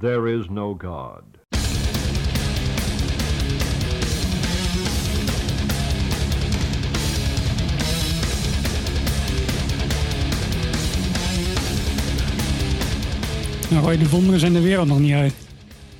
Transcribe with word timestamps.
There 0.00 0.26
is 0.26 0.48
no 0.48 0.76
God. 0.80 1.22
Nou, 13.68 13.84
Roy, 13.84 13.98
de 13.98 14.08
wonderen 14.08 14.40
zijn 14.40 14.52
de 14.52 14.60
wereld 14.60 14.88
nog 14.88 14.98
niet 14.98 15.12
uit. 15.12 15.34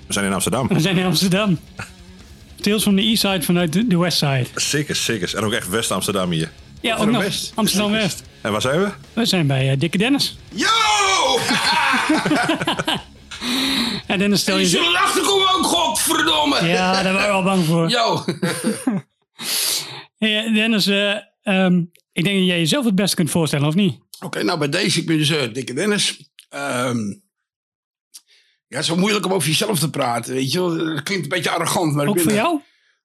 We 0.07 0.13
zijn 0.13 0.27
in 0.27 0.33
Amsterdam. 0.33 0.69
We 0.69 0.81
zijn 0.81 0.97
in 0.97 1.05
Amsterdam. 1.05 1.59
Tales 2.61 2.83
from 2.83 2.97
the 2.97 3.03
East 3.03 3.21
Side 3.21 3.43
vanuit 3.43 3.73
de, 3.73 3.87
de 3.87 3.99
West 3.99 4.19
Side. 4.19 4.47
Zeker, 4.55 4.97
zeker. 4.97 5.37
En 5.37 5.45
ook 5.45 5.53
echt 5.53 5.69
West-Amsterdam 5.69 6.31
hier. 6.31 6.51
Ja, 6.81 6.97
ook 6.97 7.11
nog. 7.11 7.23
West. 7.23 7.53
Amsterdam 7.55 7.91
West. 7.91 8.23
En 8.41 8.53
waar 8.53 8.61
zijn 8.61 8.81
we? 8.81 8.91
We 9.13 9.25
zijn 9.25 9.47
bij 9.47 9.71
eh, 9.71 9.79
Dikke 9.79 9.99
Dennis. 9.99 10.39
Yo! 10.49 10.69
En 14.11 14.19
Dennis, 14.19 14.41
stel 14.41 14.57
Je 14.57 14.63
je... 14.63 14.69
zullen 14.69 15.01
achterkomen 15.01 15.55
ook, 15.55 15.65
godverdomme! 15.65 16.67
Ja, 16.67 17.03
daar 17.03 17.13
waren 17.13 17.29
we 17.29 17.35
al 17.35 17.43
bang 17.43 17.65
voor. 17.65 17.89
Yo! 17.89 18.25
Dennis, 20.55 20.87
eh, 20.87 21.17
ehm, 21.43 21.79
ik 22.13 22.25
denk 22.25 22.39
dat 22.39 22.47
jij 22.47 22.59
jezelf 22.59 22.85
het 22.85 22.95
beste 22.95 23.17
kunt 23.17 23.31
voorstellen, 23.31 23.67
of 23.67 23.75
niet? 23.75 23.99
Oké, 24.21 24.43
nou 24.43 24.59
bij 24.59 24.69
deze, 24.69 25.01
ik 25.01 25.07
ben 25.07 25.19
dus 25.19 25.31
eh, 25.31 25.53
Dikke 25.53 25.75
Dennis. 25.75 26.31
Ehm, 26.49 26.99
ja, 28.67 28.77
het 28.77 28.83
is 28.83 28.89
wel 28.89 28.99
moeilijk 28.99 29.27
om 29.27 29.33
over 29.33 29.49
jezelf 29.49 29.79
te 29.79 29.91
praten, 29.91 30.35
weet 30.35 30.53
je 30.53 30.59
wel. 30.61 30.77
Dat 30.77 31.03
klinkt 31.03 31.25
een 31.25 31.29
beetje 31.29 31.51
arrogant, 31.51 31.95
maar 31.95 32.07
Ook 32.07 32.17
ik 32.17 32.25
ben... 32.25 32.33
voor 32.33 32.43
jou? 32.43 32.61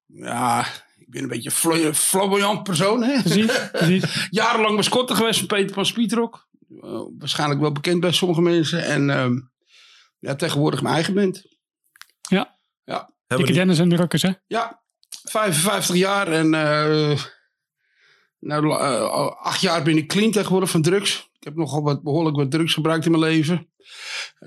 Ja, 0.07 0.65
ik 0.97 1.09
ben 1.09 1.23
een 1.23 1.29
beetje 1.29 1.51
een 1.71 1.95
flamboyant 1.95 2.63
persoon, 2.63 3.03
hè. 3.03 3.21
Precies, 3.21 3.69
precies. 3.71 4.03
Jarenlang 4.29 4.75
mascotte 4.75 5.15
geweest 5.15 5.37
van 5.37 5.47
Peter 5.47 5.73
van 5.73 5.85
Spietrok. 5.85 6.47
Eh, 6.81 7.01
waarschijnlijk 7.17 7.59
wel 7.59 7.71
bekend 7.71 7.99
bij 7.99 8.11
sommige 8.11 8.41
mensen. 8.41 8.85
En 8.85 9.09
ehm, 9.09 9.39
ja, 10.25 10.35
tegenwoordig 10.35 10.81
mijn 10.81 10.93
eigen 10.95 11.13
band. 11.13 11.43
Ja, 12.29 12.57
Ja, 12.83 13.13
Dikke 13.27 13.53
Dennis 13.53 13.79
en 13.79 13.89
de 13.89 13.95
Rukkers, 13.95 14.21
hè? 14.21 14.31
ja 14.47 14.83
55 15.23 15.95
jaar 15.95 16.27
en 16.27 16.53
eh, 16.53 17.19
nou, 18.39 18.69
eh, 18.79 19.31
acht 19.41 19.61
jaar 19.61 19.83
ben 19.83 19.97
ik 19.97 20.07
clean 20.07 20.31
tegenwoordig 20.31 20.69
van 20.69 20.81
drugs. 20.81 21.29
Ik 21.37 21.43
heb 21.43 21.55
nogal 21.55 21.81
wat, 21.83 22.03
behoorlijk 22.03 22.35
wat 22.35 22.51
drugs 22.51 22.73
gebruikt 22.73 23.05
in 23.05 23.11
mijn 23.11 23.23
leven. 23.23 23.69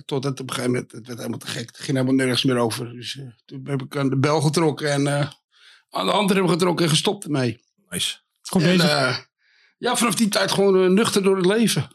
Totdat 0.05 0.41
op 0.41 0.48
een 0.48 0.55
gegeven 0.55 0.72
moment, 0.72 0.92
het 0.92 1.06
werd 1.06 1.19
helemaal 1.19 1.38
te 1.38 1.47
gek. 1.47 1.66
Het 1.66 1.77
ging 1.78 1.97
helemaal 1.97 2.14
nergens 2.16 2.44
meer 2.44 2.56
over. 2.56 2.92
Dus 2.92 3.16
eh, 3.16 3.27
toen 3.44 3.66
heb 3.66 3.83
ik 3.83 3.97
aan 3.97 4.08
de 4.08 4.19
bel 4.19 4.41
getrokken 4.41 4.91
en 4.92 5.06
eh, 5.06 5.31
aan 5.91 6.06
de 6.06 6.12
hand 6.12 6.31
hebben 6.31 6.50
getrokken 6.50 6.84
en 6.84 6.91
gestopt 6.91 7.25
ermee. 7.25 7.60
Nice. 7.88 8.19
Goed 8.42 8.62
En, 8.62 8.77
bezig. 8.77 9.28
ja, 9.78 9.97
vanaf 9.97 10.14
die 10.14 10.28
tijd 10.28 10.50
gewoon 10.50 10.94
nuchter 10.94 11.22
door 11.22 11.36
het 11.36 11.47
leven. 11.47 11.88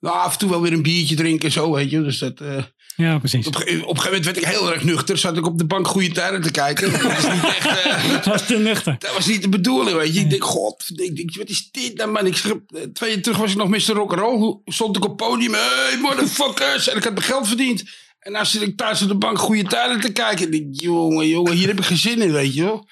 Nou, 0.00 0.16
af 0.16 0.32
en 0.32 0.38
toe 0.38 0.50
wel 0.50 0.60
weer 0.60 0.72
een 0.72 0.82
biertje 0.82 1.14
drinken 1.14 1.46
en 1.46 1.52
zo, 1.52 1.72
weet 1.72 1.90
je. 1.90 2.02
Dus 2.02 2.18
dat, 2.18 2.40
eh, 2.40 2.62
ja, 2.96 3.18
precies. 3.18 3.46
op, 3.46 3.54
op 3.56 3.60
een 3.60 3.66
gegeven 3.66 4.04
moment 4.04 4.24
werd 4.24 4.36
ik 4.36 4.44
heel 4.44 4.72
erg 4.72 4.84
nuchter. 4.84 5.18
Zat 5.18 5.36
ik 5.36 5.46
op 5.46 5.58
de 5.58 5.66
bank 5.66 5.86
goede 5.88 6.12
tijden 6.12 6.42
te 6.42 6.50
kijken. 6.50 6.92
Dat 6.92 7.02
was 7.02 7.32
niet 7.32 7.44
echt... 7.44 7.66
eh, 7.66 8.12
Dat 8.12 8.24
was 8.24 8.46
te 8.46 8.58
nuchter. 8.58 8.96
dat 8.98 9.14
was 9.14 9.26
niet 9.26 9.42
de 9.42 9.48
bedoeling, 9.48 9.96
weet 9.96 10.14
je. 10.14 10.20
Ik 10.20 10.30
denk, 10.30 10.44
god, 10.44 10.84
ik 10.94 11.16
denk, 11.16 11.36
wat 11.36 11.48
is 11.48 11.70
dit 11.70 11.96
nou, 11.96 12.10
man? 12.10 12.26
Ik 12.26 12.36
schreef, 12.36 12.54
eh, 12.66 12.82
twee 12.82 13.10
jaar 13.10 13.20
terug 13.20 13.38
was 13.38 13.50
ik 13.50 13.56
nog 13.56 13.68
Mr. 13.68 13.94
Rock'n'Roll. 13.94 14.60
Stond 14.64 14.96
ik 14.96 15.04
op 15.04 15.08
het 15.08 15.28
podium, 15.28 15.52
hey, 15.52 15.98
motherfuckers. 16.02 16.88
En 16.88 16.96
ik 16.96 17.04
had 17.04 17.12
mijn 17.12 17.24
geld 17.24 17.48
verdiend. 17.48 17.84
En 18.18 18.32
dan 18.32 18.46
zit 18.46 18.62
ik 18.62 18.76
thuis 18.76 19.02
op 19.02 19.08
de 19.08 19.14
bank 19.16 19.38
goede 19.38 19.62
tijden 19.64 20.00
te 20.00 20.12
kijken. 20.12 20.46
En 20.46 20.52
ik 20.52 20.58
denk, 20.60 20.80
jongen, 20.80 21.28
jongen, 21.28 21.52
hier 21.52 21.68
heb 21.68 21.78
ik 21.78 21.84
geen 21.84 21.96
zin 21.96 22.22
in, 22.22 22.32
weet 22.32 22.54
je 22.54 22.62
wel. 22.62 22.88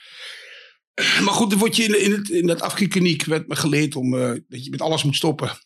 Maar 1.22 1.34
goed, 1.34 1.50
dan 1.50 1.58
word 1.58 1.76
je 1.76 1.84
in, 1.84 2.04
in, 2.04 2.12
het, 2.12 2.28
in 2.28 2.46
dat 2.46 2.60
afkikaniek 2.60 3.24
werd 3.24 3.48
me 3.48 3.56
geleerd 3.56 3.96
om, 3.96 4.10
dat 4.48 4.64
je 4.64 4.70
met 4.70 4.80
alles 4.80 5.02
moet 5.02 5.16
stoppen. 5.16 5.58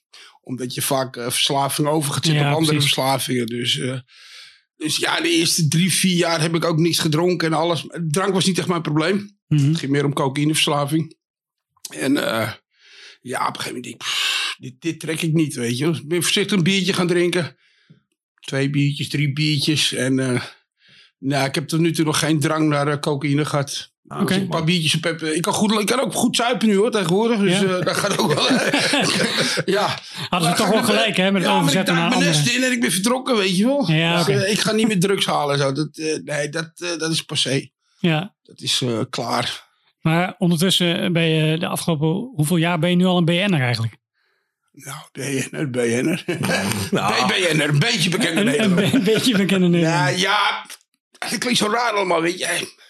Omdat 0.45 0.75
je 0.75 0.83
vaak 0.83 1.17
eh, 1.17 1.25
verslaving 1.25 1.89
over 1.89 2.13
gaat 2.13 2.25
zitten 2.25 2.43
Ja, 2.43 2.51
op 2.51 2.57
andere 2.57 2.77
precies. 2.77 2.95
verslavingen. 2.95 3.47
Dus, 3.47 3.79
eh, 3.79 3.99
dus 4.77 4.97
ja, 4.97 5.21
de 5.21 5.31
eerste 5.31 5.69
drie, 5.69 5.93
vier 5.93 6.17
jaar 6.17 6.41
heb 6.41 6.55
ik 6.55 6.65
ook 6.65 6.79
niks 6.79 6.99
gedronken 6.99 7.49
en 7.49 7.59
alles. 7.59 7.87
Drank 8.09 8.33
was 8.33 8.47
niet 8.47 8.59
echt 8.59 8.69
mijn 8.69 8.83
probleem. 8.83 9.39
Mhm. 9.49 9.69
Het 9.69 9.79
ging 9.79 9.93
meer 9.93 10.05
om 10.05 10.13
cocaïneverslaving. 10.13 11.17
En 11.91 12.17
eh, 12.17 12.53
ja, 13.21 13.47
op 13.49 13.55
een 13.57 13.61
gegeven 13.61 13.67
moment 13.67 13.85
denk 13.85 13.95
ik, 13.95 14.01
pff, 14.03 14.57
dit, 14.59 14.81
dit 14.81 15.01
trek 15.01 15.23
ik 15.23 15.33
niet, 15.33 15.55
weet 15.55 15.79
je. 15.79 15.87
Ik 15.87 16.09
ben 16.09 16.23
voorzichtig 16.23 16.57
een 16.57 16.63
biertje 16.63 16.93
gaan 16.93 17.07
drinken. 17.07 17.57
Twee 18.41 18.71
biertjes, 18.71 19.09
drie 19.09 19.33
biertjes. 19.33 19.93
En 19.93 20.15
nou, 21.19 21.47
ik 21.47 21.55
heb 21.55 21.69
tot 21.69 21.81
nu 21.81 21.93
toe 21.93 22.05
nog 22.05 22.19
geen 22.19 22.41
drang 22.41 22.69
naar 22.69 23.01
cocaïne 23.01 23.45
gehad. 23.45 23.92
Nou. 24.13 24.35
Een 24.35 24.49
paar 24.49 24.65
biertjes 24.65 24.95
op 24.95 25.05
heb. 25.05 25.23
Ik 25.23 25.43
kan, 25.43 25.53
goed, 25.53 25.81
ik 25.81 25.87
kan 25.87 26.01
ook 26.01 26.13
goed 26.15 26.37
zuipen 26.37 26.69
nu 26.69 26.77
hoor, 26.77 26.91
tegenwoordig. 26.91 27.39
Dus 27.39 27.61
Ja? 27.61 27.79
eh, 27.79 27.85
dat 27.85 27.97
gaat 27.97 28.19
ook 28.19 28.33
wel. 28.35 28.49
ja. 29.77 29.99
Hadden 30.29 30.51
ze 30.51 30.57
toch 30.57 30.69
wel 30.69 30.83
gelijk, 30.83 31.17
hè? 31.17 31.31
Met 31.31 31.43
ja, 31.43 31.49
ik 31.55 31.61
overzetten 31.61 31.95
naar 31.95 32.09
mijn 32.09 32.21
nest 32.21 32.39
anderen. 32.39 32.57
in 32.57 32.65
en 32.65 32.73
ik 32.73 32.81
ben 32.81 32.93
vertrokken, 32.93 33.37
weet 33.37 33.57
je 33.57 33.65
wel. 33.67 33.91
Ja, 33.91 34.25
Dus, 34.25 34.43
eh, 34.43 34.51
ik 34.51 34.59
ga 34.61 34.73
niet 34.73 34.87
meer 34.87 35.01
drugs 35.01 35.27
halen. 35.27 35.55
en 35.55 35.61
Zo. 35.61 35.73
Dat, 35.73 35.89
eh, 35.97 36.17
nee, 36.25 36.49
dat, 36.49 36.71
dat 36.99 37.11
is 37.11 37.23
passé. 37.23 37.69
Ja. 37.99 38.35
Dat 38.43 38.61
is 38.61 38.83
klaar. 39.11 39.71
Maar 40.01 40.35
ondertussen 40.39 41.13
ben 41.13 41.23
je 41.29 41.59
de 41.59 41.67
afgelopen... 41.67 42.31
Hoeveel 42.35 42.57
jaar 42.57 42.79
ben 42.79 42.91
je 42.91 42.97
nu 42.97 43.05
al 43.05 43.17
een 43.17 43.25
BN'er 43.25 43.61
eigenlijk? 43.61 43.95
Nou, 44.73 44.97
BN'er, 45.13 45.71
BN'er. 45.71 46.25
Nou. 46.91 47.27
BN'er, 47.27 47.69
een 47.69 47.79
beetje 47.79 48.11
bekende 48.11 48.41
een, 48.41 48.47
Nederlander. 48.47 48.95
een 48.95 49.05
beetje 49.05 49.37
bekende 49.37 49.67
Ja, 49.67 49.71
Nederlander. 49.73 50.19
ja, 50.19 50.67
dat 51.19 51.39
klinkt 51.39 51.59
zo 51.59 51.69
raar 51.71 51.93
allemaal, 51.93 52.21
weet 52.23 52.39
je. 52.39 52.81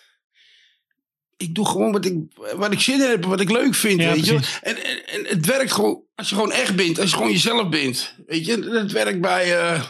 Ik 1.43 1.55
doe 1.55 1.67
gewoon 1.67 1.93
wat 1.93 2.05
ik, 2.05 2.15
wat 2.57 2.73
ik 2.73 2.81
zin 2.81 3.01
in 3.01 3.09
heb, 3.09 3.25
wat 3.25 3.41
ik 3.41 3.51
leuk 3.51 3.75
vind, 3.75 4.01
Ja, 4.01 4.13
weet 4.13 4.27
je. 4.27 4.39
En, 4.63 4.85
en, 4.85 5.07
en 5.07 5.25
het 5.27 5.47
werkt 5.47 5.73
gewoon, 5.73 6.03
als 6.15 6.29
je 6.29 6.35
gewoon 6.35 6.53
echt 6.53 6.77
bent, 6.77 6.99
als 6.99 7.11
je 7.11 7.17
gewoon 7.17 7.33
jezelf 7.33 7.69
bent. 7.69 8.15
Weet 8.27 8.47
je, 8.47 8.59
het 8.71 8.93
werkt 8.93 9.21
bij, 9.21 9.61
eh, 9.61 9.83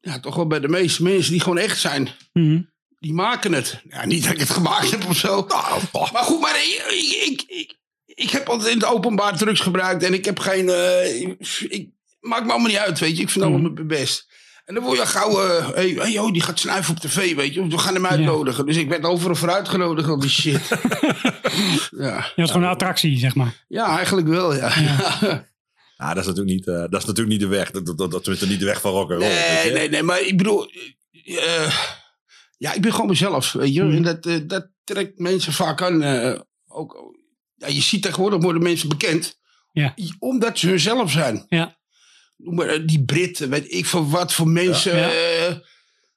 ja, 0.00 0.20
toch 0.20 0.34
wel 0.34 0.46
bij 0.46 0.60
de 0.60 0.68
meeste 0.68 1.02
mensen 1.02 1.32
die 1.32 1.40
gewoon 1.40 1.58
echt 1.58 1.80
zijn. 1.80 2.08
Mhm. 2.32 2.60
Die 2.98 3.12
maken 3.12 3.52
het. 3.52 3.80
Ja, 3.88 4.06
niet 4.06 4.22
dat 4.22 4.32
ik 4.32 4.38
het 4.38 4.50
gemaakt 4.50 4.90
heb 4.90 5.06
of 5.08 5.16
zo. 5.16 5.46
Maar 6.12 6.22
goed, 6.22 6.40
maar 6.40 6.56
ik, 6.56 7.44
ik, 7.48 7.76
ik, 8.06 8.30
heb 8.30 8.48
altijd 8.48 8.70
in 8.70 8.78
het 8.78 8.86
openbaar 8.86 9.36
drugs 9.36 9.60
gebruikt. 9.60 10.02
En 10.02 10.14
ik 10.14 10.24
heb 10.24 10.38
geen... 10.38 10.68
eh, 10.68 11.20
ik, 11.68 11.88
maakt 12.20 12.44
me 12.44 12.50
allemaal 12.50 12.70
niet 12.70 12.76
uit, 12.76 12.98
weet 12.98 13.16
je. 13.16 13.22
Ik 13.22 13.30
vind 13.30 13.44
het 13.44 13.54
allemaal 13.54 13.84
best. 13.86 14.26
En 14.64 14.74
dan 14.74 14.82
word 14.84 14.98
je 14.98 15.06
gauw... 15.06 15.40
eh 15.46 15.68
hey, 15.74 15.88
hey, 15.88 16.12
joh, 16.12 16.32
die 16.32 16.42
gaat 16.42 16.58
snuiven 16.58 16.94
op 16.94 17.00
tv, 17.00 17.34
weet 17.34 17.54
je. 17.54 17.66
We 17.66 17.78
gaan 17.78 17.94
hem 17.94 18.06
uitnodigen. 18.06 18.66
Dus 18.66 18.76
ik 18.76 18.88
werd 18.88 19.04
overal 19.04 19.34
voor 19.34 19.50
uitgenodigd 19.52 20.08
al 20.08 20.18
die 20.18 20.30
shit. 20.30 20.68
ja. 21.90 22.16
Je 22.16 22.32
was 22.42 22.50
gewoon 22.50 22.62
een 22.66 22.72
attractie, 22.72 23.18
zeg 23.18 23.34
maar. 23.34 23.64
ja, 23.68 23.96
eigenlijk 23.96 24.26
wel, 24.28 24.54
ja. 24.54 24.66
Ah, 25.96 26.08
dat, 26.14 26.16
is 26.16 26.26
natuurlijk 26.26 26.46
niet, 26.56 26.66
eh, 26.66 26.74
dat 26.74 27.00
is 27.00 27.04
natuurlijk 27.04 27.28
niet 27.28 27.40
de 27.40 27.46
weg. 27.56 27.70
Dat, 27.70 27.86
dat, 27.86 27.98
dat, 27.98 28.10
dat 28.10 28.26
is 28.28 28.40
niet 28.40 28.58
de 28.60 28.64
weg 28.64 28.80
van 28.80 28.90
rock 28.92 29.10
and 29.10 29.20
roll. 29.20 29.28
weet 29.30 29.38
Nee, 29.62 29.66
je. 29.66 29.72
nee, 29.72 29.88
nee, 29.88 30.02
maar 30.02 30.20
ik 30.20 30.36
bedoel, 30.36 30.70
eh, 31.24 31.74
ja, 32.58 32.72
ik 32.72 32.80
ben 32.82 32.92
gewoon 32.92 33.06
mezelf, 33.06 33.52
weet 33.52 33.74
je. 33.74 33.82
Mhm. 33.82 33.96
En 33.96 34.02
dat, 34.02 34.26
eh, 34.26 34.36
dat 34.46 34.68
trekt 34.84 35.18
mensen 35.18 35.52
vaak 35.52 35.82
aan. 35.82 36.02
eh, 36.02 36.40
ook, 36.68 37.14
ja, 37.54 37.66
je 37.66 37.80
ziet 37.80 38.02
tegenwoordig 38.02 38.42
worden 38.42 38.62
mensen 38.62 38.88
bekend, 38.88 39.38
Ja. 39.72 39.94
omdat 40.18 40.58
ze 40.58 40.68
hunzelf 40.68 41.10
zijn. 41.10 41.46
Ja. 41.48 41.80
Noem 42.42 42.54
maar, 42.54 42.66
eh, 42.66 42.80
die 42.86 43.04
Britten, 43.04 43.50
weet 43.50 43.72
ik 43.72 43.86
van 43.86 44.10
wat 44.10 44.32
voor 44.32 44.48
mensen, 44.48 44.96
Ja. 44.96 45.10
eh, 45.10 45.54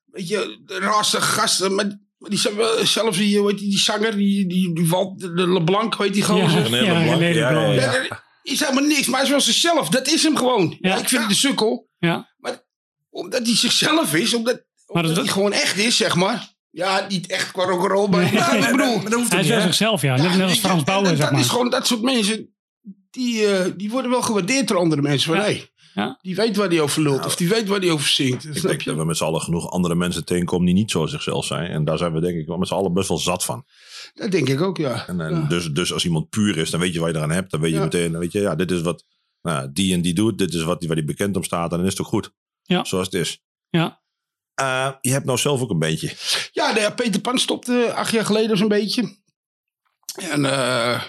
weet 0.06 0.28
je, 0.28 0.62
de 0.66 0.80
rasse 0.80 1.22
gasten, 1.22 1.76
maar, 1.76 1.86
maar 2.18 2.30
die 2.30 2.40
zijn 2.40 2.56
wel, 2.56 2.86
zelfs 2.86 3.18
die, 3.18 3.38
hoe 3.40 3.50
heet 3.50 3.60
die, 3.60 3.78
zanger, 3.78 4.16
die, 4.18 4.48
die, 4.48 4.74
die 4.76 4.88
Walt, 4.90 5.20
de, 5.20 5.34
de 5.34 5.50
LeBlanc, 5.52 5.96
weet 5.96 6.14
die 6.14 6.24
gozer. 6.24 6.50
Ja, 6.50 6.64
René 6.64 6.78
ja, 6.78 6.94
Leblanc, 7.00 7.20
René 7.20 7.40
ja, 7.40 7.50
ja, 7.52 7.68
Leblanc. 7.68 7.94
ja. 7.94 8.04
Ja, 8.04 8.24
is 8.44 8.60
helemaal 8.60 8.84
niks, 8.84 9.06
maar 9.06 9.16
hij 9.16 9.24
is 9.24 9.30
wel 9.32 9.42
zichzelf. 9.42 9.90
Dat 9.90 10.08
is 10.08 10.24
hem 10.24 10.38
gewoon. 10.38 10.78
Ja. 10.80 10.90
Ja, 10.90 10.98
ik 11.00 11.10
vind 11.10 11.22
het 11.22 11.30
een 11.30 11.36
sukkel. 11.38 11.90
Ja. 11.98 12.34
Omdat 13.10 13.46
hij 13.46 13.56
zichzelf 13.56 14.14
is. 14.14 14.34
Omdat, 14.34 14.54
Maar 14.54 14.64
omdat 15.04 15.16
dat- 15.16 15.24
hij 15.26 15.34
gewoon 15.34 15.52
echt 15.54 15.78
is, 15.78 15.98
zeg 15.98 16.16
maar. 16.16 16.54
Ja, 16.72 17.06
niet 17.10 17.28
echt 17.28 17.52
qua 17.52 17.64
rock'n'roll, 17.64 18.10
maar 18.10 18.34
ja, 18.34 18.54
ik 18.54 18.72
bedoel... 18.72 18.96
Maar 18.96 19.04
dat 19.10 19.14
hoeft 19.14 19.32
Hij 19.32 19.42
is 19.42 19.48
wel 19.48 19.62
zichzelf, 19.62 20.02
ja. 20.02 20.16
Net, 20.16 20.22
net 20.24 20.32
als 20.32 20.40
weet 20.42 20.56
je, 20.56 20.62
Frans 20.62 20.84
Bauer, 20.84 21.06
en 21.08 21.18
zeg 21.18 21.30
Dat 21.30 21.32
is 21.32 21.46
maar. 21.46 21.46
gewoon 21.56 21.70
dat 21.70 21.88
soort 21.88 22.02
mensen... 22.02 22.50
Die, 23.12 23.48
eh, 23.48 23.72
die 23.78 23.90
worden 23.90 24.12
wel 24.12 24.22
gewaardeerd 24.22 24.68
door 24.68 24.78
andere 24.78 25.02
mensen. 25.02 25.28
Van, 25.30 25.36
Ja. 25.38 25.42
hey, 25.44 25.70
Ja. 25.96 26.20
Die 26.22 26.36
weet 26.36 26.56
waar 26.56 26.70
hij 26.70 26.82
over 26.82 27.02
lult. 27.02 27.26
Of 27.26 27.36
die 27.36 27.50
weet 27.50 27.68
waar 27.68 27.80
hij 27.80 27.92
over 27.92 28.08
zingt. 28.08 28.46
Ik 28.46 28.62
denk 28.62 28.82
je? 28.82 28.90
dat 28.90 29.00
we 29.00 29.06
met 29.06 29.18
z'n 29.18 29.24
allen 29.24 29.42
genoeg 29.42 29.70
andere 29.72 29.96
mensen 29.96 30.26
tegenkomen 30.26 30.66
die 30.66 30.76
niet 30.76 30.92
zo 30.92 31.06
zichzelf 31.06 31.46
zijn. 31.46 31.72
En 31.72 31.86
daar 31.86 31.98
zijn 31.98 32.14
we 32.14 32.20
denk 32.20 32.38
ik 32.38 32.48
wel 32.48 32.58
met 32.58 32.68
z'n 32.68 32.74
allen 32.74 32.94
best 32.94 33.08
wel 33.08 33.18
zat 33.18 33.46
van. 33.46 33.66
Dat 34.14 34.32
denk 34.32 34.50
ik 34.50 34.62
ook, 34.62 34.78
ja. 34.78 35.08
En, 35.08 35.22
en 35.22 35.34
Ja. 35.36 35.42
dus, 35.48 35.68
dus 35.72 35.94
als 35.94 36.06
iemand 36.06 36.30
puur 36.30 36.58
is, 36.58 36.70
dan 36.70 36.80
weet 36.80 36.94
je 36.94 37.00
wat 37.00 37.10
je 37.10 37.16
eraan 37.16 37.32
hebt. 37.32 37.52
Dan 37.52 37.60
weet 37.60 37.72
je 37.72 37.78
Ja. 37.78 37.84
meteen, 37.84 38.12
dan 38.12 38.22
weet 38.22 38.32
je, 38.32 38.40
ja, 38.40 38.56
dit 38.56 38.72
is 38.72 38.82
wat 38.82 39.04
nou, 39.42 39.70
die 39.74 39.94
en 39.94 40.02
die 40.02 40.14
doet. 40.14 40.38
Dit 40.38 40.54
is 40.54 40.64
wat, 40.64 40.86
waar 40.86 40.96
die 40.96 41.06
bekend 41.06 41.36
om 41.36 41.44
staat. 41.44 41.72
En 41.72 41.78
dan 41.78 41.86
is 41.86 41.92
het 41.92 42.02
ook 42.02 42.08
goed. 42.08 42.32
Ja. 42.64 42.84
Zoals 42.84 43.06
het 43.06 43.16
is. 43.16 43.44
Ja. 43.70 44.02
Eh, 44.54 44.92
je 45.02 45.12
hebt 45.12 45.26
nou 45.26 45.38
zelf 45.38 45.62
ook 45.62 45.70
een 45.70 45.80
beetje. 45.80 46.14
Ja, 46.52 46.68
nou 46.68 46.80
ja, 46.80 46.90
Peter 46.90 47.22
Pan 47.22 47.40
stopte 47.40 47.94
acht 47.96 48.12
jaar 48.12 48.26
geleden 48.26 48.58
zo'n 48.58 48.68
beetje. 48.68 49.18
En 50.30 50.46
eh, 50.46 51.04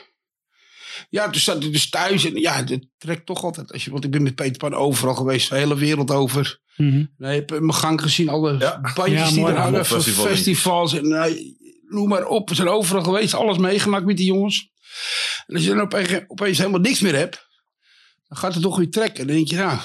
ja, 1.11 1.31
toen 1.31 1.41
zat 1.41 1.65
ik 1.65 1.73
dus 1.73 1.91
thuis. 1.91 2.25
En 2.25 2.35
ja, 2.41 2.63
dat 2.63 2.81
trekt 2.99 3.27
toch 3.27 3.45
altijd. 3.45 3.73
Als 3.73 3.85
je, 3.85 3.91
want 3.91 4.05
ik 4.05 4.11
ben 4.11 4.23
met 4.23 4.35
Peter 4.35 4.57
Pan 4.57 4.75
overal 4.75 5.15
geweest, 5.15 5.49
de 5.49 5.57
hele 5.57 5.77
wereld 5.77 6.11
over. 6.11 6.61
Mhm. 6.77 7.05
Nee, 7.19 7.41
ik 7.41 7.49
heb 7.51 7.61
mijn 7.61 7.75
gang 7.75 8.01
gezien, 8.03 8.29
alle 8.29 8.59
Ja. 8.59 8.81
bandjes 8.95 9.21
Ja, 9.21 9.29
die 9.29 9.41
mooi. 9.41 9.55
er 9.55 9.61
hangen, 9.61 9.85
festivals. 9.87 10.93
En 10.95 11.13
eh, 11.23 11.53
noem 11.89 12.09
maar 12.09 12.27
op, 12.27 12.49
we 12.49 12.55
zijn 12.55 12.69
overal 12.69 13.03
geweest, 13.03 13.35
alles 13.35 13.59
meegemaakt 13.59 14.05
met 14.07 14.17
die 14.17 14.27
jongens. 14.27 14.71
En 15.47 15.55
als 15.55 15.65
je 15.65 15.69
dan 15.71 15.81
opeens, 15.81 16.09
opeens 16.27 16.59
helemaal 16.59 16.81
niks 16.81 17.01
meer 17.01 17.15
hebt, 17.17 17.47
dan 18.29 18.39
gaat 18.39 18.55
het 18.55 18.63
toch 18.63 18.77
weer 18.77 18.91
trekken. 18.91 19.27
Dan 19.27 19.37
denk 19.37 19.49
je, 19.49 19.57
nou, 19.57 19.79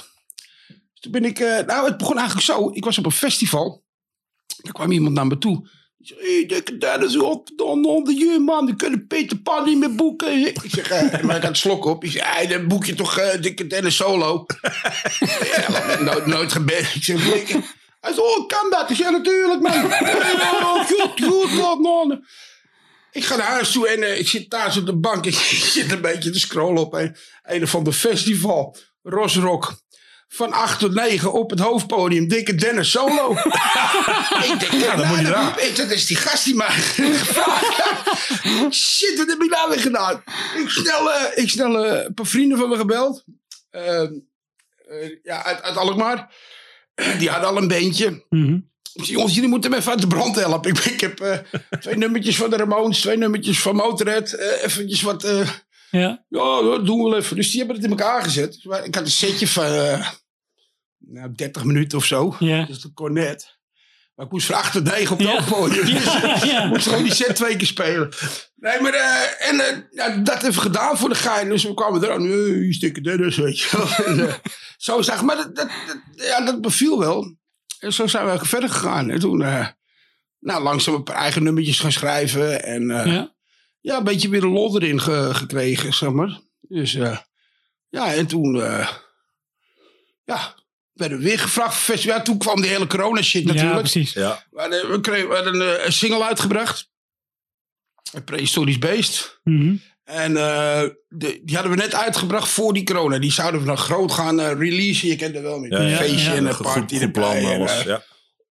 Toen 1.00 1.12
ben 1.12 1.26
ik, 1.26 1.40
eh, 1.40 1.66
nou 1.66 1.88
het 1.88 1.98
begon 1.98 2.18
eigenlijk 2.18 2.46
zo. 2.48 2.70
Ik 2.74 2.84
was 2.84 2.98
op 2.98 3.06
een 3.06 3.12
festival. 3.12 3.84
Daar 4.58 4.74
kwam 4.74 4.92
iemand 4.92 5.14
naar 5.16 5.28
me 5.28 5.38
toe. 5.38 5.68
Hey, 6.04 6.46
dikke 6.48 6.78
Dennis, 6.78 7.18
op 7.18 7.50
dan 7.56 7.86
onder 7.86 8.14
je 8.14 8.40
man. 8.40 8.66
Die 8.66 8.76
kunnen 8.76 9.08
Peter 9.08 9.38
Pan 9.38 9.66
niet 9.66 9.78
meer 9.78 9.96
boeken. 9.96 10.46
Ik 10.46 10.60
zeg, 10.68 10.90
eh, 10.90 11.02
maar 11.24 11.36
ik 11.36 11.42
had 11.42 11.52
het 11.52 11.58
slok 11.58 11.86
op. 11.86 12.04
Ik 12.04 12.50
dan 12.50 12.68
boek 12.68 12.86
je 12.86 12.94
toch 12.94 13.18
eh, 13.18 13.42
dikke 13.42 13.68
Dennis 13.68 13.96
solo. 13.96 14.46
ja, 15.56 16.02
nooit, 16.02 16.26
nooit. 16.26 16.56
Ik 16.96 17.04
zeg. 17.04 17.24
Hij 18.02 18.18
oh, 18.18 18.48
kan 18.48 18.70
dat? 18.70 18.90
Ik 18.90 18.96
zeg, 18.96 19.12
natuurlijk 19.12 19.62
man. 19.62 19.74
Ja, 19.92 20.84
goed, 20.84 21.26
goed, 21.26 21.54
wat 21.54 21.80
man. 21.80 22.26
Ik 23.12 23.24
ga 23.24 23.36
naar 23.36 23.48
huis 23.48 23.72
toe 23.72 23.88
en 23.88 24.04
eh, 24.04 24.20
ik 24.20 24.28
zit 24.28 24.50
thuis 24.50 24.78
op 24.78 24.86
de 24.86 24.96
bank. 24.96 25.26
Ik 25.26 25.34
zit 25.34 25.92
een 25.92 26.02
beetje 26.02 26.30
te 26.30 26.40
scrollen 26.40 26.82
op 26.82 26.94
een, 27.44 27.64
of 27.64 27.76
ander 27.76 27.94
festival. 27.94 28.78
Rosrock. 29.04 29.80
Van 30.34 30.52
8 30.52 30.80
tot 30.80 30.94
9 30.94 31.34
op 31.34 31.50
het 31.50 31.60
hoofdpodium. 31.60 32.28
Dikke 32.28 32.56
Dennis 32.56 32.92
solo. 32.92 33.32
ik 34.52 34.56
denk, 34.60 34.72
ja, 34.84 34.96
dan 34.96 35.08
moet 35.08 35.18
je 35.18 35.24
daar. 35.24 35.60
Ik, 35.62 35.76
dat 35.76 35.90
is 35.92 36.06
die 36.06 36.18
gast 36.18 36.44
die 36.46 36.56
mij 36.56 36.68
gevraagd 36.70 37.90
Shit, 38.76 39.18
wat 39.18 39.28
heb 39.28 39.42
ik 39.42 39.50
nou 39.50 39.70
weer 39.70 39.80
gedaan? 39.80 40.24
Ik 40.58 40.70
snel, 40.70 41.12
eh, 41.14 41.44
ik 41.44 41.50
snel 41.50 41.86
eh, 41.86 42.04
een 42.06 42.14
paar 42.14 42.26
vrienden 42.26 42.58
van 42.58 42.70
me 42.70 42.76
gebeld. 42.78 43.24
Eh, 43.70 44.02
eh, 44.02 44.10
ja, 45.24 45.44
uit, 45.44 45.62
uit 45.62 45.78
Alkmaar. 45.78 46.34
Die 47.18 47.30
hadden 47.30 47.50
al 47.50 47.58
een 47.58 47.68
beentje. 47.68 48.26
Mhm. 48.30 48.58
Jongens, 48.94 49.34
jullie 49.34 49.50
moeten 49.50 49.72
me 49.72 49.78
even 49.78 49.92
uit 49.92 50.02
de 50.02 50.08
brand 50.08 50.36
helpen. 50.36 50.70
Ik, 50.72 50.80
ik 50.86 51.02
heb 51.02 51.20
eh, 51.20 51.38
twee 51.80 51.96
nummertjes 51.98 52.36
van 52.36 52.50
de 52.50 52.56
Ramones, 52.56 53.00
twee 53.02 53.18
nummertjes 53.18 53.60
van 53.62 53.76
Motorhead. 53.76 54.34
eventjes 54.34 55.02
wat... 55.02 55.24
eh, 55.24 55.50
Ja. 55.92 56.24
ja, 56.30 56.62
dat 56.62 56.86
doen 56.86 57.04
we 57.04 57.10
wel 57.10 57.20
even. 57.20 57.36
Dus 57.36 57.50
die 57.50 57.58
hebben 57.60 57.76
het 57.76 57.86
in 57.86 57.92
elkaar 57.92 58.24
gezet. 58.24 58.54
Ik 58.84 58.96
had 58.96 59.04
een 59.04 59.12
setje 59.12 59.48
van 59.48 59.66
eh, 59.66 60.08
nou, 61.08 61.32
30 61.36 61.64
minuten 61.64 61.98
of 61.98 62.06
zo. 62.06 62.36
Ja. 62.40 62.66
Dus 62.66 62.82
dat 62.82 62.92
kon 62.94 63.14
net. 63.14 63.60
Maar 64.16 64.26
ik 64.26 64.32
moest 64.32 64.46
van 64.46 64.56
8 64.56 64.72
tot 64.72 64.84
9 64.84 65.12
op 65.12 65.20
het 65.20 65.28
Ja. 65.28 65.84
Dus 65.84 66.04
Ja, 66.52 66.66
moest 66.70 66.88
gewoon 66.88 67.04
die 67.04 67.14
set 67.14 67.36
twee 67.36 67.56
keer 67.56 67.68
spelen. 67.68 68.10
Nee, 68.56 68.82
maar 68.82 68.94
eh, 68.94 69.50
en, 69.50 69.60
eh, 69.60 69.78
ja, 69.92 70.18
dat 70.18 70.44
even 70.44 70.62
gedaan 70.62 70.98
voor 70.98 71.10
de 71.10 71.16
gein. 71.16 71.50
Dus 71.50 71.64
we 71.64 71.74
kwamen 71.74 72.04
eraan. 72.04 72.26
Uh, 72.26 72.66
je 72.66 72.74
stikke 72.74 73.02
Dennis, 73.02 73.36
weet 73.38 73.60
je 73.60 73.78
wel. 73.78 74.06
En, 74.06 74.28
eh, 74.28 74.34
zo 74.78 75.02
zag 75.02 75.24
Maar 75.24 75.36
dat, 75.36 75.56
dat, 75.56 75.70
dat- 75.88 76.26
ja, 76.28 76.46
dat 76.46 76.62
beviel 76.62 77.00
wel. 77.00 77.36
En 77.80 77.94
zo 77.94 78.08
zijn 78.08 78.26
we 78.40 78.46
verder 78.46 78.70
gegaan. 78.70 79.10
En 79.10 79.20
toen, 79.20 79.38
nou, 80.40 80.64
langzaam 80.64 80.94
een 80.94 81.04
paar 81.04 81.16
eigen 81.16 81.44
nummertjes 81.44 81.80
gaan 81.80 81.92
schrijven. 81.92 82.64
En 82.64 82.88
Ja. 82.88 83.34
ja, 83.80 83.98
een 83.98 84.04
beetje 84.04 84.30
weer 84.30 84.44
een 84.44 84.50
lol 84.50 84.76
erin 84.82 85.02
ge- 85.02 85.30
gekregen, 85.34 85.94
zeg 85.94 86.10
maar. 86.12 86.40
Dus 86.62 86.96
eh, 86.96 87.18
ja, 87.90 88.14
en 88.14 88.28
toen 88.28 88.56
ja, 90.24 90.56
werden 91.02 91.18
we 91.18 91.24
weer 91.24 91.40
gevraagd 91.40 91.76
voor 91.76 91.94
festival. 91.94 92.18
Ja, 92.18 92.22
toen 92.24 92.38
kwam 92.38 92.62
die 92.62 92.70
hele 92.70 92.88
corona 92.88 93.22
shit 93.22 93.44
ja, 93.48 93.54
natuurlijk. 93.54 93.80
precies. 93.80 94.14
Ja. 94.14 94.46
we, 94.52 94.60
hadden, 94.62 94.92
we, 94.92 95.00
kregen, 95.00 95.28
we 95.30 95.36
hadden 95.36 95.54
een, 95.62 95.76
eh, 95.78 95.86
een 95.86 95.94
single 95.94 96.24
uitgebracht. 96.26 96.90
Een 98.12 98.24
prehistorisch 98.24 98.80
beest. 98.80 99.40
Mhm. 99.44 99.76
En 100.04 100.38
eh, 100.38 100.82
de- 101.08 101.42
die 101.44 101.56
hadden 101.56 101.72
we 101.76 101.82
net 101.82 101.96
uitgebracht 101.96 102.50
voor 102.50 102.74
die 102.74 102.84
corona. 102.84 103.20
Die 103.20 103.32
zouden 103.32 103.60
we 103.62 103.68
dan 103.68 103.78
groot 103.78 104.12
gaan 104.12 104.40
eh, 104.40 104.52
releasen. 104.58 105.08
Je 105.08 105.16
kent 105.16 105.34
het 105.36 105.44
wel 105.44 105.60
met 105.60 105.72
Ja, 105.72 105.78
een 105.80 105.88
ja, 105.90 105.98
feestje 105.98 106.30
ja. 106.32 106.36
en 106.36 106.46
een 106.46 106.54
Goed, 106.54 106.66
party 106.66 107.00
goed 107.00 107.12
plan, 107.12 107.34
erbij. 107.36 107.52
En, 107.54 107.60
alles. 107.60 107.80
eh, 107.80 107.86
Ja. 107.86 108.04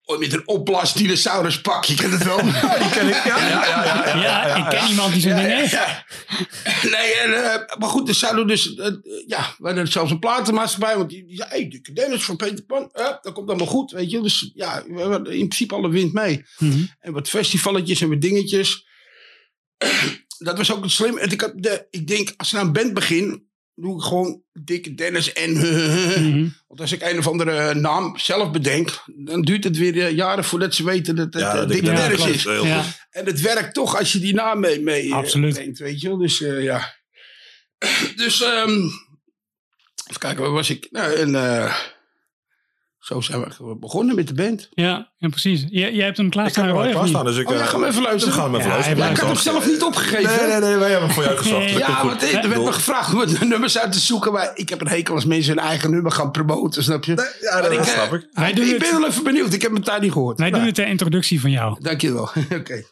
Met 0.06 0.32
een 0.32 0.48
opblas 0.48 0.94
dinosaurus 0.94 1.60
pak. 1.60 1.84
Je 1.84 1.94
kent 1.94 2.12
het 2.12 2.24
wel. 2.24 2.38
ja, 2.46 2.78
die 2.78 2.90
ken 2.90 3.08
ik. 3.08 3.24
Ja, 3.24 3.38
ja, 3.38 3.66
ja, 3.66 3.84
ja, 3.84 4.06
ja. 4.06 4.46
Ja, 4.46 4.56
ik 4.56 4.78
ken 4.78 4.88
iemand 4.88 5.12
die 5.12 5.22
zo'n 5.22 5.34
ding 5.34 5.46
heeft. 5.46 5.70
Ja. 5.70 6.04
Nee, 6.82 7.14
en, 7.14 7.44
eh, 7.44 7.78
maar 7.78 7.88
goed, 7.88 8.08
er 8.08 8.14
zouden 8.14 8.46
dus, 8.46 8.74
eh, 8.74 8.92
ja, 9.26 9.54
we 9.58 9.66
hadden 9.66 9.88
zelfs 9.88 10.10
een 10.10 10.18
platenmaatschappij, 10.18 10.96
want 10.96 11.10
die, 11.10 11.26
die 11.26 11.36
zei, 11.36 11.48
hey, 11.48 11.68
de 11.68 11.92
Dennis 11.92 12.24
van 12.24 12.36
Peter 12.36 12.64
Pan, 12.64 12.90
eh, 12.92 13.04
dat 13.20 13.32
komt 13.32 13.48
allemaal 13.48 13.66
goed, 13.66 13.90
weet 13.90 14.10
je. 14.10 14.20
Dus 14.20 14.50
ja, 14.54 14.84
we 14.86 15.00
hebben 15.00 15.26
in 15.26 15.48
principe 15.48 15.74
alle 15.74 15.88
wind 15.88 16.12
mee. 16.12 16.44
Mhm. 16.58 16.84
En 17.00 17.12
wat 17.12 17.28
festivalletjes 17.28 18.00
en 18.00 18.08
wat 18.08 18.20
dingetjes. 18.20 18.86
dat 20.38 20.56
was 20.56 20.72
ook 20.72 20.82
het 20.82 20.92
slim. 20.92 21.18
En 21.18 21.30
ik, 21.30 21.40
had 21.40 21.52
de, 21.56 21.86
ik 21.90 22.06
denk, 22.06 22.34
als 22.36 22.48
ik 22.48 22.54
naar 22.54 22.64
een 22.64 22.72
band 22.72 22.94
begin, 22.94 23.48
doe 23.74 23.96
ik 23.96 24.02
gewoon 24.02 24.42
dikke 24.52 24.94
Dennis 24.94 25.32
en... 25.32 25.52
Mhm. 26.24 26.48
Want 26.66 26.80
als 26.80 26.92
ik 26.92 27.02
een 27.02 27.18
of 27.18 27.28
andere 27.28 27.74
naam 27.74 28.18
zelf 28.18 28.50
bedenk, 28.50 29.02
dan 29.16 29.42
duurt 29.42 29.64
het 29.64 29.78
weer 29.78 30.06
eh, 30.06 30.16
jaren 30.16 30.44
voordat 30.44 30.74
ze 30.74 30.84
weten 30.84 31.16
dat 31.16 31.34
het 31.34 31.42
Ja, 31.42 31.50
eh, 31.50 31.56
dat 31.56 31.68
dikke 31.68 31.92
Dennis 31.92 32.26
is. 32.26 32.42
Ja. 32.42 32.82
goed. 32.82 32.92
En 33.10 33.26
het 33.26 33.40
werkt 33.40 33.74
toch 33.74 33.98
als 33.98 34.12
je 34.12 34.18
die 34.18 34.34
naam 34.34 34.60
mee, 34.60 34.80
mee 34.80 35.04
eh, 35.04 35.12
Absoluut. 35.16 35.78
weet 35.78 36.00
je 36.00 36.08
wel. 36.08 36.18
Dus 36.18 36.42
eh, 36.42 36.62
ja. 36.62 36.94
Dus, 38.16 38.42
ehm 38.42 38.88
even 40.06 40.20
kijken, 40.20 40.42
waar 40.42 40.52
was 40.52 40.70
ik? 40.70 40.88
Nou, 40.90 41.14
en 41.14 41.34
eh, 41.34 41.76
zo 43.04 43.20
zijn 43.20 43.40
we 43.40 43.76
begonnen 43.80 44.14
met 44.14 44.28
de 44.28 44.34
band. 44.34 44.68
Ja, 44.70 45.10
ja, 45.16 45.28
precies. 45.28 45.64
Jij, 45.68 45.92
jij 45.92 46.04
hebt 46.04 46.16
hem 46.16 46.26
Ik 46.26 46.32
heb 46.34 46.52
klaarstaan, 46.52 47.16
hem 47.16 47.24
dus 47.24 47.36
ik... 47.36 47.48
Oh 47.50 47.54
ja, 47.54 47.60
eh, 47.60 47.66
ga 47.66 47.86
even 47.86 48.02
luisteren. 48.02 48.34
We 48.34 48.40
gaan 48.40 48.50
hem 48.50 48.60
even 48.60 48.66
Ja, 48.68 48.74
luisteren. 48.74 48.98
Ja, 48.98 49.10
ik 49.10 49.16
had 49.16 49.26
hem 49.26 49.36
zelf 49.36 49.66
niet 49.66 49.82
opgegeven. 49.82 50.36
Nee, 50.36 50.48
nee, 50.48 50.60
nee, 50.60 50.76
wij 50.76 50.90
hebben 50.90 51.06
hem 51.06 51.10
voor 51.10 51.24
jou 51.24 51.36
gezocht. 51.36 51.70
Ja, 51.70 52.04
want 52.06 52.22
er 52.22 52.48
werd 52.48 52.64
me 52.64 52.72
gevraagd 52.72 53.14
om 53.14 53.26
de 53.26 53.44
nummers 53.44 53.78
uit 53.78 53.92
te 53.92 53.98
zoeken. 53.98 54.32
Maar 54.32 54.50
ik 54.54 54.68
heb 54.68 54.80
een 54.80 54.88
hekel 54.88 55.14
als 55.14 55.24
mensen 55.24 55.54
hun 55.54 55.64
eigen 55.64 55.90
nummer 55.90 56.12
gaan 56.12 56.30
promoten, 56.30 56.82
snap 56.82 57.04
je? 57.04 57.14
Nee, 57.14 57.26
Ja, 57.40 57.60
dat 57.60 57.70
ik, 57.70 57.78
dat 57.78 57.86
eh, 57.86 57.92
snap 57.92 58.12
ik. 58.12 58.22
Ik 58.22 58.70
het, 58.70 58.78
ben 58.78 59.00
wel 59.00 59.06
even 59.06 59.24
benieuwd. 59.24 59.52
Ik 59.52 59.62
heb 59.62 59.72
het 59.72 59.84
daar 59.84 60.00
niet 60.00 60.12
gehoord. 60.12 60.38
wij 60.38 60.50
doen 60.50 60.64
het 60.64 60.74
ter 60.74 60.86
introductie 60.86 61.40
van 61.40 61.50
jou. 61.50 61.76
Dankjewel. 61.80 62.28
Oké. 62.60 62.84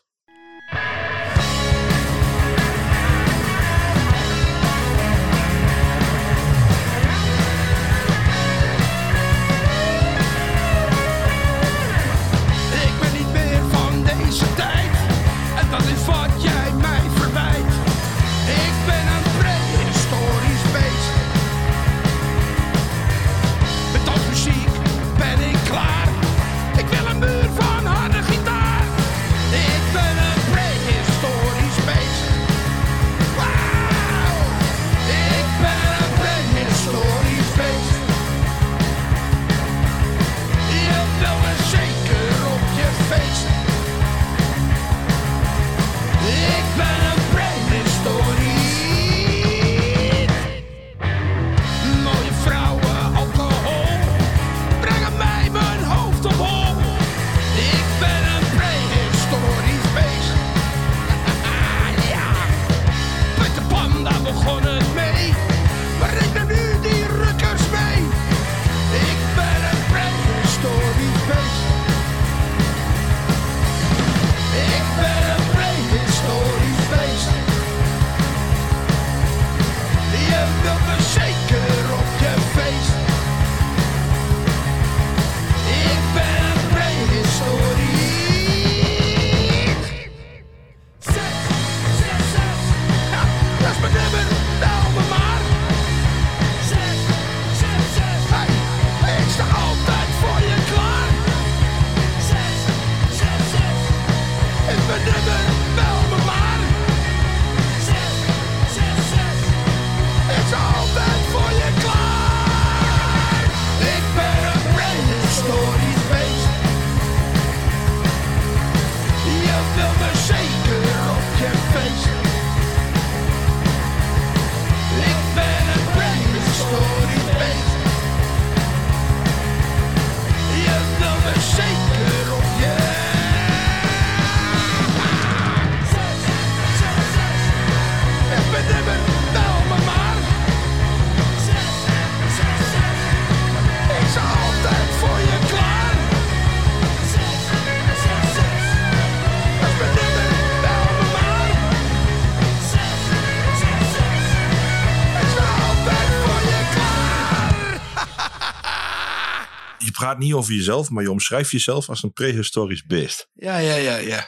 Niet 160.18 160.32
over 160.32 160.54
jezelf, 160.54 160.90
maar 160.90 161.02
je 161.02 161.10
omschrijft 161.10 161.50
jezelf 161.50 161.88
als 161.88 162.02
een 162.02 162.12
prehistorisch 162.12 162.84
beest. 162.84 163.28
Ja, 163.32 163.58
ja, 163.58 163.74
ja, 163.74 163.96
ja. 163.96 164.24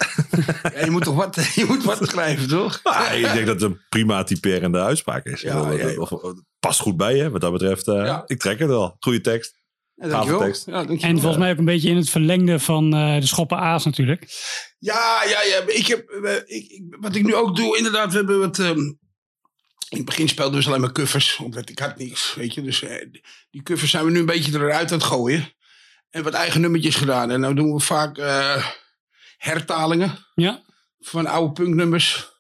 ja 0.75 0.85
je 0.85 0.91
moet 0.91 1.05
toch 1.05 1.15
wat, 1.15 1.45
je 1.55 1.65
moet 1.65 1.85
wat 1.85 2.09
schrijven, 2.09 2.49
toch? 2.49 2.81
Ah, 2.83 3.15
ik 3.19 3.33
denk 3.33 3.47
dat 3.47 3.61
het 3.61 3.71
een 3.71 3.81
prima 3.89 4.25
typerende 4.25 4.81
uitspraak 4.81 5.25
is. 5.27 5.41
Ja, 5.41 5.73
ja, 5.73 5.87
ja. 5.89 6.07
Past 6.61 6.81
goed 6.81 6.97
bij 6.97 7.17
je, 7.17 7.31
wat 7.31 7.41
dat 7.41 7.53
betreft. 7.53 7.89
eh, 7.89 7.95
Ja. 7.95 8.23
Ik 8.27 8.39
trek 8.41 8.59
het 8.59 8.69
wel. 8.69 8.97
Goede 9.01 9.21
tekst. 9.21 9.63
Ja, 9.95 10.09
dankjewel. 10.09 10.41
tekst. 10.41 10.67
Ja, 10.67 10.73
dankjewel. 10.73 11.09
En 11.11 11.19
volgens 11.19 11.37
mij 11.43 11.51
ook 11.53 11.59
een 11.59 11.65
beetje 11.65 11.89
in 11.91 11.97
het 11.97 12.11
verlengde 12.11 12.59
van 12.59 12.95
eh, 12.95 13.21
de 13.21 13.27
schoppen 13.27 13.59
A's 13.59 13.85
natuurlijk. 13.85 14.27
Ja, 14.79 15.23
ja, 15.29 15.43
ja. 15.43 15.63
Ik 15.67 15.87
heb, 15.87 16.11
ik, 16.47 16.69
ik- 16.69 16.97
wat 17.01 17.15
ik 17.15 17.23
nu 17.23 17.35
ook 17.35 17.57
doe, 17.57 17.77
inderdaad, 17.77 18.11
we 18.11 18.17
hebben 18.17 18.39
wat... 18.41 18.59
ehm, 18.59 18.93
in 19.89 20.01
het 20.01 20.05
begin 20.05 20.29
speelden 20.29 20.53
we 20.53 20.59
dus 20.59 20.67
alleen 20.69 20.81
maar 20.81 20.93
covers, 20.93 21.37
omdat 21.37 21.69
ik 21.71 21.79
had 21.79 21.99
niks, 21.99 22.35
weet 22.35 22.55
je. 22.55 22.63
Dus 22.63 22.83
eh, 22.83 23.07
die 23.51 23.63
covers 23.63 23.91
zijn 23.91 24.05
we 24.05 24.11
nu 24.11 24.19
een 24.19 24.27
beetje 24.27 24.53
eruit 24.53 24.93
aan 24.93 24.99
het 24.99 25.07
gooien. 25.07 25.49
En 26.15 26.23
wat 26.23 26.33
eigen 26.33 26.61
nummertjes 26.61 26.95
gedaan. 26.97 27.31
En 27.31 27.41
nou 27.41 27.55
doen 27.55 27.73
we 27.75 27.81
vaak 27.81 28.19
eh, 28.19 28.67
hertalingen 29.37 30.19
Ja, 30.35 30.63
van 31.01 31.27
oude 31.27 31.53
punknummers. 31.53 32.33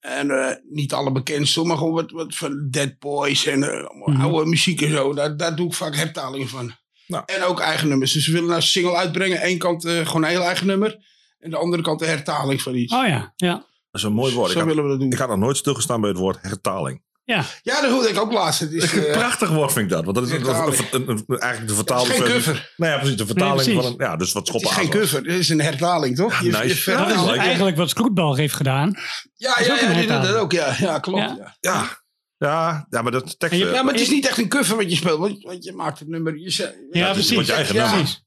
En 0.00 0.30
eh, 0.30 0.56
niet 0.70 0.92
alle 0.92 1.12
bekendste, 1.12 1.64
maar 1.64 1.76
gewoon 1.76 1.92
wat, 1.92 2.10
wat 2.10 2.34
van 2.34 2.68
Dead 2.70 2.98
Boys 2.98 3.46
en 3.46 3.62
eh, 3.62 3.90
Mhm. 4.06 4.20
oude 4.20 4.46
muziek 4.50 4.80
en 4.82 4.90
zo. 4.90 5.14
Daar, 5.14 5.36
daar 5.36 5.56
doe 5.56 5.66
ik 5.66 5.74
vaak 5.74 5.96
hertalingen 5.96 6.48
van. 6.48 6.72
Nou. 7.06 7.22
En 7.26 7.42
ook 7.42 7.60
eigen 7.60 7.88
nummers. 7.88 8.12
Dus 8.12 8.26
we 8.26 8.32
willen 8.32 8.48
nou 8.48 8.60
een 8.60 8.66
single 8.66 8.96
uitbrengen. 8.96 9.46
Eén 9.46 9.58
kant 9.58 9.84
eh, 9.84 10.06
gewoon 10.06 10.22
een 10.22 10.28
heel 10.28 10.42
eigen 10.42 10.66
nummer. 10.66 10.98
En 11.38 11.50
de 11.50 11.56
andere 11.56 11.82
kant 11.82 12.00
een 12.00 12.08
hertaling 12.08 12.62
van 12.62 12.74
iets. 12.74 12.92
oh 12.94 13.06
ja, 13.06 13.32
ja. 13.36 13.52
Dat 13.54 13.66
is 14.00 14.02
een 14.02 14.12
mooi 14.12 14.34
woord. 14.34 14.46
Ik 14.46 14.52
Zo 14.52 14.58
had, 14.58 14.68
willen 14.68 14.84
we 14.84 14.90
dat 14.90 15.00
doen. 15.00 15.12
ik 15.12 15.18
had 15.18 15.28
nog 15.28 15.38
nooit 15.38 15.56
stilgestaan 15.56 16.00
bij 16.00 16.10
het 16.10 16.18
woord 16.18 16.38
hertaling. 16.42 17.02
Ja, 17.26 17.44
Ja, 17.62 17.80
dat 17.80 17.90
hoorde 17.90 18.08
ik 18.08 18.18
ook 18.18 18.32
laatst. 18.32 18.60
Het 18.60 18.72
is, 18.72 18.92
Een 18.92 19.04
eh, 19.06 19.12
prachtig 19.12 19.48
woord 19.48 19.72
vind 19.72 19.84
ik 19.84 19.90
dat. 19.90 20.04
Want 20.04 20.16
dat 20.16 20.26
is 20.26 20.32
een- 20.32 20.48
een- 20.48 21.08
een- 21.08 21.24
een- 21.26 21.38
eigenlijk 21.38 21.86
de 21.86 21.94
het 21.94 22.02
is 22.02 22.08
geen 22.08 22.32
cover. 22.32 22.72
Nou 22.76 22.92
ja, 22.92 22.98
precies. 22.98 23.16
De 23.16 23.26
vertaling 23.26 23.54
precies. 23.56 23.74
van 23.74 23.84
een... 23.84 23.94
Ja, 23.98 24.16
dus 24.16 24.32
wat 24.32 24.48
Het 24.48 24.56
schoppen 24.62 24.70
is 24.82 24.90
geen 24.90 25.00
cover. 25.00 25.16
Het 25.24 25.38
is 25.40 25.48
een 25.48 25.60
hertaling, 25.60 26.16
toch? 26.16 26.40
Ja, 26.40 26.62
nice. 26.62 26.76
vertaalt- 26.76 27.08
dat 27.26 27.30
is 27.34 27.36
eigenlijk 27.40 27.76
wat 27.76 27.88
Scroetbal 27.88 28.34
heeft 28.34 28.54
gedaan. 28.54 28.94
ja, 29.34 29.56
ja, 29.60 29.74
ja, 29.80 29.92
doet 29.92 30.08
dat 30.08 30.34
ook. 30.34 30.52
Ja, 30.52 30.74
ja 30.78 30.98
klopt. 30.98 31.20
Ja. 31.20 31.36
Ja. 31.38 31.56
Ja. 31.60 32.02
Ja, 32.38 32.86
ja, 32.90 33.02
maar 33.02 33.12
dat 33.12 33.38
tekst... 33.38 33.58
Je- 33.58 33.64
Ja, 33.66 33.82
maar 33.82 33.92
het 33.92 34.02
is 34.02 34.10
niet 34.10 34.26
echt 34.26 34.38
een 34.38 34.48
cover 34.48 34.76
wat 34.76 34.90
je 34.90 34.96
speelt. 34.96 35.18
Want, 35.18 35.42
want 35.42 35.64
je 35.64 35.72
maakt 35.72 35.98
het 35.98 36.08
nummer. 36.08 36.38
Je, 36.38 36.74
Ja, 36.90 37.04
het 37.04 37.12
precies. 37.12 37.36
wat 37.36 37.46
je 37.46 37.52
eigen 37.52 37.74
Ja. 37.74 37.80
nummer. 37.86 38.00
Precies. 38.02 38.22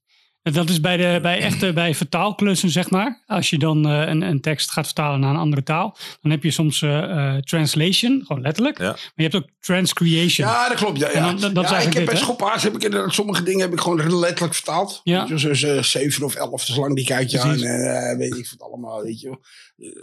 Dat 0.53 0.69
is 0.69 0.79
bij, 0.79 0.97
de, 0.97 1.19
bij 1.21 1.39
echte 1.39 1.73
bij 1.73 1.95
vertaalklussen, 1.95 2.69
zeg 2.69 2.89
maar. 2.89 3.23
Als 3.27 3.49
je 3.49 3.57
dan 3.57 3.87
eh, 3.89 4.07
een, 4.07 4.21
een 4.21 4.41
tekst 4.41 4.71
gaat 4.71 4.85
vertalen 4.85 5.19
naar 5.19 5.29
een 5.29 5.35
andere 5.39 5.63
taal, 5.63 5.97
dan 6.21 6.31
heb 6.31 6.43
je 6.43 6.51
soms 6.51 6.81
eh, 6.81 7.03
eh, 7.03 7.41
translation, 7.41 8.23
gewoon 8.27 8.41
letterlijk. 8.41 8.77
Ja. 8.77 8.85
Maar 8.91 8.97
je 9.15 9.23
hebt 9.23 9.35
ook 9.35 9.47
transcreation. 9.59 10.47
Ja, 10.47 10.67
dat 10.67 10.77
klopt. 10.77 10.99
Ja, 10.99 11.09
ja. 11.13 11.25
dan- 11.25 11.39
dat- 11.39 11.55
dat 11.55 11.63
is 11.63 11.69
ja 11.69 11.77
ik 11.79 11.93
heb 11.93 12.05
bij 12.05 12.15
schoppaars 12.15 12.63
heb 12.63 12.75
ik 12.75 12.83
inderdaad 12.83 13.13
sommige 13.13 13.43
dingen 13.43 13.59
heb 13.61 13.71
ik 13.73 13.79
gewoon 13.79 14.19
letterlijk 14.19 14.53
vertaald. 14.55 15.01
Ja. 15.03 15.25
Je, 15.27 15.37
Zoals 15.37 15.63
eh, 15.63 15.81
zeven 15.83 16.23
of 16.23 16.35
elf, 16.35 16.61
zolang 16.63 16.95
die 16.95 17.05
kijk 17.05 17.29
je 17.29 17.39
aan. 17.39 17.63
En 17.63 18.17
weet 18.17 18.35
ik 18.37 18.47
het 18.49 18.61
allemaal, 18.61 19.03
weet 19.03 19.21
je 19.21 19.37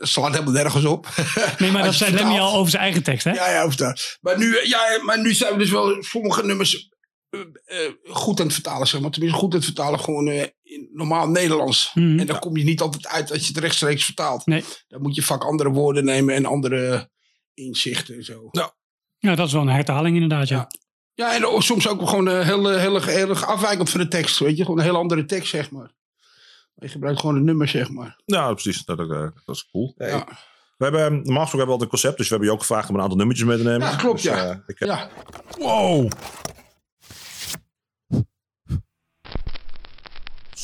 slaat 0.00 0.30
helemaal 0.32 0.52
nergens 0.52 0.84
op. 0.84 1.08
nee, 1.58 1.70
maar 1.70 1.84
dat 1.84 1.94
zei 1.94 2.12
Lemmy 2.14 2.38
al 2.38 2.54
over 2.56 2.70
zijn 2.70 2.82
eigen 2.82 3.02
tekst, 3.02 3.24
hè? 3.24 3.30
Ja, 3.32 3.50
ja, 3.50 3.66
of 3.66 3.76
dat. 3.76 4.18
Maar 4.20 4.38
nu, 4.38 4.58
ja, 4.64 4.80
maar 5.02 5.20
nu 5.20 5.34
zijn 5.34 5.52
we 5.52 5.58
dus 5.58 5.70
wel 5.70 5.96
sommige 6.02 6.44
nummers 6.44 6.88
goed 8.04 8.40
aan 8.40 8.46
het 8.46 8.54
vertalen, 8.54 8.86
zeg 8.86 9.00
maar. 9.00 9.10
Tenminste, 9.10 9.38
goed 9.38 9.50
aan 9.52 9.56
het 9.56 9.66
vertalen, 9.66 10.00
gewoon 10.00 10.28
eh, 10.28 10.46
in 10.62 10.88
normaal 10.92 11.28
Nederlands. 11.28 11.90
Mhm. 11.94 12.18
En 12.18 12.26
dan 12.26 12.38
kom 12.38 12.56
je 12.56 12.64
niet 12.64 12.80
altijd 12.80 13.06
uit 13.06 13.30
als 13.32 13.40
je 13.40 13.46
het 13.46 13.58
rechtstreeks 13.58 14.04
vertaalt. 14.04 14.46
Nee. 14.46 14.64
Dan 14.88 15.02
moet 15.02 15.14
je 15.14 15.22
vaak 15.22 15.44
andere 15.44 15.70
woorden 15.70 16.04
nemen 16.04 16.34
en 16.34 16.44
andere 16.44 17.10
inzichten 17.54 18.14
en 18.14 18.24
zo. 18.24 18.48
Ja, 19.18 19.34
dat 19.34 19.46
is 19.46 19.52
wel 19.52 19.62
een 19.62 19.68
hertaling 19.68 20.14
inderdaad, 20.14 20.48
ja. 20.48 20.56
Ja. 20.56 20.68
Ja, 21.14 21.34
en 21.34 21.62
soms 21.62 21.88
ook 21.88 22.08
gewoon 22.08 22.28
hele, 22.28 22.78
hele, 22.78 23.02
hele 23.02 23.34
afwijkend 23.34 23.90
van 23.90 24.00
de 24.00 24.08
tekst, 24.08 24.38
weet 24.38 24.56
je. 24.56 24.62
Gewoon 24.62 24.78
een 24.78 24.84
heel 24.84 24.96
andere 24.96 25.24
tekst, 25.24 25.48
zeg 25.50 25.70
maar. 25.70 25.92
Je 26.74 26.88
gebruikt 26.88 27.20
gewoon 27.20 27.36
een 27.36 27.44
nummer, 27.44 27.68
zeg 27.68 27.90
maar. 27.90 28.20
Ja, 28.24 28.52
precies. 28.52 28.84
Dat, 28.84 28.98
eh, 28.98 29.08
dat 29.44 29.54
is 29.54 29.68
cool. 29.70 29.94
Ja, 29.96 30.26
We 30.76 30.84
hebben, 30.84 31.02
normaal 31.22 31.42
gesproken 31.42 31.58
hebben 31.58 31.66
we 31.66 31.72
altijd 31.72 31.80
een 31.80 31.88
concept, 31.88 32.16
dus 32.16 32.24
we 32.28 32.30
hebben 32.34 32.48
je 32.48 32.54
ook 32.54 32.60
gevraagd 32.60 32.88
om 32.88 32.94
een 32.94 33.00
aantal 33.00 33.16
nummertjes 33.16 33.48
mee 33.48 33.56
te 33.56 33.62
nemen. 33.62 33.86
Ja, 33.88 33.96
klopt, 33.96 34.22
Dus, 34.22 34.32
ja. 34.32 34.50
eh, 34.50 34.56
ik, 34.66 34.84
ja. 34.84 35.08
Wow! 35.58 36.10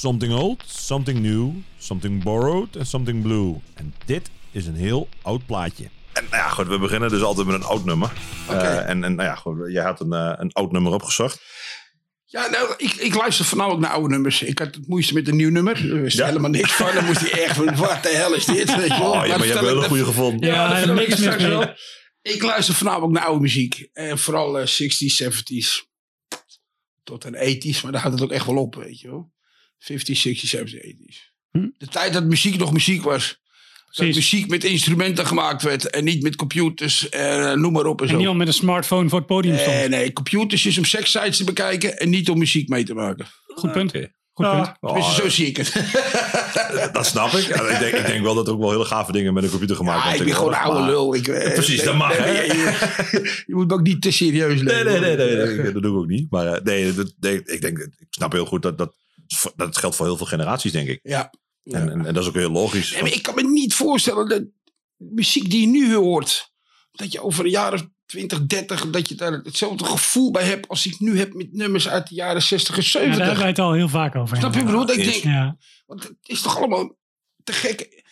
Something 0.00 0.32
old, 0.32 0.62
something 0.66 1.18
new, 1.18 1.50
something 1.78 2.22
borrowed 2.22 2.76
en 2.76 2.86
something 2.86 3.22
blue. 3.22 3.56
En 3.74 3.94
dit 4.06 4.30
is 4.50 4.66
een 4.66 4.74
heel 4.74 5.08
oud 5.22 5.46
plaatje. 5.46 5.84
En 6.12 6.24
nou 6.30 6.36
ja, 6.36 6.48
goed, 6.48 6.66
we 6.66 6.78
beginnen 6.78 7.08
dus 7.10 7.22
altijd 7.22 7.46
met 7.46 7.56
een 7.56 7.62
oud 7.64 7.84
nummer. 7.84 8.12
Oké. 8.48 8.58
Eh, 8.58 8.88
en, 8.88 9.04
en 9.04 9.14
nou 9.14 9.28
ja, 9.28 9.34
goed, 9.34 9.72
jij 9.72 9.82
had 9.84 10.00
een, 10.00 10.12
eh, 10.12 10.32
een 10.36 10.52
oud 10.52 10.72
nummer 10.72 10.92
opgezocht. 10.92 11.40
Ja, 12.24 12.46
nou, 12.48 12.74
ik, 12.76 12.92
ik 12.94 13.14
luister 13.14 13.44
voornamelijk 13.44 13.82
naar 13.82 13.90
oude 13.92 14.08
nummers. 14.08 14.42
Ik 14.42 14.58
had 14.58 14.74
het 14.74 14.88
moeite 14.88 15.14
met 15.14 15.28
een 15.28 15.36
nieuw 15.36 15.50
nummer. 15.50 16.00
Wist 16.02 16.16
Ja? 16.16 16.26
helemaal 16.26 16.50
niks 16.50 16.72
van. 16.72 16.94
Dan 16.94 17.04
moest 17.04 17.30
hij 17.30 17.42
echt 17.44 17.56
van, 17.56 17.76
wat 17.76 18.02
de 18.02 18.08
hel 18.08 18.34
is 18.34 18.44
dit? 18.44 18.76
Weet 18.76 18.86
je 18.86 18.98
wel. 18.98 19.10
Oh 19.12 19.26
ja, 19.26 19.36
maar 19.36 19.46
je 19.46 19.52
hebt 19.52 19.58
vertel 19.58 19.82
een 19.82 19.88
goede 19.88 20.04
gevonden. 20.04 20.48
Ja, 20.50 20.76
er 20.76 20.88
ik 20.88 20.94
niks 20.94 21.16
straks 21.20 21.36
mis 21.36 21.46
mee. 21.46 21.56
wel. 21.58 21.74
Ik 22.22 22.42
luister 22.42 22.74
voornamelijk 22.74 23.12
naar 23.12 23.24
oude 23.24 23.40
muziek. 23.40 23.88
En 23.92 24.18
vooral 24.18 24.58
eh, 24.58 24.66
60s, 24.66 25.22
70s. 25.24 25.88
Tot 27.04 27.24
een 27.24 27.34
80s, 27.34 27.82
maar 27.82 27.92
daar 27.92 28.00
houdt 28.00 28.16
het 28.20 28.28
ook 28.28 28.34
echt 28.34 28.46
wel 28.46 28.56
op, 28.56 28.74
weet 28.74 29.00
je 29.00 29.08
wel. 29.08 29.32
50s, 29.80 30.26
60s, 30.28 30.56
70s, 30.56 30.74
80s. 30.74 31.16
Hm. 31.50 31.68
De 31.78 31.86
tijd 31.86 32.12
dat 32.12 32.24
muziek 32.24 32.56
nog 32.58 32.72
muziek 32.72 33.02
was. 33.02 33.38
Dat 33.84 33.96
Precies. 34.06 34.14
muziek 34.32 34.48
met 34.48 34.64
instrumenten 34.64 35.26
gemaakt 35.26 35.62
werd. 35.62 35.90
En 35.90 36.04
niet 36.04 36.22
met 36.22 36.36
computers. 36.36 37.08
En 37.08 37.60
noem 37.60 37.72
maar 37.72 37.86
op 37.86 37.98
en 38.00 38.04
En 38.04 38.10
zo. 38.10 38.16
niemand 38.16 38.38
met 38.38 38.46
een 38.46 38.52
smartphone 38.54 39.08
voor 39.08 39.18
het 39.18 39.26
podium 39.26 39.58
stond. 39.58 39.76
Nee, 39.76 39.88
nee, 39.88 40.12
computers 40.12 40.66
is 40.66 40.78
om 40.78 40.84
sekssites 40.84 41.36
te 41.36 41.44
bekijken 41.44 41.98
en 41.98 42.10
niet 42.10 42.30
om 42.30 42.38
muziek 42.38 42.68
mee 42.68 42.84
te 42.84 42.94
maken. 42.94 43.26
Goed 43.46 43.72
punt. 43.72 43.88
Oké. 43.88 44.12
Goed 44.32 44.46
Ja, 44.46 44.54
punt. 44.54 44.76
oh, 44.80 44.92
Tenminste, 44.92 45.22
zo 45.22 45.28
zie 45.28 45.46
ik 45.46 45.56
het. 45.56 45.72
dat 46.92 47.06
snap 47.06 47.32
ik. 47.32 47.46
Ja, 47.46 47.68
ik, 47.68 47.78
denk, 47.78 47.94
ik 47.94 48.06
denk 48.06 48.22
wel 48.22 48.34
dat 48.34 48.46
er 48.46 48.52
ook 48.52 48.60
wel 48.60 48.70
hele 48.70 48.84
gave 48.84 49.12
dingen 49.12 49.34
met 49.34 49.44
een 49.44 49.50
computer 49.50 49.76
gemaakt 49.76 49.98
Ja, 49.98 50.02
worden. 50.08 50.20
ik 50.20 50.26
ben 50.26 50.36
gewoon 50.36 50.52
een 50.52 50.58
oude 50.60 50.84
lul. 50.90 51.14
Ik, 51.14 51.28
eh, 51.28 51.52
Precies, 51.52 51.76
nee, 51.76 51.84
dat 51.86 51.96
mag, 51.96 52.18
nee, 52.18 52.26
hè? 52.36 52.42
Je, 52.42 53.42
je 53.46 53.54
moet 53.54 53.66
me 53.66 53.74
ook 53.74 53.82
niet 53.82 54.02
te 54.02 54.10
serieus 54.10 54.62
Nee, 54.62 54.84
nemen. 54.84 55.00
nee, 55.00 55.16
nee, 55.16 55.36
nee, 55.36 55.56
nee, 55.56 55.72
dat 55.72 55.82
doe 55.82 55.92
ik 55.92 55.98
ook 55.98 56.06
niet. 56.08 56.30
Maar 56.30 56.46
eh, 56.46 56.62
nee, 56.62 56.94
dat, 56.94 57.12
nee, 57.20 57.40
ik 57.44 57.60
denk, 57.60 57.78
ik 57.78 58.06
snap 58.10 58.32
heel 58.32 58.46
goed 58.46 58.62
dat, 58.62 58.78
dat 58.78 58.94
dat 59.56 59.76
geldt 59.76 59.96
voor 59.96 60.06
heel 60.06 60.16
veel 60.16 60.26
generaties, 60.26 60.72
denk 60.72 60.88
ik. 60.88 61.00
Ja. 61.02 61.30
ja. 61.62 61.78
En, 61.78 61.90
en, 61.90 62.06
en 62.06 62.14
dat 62.14 62.22
is 62.22 62.28
ook 62.28 62.34
heel 62.34 62.50
logisch. 62.50 62.92
Nee, 62.92 63.02
maar 63.02 63.12
ik 63.12 63.22
kan 63.22 63.34
me 63.34 63.42
niet 63.42 63.74
voorstellen 63.74 64.28
dat 64.28 64.42
muziek 64.96 65.50
die 65.50 65.60
je 65.60 65.66
nu 65.66 65.94
hoort, 65.94 66.52
dat 66.92 67.12
je 67.12 67.22
over 67.22 67.44
een 67.44 67.50
jaar 67.50 67.72
of 67.72 67.86
20, 68.06 68.46
30, 68.46 68.90
dat 68.90 69.08
je 69.08 69.14
daar 69.14 69.32
hetzelfde 69.32 69.84
gevoel 69.84 70.30
bij 70.30 70.44
hebt 70.44 70.68
als 70.68 70.86
ik 70.86 71.00
nu 71.00 71.18
heb 71.18 71.34
met 71.34 71.52
nummers 71.52 71.88
uit 71.88 72.08
de 72.08 72.14
jaren 72.14 72.42
60 72.42 72.76
en 72.76 72.82
Ja, 72.82 72.92
daar 72.92 73.02
70. 73.02 73.18
hebben 73.18 73.38
wij 73.38 73.48
het 73.48 73.58
al 73.58 73.72
heel 73.72 73.88
vaak 73.88 74.16
over. 74.16 74.36
Snap 74.36 74.54
je 74.54 74.58
wat 74.58 74.68
ik 74.68 74.72
bedoel? 74.72 74.86
Dat 74.86 74.96
ik 74.96 75.12
denk, 75.12 75.22
Ja, 75.22 75.56
Want 75.86 76.02
het 76.02 76.16
is 76.22 76.40
toch 76.40 76.56
allemaal 76.56 76.96
te 77.44 77.52
gek. 77.52 78.04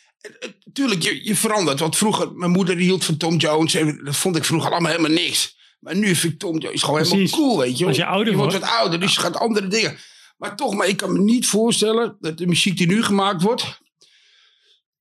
Tuurlijk, 0.73 1.03
je, 1.03 1.25
je 1.25 1.37
verandert. 1.37 1.81
Want 1.81 1.97
vroeger, 1.97 2.33
mijn 2.33 2.51
moeder 2.51 2.77
die 2.77 2.85
hield 2.85 3.05
van 3.05 3.17
Tom 3.17 3.37
Jones. 3.37 3.75
En 3.75 4.01
dat 4.05 4.17
vond 4.17 4.37
ik 4.37 4.45
vroeger 4.45 4.71
allemaal 4.71 4.91
helemaal 4.91 5.11
niks. 5.11 5.57
Maar 5.81 5.97
nu 5.97 6.15
vind 6.15 6.33
ik 6.33 6.39
Tom 6.39 6.59
Jones 6.59 6.83
gewoon 6.83 7.03
helemaal 7.03 7.29
cool, 7.29 7.59
weet 7.59 7.79
je. 7.79 7.87
Als 7.87 7.97
je 7.97 8.05
ouder 8.05 8.35
wordt 8.35 8.53
wordt. 8.53 8.67
wat 8.67 8.79
ouder, 8.79 9.01
dus 9.01 9.15
je 9.15 9.21
gaat 9.21 9.37
andere 9.37 9.67
dingen. 9.67 9.99
Maar 10.39 10.57
toch, 10.57 10.75
maar 10.75 10.89
ik 10.89 10.97
kan 10.97 11.13
me 11.13 11.19
niet 11.19 11.47
voorstellen 11.47 12.17
dat 12.21 12.39
de 12.39 12.47
muziek 12.47 12.77
die 12.77 12.87
nu 12.87 13.03
gemaakt 13.03 13.43
wordt... 13.43 13.81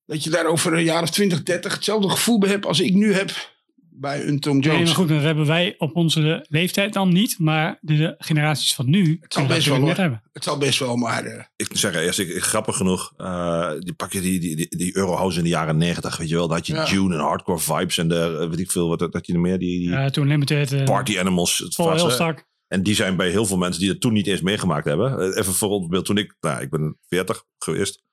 dat 0.05 0.23
je 0.23 0.29
daar 0.29 0.45
over 0.45 0.73
een 0.73 0.83
jaar 0.83 1.01
of 1.03 1.09
20, 1.09 1.43
30 1.43 1.73
hetzelfde 1.73 2.09
gevoel 2.09 2.39
bij 2.39 2.49
hebt 2.49 2.65
als 2.65 2.79
ik 2.79 2.93
nu 2.93 3.13
heb 3.13 3.55
bij 3.99 4.27
een 4.27 4.39
Tom 4.39 4.53
Nee, 4.57 4.61
Jones. 4.69 4.85
maar 4.85 4.95
goed, 4.95 5.07
dat 5.09 5.21
hebben 5.21 5.45
wij 5.45 5.75
op 5.77 5.95
onze 5.95 6.45
leeftijd 6.49 6.93
dan 6.93 7.13
niet. 7.13 7.39
Maar 7.39 7.77
de, 7.81 8.15
generaties 8.17 8.75
van 8.75 8.89
nu, 8.89 9.17
Het 9.21 9.33
zal 9.33 9.45
best 9.45 9.67
wel 9.67 9.79
net 9.79 9.97
hebben. 9.97 10.21
Het 10.33 10.43
zal 10.43 10.57
best 10.57 10.79
wel, 10.79 10.95
maar... 10.95 11.23
eh, 11.25 11.43
Ik 11.55 11.67
zeg 11.71 11.95
eerst, 11.95 12.19
ik, 12.19 12.29
ik- 12.29 12.43
grappig 12.43 12.75
genoeg, 12.77 13.13
eh, 13.17 13.71
die 13.79 13.93
pak 13.93 14.13
je 14.13 14.21
die, 14.21 14.39
die, 14.39 14.55
die, 14.55 14.77
die 14.77 14.95
Eurohouse 14.97 15.37
in 15.37 15.43
de 15.43 15.49
jaren 15.49 15.77
negentig, 15.77 16.17
weet 16.17 16.29
je 16.29 16.35
wel. 16.35 16.47
Dat 16.47 16.57
had 16.57 16.67
je 16.67 16.73
Ja. 16.73 16.85
June 16.85 17.15
en 17.15 17.21
hardcore 17.21 17.59
vibes 17.59 17.97
en 17.97 18.07
de, 18.07 18.37
eh, 18.41 18.49
weet 18.49 18.59
ik 18.59 18.71
veel, 18.71 18.87
wat 18.87 18.99
dat 19.11 19.27
je 19.27 19.33
er 19.33 19.39
meer, 19.39 19.59
die, 19.59 19.79
die 19.79 19.89
Ja, 19.89 20.09
toen 20.09 20.27
Limited, 20.27 20.85
party 20.85 21.19
animals. 21.19 21.57
Het 21.57 21.75
Paul 21.75 21.89
was, 21.89 22.01
hè. 22.01 22.07
Elstak. 22.07 22.45
En 22.67 22.83
die 22.83 22.95
zijn 22.95 23.15
bij 23.15 23.29
heel 23.29 23.45
veel 23.45 23.57
mensen 23.57 23.81
die 23.81 23.89
het 23.89 24.01
toen 24.01 24.13
niet 24.13 24.27
eens 24.27 24.41
meegemaakt 24.41 24.85
hebben. 24.85 25.19
Eh, 25.19 25.37
Even 25.39 25.53
voor 25.53 25.69
ons 25.69 25.87
beeld, 25.87 26.05
toen 26.05 26.17
ik, 26.17 26.35
nou, 26.39 26.61
ik 26.61 26.69
ben 26.69 26.97
40 27.07 27.43
geweest. 27.59 28.03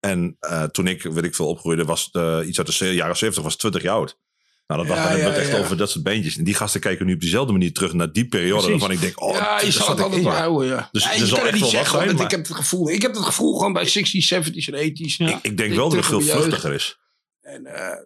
En 0.00 0.36
eh, 0.40 0.62
toen 0.64 0.86
ik, 0.86 1.02
weet 1.02 1.24
ik 1.24 1.34
veel, 1.34 1.48
opgroeide, 1.48 1.84
was 1.84 2.08
eh, 2.12 2.38
iets 2.46 2.58
uit 2.58 2.78
de 2.78 2.94
jaren 2.94 3.16
70, 3.16 3.42
was 3.42 3.56
20 3.56 3.82
jaar 3.82 3.94
oud. 3.94 4.18
Nou, 4.66 4.86
dat 4.86 4.96
Ja, 4.96 5.02
dacht 5.02 5.16
ik 5.16 5.22
ja, 5.22 5.32
echt 5.32 5.50
ja. 5.50 5.58
over 5.58 5.76
dat 5.76 5.90
soort 5.90 6.04
bandjes. 6.04 6.36
En 6.36 6.44
die 6.44 6.54
gasten 6.54 6.80
kijken 6.80 7.06
nu 7.06 7.14
op 7.14 7.20
diezelfde 7.20 7.52
manier 7.52 7.72
terug 7.72 7.92
naar 7.92 8.12
die 8.12 8.26
periode. 8.28 8.52
Precies. 8.62 8.70
Waarvan 8.70 8.90
ik 8.90 9.00
denk, 9.00 9.22
oh, 9.22 9.34
ja, 9.34 9.58
je 9.58 9.64
dat 9.64 9.74
zal 9.74 9.88
het 9.88 10.00
altijd 10.00 10.22
wel 10.22 10.32
ja. 10.32 10.38
houden, 10.38 10.68
ja. 10.68 10.88
Dus 10.92 11.04
ja, 11.04 11.12
je 11.12 11.26
zal 11.26 11.28
kan 11.28 11.36
het 11.36 11.44
echt 11.46 11.52
niet 11.52 11.60
wel 11.62 11.70
wat 11.70 11.70
zeggen, 11.70 11.90
zijn, 11.94 12.06
want 12.06 12.16
maar- 12.16 12.26
ik 12.26 12.30
heb 12.36 12.46
het 12.46 12.56
gevoel. 12.56 12.90
Ik 12.90 13.02
heb 13.02 13.14
het 13.14 13.24
gevoel 13.24 13.56
gewoon 13.56 13.72
bij 13.72 13.86
60s, 13.88 14.26
70s 14.34 14.68
en 14.72 14.90
80s. 14.90 15.16
Ja. 15.16 15.28
Ik, 15.28 15.38
ik 15.42 15.56
denk 15.56 15.70
Ik 15.70 15.76
wel 15.76 15.88
dat 15.88 15.96
het 15.96 16.06
veel 16.06 16.20
vruchtiger 16.20 16.72
is. 16.72 16.98
En 17.40 17.66
eh, 17.66 17.96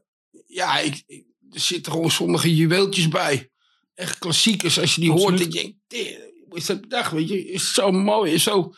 ja, 0.47 0.79
ik, 0.79 1.03
ik- 1.07 1.25
er 1.51 1.61
zitten 1.61 1.93
gewoon 1.93 2.11
sommige 2.11 2.55
juweeltjes 2.55 3.09
bij. 3.09 3.51
Echt 3.95 4.19
klassiekers. 4.19 4.79
Als 4.81 4.95
je 4.95 5.01
die 5.01 5.11
Absoluut. 5.11 5.41
hoort, 5.41 5.53
denk 5.53 5.67
je, 5.67 5.75
"Tering, 5.87 6.19
hoe 6.49 6.59
is 6.59 6.67
dat 6.67 6.81
bedacht, 6.81 7.13
weet 7.13 7.29
je. 7.29 7.47
Is 7.51 7.75
zo 7.75 7.91
mooi, 7.93 8.33
is 8.33 8.43
zo... 8.43 8.75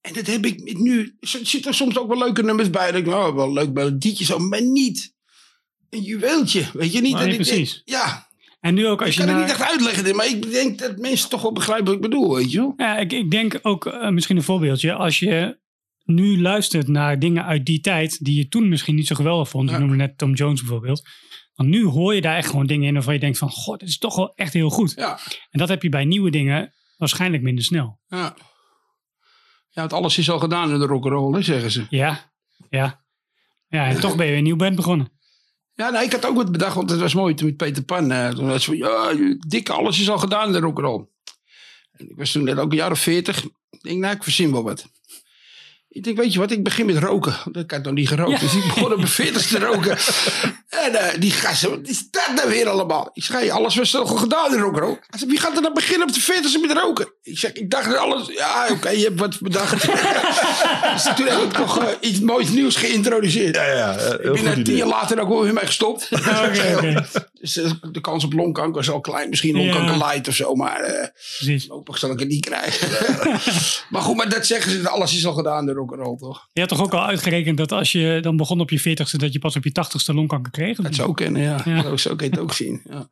En 0.00 0.12
dat 0.12 0.26
heb 0.26 0.46
ik 0.46 0.78
nu... 0.78 1.16
Er 1.20 1.28
zitten 1.42 1.74
soms 1.74 1.98
ook 1.98 2.08
wel 2.08 2.18
leuke 2.18 2.42
nummers 2.42 2.70
bij. 2.70 2.92
Dat 2.92 3.00
ik, 3.00 3.06
oh, 3.06 3.34
wel 3.34 3.46
een 3.46 3.52
leuk 3.52 3.72
melodietje 3.72 4.24
zo, 4.24 4.38
maar 4.38 4.62
niet 4.62 5.14
een 5.90 6.02
juweeltje. 6.02 6.64
Weet 6.72 6.92
je 6.92 7.00
niet? 7.00 7.14
Nee, 7.14 7.24
dat 7.24 7.32
ik 7.32 7.44
denk, 7.44 7.48
precies. 7.48 7.82
ja, 7.84 8.28
En 8.60 8.74
nu 8.74 8.86
ook 8.86 9.00
als 9.00 9.08
Ik 9.08 9.14
je 9.14 9.20
kan 9.24 9.28
het 9.28 9.40
niet 9.42 9.50
echt 9.50 9.70
uitleggen, 9.70 10.16
maar 10.16 10.26
ik 10.26 10.50
denk 10.50 10.78
dat 10.78 10.96
mensen 10.98 11.28
toch 11.28 11.42
wel 11.42 11.52
begrijpen 11.52 11.84
wat 11.86 11.94
ik 11.94 12.00
bedoel, 12.00 12.34
weet 12.34 12.52
je 12.52 12.58
wel. 12.58 12.74
Ja, 12.76 12.98
ik, 12.98 13.12
ik 13.12 13.30
denk 13.30 13.58
ook 13.62 13.86
eh, 13.86 14.08
misschien 14.08 14.36
een 14.36 14.42
voorbeeldje. 14.42 14.94
Als 14.94 15.18
je 15.18 15.58
nu 16.04 16.40
luistert 16.40 16.88
naar 16.88 17.18
dingen 17.18 17.44
uit 17.44 17.66
die 17.66 17.80
tijd 17.80 18.24
die 18.24 18.36
je 18.36 18.48
toen 18.48 18.68
misschien 18.68 18.94
niet 18.94 19.06
zo 19.06 19.14
geweldig 19.14 19.48
vond. 19.48 19.70
Ja. 19.70 19.78
noemde 19.78 19.96
net 19.96 20.18
Tom 20.18 20.34
Jones 20.34 20.60
bijvoorbeeld. 20.60 21.02
Want 21.60 21.72
nu 21.72 21.84
hoor 21.84 22.14
je 22.14 22.20
daar 22.20 22.36
echt 22.36 22.48
gewoon 22.50 22.66
dingen 22.66 22.86
in 22.88 22.94
waarvan 22.94 23.14
je 23.14 23.20
denkt 23.20 23.38
van... 23.38 23.50
God, 23.50 23.80
dit 23.80 23.88
is 23.88 23.98
toch 23.98 24.16
wel 24.16 24.34
echt 24.34 24.52
heel 24.52 24.70
goed. 24.70 24.92
Ja, 24.96 25.18
En 25.50 25.58
dat 25.58 25.68
heb 25.68 25.82
je 25.82 25.88
bij 25.88 26.04
nieuwe 26.04 26.30
dingen 26.30 26.74
waarschijnlijk 26.96 27.42
minder 27.42 27.64
snel. 27.64 28.00
ja. 28.08 28.36
Ja, 29.72 29.80
want 29.80 29.92
alles 29.92 30.18
is 30.18 30.30
al 30.30 30.38
gedaan 30.38 30.72
in 30.72 30.78
de 30.78 30.86
rock'n'roll, 30.86 31.42
zeggen 31.42 31.70
ze. 31.70 31.86
Ja, 31.90 32.32
ja. 32.70 33.04
Ja, 33.68 33.86
en 33.86 34.00
toch 34.00 34.16
ben 34.16 34.24
je 34.24 34.30
weer 34.30 34.38
een 34.38 34.44
nieuw 34.44 34.56
band 34.56 34.76
begonnen. 34.76 35.12
Ja, 35.74 35.90
nee, 35.90 36.04
ik 36.04 36.12
had 36.12 36.26
ook 36.26 36.36
wat 36.36 36.52
bedacht, 36.52 36.74
want 36.74 36.90
het 36.90 37.00
was 37.00 37.14
mooi 37.14 37.34
toen 37.34 37.46
met 37.46 37.56
Peter 37.56 37.82
Pan. 37.82 38.10
eh, 38.10 38.28
toen 38.28 38.46
was 38.46 38.64
van, 38.64 38.76
ja, 38.76 39.14
dikke, 39.48 39.72
alles 39.72 40.00
is 40.00 40.10
al 40.10 40.18
gedaan 40.18 40.46
in 40.46 40.52
de 40.52 40.58
rock'n'roll. 40.58 41.06
En 41.92 42.10
ik 42.10 42.16
was 42.16 42.32
toen 42.32 42.44
net 42.44 42.58
ook 42.58 42.70
een 42.70 42.76
jaar 42.76 42.90
of 42.90 43.00
veertig. 43.00 43.44
Ik 43.70 43.82
denk, 43.82 44.00
nou, 44.00 44.14
ik 44.14 44.22
verzin 44.22 44.52
wel 44.52 44.62
wat. 44.62 44.88
Ik 45.92 46.04
denk, 46.04 46.16
weet 46.16 46.32
je 46.32 46.38
wat, 46.38 46.50
ik 46.50 46.62
begin 46.64 46.86
met 46.86 46.98
roken. 46.98 47.36
Want 47.44 47.56
Ik 47.56 47.70
had 47.70 47.82
nog 47.82 47.92
niet 47.92 48.08
gerookt, 48.08 48.30
Ja. 48.30 48.38
dus 48.38 48.54
ik 48.54 48.62
begon 48.62 48.90
op 48.90 48.96
mijn 48.96 49.08
veertigste 49.08 49.58
te 49.58 49.64
roken. 49.64 49.96
En 50.70 50.94
eh, 50.94 51.20
die 51.20 51.30
gasten, 51.30 51.70
wat 51.70 51.88
is 51.88 52.10
dat 52.10 52.30
nou 52.34 52.48
weer 52.48 52.68
allemaal? 52.68 53.10
Ik 53.12 53.24
zei, 53.24 53.50
alles 53.50 53.76
was 53.76 53.96
al 53.96 54.06
gedaan 54.06 54.54
in? 54.54 54.60
Hij 54.74 54.96
zei, 55.18 55.30
wie 55.30 55.40
gaat 55.40 55.56
er 55.56 55.62
dan 55.62 55.74
beginnen 55.74 56.08
op 56.08 56.14
de 56.14 56.20
veertigste 56.20 56.58
met 56.58 56.72
roken? 56.72 57.12
Ik 57.22 57.38
zeg, 57.38 57.52
ik 57.52 57.70
dacht 57.70 57.90
dat 57.90 57.96
alles, 57.98 58.26
ja, 58.28 58.66
oké, 58.70 58.90
je 59.00 59.04
hebt 59.04 59.20
wat 59.20 59.40
bedacht. 59.40 59.70
dus 60.92 61.02
toen 61.16 61.26
heb 61.26 61.42
ik 61.42 61.52
toch 61.52 61.78
eh, 61.78 61.86
iets 62.00 62.20
moois 62.20 62.48
nieuws 62.48 62.76
geïntroduceerd. 62.76 63.54
Ja, 63.54 63.64
ja, 63.64 63.92
Ik 63.92 64.32
ben 64.32 64.46
er 64.46 64.62
tien 64.64 64.76
jaar 64.76 64.86
later 64.88 65.20
ook 65.20 65.42
weer 65.42 65.52
mee 65.52 65.66
gestopt. 65.66 66.08
Oké, 66.12 66.74
oké. 66.76 67.04
Dus 67.40 67.56
eh, 67.56 67.72
de 67.92 68.00
kans 68.00 68.24
op 68.24 68.32
longkanker 68.32 68.80
is 68.80 68.90
al 68.90 69.00
klein. 69.00 69.28
Misschien 69.28 69.56
longkanker 69.56 69.96
Ja. 69.96 70.06
light 70.06 70.28
of 70.28 70.34
zo. 70.34 70.54
Maar 70.54 70.80
eh 70.80 71.08
Precies. 71.36 71.66
hopelijk 71.68 72.00
zal 72.00 72.10
ik 72.10 72.18
het 72.18 72.28
niet 72.28 72.44
krijgen. 72.44 72.88
maar 73.92 74.02
goed, 74.02 74.16
maar 74.16 74.28
dat 74.28 74.46
zeggen 74.46 74.70
ze. 74.72 74.88
Alles 74.88 75.16
is 75.16 75.26
al 75.26 75.32
gedaan, 75.32 75.66
de 75.66 75.72
rock'n'roll 75.72 76.16
toch? 76.16 76.48
Je 76.52 76.60
had 76.60 76.68
toch 76.68 76.82
ook 76.82 76.94
al 76.94 77.06
uitgerekend 77.06 77.56
dat 77.58 77.72
als 77.72 77.92
je 77.92 78.18
dan 78.22 78.36
begon 78.36 78.60
op 78.60 78.70
je 78.70 78.80
veertigste... 78.80 79.18
dat 79.18 79.32
je 79.32 79.38
pas 79.38 79.56
op 79.56 79.64
je 79.64 79.72
tachtigste 79.72 80.14
longkanker 80.14 80.52
kreeg? 80.52 80.76
Dat 80.76 80.94
zou 80.94 81.14
kennen, 81.14 81.42
ja. 81.42 81.60
Ja. 81.64 81.82
Zo, 81.82 81.96
zo 81.96 82.16
kan 82.16 82.26
je 82.26 82.32
het 82.32 82.42
ook 82.42 82.52
zien. 82.52 82.80
Ja. 82.90 83.08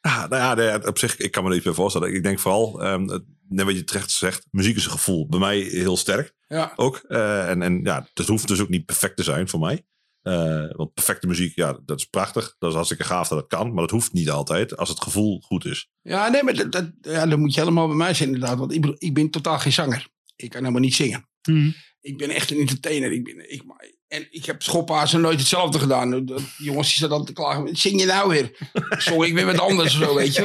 Ja, 0.00 0.26
nou 0.26 0.42
ja, 0.42 0.54
nee, 0.78 0.86
op 0.86 0.98
zich, 0.98 1.16
ik 1.16 1.30
kan 1.30 1.42
me 1.44 1.48
er 1.50 1.54
iets 1.56 1.64
bij 1.64 1.74
voorstellen. 1.74 2.14
Ik 2.14 2.22
denk 2.22 2.38
vooral, 2.38 2.82
ehm, 2.82 3.08
het- 3.08 3.24
net 3.48 3.64
wat 3.64 3.74
je 3.74 3.84
terecht 3.84 4.10
zegt, 4.10 4.46
muziek 4.50 4.76
is 4.76 4.84
een 4.84 4.90
gevoel. 4.90 5.28
Bij 5.28 5.38
mij 5.38 5.58
heel 5.58 5.96
sterk 5.96 6.34
Ja. 6.48 6.72
ook. 6.76 6.96
Eh, 7.08 7.48
en, 7.50 7.62
en 7.62 7.80
ja, 7.82 8.08
het 8.14 8.26
hoeft 8.26 8.48
dus 8.48 8.60
ook 8.60 8.68
niet 8.68 8.84
perfect 8.84 9.16
te 9.16 9.22
zijn 9.22 9.48
voor 9.48 9.60
mij. 9.60 9.84
Eh, 10.24 10.66
want 10.76 10.94
perfecte 10.94 11.26
muziek, 11.26 11.56
ja, 11.56 11.78
dat 11.84 11.98
is 11.98 12.04
prachtig. 12.04 12.54
Dat 12.58 12.68
is 12.68 12.74
hartstikke 12.74 13.04
gaaf 13.04 13.28
dat 13.28 13.38
het 13.38 13.46
kan. 13.46 13.72
Maar 13.72 13.82
dat 13.82 13.90
hoeft 13.90 14.12
niet 14.12 14.30
altijd 14.30 14.76
als 14.76 14.88
het 14.88 15.02
gevoel 15.02 15.40
goed 15.40 15.64
is. 15.64 15.88
ja, 16.02 16.28
nee, 16.28 16.42
maar 16.42 16.54
dat, 16.54 16.72
dat, 16.72 16.90
ja, 17.00 17.26
dat 17.26 17.38
moet 17.38 17.54
je 17.54 17.60
helemaal 17.60 17.86
bij 17.86 17.96
mij 17.96 18.14
zijn 18.14 18.28
inderdaad. 18.32 18.58
Want 18.58 18.72
ik, 18.72 18.80
bedoel, 18.80 18.96
ik 18.98 19.14
ben 19.14 19.30
totaal 19.30 19.58
geen 19.58 19.72
zanger. 19.72 20.08
Ik 20.36 20.50
kan 20.50 20.60
helemaal 20.60 20.80
niet 20.80 20.94
zingen. 20.94 21.28
Hm. 21.42 21.70
Ik 22.00 22.18
ben 22.18 22.30
echt 22.30 22.50
een 22.50 22.58
entertainer. 22.58 23.12
Ik 23.12 23.24
ben, 23.24 23.52
ik, 23.52 23.62
en 24.08 24.26
ik 24.30 24.44
heb 24.44 24.62
schoppazen 24.62 25.20
nooit 25.20 25.38
hetzelfde 25.38 25.78
gedaan. 25.78 26.26
Dat, 26.26 26.42
jongens 26.56 26.88
die 26.88 26.96
staan 26.96 27.08
dan 27.08 27.24
te 27.24 27.32
klagen. 27.32 27.76
Zing 27.76 28.00
je 28.00 28.06
nou 28.06 28.28
weer? 28.28 28.56
Sorry, 28.98 29.28
ik 29.28 29.34
ben 29.34 29.46
wat 29.46 29.58
anders 29.58 29.94
of 29.94 30.02
zo, 30.02 30.14
weet 30.14 30.34
je. 30.34 30.42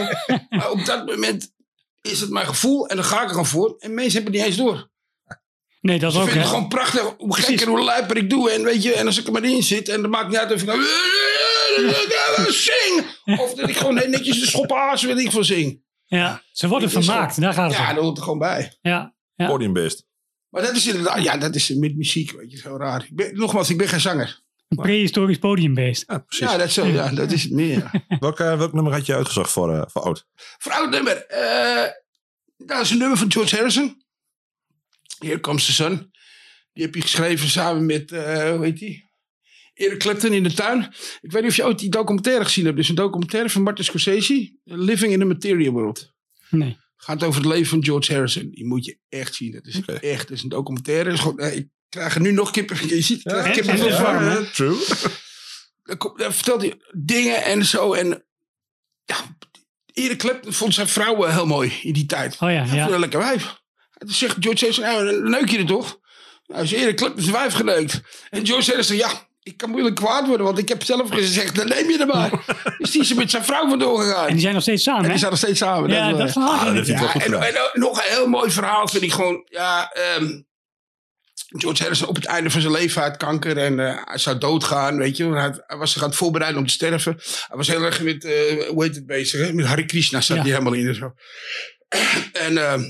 Maar 0.49 0.71
op 0.71 0.85
dat 0.85 1.05
moment 1.05 1.53
is 2.01 2.19
het 2.19 2.29
mijn 2.29 2.47
gevoel. 2.47 2.87
En 2.87 2.95
dan 2.95 3.05
ga 3.05 3.17
ik 3.17 3.23
er 3.23 3.29
gewoon 3.29 3.45
voor. 3.45 3.75
En 3.79 3.93
mensen 3.93 4.13
hebben 4.13 4.33
het 4.33 4.41
niet 4.41 4.51
eens 4.51 4.65
door. 4.65 4.89
Nee, 5.81 5.99
dat 5.99 6.11
Ze 6.13 6.17
ook. 6.19 6.23
vinden 6.23 6.41
hè? 6.43 6.47
het 6.47 6.55
gewoon 6.55 6.69
prachtig. 6.69 7.01
Hoe 7.17 7.27
Precies. 7.27 7.45
gek 7.45 7.61
en 7.61 7.67
hoe 7.67 7.83
lijper 7.83 8.17
ik 8.17 8.29
doe. 8.29 8.51
En 8.51 8.63
weet 8.63 8.83
je, 8.83 8.93
en 8.93 9.05
als 9.05 9.17
ik 9.19 9.25
er 9.25 9.31
maar 9.31 9.43
in 9.43 9.63
zit. 9.63 9.89
En 9.89 10.01
dan 10.01 10.09
maakt 10.11 10.27
niet 10.27 10.37
uit 10.37 10.51
of 10.53 10.61
ik 10.61 10.67
nou... 10.67 10.81
Zing! 12.49 13.05
Of 13.39 13.53
dat 13.53 13.69
ik 13.69 13.77
gewoon 13.77 13.93
netjes 13.95 14.39
de 14.39 14.45
schoppazen 14.45 15.07
weet 15.15 15.25
ik 15.25 15.31
van 15.31 15.43
zing. 15.45 15.81
Ja, 16.05 16.41
ze 16.51 16.67
worden 16.67 16.87
is 16.87 16.93
vermaakt. 17.05 17.41
Daar 17.41 17.53
gaat 17.53 17.69
het 17.71 17.79
Ja, 17.79 17.89
om. 17.89 17.95
dat 17.95 18.03
hoort 18.03 18.17
er 18.17 18.23
gewoon 18.23 18.39
bij. 18.39 18.77
Ja, 18.81 19.15
Ja. 19.35 19.47
Podiumbeest. 19.47 20.05
Maar 20.49 20.61
dat 20.61 20.75
is 20.75 20.87
inderdaad... 20.87 21.23
Ja, 21.23 21.37
dat 21.37 21.55
is 21.55 21.69
met 21.69 21.95
muziek, 21.95 22.31
weet 22.31 22.51
je. 22.51 22.57
Zo 22.57 22.77
raar. 22.77 23.03
Ik 23.09 23.15
ben, 23.15 23.35
nogmaals, 23.37 23.69
ik 23.69 23.77
ben 23.77 23.87
geen 23.87 23.99
zanger. 23.99 24.41
een 24.67 24.77
prehistorisch 24.77 25.37
podiumbeest. 25.37 26.03
Ja, 26.07 26.17
precies. 26.17 26.51
Ja, 26.51 26.57
dat, 26.57 26.71
zo, 26.71 26.85
ja, 26.85 27.09
dat 27.09 27.31
is 27.31 27.43
het 27.43 27.51
meer. 27.51 27.77
ja. 28.07 28.17
welk, 28.19 28.37
welk 28.37 28.73
nummer 28.73 28.93
had 28.93 29.05
je 29.05 29.15
uitgezocht 29.15 29.51
voor, 29.51 29.73
eh, 29.75 29.81
voor 29.87 30.01
oud? 30.01 30.25
Voor 30.57 30.71
oud 30.71 30.89
nummer. 30.89 31.25
eh, 31.25 31.91
dat 32.57 32.81
is 32.81 32.89
een 32.89 32.97
nummer 32.97 33.17
van 33.17 33.31
George 33.31 33.55
Harrison. 33.55 34.03
Here 35.19 35.39
Comes 35.39 35.65
the 35.65 35.71
Sun. 35.73 36.11
Die 36.73 36.83
heb 36.83 36.95
je 36.95 37.01
geschreven 37.01 37.49
samen 37.49 37.85
met, 37.85 38.11
eh 38.11 38.49
hoe 38.55 38.65
heet 38.65 38.77
die? 38.79 39.07
Eric 39.73 39.99
Clapton 39.99 40.33
in 40.33 40.43
de 40.43 40.53
tuin. 40.53 40.93
Ik 41.21 41.31
weet 41.31 41.41
niet 41.41 41.51
of 41.51 41.55
je 41.57 41.65
ooit 41.65 41.79
die 41.79 41.89
documentaire 41.89 42.43
gezien 42.45 42.63
hebt. 42.65 42.75
Het 42.75 42.83
is 42.85 42.89
een 42.91 42.97
documentaire 42.97 43.49
van 43.49 43.61
Martin 43.61 43.83
Scorsese. 43.85 44.57
Living 44.63 45.13
in 45.13 45.21
a 45.21 45.25
Material 45.25 45.71
World. 45.73 46.13
Nee. 46.49 46.77
Gaat 46.95 47.23
over 47.23 47.41
het 47.41 47.49
leven 47.51 47.65
van 47.67 47.83
George 47.83 48.13
Harrison. 48.13 48.49
Die 48.51 48.65
moet 48.65 48.85
je 48.85 48.97
echt 49.09 49.35
zien. 49.35 49.53
Het 49.53 49.65
is 49.67 49.81
echt 49.85 50.21
het 50.21 50.31
is 50.31 50.43
een 50.43 50.49
documentaire. 50.49 51.11
Is 51.11 51.19
gewoon, 51.19 51.39
eh, 51.39 51.55
ik 51.55 51.67
krijg 51.89 52.15
er 52.15 52.21
nu 52.21 52.31
nog 52.31 52.51
kippen. 52.51 52.87
Je 52.87 53.01
ziet, 53.01 53.17
ik 53.17 53.23
krijg 53.23 53.45
Ja, 53.45 53.51
kippen 53.51 53.71
en- 53.73 53.95
van 54.35 54.51
true. 54.51 54.77
Dan, 56.17 56.33
vertelt 56.33 56.61
hij 56.61 56.81
dingen 56.97 57.43
en 57.43 57.65
zo. 57.65 57.93
En 57.93 58.25
ja, 59.05 59.37
Eric 59.93 60.17
Clapton 60.17 60.53
vond 60.53 60.73
zijn 60.73 60.87
vrouwen 60.87 61.33
heel 61.33 61.45
mooi 61.45 61.73
in 61.81 61.93
die 61.93 62.05
tijd. 62.05 62.33
Oh 62.39 62.51
ja, 62.51 62.63
ja. 62.63 62.89
een 62.89 62.99
lekker 62.99 63.19
wijf. 63.19 63.58
En 63.99 64.07
toen 64.07 64.15
zegt 64.15 64.35
George 64.39 64.65
Harrison, 64.65 64.83
nou, 65.05 65.29
neuk 65.29 65.49
je 65.49 65.57
er 65.57 65.65
toch? 65.65 65.99
Nou, 66.47 66.63
is 66.63 66.73
Eric 66.73 66.95
Clapton 66.97 67.21
zijn 67.21 67.35
wijf 67.35 67.53
geneukt. 67.53 68.01
En 68.29 68.45
George 68.45 68.69
Harrison, 68.69 68.97
ja, 68.97 69.27
ik 69.43 69.57
kan 69.57 69.69
moeilijk 69.69 69.95
kwaad 69.95 70.27
worden, 70.27 70.45
want 70.45 70.57
ik 70.57 70.69
heb 70.69 70.83
zelf 70.83 71.09
gezegd, 71.09 71.55
dan 71.55 71.67
neem 71.67 71.89
je 71.89 71.97
er 71.99 72.07
maar. 72.07 72.29
dus 72.77 72.91
die 72.91 73.01
is 73.01 73.09
er 73.09 73.15
met 73.15 73.29
zijn 73.31 73.43
vrouw 73.43 73.69
vandoor 73.69 73.99
gegaan. 74.01 74.25
En 74.27 74.31
die 74.33 74.41
zijn 74.41 74.53
nog 74.53 74.61
steeds 74.61 74.83
samen, 74.83 74.99
En 74.99 75.05
hè? 75.05 75.09
die 75.11 75.19
zijn 75.19 75.31
nog 75.31 75.39
steeds 75.39 75.59
samen. 75.59 75.89
Ja, 75.89 76.13
dat 76.13 76.31
verhaal 76.31 76.67
Ah, 76.67 76.75
dat 76.75 76.87
ja. 76.87 76.93
en, 77.13 77.21
gedaan. 77.21 77.41
en, 77.43 77.55
en 77.55 77.69
nog 77.73 77.97
een 77.97 78.13
heel 78.15 78.27
mooi 78.27 78.51
verhaal 78.51 78.87
vind 78.87 79.03
ik 79.03 79.11
gewoon. 79.11 79.41
Ja, 79.49 79.91
ehm, 79.91 80.41
George 81.57 81.81
Harrison 81.81 82.07
op 82.07 82.15
het 82.15 82.25
einde 82.25 82.49
van 82.49 82.61
zijn 82.61 82.73
leven 82.73 83.01
had 83.01 83.17
kanker 83.17 83.57
en 83.57 83.79
eh, 83.79 83.97
hij 84.03 84.17
zou 84.17 84.37
doodgaan, 84.37 84.97
weet 84.97 85.17
je. 85.17 85.25
Hij, 85.31 85.41
had- 85.41 85.63
hij 85.67 85.77
was 85.77 85.91
zich 85.91 86.01
aan 86.01 86.07
het 86.09 86.17
voorbereiden 86.17 86.59
om 86.61 86.67
te 86.67 86.73
sterven. 86.73 87.13
Hij 87.47 87.57
was 87.57 87.67
heel 87.67 87.83
erg 87.83 88.01
met, 88.01 88.25
eh 88.25 88.67
hoe 88.67 88.83
heet 88.83 88.95
het 88.95 89.05
bezig, 89.05 89.47
hè? 89.47 89.53
met 89.53 89.65
Hare 89.65 89.85
Krishna 89.85 90.21
zat 90.21 90.35
Ja. 90.37 90.41
hij 90.43 90.51
helemaal 90.51 90.73
in 90.73 90.87
en 90.87 90.95
zo. 90.95 91.13
en 92.33 92.57
ehm, 92.57 92.81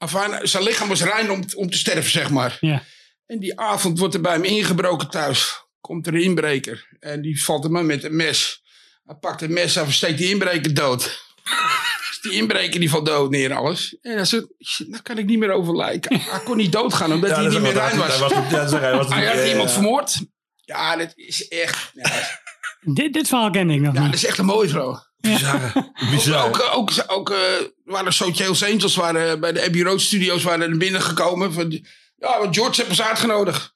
enfin, 0.00 0.48
zijn 0.48 0.62
lichaam 0.62 0.88
was 0.88 1.02
rein 1.02 1.30
om, 1.30 1.44
om 1.54 1.70
te 1.70 1.78
sterven, 1.78 2.10
zeg 2.10 2.30
maar. 2.30 2.56
Ja. 2.60 2.82
En 3.26 3.38
die 3.38 3.60
avond 3.60 3.98
wordt 3.98 4.14
er 4.14 4.20
bij 4.20 4.32
hem 4.32 4.44
ingebroken 4.44 5.10
thuis. 5.10 5.64
Komt 5.80 6.06
er 6.06 6.14
een 6.14 6.22
inbreker 6.22 6.88
en 7.00 7.22
die 7.22 7.44
valt 7.44 7.62
hem 7.62 7.76
aan 7.76 7.86
met 7.86 8.04
een 8.04 8.16
mes. 8.16 8.62
Hij 9.04 9.14
pakt 9.14 9.40
het 9.40 9.50
mes 9.50 9.78
af 9.78 9.86
en 9.86 9.92
steekt 9.92 10.18
die 10.18 10.28
inbreker 10.30 10.74
dood. 10.74 11.02
Dus 12.10 12.30
die 12.30 12.40
inbreker 12.40 12.80
die 12.80 12.90
valt 12.90 13.06
dood 13.06 13.30
neer 13.30 13.50
en 13.50 13.56
alles. 13.56 13.96
En 14.02 14.14
hij 14.16 14.24
zegt, 14.24 14.46
nou 14.78 15.02
kan 15.02 15.18
ik 15.18 15.26
niet 15.26 15.38
meer 15.38 15.50
overlijden. 15.50 16.20
Hij 16.30 16.40
kon 16.40 16.56
niet 16.56 16.72
doodgaan 16.72 17.12
omdat 17.12 17.30
hij 17.30 17.42
dat 17.42 17.52
niet 17.52 17.62
meer 17.62 17.72
rein 17.72 17.98
was. 17.98 18.08
Hij 18.08 18.18
was, 18.18 18.32
ja, 18.50 18.66
zeg, 18.66 18.80
hij 18.80 18.96
was 18.96 19.08
Hij 19.14 19.26
had 19.26 19.34
ja, 19.34 19.46
iemand 19.46 19.68
ja. 19.68 19.74
vermoord. 19.74 20.20
Ja, 20.64 20.96
dat 20.96 21.12
is 21.14 21.48
echt... 21.48 21.90
Ja, 21.94 22.38
Dit, 22.80 23.12
dit 23.12 23.28
verhaal 23.28 23.50
ken 23.50 23.70
ik 23.70 23.80
nog 23.80 23.94
ja, 23.94 24.00
dat 24.00 24.04
niet. 24.10 24.14
is 24.14 24.24
echt 24.24 24.38
een 24.38 24.44
mooie 24.44 24.68
vrouw. 24.68 25.02
Bizar. 25.20 25.90
Bizar. 26.10 26.44
Ook, 26.48 26.60
ook, 26.62 26.72
ook, 26.74 27.04
ook 27.06 27.30
eh, 27.30 27.36
waren 27.84 28.12
Hells 28.34 28.64
Angels 28.64 28.94
waren, 28.94 29.40
bij 29.40 29.52
de 29.52 29.64
Abbey 29.64 29.82
Road 29.82 30.00
Studios 30.00 30.42
waren 30.42 30.70
er 30.70 30.76
binnengekomen. 30.76 31.52
Van, 31.52 31.68
die- 31.68 31.86
ja, 32.18 32.38
want 32.38 32.56
George 32.56 32.76
heeft 32.76 32.88
ons 32.90 33.02
uitgenodigd. 33.02 33.72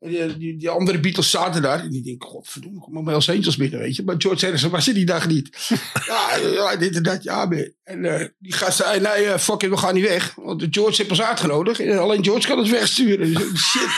En 0.00 0.08
Die, 0.10 0.36
die, 0.38 0.56
die 0.56 0.68
andere 0.68 1.00
Beatles 1.00 1.30
zaten 1.30 1.62
daar. 1.62 1.80
En 1.80 1.90
die 1.90 2.02
denken, 2.02 2.28
godverdomme, 2.28 2.80
kom 2.80 2.92
maar 2.92 3.02
bij 3.02 3.14
Angels 3.14 3.56
binnen, 3.56 3.78
weet 3.80 3.96
je. 3.96 4.02
Maar 4.04 4.14
George 4.18 4.44
Harrison 4.44 4.70
was 4.70 4.88
er 4.88 4.94
die 4.94 5.04
dag 5.04 5.26
niet. 5.28 5.56
ja, 6.06 6.36
ja, 6.36 6.76
dit 6.76 6.96
en 6.96 7.02
dat, 7.02 7.22
ja. 7.22 7.44
maar- 7.46 7.70
En 7.84 8.04
eh, 8.04 8.26
die 8.38 8.52
gast 8.52 8.76
zei, 8.76 9.00
nee, 9.00 9.24
eh, 9.26 9.38
fuck 9.38 9.62
it, 9.62 9.70
we 9.70 9.76
gaan 9.76 9.94
niet 9.94 10.08
weg. 10.08 10.34
Want 10.34 10.66
George 10.70 10.96
heeft 10.96 11.10
ons 11.10 11.22
uitgenodigd. 11.22 11.80
En 11.80 11.98
alleen 11.98 12.24
George 12.24 12.46
kan 12.48 12.58
ons 12.58 12.70
wegsturen. 12.70 13.34
Dus, 13.34 13.70
shit. 13.70 13.88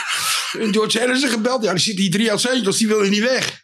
En 0.61 0.73
George 0.73 0.99
Harrison 0.99 1.29
gebeld. 1.29 1.63
Ja, 1.63 1.71
er 1.71 1.79
zitten 1.79 2.03
die 2.03 2.11
drie 2.11 2.31
Angels, 2.31 2.77
die 2.77 2.87
willen 2.87 3.09
niet 3.09 3.23
weg. 3.23 3.63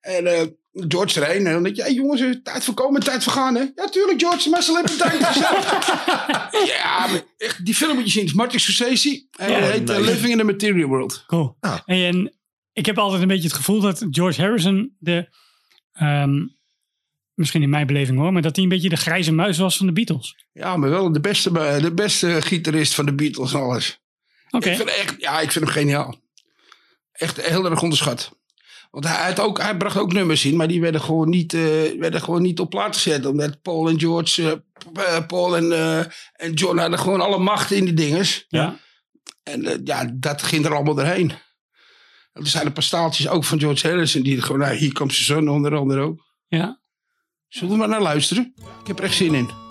En 0.00 0.26
eh, 0.26 0.46
George 0.88 1.20
erheen. 1.20 1.46
En 1.46 1.52
dan 1.52 1.62
denk 1.62 1.76
je, 1.76 1.82
hey, 1.82 1.92
jongens, 1.92 2.20
eh, 2.20 2.30
tijd 2.42 2.64
voor 2.64 2.74
komen, 2.74 3.00
tijd 3.00 3.22
voor 3.24 3.32
gaan. 3.32 3.54
Hè? 3.54 3.64
Ja, 3.74 3.88
tuurlijk, 3.90 4.20
George, 4.20 4.48
maar 4.48 4.62
ze 4.62 4.72
hebben 4.72 4.96
tijd 4.96 5.20
Ja, 6.72 7.06
maar 7.06 7.22
echt, 7.38 7.64
die 7.64 7.74
film 7.74 7.94
moet 7.94 8.04
je 8.04 8.10
zien. 8.10 8.20
Het 8.20 8.30
is 8.30 8.36
Martin 8.36 8.60
Scorsese. 8.60 9.26
En 9.36 9.50
Ja, 9.50 9.58
heet 9.58 9.90
eh, 9.90 9.96
nice. 9.96 10.10
Living 10.10 10.30
in 10.32 10.38
the 10.38 10.44
Material 10.44 10.88
World. 10.88 11.24
Cool. 11.26 11.56
Ah. 11.60 11.78
En 11.84 12.36
ik 12.72 12.86
heb 12.86 12.98
altijd 12.98 13.22
een 13.22 13.28
beetje 13.28 13.48
het 13.48 13.56
gevoel 13.56 13.80
dat 13.80 14.06
George 14.10 14.40
Harrison 14.40 14.96
de... 14.98 15.28
ehm, 15.92 16.46
misschien 17.34 17.62
in 17.62 17.70
mijn 17.70 17.86
beleving 17.86 18.18
hoor, 18.18 18.32
maar 18.32 18.42
dat 18.42 18.54
hij 18.54 18.64
een 18.64 18.70
beetje 18.70 18.88
de 18.88 18.96
grijze 18.96 19.32
muis 19.32 19.58
was 19.58 19.76
van 19.76 19.86
de 19.86 19.92
Beatles. 19.92 20.34
Ja, 20.52 20.76
maar 20.76 20.90
wel 20.90 21.12
de 21.12 21.20
beste, 21.20 21.60
eh, 21.60 21.82
de 21.82 21.92
beste 21.94 22.42
gitarist 22.42 22.94
van 22.94 23.06
de 23.06 23.14
Beatles 23.14 23.52
en 23.52 23.60
alles. 23.60 24.00
Oké. 24.50 24.70
Ik 24.70 24.76
vind 24.76 24.88
echt, 24.88 25.14
ja, 25.18 25.40
ik 25.40 25.52
vind 25.52 25.64
hem 25.64 25.74
geniaal. 25.74 26.20
Echt 27.12 27.40
heel 27.42 27.70
erg 27.70 27.82
onderschat. 27.82 28.36
Want 28.96 29.08
hij, 29.08 29.26
had 29.26 29.40
ook, 29.40 29.60
hij 29.60 29.76
bracht 29.76 29.96
ook 29.96 30.12
nummers 30.12 30.44
in, 30.44 30.56
maar 30.56 30.68
die 30.68 30.80
werden 30.80 31.00
gewoon 31.00 31.28
niet, 31.28 31.54
eh, 31.54 31.98
werden 31.98 32.20
gewoon 32.20 32.42
niet 32.42 32.60
op 32.60 32.70
plaat 32.70 32.94
gezet. 32.94 33.26
Omdat 33.26 33.62
Paul 33.62 33.88
en 33.88 34.00
George, 34.00 34.62
eh, 34.94 35.16
eh, 35.16 35.26
Paul 35.26 35.56
en, 35.56 35.72
en 36.32 36.52
John 36.52 36.78
hadden 36.78 36.98
gewoon 36.98 37.20
alle 37.20 37.38
macht 37.38 37.70
in 37.70 37.84
die 37.84 37.94
dinges. 37.94 38.44
Ja. 38.48 38.78
En 39.42 39.80
ja, 39.84 40.12
dat 40.14 40.42
ging 40.42 40.64
er 40.64 40.74
allemaal 40.74 40.94
doorheen. 40.94 41.32
Er 42.32 42.46
zijn 42.46 42.66
een 42.66 42.72
paar 42.72 42.82
staaltjes 42.82 43.28
ook 43.28 43.44
van 43.44 43.60
George 43.60 43.88
Harrison, 43.88 44.22
die 44.22 44.42
gewoon, 44.42 44.60
nou, 44.60 44.74
hier 44.74 44.92
komt 44.92 45.12
zijn 45.12 45.24
zoon 45.24 45.48
onder 45.48 45.76
andere 45.76 46.00
ook. 46.00 46.24
Ja. 46.46 46.80
Zullen 47.48 47.72
we 47.72 47.78
maar 47.78 47.88
naar 47.88 48.02
luisteren? 48.02 48.54
Ik 48.80 48.86
heb 48.86 48.98
er 48.98 49.04
echt 49.04 49.14
zin 49.14 49.34
in. 49.34 49.65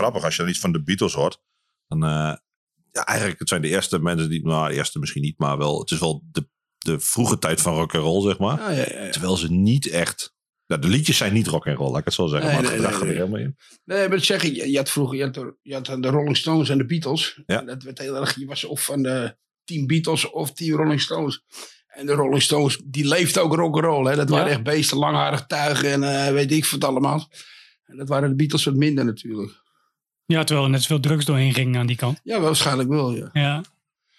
Grappig 0.00 0.24
als 0.24 0.36
je 0.36 0.42
dan 0.42 0.50
iets 0.50 0.60
van 0.60 0.72
de 0.72 0.82
Beatles 0.82 1.12
hoort. 1.14 1.40
Dan, 1.86 2.04
eh, 2.04 2.34
ja, 2.92 3.04
eigenlijk, 3.06 3.38
het 3.38 3.48
zijn 3.48 3.62
de 3.62 3.68
eerste 3.68 3.98
mensen 3.98 4.28
die, 4.30 4.44
nou, 4.46 4.68
de 4.68 4.74
eerste 4.74 4.98
misschien 4.98 5.22
niet, 5.22 5.38
maar 5.38 5.58
wel, 5.58 5.80
het 5.80 5.90
is 5.90 5.98
wel 5.98 6.22
de, 6.32 6.48
de 6.78 7.00
vroege 7.00 7.38
tijd 7.38 7.60
van 7.60 7.74
rock 7.74 7.94
and 7.94 8.04
roll, 8.04 8.22
zeg 8.22 8.38
maar. 8.38 8.60
Ja, 8.60 8.70
ja, 8.70 9.04
ja. 9.04 9.10
Terwijl 9.10 9.36
ze 9.36 9.50
niet 9.52 9.86
echt, 9.90 10.34
nou, 10.66 10.80
de 10.80 10.88
liedjes 10.88 11.16
zijn 11.16 11.32
niet 11.32 11.46
rock 11.46 11.66
and 11.66 11.76
roll, 11.78 11.90
laat 11.90 11.98
ik 11.98 12.04
het 12.04 12.14
zo 12.14 12.26
zeggen, 12.26 12.46
Nee, 12.50 12.54
maar 12.62 12.70
het 12.70 12.72
nee, 12.80 12.80
gedrag 12.82 13.02
nee, 13.02 13.10
er 13.10 13.16
helemaal 13.18 13.40
in. 13.40 13.56
Nee, 13.84 14.08
maar 14.08 14.20
zeg. 14.20 14.42
Je, 14.42 14.70
je 14.70 14.76
had 14.76 14.90
vroeger 14.90 15.16
je 15.16 15.24
had, 15.24 15.34
de- 15.34 15.56
je 15.62 15.74
had 15.74 15.84
de 15.86 16.08
Rolling 16.08 16.36
Stones 16.36 16.68
en 16.68 16.78
de 16.78 16.86
Beatles. 16.86 17.42
En 17.46 17.66
dat 17.66 17.82
werd 17.82 17.98
heel 17.98 18.16
erg. 18.16 18.38
Je 18.38 18.46
was 18.46 18.64
of 18.64 18.84
van 18.84 19.02
de 19.02 19.36
team 19.64 19.86
Beatles 19.86 20.30
of 20.30 20.52
team 20.52 20.76
Rolling 20.76 21.00
Stones. 21.00 21.42
En 21.86 22.06
de 22.06 22.12
Rolling 22.12 22.42
Stones, 22.42 22.80
die 22.84 23.06
leefde 23.08 23.40
ook 23.40 23.54
rock'n'roll. 23.54 24.10
hè. 24.10 24.16
Dat 24.16 24.28
waren 24.28 24.50
echt 24.50 24.62
beesten, 24.62 24.96
langharig 24.98 25.46
tuigen 25.46 25.90
en 25.92 26.02
eh, 26.26 26.32
weet 26.32 26.52
ik 26.52 26.66
wat 26.66 26.84
allemaal. 26.84 27.28
En 27.84 27.96
dat 27.96 28.08
waren 28.08 28.28
de 28.28 28.34
Beatles 28.36 28.64
wat 28.64 28.74
minder 28.74 29.04
natuurlijk. 29.04 29.62
Ja, 30.32 30.44
terwijl 30.44 30.66
er 30.66 30.72
net 30.72 30.82
zoveel 30.82 31.00
drugs 31.00 31.24
doorheen 31.24 31.54
gingen 31.54 31.80
aan 31.80 31.86
die 31.86 31.96
kant. 31.96 32.20
Ja, 32.24 32.40
waarschijnlijk 32.40 32.88
wel, 32.88 33.12
ja. 33.16 33.30
Ja. 33.32 33.62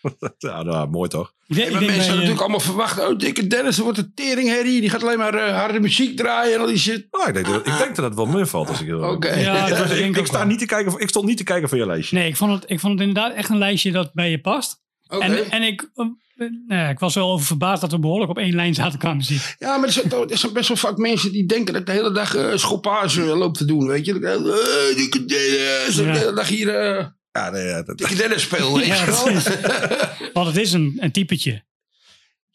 Ja, 0.38 0.64
nou, 0.64 0.90
mooi 0.90 1.10
toch? 1.10 1.34
Ik 1.48 1.56
denk- 1.56 1.70
Hey, 1.72 1.80
mensen 1.80 1.90
hadden 1.96 2.08
eh, 2.08 2.14
natuurlijk 2.16 2.40
allemaal 2.42 2.60
verwacht. 2.60 3.00
Oh, 3.00 3.18
dikke 3.18 3.48
Dennis, 3.48 3.78
er 3.78 3.84
wordt 3.84 3.98
een 3.98 4.12
teringherrie. 4.16 4.82
Die 4.82 4.90
gaat 4.90 5.04
alleen 5.04 5.18
maar 5.18 5.34
eh, 5.34 5.56
harde 5.58 5.80
muziek 5.80 6.18
draaien 6.18 6.54
en 6.54 6.60
al 6.60 6.66
die 6.68 6.78
shit. 6.78 7.08
Nou, 7.12 7.28
ik, 7.28 7.34
denk 7.34 7.46
dat, 7.46 7.68
ik 7.68 7.78
denk 7.78 7.96
dat 7.96 8.06
het 8.06 8.16
wel 8.16 8.26
meevalt 8.26 8.70
als 8.70 8.80
ik 8.82 8.86
heel 8.86 9.04
Oké. 9.10 9.34
Ja, 9.34 9.68
ik, 9.94 10.26
sta 10.26 10.44
niet 10.44 10.60
te 10.60 10.66
kijken, 10.66 11.00
ik 11.00 11.10
stond 11.10 11.26
niet 11.26 11.38
te 11.38 11.44
kijken 11.44 11.70
voor 11.70 11.78
je 11.78 11.86
lijstje. 11.86 12.18
Nee, 12.18 12.28
ik 12.28 12.36
vond, 12.36 12.62
het, 12.62 12.70
ik 12.72 12.80
vond 12.80 13.00
het 13.00 13.08
inderdaad 13.08 13.34
echt 13.34 13.50
een 13.50 13.58
lijstje 13.58 13.92
dat 13.92 14.14
bij 14.14 14.30
je 14.30 14.40
past. 14.42 14.82
En, 15.08 15.52
en 15.52 15.62
ik, 15.62 15.90
eh, 15.96 16.06
nou 16.50 16.82
ja, 16.82 16.90
ik 16.90 17.00
was 17.00 17.16
wel 17.16 17.32
over 17.32 17.46
verbaasd 17.46 17.82
dat 17.82 17.92
we 17.92 18.00
behoorlijk 18.00 18.32
op 18.32 18.38
één 18.38 18.56
lijn 18.56 18.74
zaten 18.74 19.00
qua 19.00 19.14
muziek. 19.14 19.56
Ja, 19.60 19.78
maar 19.78 19.88
er 19.88 19.94
zijn, 19.94 20.12
er 20.12 20.38
zijn 20.38 20.54
best 20.54 20.68
wel 20.68 20.78
vaak 20.78 20.98
mensen 20.98 21.32
die 21.32 21.46
denken 21.46 21.74
dat 21.74 21.82
ik 21.82 21.88
de 21.88 21.94
hele 21.94 22.12
dag 22.12 22.36
uh, 22.36 22.56
schoppage 22.56 23.22
loop 23.22 23.58
te 23.58 23.66
doen, 23.66 23.88
weet 23.88 24.06
je. 24.06 24.20
Dat 24.20 24.40
ik, 24.40 24.46
eh, 24.48 24.96
dikke 24.96 25.26
Dennis, 25.26 25.96
dat 25.96 26.06
ik 26.06 26.14
de 26.14 26.20
hele 26.20 26.34
dag 26.34 26.48
hier 26.48 26.76
eh 26.76 27.06
Ja, 27.32 27.50
nee, 27.50 27.66
ja, 27.66 27.84
dat, 27.84 27.98
dikke 27.98 28.16
Dennis 28.16 28.42
speel, 28.42 28.78
weet 28.78 28.86
Ja. 28.86 29.06
Want 30.34 30.48
het 30.48 30.58
is 30.58 30.74
een, 30.74 30.98
een 31.00 31.12
typetje. 31.12 31.64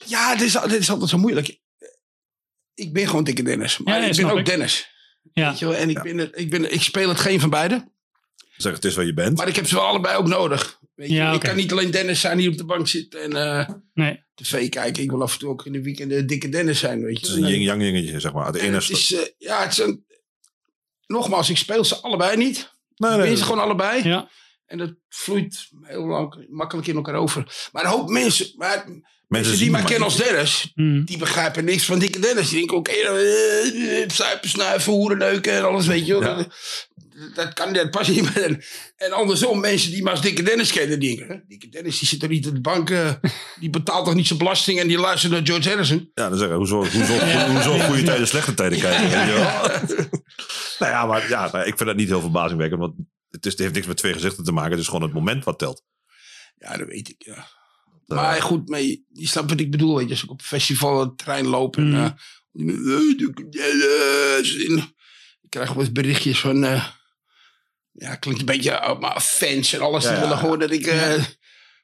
Ja, 0.04 0.36
dit 0.36 0.46
is, 0.46 0.52
dit 0.52 0.80
is 0.80 0.90
altijd 0.90 1.10
zo 1.10 1.18
moeilijk. 1.18 1.58
Ik 2.74 2.92
ben 2.92 3.06
gewoon 3.06 3.24
dikke 3.24 3.42
Dennis, 3.42 3.78
maar 3.78 4.00
Ja, 4.00 4.06
ik 4.06 4.16
ben 4.16 4.30
ook 4.30 4.38
ik. 4.38 4.46
Dennis. 4.46 4.94
Ja. 5.32 5.48
Weet 5.48 5.58
je 5.58 5.66
wel? 5.66 5.74
En 5.74 5.90
ik, 5.90 6.02
ben, 6.02 6.38
ik, 6.38 6.50
ben, 6.50 6.72
ik 6.72 6.82
speel 6.82 7.08
het 7.08 7.20
geen 7.20 7.40
van 7.40 7.50
beide, 7.50 7.88
zeg 8.56 8.72
het 8.72 8.84
is 8.84 8.94
wat 8.94 9.06
je 9.06 9.14
bent. 9.14 9.36
maar 9.36 9.48
ik 9.48 9.56
heb 9.56 9.66
ze 9.66 9.74
wel 9.74 9.86
allebei 9.86 10.16
ook 10.16 10.26
nodig. 10.26 10.78
Weet 10.96 11.08
je? 11.08 11.14
Ja, 11.14 11.28
Ik 11.28 11.34
oké. 11.36 11.46
kan 11.46 11.56
niet 11.56 11.72
alleen 11.72 11.90
Dennis 11.90 12.20
zijn 12.20 12.38
hier 12.38 12.50
op 12.50 12.56
de 12.56 12.64
bank 12.64 12.88
zitten 12.88 13.22
en 13.22 13.32
eh, 13.36 13.68
Nee. 13.94 14.24
tv 14.34 14.68
kijken. 14.68 15.02
Ik 15.02 15.10
wil 15.10 15.22
af 15.22 15.32
en 15.32 15.38
toe 15.38 15.48
ook 15.48 15.66
in 15.66 15.72
de 15.72 15.82
weekend 15.82 16.10
de 16.10 16.24
dikke 16.24 16.48
Dennis 16.48 16.78
zijn, 16.78 17.02
weet 17.02 17.20
je 17.20 17.26
Het 17.26 17.36
is 17.36 17.42
een 17.42 17.48
yin-yang 17.50 17.80
dingetje, 17.80 18.20
zeg 18.20 18.32
maar. 18.32 18.52
De 18.52 18.58
het 18.58 18.90
is, 18.90 19.12
eh, 19.14 19.20
ja, 19.38 19.62
het 19.62 19.72
is 19.72 19.78
een, 19.78 20.04
nogmaals, 21.06 21.50
ik 21.50 21.56
speel 21.56 21.84
ze 21.84 21.96
allebei 22.00 22.36
niet. 22.36 22.74
Nee, 22.96 23.10
Ik 23.10 23.16
nee, 23.16 23.26
ben 23.28 23.36
ze 23.36 23.44
gewoon 23.44 23.62
allebei. 23.62 24.08
Ja. 24.08 24.28
En 24.66 24.78
dat 24.78 24.94
vloeit 25.08 25.68
heel 25.82 26.04
lang, 26.06 26.46
makkelijk 26.48 26.86
in 26.86 26.96
elkaar 26.96 27.14
over. 27.14 27.68
Maar 27.72 27.84
een 27.84 27.90
hoop 27.90 28.08
mensen, 28.08 28.52
maar 28.56 28.84
mensen 29.28 29.52
die 29.52 29.62
zien 29.62 29.70
mij 29.72 29.82
kennen 29.82 30.04
als 30.04 30.16
Dennis, 30.16 30.70
Mm. 30.74 31.04
die 31.04 31.18
begrijpen 31.18 31.64
niks 31.64 31.84
van 31.84 31.98
dikke 31.98 32.18
Dennis. 32.18 32.48
Die 32.48 32.58
denken 32.58 32.76
ook, 32.76 32.88
eh, 32.88 34.02
eh, 34.02 34.08
zuipen, 34.10 34.48
snuiven, 34.48 34.92
hoeren 34.92 35.18
neuken 35.18 35.52
en 35.52 35.64
alles, 35.64 35.86
weet 35.86 36.06
je 36.06 36.18
wel. 36.18 36.38
Ja. 36.38 36.46
Dat, 37.34 37.52
kan 37.52 37.72
dat 37.72 37.90
past 37.90 38.10
niet 38.10 38.34
meer. 38.34 38.66
En, 38.96 39.12
andersom, 39.12 39.60
mensen 39.60 39.90
die 39.90 40.02
maar 40.02 40.12
als 40.12 40.20
Dikke 40.20 40.42
Dennis 40.42 40.72
kennen, 40.72 40.98
die 40.98 41.16
denken, 41.16 41.36
hè, 41.36 41.40
Dikke 41.48 41.68
Dennis 41.68 41.98
die 41.98 42.08
zit 42.08 42.22
er 42.22 42.28
niet 42.28 42.46
op 42.46 42.54
de 42.54 42.60
bank, 42.60 42.90
eh, 42.90 43.12
die 43.60 43.70
betaalt 43.70 44.04
toch 44.04 44.14
niet 44.14 44.26
zijn 44.26 44.38
belasting 44.38 44.80
en 44.80 44.88
die 44.88 44.98
luistert 44.98 45.32
naar 45.32 45.46
George 45.46 45.68
Harrison. 45.68 46.10
Ja, 46.14 46.28
dan 46.28 46.38
zeggen 46.38 46.56
hoezo, 46.56 46.76
hoezo, 46.76 47.18
hoezo 47.52 47.78
goede 47.78 48.02
tijden, 48.02 48.28
slechte 48.28 48.54
tijden 48.54 48.80
kijken. 48.80 49.10
wel. 49.10 49.52
nou 50.78 50.92
ja, 50.92 51.06
maar 51.06 51.28
ja, 51.28 51.64
ik 51.64 51.76
vind 51.76 51.88
dat 51.88 51.96
niet 51.96 52.08
heel 52.08 52.20
verbazingwekkend. 52.20 52.80
Want 52.80 52.94
het, 53.30 53.46
is, 53.46 53.52
het 53.52 53.60
heeft 53.60 53.74
niks 53.74 53.86
met 53.86 53.96
twee 53.96 54.12
gezichten 54.12 54.44
te 54.44 54.52
maken. 54.52 54.70
Het 54.70 54.80
is 54.80 54.86
gewoon 54.86 55.02
het 55.02 55.12
moment 55.12 55.44
wat 55.44 55.58
telt. 55.58 55.84
Ja, 56.58 56.76
dat 56.76 56.88
weet 56.88 57.08
ik, 57.08 57.24
ja. 57.24 57.46
Maar 58.06 58.42
goed, 58.42 58.68
maar 58.68 58.80
je, 58.80 59.02
je 59.12 59.26
snapt 59.26 59.50
wat 59.50 59.60
ik 59.60 59.70
bedoel. 59.70 59.96
Weet 59.96 60.06
je, 60.06 60.10
als 60.10 60.22
ik 60.22 60.30
op 60.30 60.40
een 60.40 60.46
festival 60.46 61.02
een 61.02 61.16
trein 61.16 61.46
loop 61.46 61.76
en... 61.76 61.86
Mm. 61.86 61.94
eh, 61.94 62.10
eh, 63.52 64.68
en 64.68 64.94
ik 65.42 65.50
krijg 65.50 65.68
wel 65.72 65.82
eens 65.82 65.92
berichtjes 65.92 66.40
van... 66.40 66.64
eh, 66.64 66.86
ja, 67.96 68.14
klinkt 68.14 68.40
een 68.40 68.46
beetje 68.46 68.80
uit 68.80 69.00
maar 69.00 69.20
fans 69.20 69.72
en 69.72 69.80
alles. 69.80 70.02
Ja, 70.04 70.08
die 70.08 70.18
ja. 70.18 70.22
willen 70.24 70.38
gewoon 70.38 70.58
dat 70.58 70.70
ik... 70.70 70.86
eh, 70.86 71.24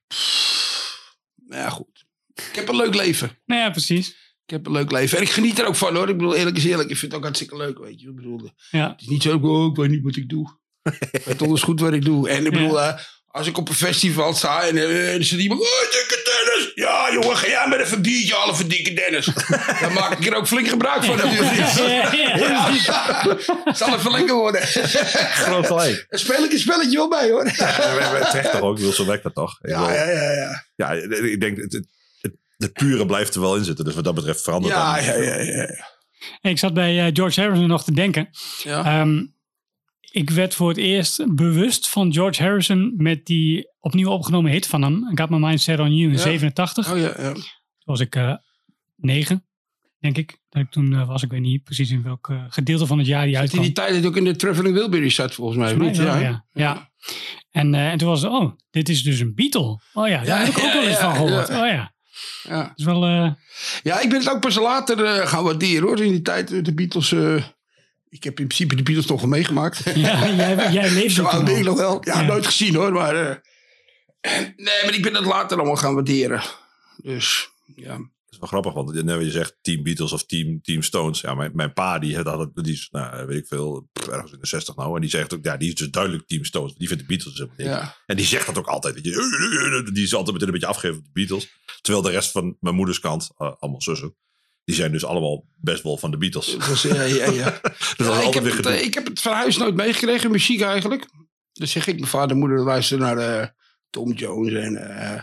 pff, 0.07 1.17
nou 1.47 1.63
ja, 1.63 1.71
goed. 1.71 2.05
Ik 2.35 2.55
heb 2.55 2.69
een 2.69 2.77
leuk 2.77 2.95
leven. 2.95 3.39
Nou 3.45 3.61
ja, 3.61 3.71
precies. 3.71 4.09
Ik 4.45 4.51
heb 4.51 4.67
een 4.67 4.73
leuk 4.73 4.91
leven. 4.91 5.17
En 5.19 5.23
ik 5.25 5.31
geniet 5.31 5.59
er 5.59 5.67
ook 5.67 5.77
van 5.77 5.95
hoor. 5.97 6.09
Ik 6.09 6.17
bedoel, 6.17 6.35
eerlijk 6.35 6.57
is 6.57 6.65
eerlijk. 6.65 6.91
Ik 6.91 6.97
vind 6.97 7.11
het 7.13 7.15
ook 7.21 7.27
hartstikke 7.27 7.57
leuk, 7.57 7.79
weet 7.79 8.01
je. 8.01 8.09
Ik 8.09 8.15
bedoel, 8.17 8.51
Ja. 8.71 8.91
het 8.91 9.01
is 9.01 9.07
niet 9.07 9.23
zo, 9.23 9.39
oh, 9.43 9.71
ik 9.71 9.77
weet 9.77 9.91
niet 9.91 10.03
wat 10.03 10.17
ik 10.17 10.29
doe. 10.29 10.59
ik 11.11 11.23
weet 11.25 11.39
donders 11.39 11.63
goed 11.63 11.81
wat 11.81 11.93
ik 11.93 12.05
doe. 12.05 12.29
En 12.29 12.45
ik 12.47 12.53
bedoel, 12.53 12.81
eh, 12.81 12.99
als 13.33 13.47
ik 13.47 13.59
op 13.59 13.69
een 13.69 13.75
festival 13.75 14.35
sta 14.35 14.63
en 14.63 14.77
eh, 14.77 15.15
er 15.15 15.25
zit 15.25 15.39
iemand, 15.39 15.61
oh, 15.61 15.67
dikke 15.91 16.23
Dennis. 16.25 16.73
Ja, 16.75 17.13
jongen, 17.13 17.37
ga 17.37 17.47
jij 17.47 17.69
met 17.69 17.81
even 17.81 17.97
een 17.97 18.03
biertje 18.03 18.35
halen 18.35 18.57
voor 18.57 18.69
dikke 18.69 18.93
Dennis. 18.93 19.27
Dan 19.83 19.93
maak 19.93 20.19
ik 20.19 20.27
er 20.27 20.35
ook 20.35 20.47
flink 20.47 20.69
gebruik 20.69 21.05
van 21.05 21.17
natuurlijk. 21.17 21.51
Ja, 21.73 22.13
ja. 22.13 22.69
Ja, 22.69 23.75
zal 23.75 23.95
even 23.95 24.11
lekker 24.11 24.35
worden. 24.35 24.63
Groot 24.63 25.67
gelijk. 25.67 26.07
Speel 26.11 26.45
ik 26.45 26.53
een 26.53 26.59
spelletje 26.59 26.97
wel 26.97 27.09
bij 27.09 27.31
hoor. 27.31 27.45
Terecht 27.45 28.51
toch 28.51 28.61
ook, 28.61 28.79
wil 28.79 28.93
zo 28.93 29.07
werkt 29.07 29.23
dat 29.23 29.35
toch? 29.35 29.59
Ik 29.63 29.71
Ja, 29.71 29.93
ja, 29.93 30.05
ja. 30.05 30.65
Ja, 30.77 30.93
ja, 30.93 30.93
ik 30.93 31.41
denk, 31.41 31.57
het, 31.57 31.73
het, 31.73 31.87
het, 32.21 32.33
het 32.57 32.73
pure 32.73 33.07
blijft 33.07 33.35
er 33.35 33.41
wel 33.41 33.57
in 33.57 33.65
zitten. 33.65 33.85
Dus 33.85 33.95
wat 33.95 34.05
dat 34.05 34.15
betreft 34.15 34.43
verandert 34.43 34.75
ja, 34.75 34.95
dat 34.95 35.05
ja, 35.05 35.15
ja, 35.15 35.35
ja, 35.35 35.77
ja. 36.43 36.51
Ik 36.51 36.59
zat 36.59 36.75
bij 36.75 37.07
eh, 37.07 37.11
George 37.13 37.41
Harrison 37.41 37.67
nog 37.67 37.85
te 37.85 37.93
denken. 37.93 38.29
Ja. 38.63 38.85
Ehm, 38.85 39.25
ik 40.13 40.31
werd 40.31 40.55
voor 40.55 40.69
het 40.69 40.79
eerst 40.79 41.35
bewust 41.35 41.89
van 41.89 42.13
George 42.13 42.43
Harrison 42.43 42.95
met 42.97 43.27
die 43.27 43.69
opnieuw 43.81 44.09
opgenomen 44.11 44.51
hit 44.51 44.67
van 44.67 44.83
hem. 44.83 45.11
Got 45.15 45.31
My 45.31 45.37
Mind 45.39 45.61
Set 45.61 45.79
On 45.79 45.95
You 45.97 46.11
in 46.11 46.17
Ja. 46.17 46.23
87. 46.23 46.93
Oh 46.93 46.99
ja, 46.99 47.15
ja. 47.19 47.33
Toen 47.33 47.43
was 47.85 48.01
ik 48.01 48.15
eh, 48.17 48.35
negen, 48.97 49.45
denk 49.99 50.17
ik. 50.19 50.41
Dat 50.49 50.63
ik 50.63 50.71
toen 50.71 50.93
eh, 50.93 51.07
was, 51.09 51.23
ik 51.23 51.31
weet 51.31 51.41
niet 51.41 51.63
precies 51.63 51.91
in 51.91 52.03
welk 52.03 52.29
eh, 52.29 52.45
gedeelte 52.49 52.87
van 52.87 52.99
het 52.99 53.07
jaar 53.07 53.25
die 53.25 53.35
In 53.35 53.41
uitkwam. 53.41 53.63
die 53.63 53.73
tijd 53.73 53.95
dat 53.95 54.05
ook 54.07 54.17
in 54.17 54.25
de 54.25 54.37
Traveling 54.37 54.75
Wilburys 54.75 55.15
zat 55.15 55.35
volgens 55.35 55.59
mij. 55.59 55.75
Volgens 55.77 55.99
mij 55.99 56.07
wel, 56.07 56.21
Ja, 56.21 56.45
ja. 56.53 56.91
En, 57.51 57.75
en 57.75 57.99
toen 57.99 58.09
was 58.09 58.23
het, 58.23 58.31
oh, 58.31 58.53
dit 58.71 58.89
is 58.89 59.03
dus 59.03 59.21
een 59.21 59.35
Beatle. 59.35 59.81
Oh 59.93 60.09
ja, 60.09 60.25
daar 60.25 60.39
heb 60.39 60.49
ik 60.57 60.65
ook 60.65 60.73
wel 60.73 60.87
eens 60.87 60.99
van 60.99 61.15
gehoord. 61.15 61.49
ja. 61.49 61.61
Oh 61.63 61.67
ja, 61.67 61.95
ja. 62.43 62.73
is 62.75 62.85
wel... 62.85 63.05
Ja, 63.83 64.01
ik 64.01 64.09
ben 64.09 64.19
het 64.19 64.31
ook 64.31 64.41
pas 64.41 64.55
later 64.57 65.27
gaan 65.27 65.45
waarderen 65.45 65.83
hoor. 65.83 66.01
In 66.01 66.11
die 66.13 66.23
tijd, 66.23 66.65
de 66.65 66.75
Beatles. 66.75 67.15
Ik 68.13 68.25
heb 68.25 68.41
in 68.41 68.47
principe 68.47 68.75
de 68.75 68.83
Beatles 68.83 69.07
nog 69.07 69.21
wel 69.21 69.29
meegemaakt. 69.31 69.83
ja, 69.95 70.29
jij, 70.35 70.73
jij 70.73 70.91
leefde 71.01 71.11
Zo 71.11 71.25
oud 71.25 71.45
ben 71.45 71.57
ik 71.57 71.65
nog 71.65 71.77
wel. 71.79 71.99
Ja, 72.05 72.21
Ja. 72.21 72.27
nooit 72.27 72.47
gezien 72.47 72.75
hoor. 72.75 72.93
Maar, 72.93 73.15
eh, 73.17 73.37
nee, 74.67 74.83
maar 74.85 74.95
ik 74.95 75.03
ben 75.03 75.15
het 75.15 75.25
later 75.25 75.57
allemaal 75.57 75.77
gaan 75.77 75.95
waarderen. 75.95 76.43
Dus 76.97 77.51
ja. 77.77 77.97
Dat 77.97 78.41
is 78.41 78.51
wel 78.51 78.61
grappig, 78.61 78.73
want 78.73 78.95
je, 79.21 79.25
je 79.25 79.31
zegt 79.31 79.57
Team 79.61 79.83
Beatles 79.83 80.13
of 80.13 80.27
Team, 80.27 80.61
team 80.63 80.83
Stones. 80.83 81.21
Ja, 81.21 81.35
mijn, 81.35 81.51
mijn 81.55 81.73
pa 81.73 81.99
die, 81.99 82.17
had 82.17 82.27
altijd, 82.27 82.65
die 82.65 82.73
is, 82.73 82.89
nou, 82.91 83.27
weet 83.27 83.39
ik 83.39 83.47
veel, 83.47 83.89
ergens 84.11 84.33
in 84.33 84.39
de 84.41 84.47
60 84.47 84.77
nou. 84.77 84.95
En 84.95 85.01
die 85.01 85.11
zegt 85.11 85.35
ook, 85.35 85.45
ja, 85.45 85.57
die 85.57 85.69
is 85.69 85.75
dus 85.75 85.91
duidelijk 85.91 86.27
Team 86.27 86.45
Stones. 86.45 86.75
Die 86.75 86.89
vindt 86.89 87.03
de 87.03 87.09
Beatles 87.09 87.35
helemaal 87.35 87.57
niet. 87.57 87.67
ja. 87.67 87.97
En 88.07 88.17
die 88.17 88.27
zegt 88.27 88.47
dat 88.47 88.59
ook 88.59 88.67
altijd. 88.67 88.95
Weet 88.95 89.05
je. 89.05 89.91
Die 89.93 90.03
is 90.05 90.15
altijd 90.15 90.33
meteen 90.33 90.47
een 90.47 90.53
beetje 90.55 90.69
afgegeven 90.69 90.99
op 90.99 91.05
de 91.05 91.11
Beatles. 91.13 91.49
Terwijl 91.81 92.05
de 92.05 92.11
rest 92.11 92.31
van 92.31 92.57
mijn 92.61 92.75
moeders 92.75 92.99
kant, 93.01 93.31
eh, 93.37 93.53
allemaal 93.59 93.83
zussen, 93.83 94.17
die 94.73 94.81
zijn 94.81 94.93
dus 94.93 95.05
allemaal 95.05 95.45
best 95.57 95.83
wel 95.83 95.97
van 95.97 96.11
de 96.11 96.17
Beatles. 96.17 96.57
Was, 96.57 96.83
ja, 96.83 97.03
ja, 97.03 97.31
ja. 97.31 97.61
Dus 97.63 97.95
dat 98.07 98.17
is 98.17 98.23
Ja, 98.23 98.29
ik, 98.29 98.35
heb 98.35 98.43
weer 98.43 98.57
het, 98.57 98.83
ik 98.85 98.95
heb 98.95 99.07
het 99.07 99.21
van 99.21 99.33
huis 99.33 99.57
nooit 99.57 99.75
meegekregen, 99.75 100.31
muziek 100.31 100.61
eigenlijk. 100.61 101.07
Dus 101.53 101.71
zeg 101.71 101.87
ik, 101.87 101.95
mijn 101.95 102.07
vader 102.07 102.31
en 102.31 102.39
moeder 102.39 102.61
luisteren 102.61 103.03
naar 103.03 103.41
eh, 103.41 103.47
Tom 103.91 104.13
Jones 104.13 104.53
en 104.53 104.77
eh 104.77 105.23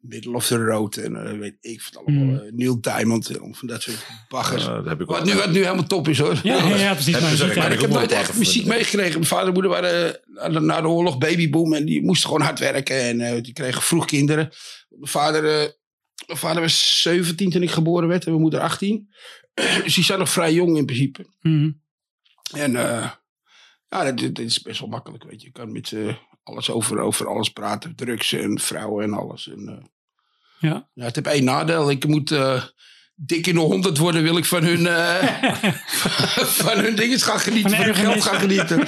Middle 0.00 0.34
of 0.34 0.46
the 0.46 0.56
Road 0.56 0.96
en 0.96 1.26
eh, 1.26 1.38
weet 1.38 1.56
ik 1.60 1.82
wat 1.82 2.04
allemaal. 2.04 2.40
Eh, 2.40 2.52
Neil 2.52 2.80
Diamond 2.80 3.28
en 3.30 3.54
van 3.54 3.68
dat 3.68 3.82
soort 3.82 4.06
baggers. 4.28 4.64
Dat 4.64 4.84
heb 4.84 5.00
ik 5.00 5.06
wat, 5.06 5.24
nu, 5.24 5.34
wat 5.34 5.50
nu 5.50 5.62
helemaal 5.62 5.86
top 5.86 6.08
is 6.08 6.18
hoor. 6.18 6.40
Ja, 6.42 6.56
ja, 6.56 6.76
ja, 6.76 6.92
precies. 6.92 7.12
Heb 7.12 7.22
Maar 7.22 7.30
muziek, 7.30 7.72
ik 7.72 7.80
heb 7.80 7.90
nooit 7.90 8.12
echt 8.12 8.36
muziek 8.36 8.66
meegekregen. 8.66 9.12
Mijn 9.12 9.26
vader 9.26 9.46
en 9.46 9.52
moeder 9.52 9.70
waren 9.70 10.20
na 10.26 10.48
de, 10.48 10.60
na 10.60 10.80
de 10.80 10.88
oorlog 10.88 11.18
babyboom. 11.18 11.74
En 11.74 11.84
die 11.84 12.02
moesten 12.02 12.28
gewoon 12.28 12.44
hard 12.44 12.58
werken. 12.58 13.00
En 13.00 13.42
die 13.42 13.52
kregen 13.52 13.82
vroeg 13.82 14.04
kinderen. 14.04 14.50
Mijn 14.88 15.10
vader, 15.10 15.74
mijn 16.26 16.38
vader 16.38 16.62
was 16.62 17.02
17 17.02 17.50
toen 17.50 17.62
ik 17.62 17.70
geboren 17.70 18.08
werd. 18.08 18.24
En 18.24 18.30
mijn 18.30 18.42
moeder 18.42 18.60
18. 18.60 19.10
dus 19.84 19.94
die 19.94 20.04
zijn 20.04 20.18
nog 20.18 20.28
vrij 20.28 20.52
jong 20.52 20.76
in 20.76 20.86
principe. 20.86 21.26
Mhm. 21.40 21.70
En 22.52 22.76
eh, 22.76 23.10
ja, 23.88 24.04
dat, 24.04 24.18
dat 24.18 24.38
is 24.38 24.62
best 24.62 24.80
wel 24.80 24.88
makkelijk. 24.88 25.24
Weet 25.24 25.40
je. 25.40 25.46
je 25.46 25.52
kan 25.52 25.72
met 25.72 25.88
ze 25.88 26.16
alles 26.42 26.70
over, 26.70 26.98
over 26.98 27.28
alles 27.28 27.48
praten. 27.48 27.94
Drugs 27.96 28.32
en 28.32 28.58
vrouwen 28.58 29.04
en 29.04 29.12
alles. 29.12 29.48
En, 29.48 29.68
eh, 29.68 29.84
Ja. 30.70 30.88
ja, 30.94 31.04
het 31.04 31.14
heeft 31.14 31.26
één 31.26 31.44
nadeel. 31.44 31.90
Ik 31.90 32.06
moet 32.06 32.30
eh, 32.30 32.62
dik 33.14 33.46
in 33.46 33.54
de 33.54 33.60
honderd 33.60 33.98
worden. 33.98 34.22
Wil 34.22 34.36
ik 34.36 34.44
van 34.44 34.64
hun, 34.64 34.86
eh, 34.86 35.52
van 36.64 36.78
hun 36.78 36.96
dingen 36.96 37.20
gaan 37.20 37.40
genieten. 37.40 37.70
Van 37.70 37.84
hun 37.84 37.94
geld 37.94 38.22
gaan 38.22 38.40
genieten. 38.40 38.78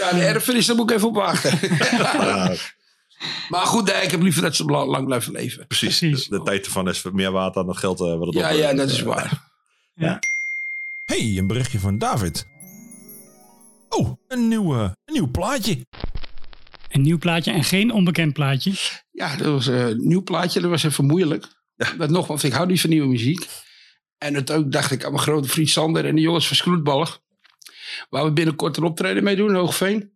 ja, 0.00 0.10
de 0.10 0.24
erfenis, 0.24 0.66
daar 0.66 0.76
moet 0.76 0.90
ik 0.90 0.96
even 0.96 1.08
op 1.08 1.14
wachten. 1.14 1.58
Ja, 3.18 3.26
maar 3.48 3.66
goed, 3.66 3.84
nee, 3.92 4.02
ik 4.02 4.10
heb 4.10 4.22
liever 4.22 4.42
dat 4.42 4.56
ze 4.56 4.64
lang, 4.64 4.90
lang 4.90 5.04
blijven 5.06 5.32
leven. 5.32 5.66
precies. 5.66 5.98
Precies. 5.98 6.28
De, 6.28 6.38
de 6.38 6.44
tijd 6.44 6.66
ervan 6.66 6.88
is 6.88 7.02
meer 7.02 7.32
waard 7.32 7.54
dan 7.54 7.68
het 7.68 7.76
geld 7.76 8.00
eh, 8.00 8.18
wat 8.18 8.26
het 8.26 8.34
Ja, 8.34 8.48
ja, 8.48 8.74
dat 8.74 8.90
is 8.90 8.98
Eh, 9.00 9.04
waar. 9.06 9.50
hey, 11.04 11.38
een 11.38 11.46
berichtje 11.46 11.78
van 11.78 11.98
David. 11.98 12.46
Oh, 13.88 14.12
een 14.28 14.48
nieuw, 14.48 14.74
een 14.74 14.94
nieuw 15.04 15.30
plaatje. 15.30 15.86
Een 16.88 17.02
nieuw 17.02 17.18
plaatje 17.18 17.52
en 17.52 17.64
geen 17.64 17.92
onbekend 17.92 18.32
plaatje. 18.32 18.72
Ja, 19.12 19.36
dat 19.36 19.46
was 19.46 19.66
eh, 19.68 19.86
een 19.88 20.08
nieuw 20.08 20.22
plaatje. 20.22 20.60
Dat 20.60 20.70
was 20.70 20.82
even 20.84 21.06
moeilijk. 21.06 21.46
Dat 21.98 22.10
nogmaals, 22.10 22.44
ik 22.44 22.52
hou 22.52 22.66
niet 22.66 22.80
van 22.80 22.90
nieuwe 22.90 23.08
muziek. 23.08 23.46
En 24.18 24.34
het 24.34 24.52
ook 24.52 24.72
dacht 24.72 24.90
ik 24.90 25.04
aan 25.04 25.12
mijn 25.12 25.22
grote 25.22 25.48
vriend 25.48 25.68
Sander 25.68 26.04
en 26.06 26.14
de 26.14 26.20
jongens 26.20 26.46
van 26.46 26.56
Skroetballig. 26.56 27.20
Waar 28.10 28.24
we 28.24 28.32
binnenkort 28.32 28.76
een 28.76 28.82
optreden 28.84 29.24
mee 29.24 29.36
doen 29.36 29.48
in 29.48 29.54
Hoogveen. 29.54 30.15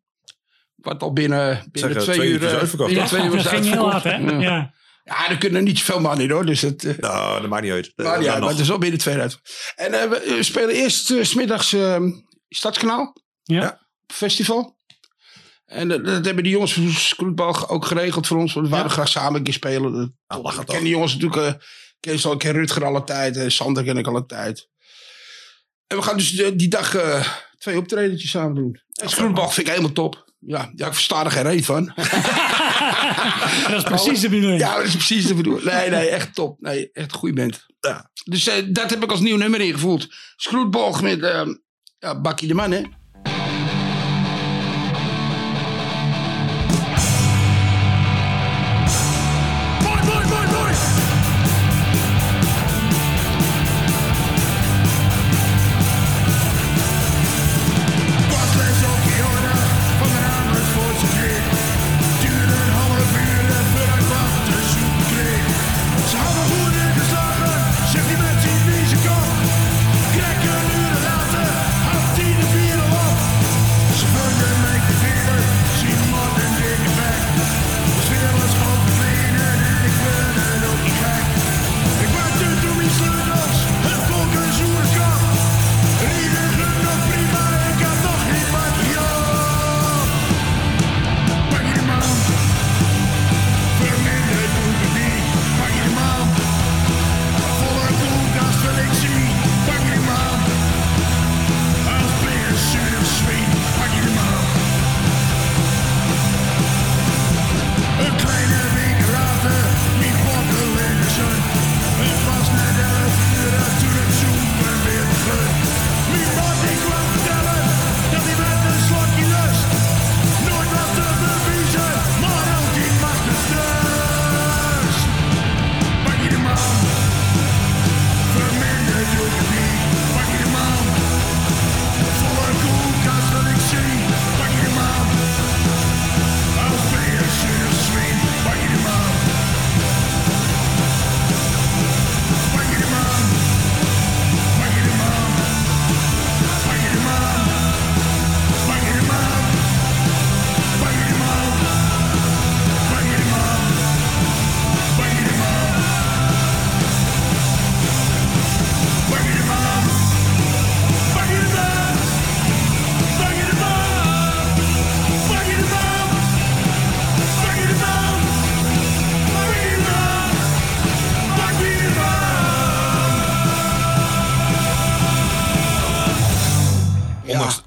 Wat 0.83 1.03
al 1.03 1.13
binnen, 1.13 1.69
binnen 1.73 1.93
Zeg, 1.93 2.03
twee, 2.03 2.17
twee 2.17 2.29
uur... 2.29 2.35
uur 2.41 2.47
is 2.47 2.53
eh, 2.53 2.59
uitverkocht, 2.59 2.89
binnen 2.91 3.09
twee 3.09 3.25
uur 3.25 3.37
dat 3.37 3.47
ging 3.47 3.65
heel 3.65 3.91
hard, 3.91 4.05
uitverkocht. 4.07 4.31
hè? 4.31 4.37
Ja. 4.47 4.57
Ja. 4.57 4.75
Ja, 5.05 5.31
er 5.31 5.39
kunnen 5.39 5.65
niet 5.65 5.79
zoveel 5.79 6.01
man 6.01 6.21
in 6.21 6.31
hoor. 6.31 6.47
Dus 6.47 6.61
het, 6.61 6.85
eh, 6.85 6.99
Nou, 6.99 7.41
dat 7.41 7.51
maakt 7.51 7.63
niet 7.63 7.73
uit. 7.73 7.93
maar 7.97 8.19
Eh, 8.19 8.23
ja, 8.25 8.39
maar 8.39 8.49
het 8.49 8.59
is 8.59 8.69
wel 8.69 8.79
binnen 8.79 8.99
twee 8.99 9.15
uur 9.15 9.21
uit. 9.21 9.39
En 9.77 9.93
eh, 10.03 10.09
we 10.09 10.17
eh, 10.17 10.43
spelen 10.43 10.75
eerst 10.75 11.11
eh, 11.11 11.23
's 11.25 11.29
smiddags 11.31 11.73
eh, 11.73 11.97
Stadskanaal. 12.49 13.17
Ja. 13.43 13.87
Festival. 14.07 14.77
En 15.67 15.91
eh, 15.91 16.05
dat 16.05 16.25
hebben 16.25 16.43
die 16.45 16.53
jongens 16.53 16.73
van 16.73 16.91
Skroetbal 16.91 17.69
ook 17.69 17.85
geregeld 17.85 18.27
voor 18.27 18.37
ons. 18.39 18.53
Want 18.53 18.67
we 18.67 18.73
wouden 18.73 18.93
graag 18.93 19.09
samen 19.09 19.35
een 19.39 19.43
keer 19.43 19.53
spelen. 19.53 19.93
Dat- 19.93 20.11
Ah, 20.27 20.43
lachen 20.43 20.61
ik 20.61 20.67
toch. 20.67 20.75
ken 20.75 20.85
die 20.85 20.93
jongens 20.93 21.13
natuurlijk. 21.17 21.43
eh, 21.43 21.49
Ik 21.49 21.97
ken, 22.11 22.19
ze 22.19 22.27
al- 22.27 22.33
ik 22.33 22.39
ken 22.39 22.53
Rutger 22.53 22.85
alle 22.85 23.05
tijd. 23.05 23.37
eh, 23.37 23.49
Sander 23.49 23.85
ken 23.85 23.97
ik 23.97 24.07
alle 24.07 24.27
tijd. 24.27 24.69
En 25.87 25.97
we 25.97 26.03
gaan 26.03 26.17
dus 26.17 26.37
eh, 26.37 26.51
die 26.55 26.69
dag 26.69 26.95
eh, 26.95 27.27
twee 27.59 27.77
optredentjes 27.77 28.31
samen 28.31 28.55
doen. 28.55 28.81
En 29.03 29.11
vind 29.11 29.57
ik 29.59 29.69
helemaal 29.69 29.93
top. 29.93 30.30
Ja, 30.41 30.71
ja, 30.75 30.87
ik 30.87 30.93
versta 30.93 31.25
er 31.25 31.31
geen 31.31 31.43
reet 31.43 31.65
van. 31.65 31.85
Dat 33.69 33.77
is 33.77 33.83
precies 33.83 34.21
de 34.21 34.29
bedoeling. 34.29 34.61
Ja, 34.61 34.77
dat 34.77 34.85
is 34.85 34.97
precies 34.97 35.27
de 35.27 35.35
bedoeling. 35.35 35.65
Nee, 35.65 35.91
nee, 35.91 36.09
echt 36.09 36.35
top. 36.35 36.61
Nee, 36.61 36.91
echt 36.93 37.13
een 37.13 37.19
goede 37.19 37.35
band. 37.35 37.67
Ja. 37.81 38.11
Dus 38.25 38.49
eh, 38.49 38.65
dat 38.69 38.91
heb 38.91 39.03
ik 39.03 39.11
als 39.11 39.21
nieuw 39.21 39.37
nummer 39.37 39.61
ingevoerd. 39.61 40.09
Schroetbolg 40.37 41.03
met 41.03 41.23
eh, 41.23 41.47
ja, 41.99 42.21
Bakkie 42.21 42.49
de 42.49 42.55
Man, 42.55 42.71
hè. 42.71 42.83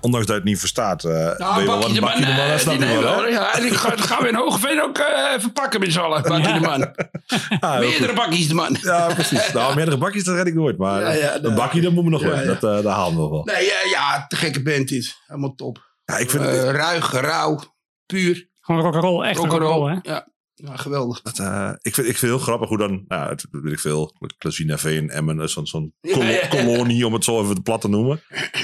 Ondanks 0.03 0.25
dat 0.27 0.35
je 0.35 0.41
het 0.41 0.43
niet 0.51 0.59
verstaat, 0.59 1.03
eh 1.03 1.11
Nou, 1.11 1.37
ben 1.37 1.47
je 1.63 1.69
wel 1.69 1.79
Bakkie 1.79 1.81
wat 1.81 1.93
de 1.93 2.01
Man, 2.01 2.09
bakkie 2.09 2.25
de 2.25 2.31
man, 2.31 2.39
eh, 2.45 2.49
dat 2.51 2.59
snap 2.59 2.77
die 2.79 2.87
je 2.89 2.99
wel, 2.99 3.27
Ja, 3.27 3.55
en 3.55 3.61
die 3.61 3.71
gaan, 3.71 3.99
gaan 3.99 4.21
we 4.23 4.27
in 4.29 4.35
Hogeveen 4.35 4.81
ook 4.81 4.97
eh, 4.97 5.33
even 5.37 5.51
pakken 5.51 5.79
met 5.79 5.91
z'n 5.91 5.99
allen. 5.99 6.21
Bakkie 6.21 6.53
de 6.53 6.59
Man. 6.59 6.81
Ah, 7.59 7.79
Meerdere 7.79 8.13
bakkies 8.13 8.47
de 8.47 8.53
Man. 8.53 8.77
Ja, 8.81 9.13
precies. 9.13 9.51
Nou, 9.53 9.75
meerdere 9.75 9.97
bakjes, 9.97 10.23
dat 10.23 10.35
red 10.35 10.47
ik 10.47 10.53
nooit. 10.53 10.77
Maar 10.77 11.01
Ja, 11.01 11.11
ja, 11.11 11.35
een 11.35 11.41
nou, 11.41 11.55
bakje, 11.55 11.81
dat 11.81 11.91
moet 11.91 12.03
me 12.03 12.09
nog 12.09 12.21
ja, 12.21 12.27
wel. 12.27 12.39
ja. 12.39 12.45
Dat, 12.45 12.63
eh 12.63 12.83
dat 12.83 12.93
halen 12.93 13.15
we 13.15 13.21
nog 13.21 13.29
wel. 13.29 13.43
Nee, 13.43 13.65
ja, 13.65 13.75
ja, 13.89 14.25
te 14.27 14.35
gekke 14.35 14.61
band 14.63 14.87
dit. 14.87 15.15
Helemaal 15.27 15.55
top. 15.55 15.91
Ja, 16.05 16.17
ik 16.17 16.29
vind 16.29 16.43
Eh, 16.43 16.49
het... 16.51 16.75
ruig, 16.75 17.11
rauw, 17.11 17.59
puur. 18.05 18.49
Gewoon 18.61 18.81
rock'n'roll, 18.81 19.23
echt 19.25 19.37
rock'n'roll, 19.39 19.61
Rock'n'roll. 19.69 19.99
hè? 20.03 20.11
Ja. 20.11 20.27
Ja, 20.65 20.75
geweldig. 20.77 21.21
Dat, 21.21 21.39
eh, 21.39 21.71
ik, 21.81 21.93
vind, 21.93 22.07
ik 22.07 22.17
vind 22.17 22.19
het 22.21 22.29
heel 22.29 22.37
grappig 22.39 22.69
hoe 22.69 22.77
dan, 22.77 23.03
nou, 23.07 23.29
het, 23.29 23.45
weet 23.51 23.73
ik 23.73 23.79
veel, 23.79 24.15
Klazina 24.37 24.77
Veen, 24.77 25.09
Emmen, 25.09 25.49
zo'n 25.49 25.67
zo'n 25.67 25.93
Ja, 26.01 26.13
kolo- 26.13 26.25
ja. 26.25 26.47
kolonie, 26.47 27.05
om 27.05 27.13
het 27.13 27.23
zo 27.23 27.41
even 27.43 27.61
plat 27.61 27.81
te 27.81 27.87
noemen. 27.89 28.21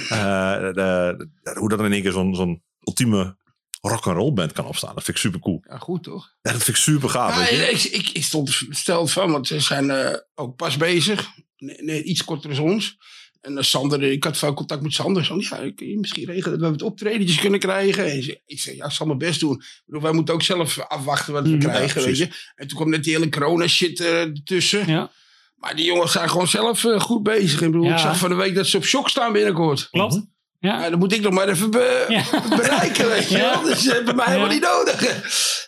Eh, 0.10 0.60
de- 0.60 0.74
de- 0.74 1.56
hoe 1.60 1.70
dat 1.70 1.80
in 1.80 1.92
één 1.92 2.02
keer 2.02 2.12
zo'n 2.12 2.36
zo'n 2.36 2.64
ultieme 2.84 3.38
rock'n'roll 3.82 4.34
band 4.34 4.52
kan 4.52 4.66
opstaan. 4.66 4.96
Dat 4.96 5.04
vind 5.04 5.18
ik 5.18 5.24
super 5.24 5.40
cool. 5.40 5.64
Ja, 5.70 5.78
goed 5.78 6.04
toch? 6.04 6.34
Ja, 6.42 6.52
dat 6.52 6.64
vind 6.64 6.78
ik 6.78 6.84
super 6.84 7.10
gaaf. 7.10 7.34
Ja, 7.50 7.58
weet 7.58 7.82
je? 7.82 7.90
ik, 7.90 7.94
ik, 8.08 8.10
ik 8.10 8.24
stond 8.24 8.56
versteld 8.56 9.12
van, 9.12 9.32
want 9.32 9.48
ze 9.48 9.60
zijn 9.60 9.90
eh, 9.92 10.16
ook 10.36 10.56
pas 10.56 10.78
bezig. 10.78 11.30
Nee, 11.58 11.78
nee, 11.84 12.04
iets 12.04 12.24
korter 12.24 12.56
dan 12.56 12.64
ons. 12.64 12.98
En 13.41 13.65
Sander, 13.65 14.04
ik 14.04 14.23
had 14.23 14.38
veel 14.38 14.54
contact 14.54 14.82
met 14.82 14.93
Sander. 14.93 15.25
Zo, 15.25 15.36
ja, 15.39 15.71
kun 15.75 15.88
je 15.89 15.97
misschien 15.99 16.25
regelen 16.25 16.60
dat 16.60 16.67
we 16.67 16.73
het 16.73 16.82
optredentjes 16.84 17.39
kunnen 17.39 17.60
krijgen? 17.60 18.12
En 18.12 18.23
ze- 18.23 18.41
ik 18.45 18.60
zei, 18.60 18.75
ja, 18.75 18.86
ik 18.86 18.91
zal 18.91 19.06
mijn 19.06 19.17
best 19.17 19.39
doen. 19.39 19.54
Ik 19.56 19.82
bedoel, 19.86 20.02
wij 20.02 20.12
moeten 20.12 20.34
ook 20.34 20.41
zelf 20.41 20.80
afwachten 20.80 21.34
wat 21.34 21.43
we 21.43 21.49
Mm, 21.49 21.62
ja, 21.62 21.69
krijgen, 21.69 22.04
weet 22.04 22.17
je. 22.17 22.30
En 22.56 22.67
toen 22.67 22.78
kwam 22.78 22.89
net 22.89 23.04
die 23.04 23.13
hele 23.13 23.30
corona 23.30 23.67
shit 23.67 23.99
eh, 23.99 24.21
ertussen. 24.21 24.88
Ja, 24.88 25.12
Maar 25.56 25.75
die 25.75 25.86
jongens 25.86 26.12
zijn 26.12 26.30
gewoon 26.30 26.47
zelf 26.47 26.86
eh, 26.86 26.99
goed 26.99 27.23
bezig. 27.23 27.62
Ik, 27.62 27.71
bedoel, 27.71 27.86
Ja. 27.86 27.93
ik 27.93 27.99
zag 27.99 28.17
van 28.17 28.30
de 28.30 28.36
week 28.36 28.56
dat 28.56 28.67
ze 28.67 28.78
op 28.78 28.84
shock 28.86 29.10
staan 29.10 29.32
binnenkort. 29.34 29.88
klopt. 29.89 30.13
Ja. 30.60 30.84
Ja, 30.84 30.89
dan 30.89 30.99
moet 30.99 31.13
ik 31.13 31.21
nog 31.21 31.34
maar 31.34 31.47
even 31.49 31.71
be- 31.71 32.06
Ja. 32.08 32.23
bereiken, 32.58 33.08
weet 33.10 33.30
je 33.30 33.38
Ja. 33.38 33.49
wel. 33.52 33.62
Dus 33.63 33.88
eh, 33.88 34.06
bij 34.06 34.13
mij 34.13 34.25
helemaal 34.25 34.49
niet 34.49 34.62
nodig. 34.62 35.02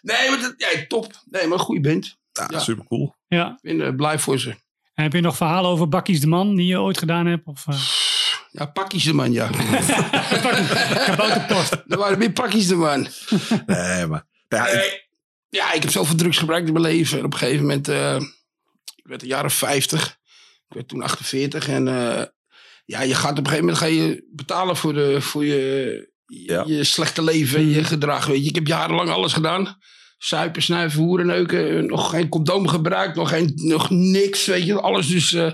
Nee, 0.01 0.29
maar 0.29 0.39
dat, 0.41 0.53
ja, 0.57 0.67
top. 0.87 1.13
Nee, 1.29 1.47
maar 1.47 1.57
een 1.57 1.63
goede 1.63 1.89
band. 1.89 2.17
Ja, 2.31 2.47
ja. 2.51 2.59
super 2.59 2.85
cool. 2.85 3.15
ja. 3.27 3.57
Ik 3.61 3.77
ben 3.77 3.87
eh, 3.87 3.95
blij 3.95 4.19
voor 4.19 4.39
ze. 4.39 4.55
En 5.01 5.07
heb 5.07 5.15
je 5.15 5.21
nog 5.21 5.37
verhalen 5.37 5.69
over 5.71 5.89
Bakkies 5.89 6.19
de 6.19 6.27
Man 6.27 6.55
die 6.55 6.65
je 6.65 6.79
ooit 6.79 6.97
gedaan 6.97 7.25
hebt? 7.25 7.47
Of 7.47 7.65
uh, 7.69 7.75
Ja, 8.51 8.65
pakjes 8.65 9.03
de 9.03 9.13
man, 9.13 9.31
ja. 9.31 9.49
kabouterpost? 11.05 11.73
Er 11.87 11.97
waren 11.97 12.17
meer 12.17 12.31
pakjes 12.31 12.67
de 12.67 12.75
man. 12.75 13.07
Nee, 13.65 14.05
maar... 14.05 14.25
Ja, 14.47 14.67
ik-. 14.67 15.07
Ja, 15.49 15.73
ik 15.73 15.81
heb 15.81 15.91
zoveel 15.91 16.15
drugs 16.15 16.37
gebruikt 16.37 16.67
in 16.67 16.73
mijn 16.73 16.85
leven. 16.85 17.17
En 17.19 17.25
op 17.25 17.33
een 17.33 17.39
gegeven 17.39 17.61
moment, 17.61 17.87
eh, 17.87 18.15
ik 18.95 19.03
werd 19.03 19.21
een 19.21 19.27
jaar 19.27 19.45
of 19.45 19.53
50. 19.53 20.07
Ik 20.67 20.75
werd 20.75 20.87
toen 20.87 21.01
48. 21.01 21.67
En 21.67 21.87
eh, 21.87 22.23
ja, 22.85 23.01
je 23.01 23.15
gaat 23.15 23.31
op 23.31 23.37
een 23.37 23.45
gegeven 23.45 23.65
moment 23.65 23.77
ga 23.77 23.85
je 23.85 24.27
betalen 24.31 24.77
voor, 24.77 24.93
de, 24.93 25.21
voor 25.21 25.45
je, 25.45 26.11
Ja. 26.25 26.63
je 26.67 26.83
slechte 26.83 27.23
leven 27.23 27.59
en 27.59 27.69
je 27.69 27.83
gedrag. 27.83 28.25
Weet 28.25 28.43
je. 28.43 28.49
Ik 28.49 28.55
heb 28.55 28.67
jarenlang 28.67 29.09
alles 29.09 29.33
gedaan. 29.33 29.77
Suipen, 30.23 30.61
snuiven, 30.61 30.99
hoeren, 31.01 31.25
neuken. 31.25 31.77
eh, 31.77 31.83
Nog 31.83 32.09
geen 32.09 32.29
condoom 32.29 32.67
gebruikt. 32.67 33.15
Nog, 33.15 33.29
geen, 33.29 33.51
nog 33.55 33.89
niks, 33.89 34.45
weet 34.45 34.65
je. 34.65 34.81
Alles 34.81 35.07
dus... 35.07 35.33
eh, 35.33 35.51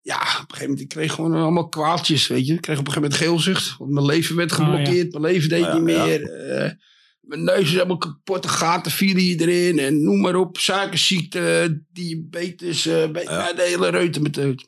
ja, 0.00 0.16
op 0.16 0.22
een 0.22 0.36
gegeven 0.38 0.60
moment, 0.62 0.80
ik 0.80 0.88
kreeg 0.88 1.12
gewoon 1.12 1.34
allemaal 1.34 1.68
kwaaltjes, 1.68 2.26
weet 2.26 2.46
je. 2.46 2.54
Ik 2.54 2.60
kreeg 2.60 2.78
op 2.78 2.86
een 2.86 2.92
gegeven 2.92 3.10
moment 3.18 3.44
geelzucht. 3.44 3.76
Want 3.78 3.90
mijn 3.90 4.06
leven 4.06 4.36
werd 4.36 4.52
geblokkeerd. 4.52 5.12
Mijn 5.12 5.24
leven 5.32 5.48
deed 5.48 5.62
Oh, 5.64 5.66
ja, 5.72 5.78
niet 5.78 5.94
ja. 5.96 6.04
meer. 6.04 6.30
eh, 6.32 6.70
mijn 7.20 7.44
neus 7.44 7.60
is 7.62 7.72
helemaal 7.72 7.98
kapot. 7.98 8.42
De 8.42 8.48
gaten 8.48 8.90
vielen 8.92 9.22
hier 9.22 9.40
erin. 9.40 9.78
En 9.78 10.02
noem 10.02 10.20
maar 10.20 10.34
op. 10.36 10.58
Suikerziekte, 10.58 11.82
diabetes. 11.92 12.82
ja, 12.82 13.06
de 13.52 13.62
hele 13.66 13.88
reutemeteut. 13.88 14.66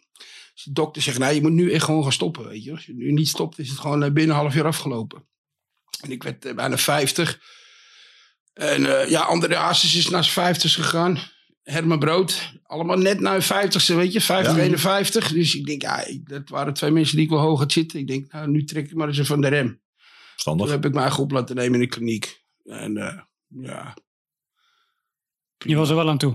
Dus 0.55 0.65
de 0.65 0.73
dokter 0.73 1.03
zegt, 1.03 1.19
nou, 1.19 1.35
je 1.35 1.41
moet 1.43 1.53
nu 1.53 1.73
echt 1.73 1.85
gewoon 1.85 2.03
gaan 2.03 2.13
stoppen, 2.13 2.49
weet 2.49 2.65
je. 2.65 2.71
Als 2.71 2.87
je 2.87 2.95
nu 2.95 3.13
niet 3.13 3.29
stopt, 3.29 3.59
is 3.59 3.69
het 3.69 3.79
gewoon 3.79 3.99
binnen 4.13 4.35
een 4.37 4.41
half 4.43 4.55
jaar 4.55 4.65
afgelopen. 4.67 5.25
En 6.01 6.11
ik 6.11 6.23
werd 6.23 6.55
bijna 6.57 6.79
50. 6.79 7.41
En 8.53 9.01
eh, 9.01 9.11
ja, 9.11 9.21
André 9.21 9.57
Hazes 9.57 9.95
is 9.95 10.09
naar 10.09 10.23
zijn 10.25 10.35
50 10.35 10.75
gegaan. 10.75 11.19
Herman 11.63 11.99
Brood, 11.99 12.53
allemaal 12.63 12.97
net 12.99 13.21
na 13.21 13.33
hun 13.33 13.43
50ste, 13.43 13.95
weet 13.95 14.13
je, 14.13 14.21
50, 14.21 14.57
Ja. 14.57 14.63
51. 14.63 15.33
Dus 15.33 15.55
ik 15.55 15.67
denk, 15.67 15.83
ja, 15.83 16.05
dat 16.25 16.49
waren 16.49 16.75
twee 16.75 16.91
mensen 16.91 17.17
die 17.17 17.25
ik 17.25 17.31
wel 17.31 17.41
hoog 17.41 17.59
had 17.59 17.73
zitten. 17.73 17.99
Ik 17.99 18.07
denk, 18.07 18.33
nou, 18.33 18.49
nu 18.49 18.65
trek 18.65 18.87
ik 18.91 18.95
maar 18.95 19.07
eens 19.09 19.17
even 19.17 19.29
van 19.29 19.41
de 19.41 19.49
rem. 19.49 19.67
Toen 19.67 19.81
Standig. 20.37 20.71
heb 20.71 20.85
ik 20.85 20.93
mij 20.93 21.03
eigen 21.03 21.23
op 21.23 21.31
laten 21.31 21.57
nemen 21.57 21.75
in 21.75 21.81
de 21.81 21.87
kliniek. 21.87 22.43
En 22.65 22.97
eh, 22.97 23.19
ja, 23.49 23.95
Je 25.59 25.77
was 25.77 25.89
er 25.89 25.97
wel 25.97 26.09
aan 26.09 26.19
toe. 26.19 26.33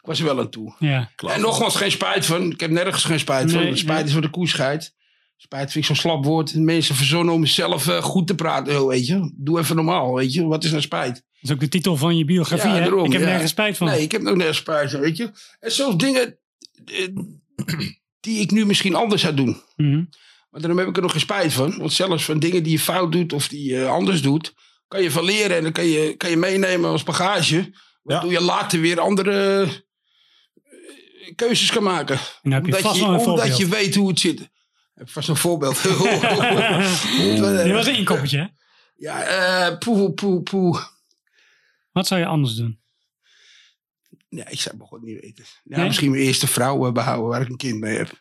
ik 0.00 0.06
was 0.06 0.18
er 0.18 0.24
wel 0.24 0.38
aan 0.40 0.50
toe. 0.50 0.74
Ja. 0.78 1.10
Klaar. 1.16 1.34
En 1.34 1.40
nogmaals, 1.40 1.76
geen 1.76 1.90
spijt 1.90 2.26
van. 2.26 2.50
Ik 2.50 2.60
heb 2.60 2.70
nergens 2.70 3.04
geen 3.04 3.18
spijt 3.18 3.52
van. 3.52 3.60
De 3.60 3.76
spijt 3.76 3.96
nee. 3.98 4.06
is 4.06 4.12
voor 4.12 4.22
de 4.22 4.30
koescheid. 4.30 4.94
Spijt 5.36 5.72
vind 5.72 5.84
ik 5.84 5.84
zo'n 5.84 5.96
slap 6.10 6.24
woord. 6.24 6.54
Mensen 6.54 6.94
verzonnen 6.94 7.34
om 7.34 7.40
mezelf 7.40 7.88
eh, 7.88 8.02
goed 8.02 8.26
te 8.26 8.34
praten. 8.34 8.80
Oh, 8.82 8.88
weet 8.88 9.06
je. 9.06 9.32
Doe 9.36 9.58
even 9.58 9.76
normaal, 9.76 10.14
weet 10.14 10.32
je. 10.32 10.44
Wat 10.44 10.64
is 10.64 10.70
nou 10.70 10.82
spijt? 10.82 11.24
Dat 11.42 11.50
is 11.50 11.56
ook 11.56 11.60
de 11.60 11.68
titel 11.68 11.96
van 11.96 12.16
je 12.16 12.24
biografie, 12.24 12.70
Ja, 12.70 12.76
hè? 12.76 12.80
daarom, 12.80 13.04
ik 13.04 13.12
heb 13.12 13.20
ja. 13.20 13.26
nergens 13.26 13.50
spijt 13.50 13.76
van. 13.76 13.86
Nee, 13.86 14.02
ik 14.02 14.12
heb 14.12 14.26
ook 14.26 14.36
nergens 14.36 14.58
spijt 14.58 14.90
van, 14.90 15.00
weet 15.00 15.16
je. 15.16 15.30
En 15.60 15.72
zelfs 15.72 15.96
dingen 15.96 16.38
eh, 16.84 17.08
die 18.20 18.40
ik 18.40 18.50
nu 18.50 18.66
misschien 18.66 18.94
anders 18.94 19.22
zou 19.22 19.34
doen. 19.34 19.62
Mhm. 19.76 20.04
Maar 20.50 20.60
daarom 20.60 20.78
heb 20.78 20.88
ik 20.88 20.96
er 20.96 21.02
nog 21.02 21.10
geen 21.10 21.20
spijt 21.20 21.52
van. 21.52 21.78
Want 21.78 21.92
zelfs 21.92 22.24
van 22.24 22.38
dingen 22.38 22.62
die 22.62 22.72
je 22.72 22.78
fout 22.78 23.12
doet 23.12 23.32
of 23.32 23.48
die 23.48 23.74
je 23.74 23.86
anders 23.86 24.22
doet... 24.22 24.54
kan 24.88 25.02
je 25.02 25.10
van 25.10 25.24
leren 25.24 25.56
en 25.56 25.62
dan 25.62 25.72
kan 25.72 25.84
je, 25.84 26.16
kan 26.16 26.30
je 26.30 26.36
meenemen 26.36 26.90
als 26.90 27.02
bagage. 27.02 27.72
Waardoor 28.02 28.32
je 28.32 28.40
later 28.40 28.80
weer 28.80 29.00
andere 29.00 29.62
eh, 29.62 31.34
keuzes 31.34 31.72
kan 31.72 31.82
maken. 31.82 32.18
Je 32.42 32.56
Omdat, 32.56 32.80
vast 32.80 33.00
je, 33.00 33.04
omdat 33.04 33.56
je 33.56 33.68
weet 33.68 33.94
hoe 33.94 34.08
het 34.08 34.20
zit. 34.20 34.40
Ik 34.40 34.48
heb 34.94 35.10
vast 35.10 35.28
een 35.28 35.36
voorbeeld. 35.36 35.82
Dit 35.82 37.72
was 37.72 37.86
een 37.86 37.96
inkoppertje, 37.96 38.38
hè? 38.38 38.46
ja, 38.96 39.22
eh 39.22 39.78
poe, 39.78 40.12
poe, 40.12 40.42
poe. 40.42 40.91
Wat 41.92 42.06
zou 42.06 42.20
je 42.20 42.26
anders 42.26 42.54
doen? 42.54 42.80
Nee, 44.28 44.44
ik 44.48 44.60
zou 44.60 44.76
het 44.90 45.02
niet 45.02 45.20
weten. 45.20 45.44
Ja, 45.64 45.76
Nee? 45.76 45.86
Misschien 45.86 46.10
mijn 46.10 46.22
eerste 46.22 46.46
vrouw 46.46 46.86
eh, 46.86 46.92
behouden 46.92 47.28
waar 47.28 47.40
ik 47.40 47.48
een 47.48 47.56
kind 47.56 47.80
mee 47.80 47.96
heb. 47.96 48.20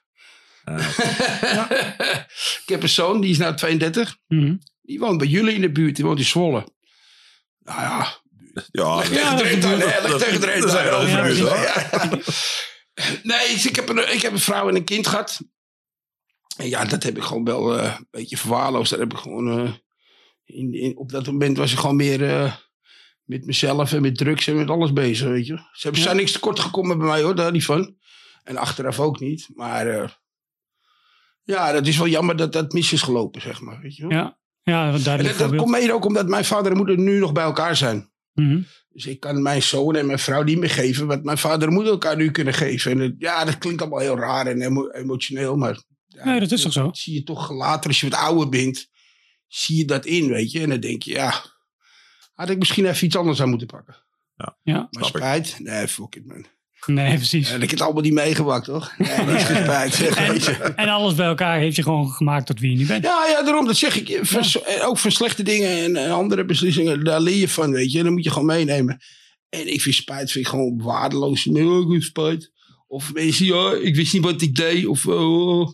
ik 2.62 2.64
heb 2.66 2.84
een 2.84 2.90
zoon, 2.90 3.22
die 3.22 3.32
is 3.32 3.38
nou 3.38 3.56
32. 3.56 4.18
Mhm. 4.28 4.56
Die 4.82 5.00
woont 5.00 5.18
bij 5.18 5.28
jullie 5.28 5.56
in 5.56 5.62
de 5.62 5.72
buurt. 5.72 5.96
Die 5.96 6.06
woont 6.06 6.20
in 6.20 6.26
Zwolle. 6.26 6.68
Nou 7.60 7.82
ja, 7.82 8.20
Ja, 8.72 8.96
leg 8.96 10.02
dat- 10.02 10.20
tegen 10.20 10.42
de 10.42 10.48
dat- 10.48 10.62
dat 10.62 10.72
zijn. 10.72 10.84
Nee, 13.24 13.54
dus 13.54 13.66
ik 13.68 13.76
heb, 13.76 13.90
een, 13.90 14.14
ik 14.14 14.22
heb 14.22 14.32
een 14.32 14.40
vrouw 14.40 14.70
en 14.70 14.76
een 14.76 14.84
kind 14.84 15.08
gehad. 15.08 15.40
En 16.58 16.70
ja, 16.70 16.86
dat 16.86 17.04
heb 17.04 17.18
ik 17.18 17.24
gewoon 17.24 17.44
wel 17.44 17.78
eh, 17.80 17.96
een 17.98 18.08
beetje 18.12 18.38
verwaarloosd. 18.38 18.90
Daar 18.92 19.00
heb 19.00 19.12
ik 19.14 19.18
gewoon... 19.18 19.66
eh, 19.66 19.74
in, 20.46 20.74
in, 20.74 20.98
op 20.98 21.12
dat 21.12 21.26
moment 21.26 21.58
was 21.58 21.72
ik 21.72 21.78
gewoon 21.80 21.96
meer 21.96 22.30
eh, 22.30 22.54
met 23.24 23.46
mezelf 23.46 23.94
en 23.94 24.02
met 24.02 24.18
drugs 24.18 24.48
en 24.48 24.56
met 24.56 24.70
alles 24.70 24.94
bezig, 24.94 25.28
weet 25.28 25.48
je. 25.48 25.56
Ze 25.56 25.82
hebben, 25.82 26.00
Ja. 26.02 26.06
zijn 26.08 26.18
niks 26.18 26.32
tekort 26.32 26.60
gekomen 26.60 26.98
bij 26.98 27.08
mij, 27.08 27.22
hoor. 27.22 27.36
Daar 27.36 27.52
niet 27.52 27.66
van. 27.66 27.96
En 28.44 28.58
achteraf 28.58 29.00
ook 29.00 29.20
niet. 29.20 29.50
Maar 29.54 29.88
eh, 29.88 30.10
ja, 31.44 31.72
dat 31.72 31.88
is 31.88 31.98
wel 31.98 32.08
jammer 32.08 32.36
dat 32.36 32.54
dat 32.54 32.74
mis 32.74 32.94
is 32.94 33.02
gelopen, 33.02 33.42
zeg 33.42 33.62
maar. 33.62 33.80
Weet 33.82 33.96
je. 33.96 34.08
Ja, 34.08 34.38
ja 34.64 34.86
En 34.94 35.04
dat, 35.24 35.38
dat 35.38 35.56
komt 35.56 35.70
mede 35.72 35.94
ook 35.94 36.06
omdat 36.06 36.28
mijn 36.28 36.46
vader 36.46 36.72
en 36.72 36.78
moeder 36.78 36.98
nu 36.98 37.20
nog 37.20 37.32
bij 37.32 37.44
elkaar 37.44 37.76
zijn. 37.76 38.10
Mhm. 38.34 38.62
Dus 38.90 39.06
ik 39.06 39.20
kan 39.20 39.42
mijn 39.42 39.62
zoon 39.64 39.96
en 39.96 40.06
mijn 40.06 40.20
vrouw 40.20 40.44
niet 40.44 40.58
meer 40.58 40.70
geven 40.70 41.08
wat 41.08 41.24
mijn 41.24 41.38
vader 41.38 41.68
en 41.68 41.74
moeder 41.74 41.92
elkaar 41.92 42.16
nu 42.16 42.32
kunnen 42.32 42.54
geven. 42.54 42.92
En 42.92 43.00
het- 43.00 43.16
ja, 43.18 43.46
dat 43.46 43.58
klinkt 43.58 43.82
allemaal 43.82 44.00
heel 44.00 44.18
raar 44.18 44.48
en 44.48 44.62
emo- 44.62 44.90
emotioneel, 44.90 45.56
maar... 45.56 45.84
Ja, 46.08 46.26
Nee, 46.26 46.40
dat 46.40 46.52
is 46.52 46.62
toch 46.62 46.72
zo? 46.72 46.90
zie 46.94 47.14
je 47.14 47.24
toch 47.24 47.52
later, 47.52 47.88
als 47.90 48.00
je 48.00 48.10
wat 48.10 48.20
ouder 48.20 48.50
bent, 48.50 48.88
zie 49.48 49.78
je 49.78 49.86
dat 49.86 50.06
in, 50.06 50.28
weet 50.30 50.52
je. 50.52 50.62
En 50.62 50.70
dan 50.70 50.80
denk 50.80 51.04
je, 51.04 51.12
ja, 51.12 51.44
had 52.42 52.50
ik 52.50 52.58
misschien 52.58 52.86
even 52.86 53.06
iets 53.06 53.16
anders 53.16 53.42
aan 53.42 53.50
moeten 53.50 53.68
pakken. 53.68 53.96
Ja, 54.38 54.56
Maar 54.64 54.88
Snap 54.90 55.04
ik. 55.04 55.16
spijt? 55.16 55.56
Nee, 55.60 55.88
fuck 55.88 56.16
it, 56.16 56.26
man. 56.26 56.46
nee, 56.86 57.16
precies. 57.16 57.50
En 57.50 57.56
ik 57.56 57.62
heb 57.62 57.70
het 57.70 57.82
allemaal 57.82 58.02
niet 58.02 58.14
meegemaakt, 58.14 58.66
toch? 58.66 58.94
Nee, 58.98 59.26
niks 59.26 59.44
spijt. 59.44 59.94
zeg, 59.94 60.46
je. 60.46 60.52
En 60.76 60.90
alles 60.90 61.16
bij 61.16 61.26
elkaar 61.26 61.60
heeft 61.60 61.76
je 61.76 61.84
gewoon 61.84 62.10
gemaakt 62.10 62.46
tot 62.46 62.60
wie 62.60 62.72
je 62.72 62.78
nu 62.78 62.86
bent. 62.86 63.04
Ja, 63.04 63.26
ja, 63.28 63.44
daarom, 63.44 63.66
dat 63.66 63.76
zeg 63.76 64.00
ik. 64.00 64.20
Van, 64.22 64.62
en 64.64 64.82
Ook 64.82 64.98
van 64.98 65.12
slechte 65.12 65.44
dingen 65.44 65.96
en, 65.98 66.12
andere 66.12 66.46
beslissingen, 66.46 67.04
daar 67.04 67.22
leer 67.22 67.38
je 67.38 67.50
van, 67.50 67.72
weet 67.72 67.92
je. 67.92 67.98
En 67.98 68.04
dan 68.04 68.14
moet 68.14 68.24
je 68.24 68.32
gewoon 68.32 68.46
meenemen. 68.46 68.98
En 69.50 69.74
ik 69.74 69.82
vind 69.82 69.96
spijt 69.96 70.32
vind 70.32 70.46
ik 70.46 70.52
gewoon 70.52 70.82
waardeloos. 70.82 71.46
Nee, 71.46 71.66
oh, 71.66 71.96
ik 71.96 72.04
spijt. 72.04 72.52
Of 72.88 73.14
mensen, 73.14 73.46
ja, 73.46 73.74
ik 73.74 73.96
wist 73.96 74.14
niet 74.14 74.24
wat 74.24 74.42
ik 74.42 74.56
deed. 74.56 74.86
Of, 74.86 75.06
oh, 75.08 75.70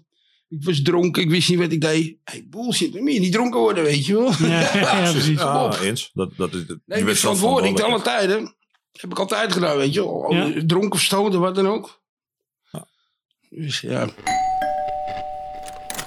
ik 0.50 0.64
was 0.64 0.82
dronken, 0.82 1.22
ik 1.22 1.30
wist 1.30 1.50
niet 1.50 1.60
wat 1.60 1.72
ik 1.72 1.82
deed. 1.82 2.18
Hey, 2.24 2.46
bullshit, 2.50 2.94
dan 2.94 3.02
moet 3.02 3.14
je 3.14 3.20
niet 3.20 3.32
dronken 3.32 3.60
worden, 3.60 3.84
weet 3.84 4.06
je 4.06 4.14
wel. 4.14 4.32
Ja, 4.50 4.60
ja, 4.78 5.12
precies. 5.12 5.40
Ja, 5.40 5.66
op. 5.66 5.80
eens. 5.82 6.12
Dat, 6.14 6.32
dat 6.38 6.54
is, 6.54 6.64
Nee, 6.68 6.78
je 6.86 6.96
ik 6.96 7.06
ben 7.06 7.16
verantwoordelijk 7.16 7.76
te 7.76 7.84
alle 7.84 8.02
tijden. 8.02 8.56
Heb 8.92 9.12
ik 9.12 9.20
altijd 9.20 9.54
gedaan, 9.54 9.78
weet 9.78 9.94
je. 9.94 10.02
wel. 10.02 10.34
Ja. 10.34 10.64
Dronken 10.66 10.92
of 10.92 11.02
stoten, 11.02 11.40
wat 11.40 11.56
dan 11.56 11.68
ook. 11.68 12.02
Dus 13.50 13.82
ja. 13.82 14.08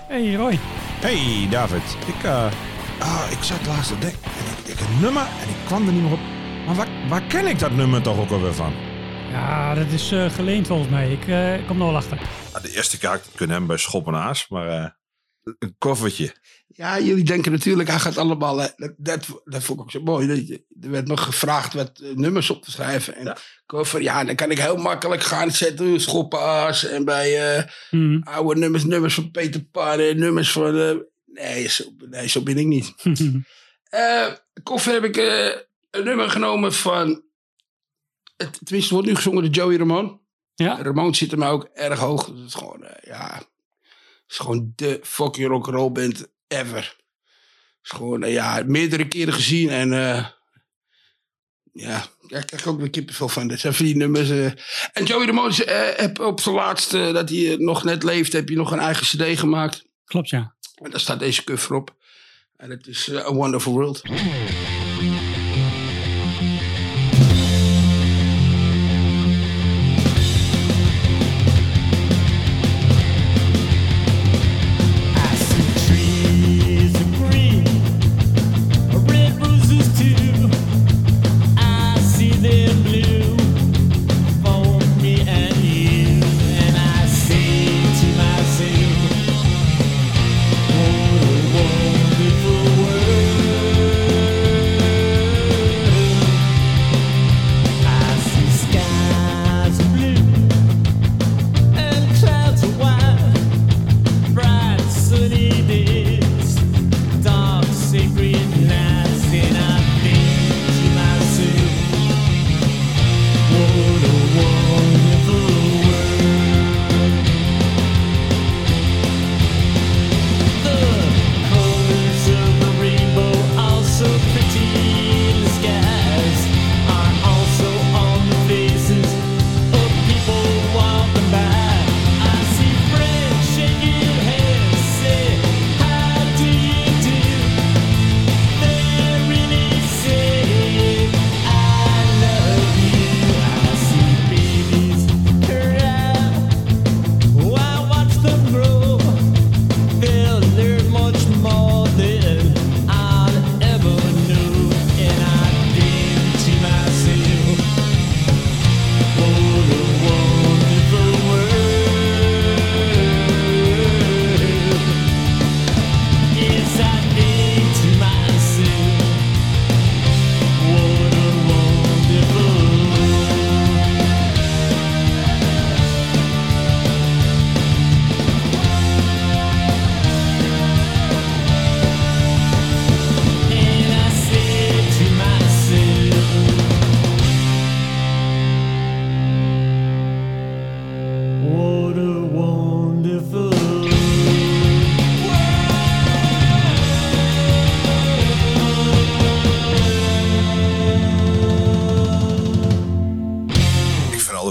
Hey 0.08 0.34
Roy. 0.34 0.58
Hey 1.00 1.48
David, 1.50 1.82
ik, 2.06 2.24
eh, 2.24 2.52
ah, 2.98 3.26
ik 3.30 3.42
zat 3.42 3.66
laatst 3.66 3.88
te 3.88 3.98
denken 3.98 4.22
en 4.22 4.72
ik, 4.72 4.72
ik 4.72 4.80
een 4.80 5.00
nummer 5.00 5.22
en 5.22 5.48
ik 5.48 5.54
kwam 5.66 5.86
er 5.86 5.92
niet 5.92 6.02
meer 6.02 6.12
op. 6.12 6.20
Maar 6.66 6.74
waar, 6.74 6.88
waar 7.08 7.22
ken 7.22 7.46
ik 7.46 7.58
dat 7.58 7.72
nummer 7.72 8.02
toch 8.02 8.18
ook 8.18 8.30
alweer 8.30 8.54
van? 8.54 8.72
Ja, 9.30 9.74
dat 9.74 9.86
is 9.92 10.12
eh, 10.12 10.30
geleend 10.30 10.66
volgens 10.66 10.88
mij. 10.90 11.12
Ik 11.12 11.26
eh, 11.28 11.66
kom 11.66 11.80
er 11.80 11.86
wel 11.86 11.96
achter. 11.96 12.18
Ja, 12.52 12.60
de 12.60 12.74
eerste 12.74 12.98
kaart 12.98 13.26
kunnen 13.34 13.56
hem 13.56 13.66
bij 13.66 13.76
Schop 13.76 14.06
en 14.06 14.14
Aas, 14.14 14.48
maar 14.48 14.68
eh, 14.68 14.88
een 15.58 15.74
koffertje. 15.78 16.34
Ja, 16.66 17.00
jullie 17.00 17.24
denken 17.24 17.52
natuurlijk, 17.52 17.88
hij 17.88 17.98
gaat 17.98 18.16
allemaal... 18.18 18.56
Dat, 18.56 18.74
dat, 18.96 19.26
dat 19.44 19.62
vond 19.64 19.78
ik 19.78 19.84
ook 19.84 19.90
zo 19.90 20.00
mooi. 20.02 20.26
Dat 20.26 20.48
je- 20.48 20.64
Er 20.82 20.90
werd 20.90 21.08
me 21.08 21.16
gevraagd 21.16 21.74
wat 21.74 22.02
nummers 22.14 22.50
op 22.50 22.62
te 22.64 22.70
schrijven. 22.70 23.14
En 23.16 23.26
ik 23.26 23.36
hoor 23.66 23.86
van, 23.86 24.02
ja, 24.02 24.24
dan 24.24 24.34
kan 24.34 24.50
ik 24.50 24.58
heel 24.58 24.76
makkelijk 24.76 25.22
gaan 25.22 25.50
zetten. 25.50 26.00
Schoppaas 26.00 26.84
en 26.84 27.04
bij 27.04 27.56
eh, 27.56 27.64
Mhm. 27.90 28.20
oude 28.22 28.60
nummers, 28.60 28.84
nummers 28.84 29.14
van 29.14 29.30
Peter 29.30 29.64
Pan 29.64 29.96
nummers 29.98 30.52
van... 30.52 31.02
nee, 31.26 31.68
zo, 31.68 31.84
nee, 32.10 32.28
zo 32.28 32.42
ben 32.42 32.58
ik 32.58 32.66
niet. 32.66 32.94
Eh 33.90 34.26
koffer 34.62 34.92
heb 34.92 35.04
ik 35.04 35.16
eh, 35.16 35.46
een 35.90 36.04
nummer 36.04 36.30
genomen 36.30 36.72
van... 36.72 37.22
Het, 38.42 38.52
tenminste, 38.52 38.76
het 38.76 38.90
wordt 38.90 39.06
nu 39.06 39.14
gezongen 39.14 39.42
door 39.42 39.52
Joey 39.52 39.76
Ramone. 39.76 40.18
ja, 40.54 40.82
Ramon 40.82 41.14
zit 41.14 41.32
er 41.32 41.38
mij 41.38 41.48
ook 41.48 41.64
erg 41.74 41.98
hoog. 41.98 42.26
Het 42.26 42.36
is 42.46 42.54
gewoon, 42.54 42.84
eh, 42.84 43.06
ja, 43.06 43.34
het 43.34 43.48
is 44.28 44.38
gewoon 44.38 44.72
de 44.76 45.00
fucking 45.02 45.48
rock'n'roll 45.48 45.92
band 45.92 46.28
ever. 46.48 46.96
Het 47.82 47.82
is 47.82 47.90
gewoon, 47.90 48.22
eh, 48.22 48.32
ja, 48.32 48.62
meerdere 48.66 49.08
keren 49.08 49.32
gezien 49.32 49.68
en 49.68 49.92
eh, 49.92 50.26
ja, 51.72 52.06
ik 52.26 52.46
krijg 52.46 52.66
ook 52.66 52.78
weer 52.78 52.90
kippenvel 52.90 53.28
van. 53.28 53.48
Dat 53.48 53.58
zijn 53.58 53.74
die 53.76 53.96
nummers. 53.96 54.30
En 54.92 55.04
Joey 55.04 55.26
Ramone 55.26 55.64
eh 55.64 55.98
heb 55.98 56.18
op 56.18 56.40
zijn 56.40 56.54
laatste, 56.54 57.10
dat 57.12 57.28
hij 57.28 57.56
nog 57.58 57.84
net 57.84 58.02
leeft, 58.02 58.32
heb 58.32 58.48
je 58.48 58.56
nog 58.56 58.70
een 58.70 58.78
eigen 58.78 59.06
cd 59.06 59.38
gemaakt. 59.38 59.84
klopt 60.04 60.28
ja. 60.28 60.54
En 60.74 60.90
daar 60.90 61.00
staat 61.00 61.18
deze 61.18 61.44
cover 61.44 61.74
op. 61.74 61.96
En 62.56 62.68
dat 62.68 62.86
is 62.86 63.14
A 63.14 63.32
Wonderful 63.32 63.72
World. 63.72 64.02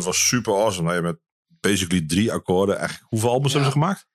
Altijd 0.09 0.27
super 0.27 0.53
awesome. 0.53 0.87
Dat 0.87 0.95
je 0.95 1.01
met 1.01 1.17
basically 1.47 2.05
drie 2.07 2.31
akkoorden. 2.31 2.79
Echt, 2.79 3.01
hoeveel 3.01 3.29
albums 3.29 3.53
hebben 3.53 3.71
ze 3.71 3.77
gemaakt? 3.77 4.07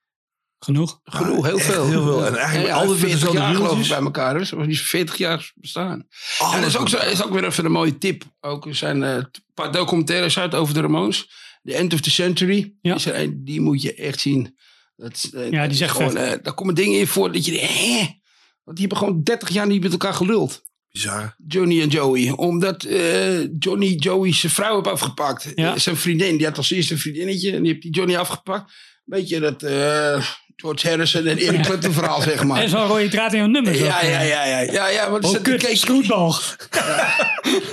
Genoeg. 0.59 1.01
Genoeg, 1.05 1.47
heel 1.47 1.59
veel. 1.59 1.87
heel 1.87 2.03
veel. 2.03 2.27
En 2.27 2.37
eigenlijk 2.37 2.75
altijd 2.75 3.01
weer 3.01 3.11
40 3.11 3.19
dezelfde 3.19 3.39
jaar 3.39 3.55
geloof 3.55 3.81
ik 3.81 3.89
bij 3.89 3.99
elkaar. 3.99 4.39
Dus 4.39 4.51
die 4.51 4.81
40 4.81 5.17
jaar 5.17 5.53
bestaan. 5.55 6.07
En 6.53 6.61
dat 6.61 6.69
is 6.69 6.77
ook, 6.77 6.89
zo, 6.89 6.99
goed. 6.99 7.11
is 7.11 7.23
ook 7.23 7.33
weer 7.33 7.45
even 7.45 7.65
een 7.65 7.73
mooie 7.73 7.99
tip. 7.99 8.25
Ook 8.41 8.67
er 8.67 8.75
zijn 8.75 9.03
eh, 9.03 9.15
een 9.15 9.31
paar 9.55 9.73
documentaires 9.73 10.39
uit 10.39 10.55
over 10.55 10.75
de 10.75 10.81
Ramones. 10.81 11.31
The 11.63 11.75
End 11.75 11.93
of 11.93 12.01
the 12.01 12.11
Century. 12.11 12.75
Ja. 12.81 12.95
Is 12.95 13.07
er 13.07 13.21
een, 13.21 13.45
die 13.45 13.61
moet 13.61 13.83
je 13.83 13.95
echt 13.95 14.21
zien. 14.21 14.57
Dat, 14.97 15.31
eh, 15.33 15.51
Ja, 15.51 15.67
die 15.67 15.83
echt 15.83 15.97
gewoon, 15.97 16.17
eh, 16.17 16.33
daar 16.43 16.55
komen 16.55 16.75
dingen 16.75 16.99
in 16.99 17.07
voor 17.07 17.33
dat 17.33 17.45
je 17.45 17.53
denkt, 17.53 17.75
hè? 17.75 18.23
Want 18.65 18.77
die 18.77 18.87
hebben 18.87 18.99
gewoon 18.99 19.23
30 19.23 19.49
jaar 19.49 19.67
niet 19.67 19.83
met 19.83 19.93
elkaar 19.93 20.15
geluld. 20.15 20.63
Bizar. 20.95 21.35
Johnny 21.49 21.83
en 21.83 21.89
Joey. 21.89 22.31
Omdat 22.37 22.83
eh, 22.83 23.43
Johnny 23.59 23.87
Joey 23.99 24.33
zijn 24.35 24.53
vrouw 24.53 24.75
heeft 24.75 24.87
afgepakt. 24.87 25.53
Ja. 25.55 25.73
Eh, 25.75 25.79
zijn 25.81 25.97
vriendin. 25.97 26.37
Die 26.37 26.47
had 26.47 26.57
als 26.57 26.71
eerste 26.71 26.93
een 26.93 26.99
vriendinnetje. 26.99 27.53
En 27.53 27.63
die 27.63 27.71
heeft 27.71 27.83
die 27.83 27.93
Johnny 27.93 28.17
afgepakt. 28.17 28.73
Beetje 29.05 29.41
dat 29.41 29.63
eh, 29.63 30.25
George 30.57 30.89
Harrison 30.89 31.27
en 31.27 31.39
Eric 31.39 31.63
Clapton 31.67 31.93
verhaal, 31.93 32.21
zeg 32.23 32.45
maar. 32.45 32.63
En 32.63 32.69
zo'n 32.69 32.87
rode 32.87 33.09
draad 33.09 33.33
in 33.33 33.41
hun 33.41 33.51
nummers. 33.51 33.79
ook, 33.81 33.85
Ja, 33.87 34.03
ja, 34.05 34.21
ja, 34.21 34.45
ja. 34.45 34.61
Ja, 34.61 34.89
ja, 34.89 35.11
want 35.11 35.25
Oh, 35.25 35.43
kut, 35.43 35.69
scrootbal. 35.73 36.35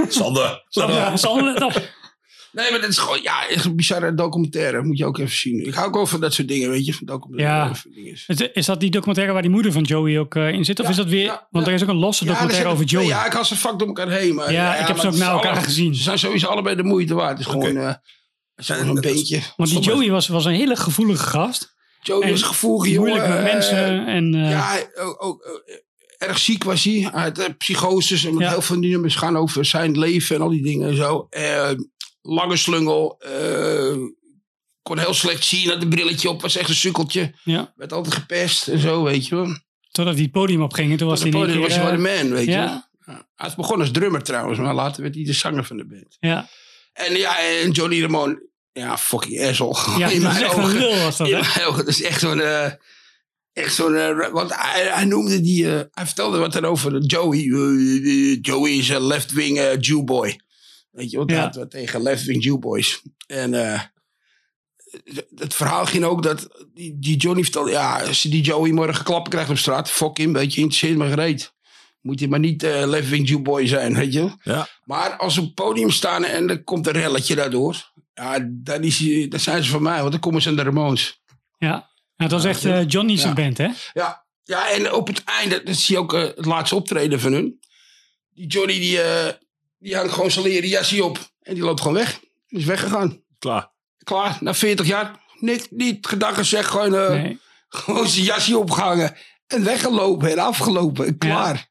Sander. 0.07 0.63
Ja, 0.69 1.17
Sander, 1.17 1.59
dat- 1.59 1.81
Nee, 2.51 2.71
maar 2.71 2.81
dat 2.81 2.89
is 2.89 2.97
gewoon, 2.97 3.21
ja, 3.21 3.47
echt 3.47 3.65
een 3.65 3.75
bizarre 3.75 4.13
documentaire. 4.13 4.83
Moet 4.83 4.97
je 4.97 5.05
ook 5.05 5.17
even 5.17 5.35
zien. 5.35 5.65
Ik 5.67 5.73
hou 5.73 5.87
ook 5.87 5.93
wel 5.93 6.05
van 6.05 6.19
dat 6.21 6.33
soort 6.33 6.47
dingen, 6.47 6.69
weet 6.69 6.85
je. 6.85 6.93
Van 6.93 7.05
documentaire. 7.05 7.75
Ja. 7.93 8.11
Is- 8.27 8.49
Is 8.53 8.65
dat 8.65 8.79
die 8.79 8.89
documentaire 8.91 9.33
waar 9.33 9.41
die 9.41 9.51
moeder 9.51 9.71
van 9.71 9.83
Joey 9.83 10.19
ook 10.19 10.35
eh, 10.35 10.49
in 10.51 10.65
zit? 10.65 10.79
Of 10.79 10.85
Ja, 10.85 10.91
is 10.91 10.97
dat 10.97 11.07
weer... 11.07 11.23
ja, 11.23 11.47
want 11.49 11.67
er 11.67 11.73
is 11.73 11.83
ook 11.83 11.89
een 11.89 11.95
losse 11.95 12.25
documentaire 12.25 12.69
over 12.69 12.85
Joey. 12.85 13.05
Ja, 13.05 13.25
ik 13.25 13.31
had 13.33 13.47
ze 13.47 13.55
vak 13.57 13.79
door 13.79 13.87
elkaar 13.87 14.09
heen. 14.09 14.35
Maar, 14.35 14.51
Ja, 14.51 14.75
ik 14.75 14.87
heb 14.87 14.97
ze 14.97 15.07
ook 15.07 15.13
na 15.13 15.17
het 15.19 15.27
is 15.27 15.27
elkaar 15.33 15.51
alle- 15.51 15.61
gezien. 15.61 15.95
Ze 15.95 16.03
zijn 16.03 16.19
sowieso 16.19 16.47
allebei 16.47 16.75
de 16.75 16.83
moeite 16.83 17.13
waard. 17.13 17.29
Het 17.37 17.39
is 17.39 17.45
gewoon, 17.45 17.77
eh, 17.77 17.93
is 18.55 18.69
gewoon 18.69 18.95
een 18.95 19.01
beetje. 19.01 19.39
Want 19.55 19.69
die 19.69 19.79
Joey 19.79 20.09
was, 20.09 20.27
was 20.27 20.45
een 20.45 20.53
hele 20.53 20.75
gevoelige 20.75 21.23
gast. 21.25 21.73
Joey 22.01 22.31
is 22.31 22.41
gevoelig, 22.41 22.91
jongen. 22.93 23.09
Moeilijk 23.09 23.29
met 23.29 23.37
eh, 23.37 23.53
mensen. 23.53 24.05
En, 24.07 24.33
eh, 24.35 24.49
Ja, 24.49 24.77
ook, 24.95 25.23
ook, 25.23 25.41
eh, 25.65 26.27
erg 26.29 26.37
ziek 26.37 26.63
was 26.63 26.83
hij. 26.83 27.09
Hij 27.11 27.21
had 27.21 27.57
psychoses. 27.57 28.25
En 28.25 28.37
Ja. 28.37 28.49
heel 28.49 28.61
veel 28.61 28.77
nummers 28.77 29.15
gaan 29.15 29.37
over 29.37 29.65
zijn 29.65 29.99
leven 29.99 30.35
en 30.35 30.41
al 30.41 30.49
die 30.49 30.63
dingen 30.63 30.89
en 30.89 30.95
zo. 30.95 31.27
Eh, 31.29 31.69
lange 32.21 32.57
slungel. 32.57 33.15
eh, 33.19 33.95
kon 34.81 34.97
heel 34.99 35.13
slecht 35.13 35.43
zien. 35.45 35.69
Had 35.69 35.81
een 35.81 35.89
brilletje 35.89 36.29
op. 36.29 36.41
Was 36.41 36.55
echt 36.55 36.69
een 36.69 36.75
sukkeltje. 36.75 37.33
ja, 37.43 37.73
Werd 37.75 37.93
altijd 37.93 38.13
gepest 38.13 38.67
en 38.67 38.79
zo, 38.79 39.03
weet 39.03 39.27
je 39.27 39.35
wel. 39.35 39.57
totdat 39.91 40.13
hij 40.13 40.23
het 40.23 40.31
podium 40.31 40.61
opging. 40.61 40.91
En 40.91 40.97
toen 40.97 41.07
was 41.07 41.21
Was 41.23 41.31
hij 41.33 41.41
in 41.41 41.47
één 41.49 41.59
was 41.59 41.67
keer... 41.67 41.77
hij 41.81 41.91
wel 41.91 42.01
de 42.03 42.09
eh, 42.09 42.21
man, 42.21 42.31
weet 42.31 42.45
je 42.45 42.51
wel. 42.51 42.63
Ja. 42.65 42.89
Hij 43.35 43.47
is 43.47 43.55
begonnen 43.55 43.87
als 43.87 43.95
drummer 43.97 44.23
trouwens. 44.23 44.59
Maar 44.59 44.73
later 44.73 45.01
werd 45.01 45.15
hij 45.15 45.23
de 45.23 45.33
zanger 45.33 45.63
van 45.63 45.77
de 45.77 45.85
band. 45.85 46.17
ja, 46.19 46.49
En 46.93 47.15
ja, 47.17 47.39
en 47.39 47.71
Johnny 47.71 48.01
Ramone. 48.01 48.49
Ja, 48.73 48.97
fucking 48.97 49.41
asshole. 49.41 49.99
ja 49.99 50.07
in 50.15 50.21
mijn 50.21 50.45
ogen. 50.49 50.77
lul 50.77 50.97
was 51.03 51.17
dat, 51.17 51.27
In 51.27 51.33
hè? 51.35 51.39
mijn 51.41 51.67
ogen. 51.67 51.77
Dat 51.85 51.87
is 51.93 52.01
echt 52.03 52.19
zo'n... 52.19 52.41
eh, 52.41 52.71
echt 53.53 53.75
zo'n... 53.75 53.95
eh, 53.95 54.29
want 54.31 54.55
hij, 54.55 54.87
hij 54.91 55.05
noemde 55.05 55.41
die... 55.41 55.65
eh, 55.77 55.81
hij 55.91 56.05
vertelde 56.05 56.37
wat 56.37 56.55
erover. 56.55 56.97
Joey. 57.01 57.37
eh, 57.39 58.31
eh, 58.31 58.37
Joey 58.41 58.71
is 58.71 58.89
een 58.89 59.03
left-wing 59.05 59.57
eh, 59.59 59.77
Jew 59.79 60.03
boy. 60.03 60.39
Weet 60.91 61.11
je, 61.11 61.17
want 61.17 61.29
Ja. 61.31 61.49
tegen 61.67 62.01
left-wing 62.01 62.43
Jew 62.43 62.59
boys. 62.59 63.01
En... 63.27 63.53
eh, 63.53 63.81
het 65.35 65.53
verhaal 65.53 65.85
ging 65.85 66.03
ook 66.03 66.23
dat 66.23 66.65
die, 66.73 67.15
Johnny 67.17 67.43
vertelde... 67.43 67.71
Ja, 67.71 68.01
als 68.01 68.21
die 68.21 68.41
Joey 68.41 68.71
morgen 68.71 69.03
klappen 69.05 69.31
krijgt 69.31 69.49
op 69.49 69.57
straat... 69.57 69.91
Fuck 69.91 70.17
hem, 70.17 70.33
weet 70.33 70.53
je, 70.53 70.61
interesseert 70.61 70.97
me 70.97 71.07
gereed. 71.09 71.53
Moet 72.01 72.19
je 72.19 72.27
maar 72.27 72.39
niet 72.39 72.63
eh 72.63 72.87
Living 72.87 73.29
Jew 73.29 73.41
Boy 73.41 73.67
zijn, 73.67 73.95
weet 73.95 74.13
je. 74.13 74.35
Ja. 74.43 74.67
Maar 74.83 75.15
als 75.17 75.33
ze 75.33 75.39
op 75.39 75.45
het 75.45 75.55
podium 75.55 75.89
staan 75.89 76.23
en 76.23 76.49
er 76.49 76.63
komt 76.63 76.87
een 76.87 76.93
relletje 76.93 77.35
daardoor... 77.35 77.89
Ja, 78.13 78.47
dan, 78.51 78.83
is, 78.83 79.27
dan 79.29 79.39
zijn 79.39 79.63
ze 79.63 79.69
van 79.69 79.81
mij, 79.81 79.99
want 79.99 80.11
dan 80.11 80.19
komen 80.21 80.41
ze 80.41 80.49
aan 80.49 80.55
de 80.55 80.63
Ramones. 80.63 81.21
Ja. 81.57 81.67
Ja, 82.15 82.27
het 82.27 82.31
was 82.31 82.45
echt 82.45 82.65
eh, 82.65 82.87
Johnny's 82.87 83.23
Ja. 83.23 83.33
band, 83.33 83.57
hè? 83.57 83.67
Ja, 83.93 84.25
ja, 84.43 84.71
en 84.71 84.93
op 84.93 85.07
het 85.07 85.23
einde, 85.23 85.63
dat 85.63 85.75
zie 85.75 85.95
je 85.95 86.01
ook 86.01 86.11
het 86.11 86.45
laatste 86.45 86.75
optreden 86.75 87.19
van 87.19 87.33
hun. 87.33 87.59
Die 88.33 88.47
Johnny, 88.47 88.79
die, 88.79 88.99
die 89.81 89.95
hangt 89.95 90.11
gewoon 90.13 90.31
zijn 90.31 90.45
leren 90.45 90.69
jasje 90.69 91.03
op. 91.03 91.19
En 91.41 91.53
die 91.53 91.63
loopt 91.63 91.81
gewoon 91.81 91.97
weg. 91.97 92.19
Die 92.47 92.59
is 92.59 92.65
weggegaan. 92.65 93.23
Klaar. 93.39 93.71
Klaar, 94.03 94.37
na 94.39 94.53
40 94.53 94.85
jaar. 94.87 95.19
Niks, 95.39 95.67
niet 95.69 96.07
gedacht 96.07 96.37
gezegd, 96.37 96.69
gewoon, 96.69 96.95
eh, 96.95 97.09
Nee. 97.09 97.39
gewoon 97.69 98.07
zijn 98.07 98.25
jasje 98.25 98.57
opgehangen. 98.57 99.15
En 99.47 99.63
weggelopen 99.63 100.31
en 100.31 100.39
afgelopen. 100.39 101.05
En 101.05 101.17
klaar. 101.17 101.53
Het 101.55 101.69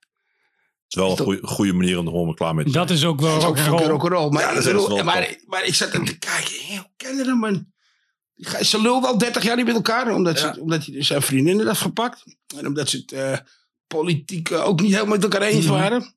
is 0.89 0.95
wel 0.95 1.11
een 1.11 1.17
goeie- 1.25 1.41
goede 1.43 1.73
manier 1.73 1.99
om 1.99 2.05
er 2.05 2.11
gewoon 2.11 2.27
maar 2.27 2.35
klaar 2.35 2.55
mee 2.55 2.65
te 2.65 2.71
zijn. 2.71 2.87
Dat 2.87 2.97
is 2.97 3.05
ook 3.05 3.21
wel 3.21 3.31
Dat 3.41 3.43
is 3.43 3.47
ook 3.49 3.57
rock 3.59 3.79
roll. 3.81 3.89
rock'n'roll. 3.89 4.31
Maar, 4.31 4.43
Ja, 4.43 4.55
dat 4.55 4.65
bedoel, 4.65 5.03
maar, 5.47 5.65
ik 5.65 5.75
zat 5.75 5.95
aan 5.95 6.05
te 6.05 6.19
kijken. 6.19 6.55
Hoe 6.69 6.91
kennen 6.97 7.27
hem, 7.27 7.39
man? 7.39 7.67
Ze 8.63 8.81
lul 8.81 9.03
wel 9.03 9.19
30 9.19 9.43
jaar 9.43 9.57
niet 9.57 9.67
met 9.67 9.75
elkaar. 9.75 10.15
Omdat, 10.15 10.41
Ja. 10.41 10.55
ze, 10.55 10.61
omdat 10.61 10.85
hij 10.85 11.03
zijn 11.03 11.23
vriendinnen 11.23 11.67
heeft 11.67 11.81
gepakt. 11.81 12.23
En 12.57 12.67
omdat 12.67 12.89
ze 12.89 12.97
het 12.97 13.13
eh, 13.13 13.39
politiek 13.87 14.51
eh, 14.51 14.67
ook 14.67 14.81
niet 14.81 14.91
helemaal 14.93 15.15
met 15.15 15.23
elkaar 15.23 15.43
eens 15.43 15.65
Mhm. 15.65 15.75
waren. 15.75 16.15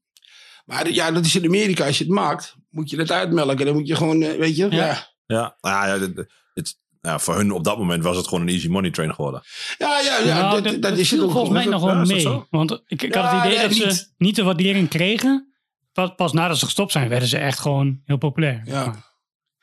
Maar 0.64 0.92
ja, 0.92 1.12
dat 1.12 1.26
is 1.26 1.36
in 1.36 1.46
Amerika. 1.46 1.86
Als 1.86 1.98
je 1.98 2.04
het 2.04 2.14
maakt, 2.14 2.56
moet 2.70 2.90
je 2.90 2.98
het 2.98 3.12
uitmelken. 3.12 3.66
Dan 3.66 3.76
moet 3.76 3.88
je 3.88 3.96
gewoon, 3.96 4.22
eh, 4.22 4.38
weet 4.38 4.56
je. 4.56 4.68
Ja, 4.70 4.76
Ja. 4.86 4.86
ja, 4.86 5.08
Ja, 5.26 5.58
nou 5.62 6.00
ja, 6.02 6.24
het, 6.54 6.78
ja, 7.02 7.20
voor 7.20 7.36
hun 7.36 7.52
op 7.52 7.64
dat 7.64 7.78
moment 7.78 8.04
was 8.04 8.18
het 8.18 8.28
gewoon 8.28 8.42
een 8.44 8.54
easy 8.54 8.68
money 8.68 8.92
train 8.92 9.14
geworden. 9.14 9.42
ja, 9.78 10.00
ja, 10.00 10.24
Nou, 10.42 10.62
dat, 10.62 10.72
dat, 10.74 10.82
dat 10.82 10.98
is 10.98 11.12
het 11.12 11.20
volgens 11.20 11.50
mij 11.50 11.66
nog 11.66 11.82
wel 11.82 11.90
Ja, 11.92 11.98
dat 11.98 12.08
mee. 12.08 12.42
Want 12.50 12.72
ik, 12.72 13.02
ik 13.02 13.14
Ja, 13.14 13.22
had 13.22 13.44
het 13.44 13.52
idee 13.54 13.68
dat 13.68 13.96
ze 13.98 14.08
niet. 14.18 14.36
de 14.36 14.44
waardering 14.44 14.90
kregen. 14.90 15.54
Pas, 15.94 16.12
pas 16.16 16.34
nadat 16.34 16.58
ze 16.58 16.66
gestopt 16.66 16.92
zijn, 16.92 17.10
werden 17.10 17.28
ze 17.28 17.38
echt 17.38 17.60
gewoon 17.60 18.02
heel 18.06 18.18
populair. 18.18 18.62
Ja. 18.66 18.96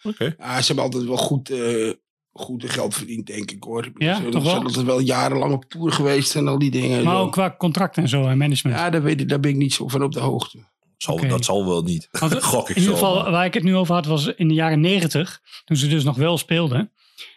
Oké. 0.03 0.35
Ja, 0.39 0.61
ze 0.61 0.67
hebben 0.67 0.85
altijd 0.85 1.05
wel 1.05 1.17
goed, 1.17 1.51
eh, 1.51 1.93
goed 2.33 2.71
geld 2.71 2.95
verdiend, 2.95 3.27
denk 3.27 3.51
ik 3.51 3.63
hoor. 3.65 3.91
Ja, 3.95 4.15
ze 4.17 4.23
toch 4.29 4.43
zijn 4.43 4.55
wel? 4.55 4.65
altijd 4.65 4.87
wel 4.87 5.01
jarenlang 5.01 5.53
op 5.53 5.65
tour 5.65 5.93
geweest 5.93 6.35
en 6.37 6.49
al 6.49 6.59
die 6.59 6.71
dingen. 6.71 7.05
Maar 7.05 7.15
Zo. 7.17 7.21
ook 7.23 7.33
qua 7.33 7.55
contract 7.59 7.97
en 7.97 8.09
zo 8.09 8.27
en 8.27 8.39
management. 8.39 8.79
Ja, 8.79 8.91
daar, 8.91 9.03
weet 9.03 9.21
ik, 9.21 9.29
daar 9.29 9.41
ben 9.41 9.51
ik 9.51 9.57
niet 9.57 9.73
zo 9.75 9.89
van 9.89 10.03
op 10.03 10.13
de 10.13 10.21
hoogte. 10.21 10.59
Zal. 11.03 11.29
Dat 11.29 11.45
zal 11.45 11.67
wel 11.67 11.83
niet. 11.83 12.09
Want 12.11 12.43
Gok 12.45 12.69
ik 12.71 12.77
in 12.77 12.83
ieder 12.83 12.99
geval, 12.99 13.23
maar. 13.23 13.31
waar 13.31 13.45
ik 13.45 13.55
het 13.55 13.63
nu 13.63 13.77
over 13.77 13.95
had, 13.95 14.07
was 14.07 14.27
in 14.27 14.49
de 14.49 14.55
jaren 14.55 14.81
negentig. 14.81 15.41
Toen 15.65 15.77
ze 15.77 15.87
dus 15.89 16.05
nog 16.05 16.17
wel 16.17 16.39
speelden. 16.39 16.93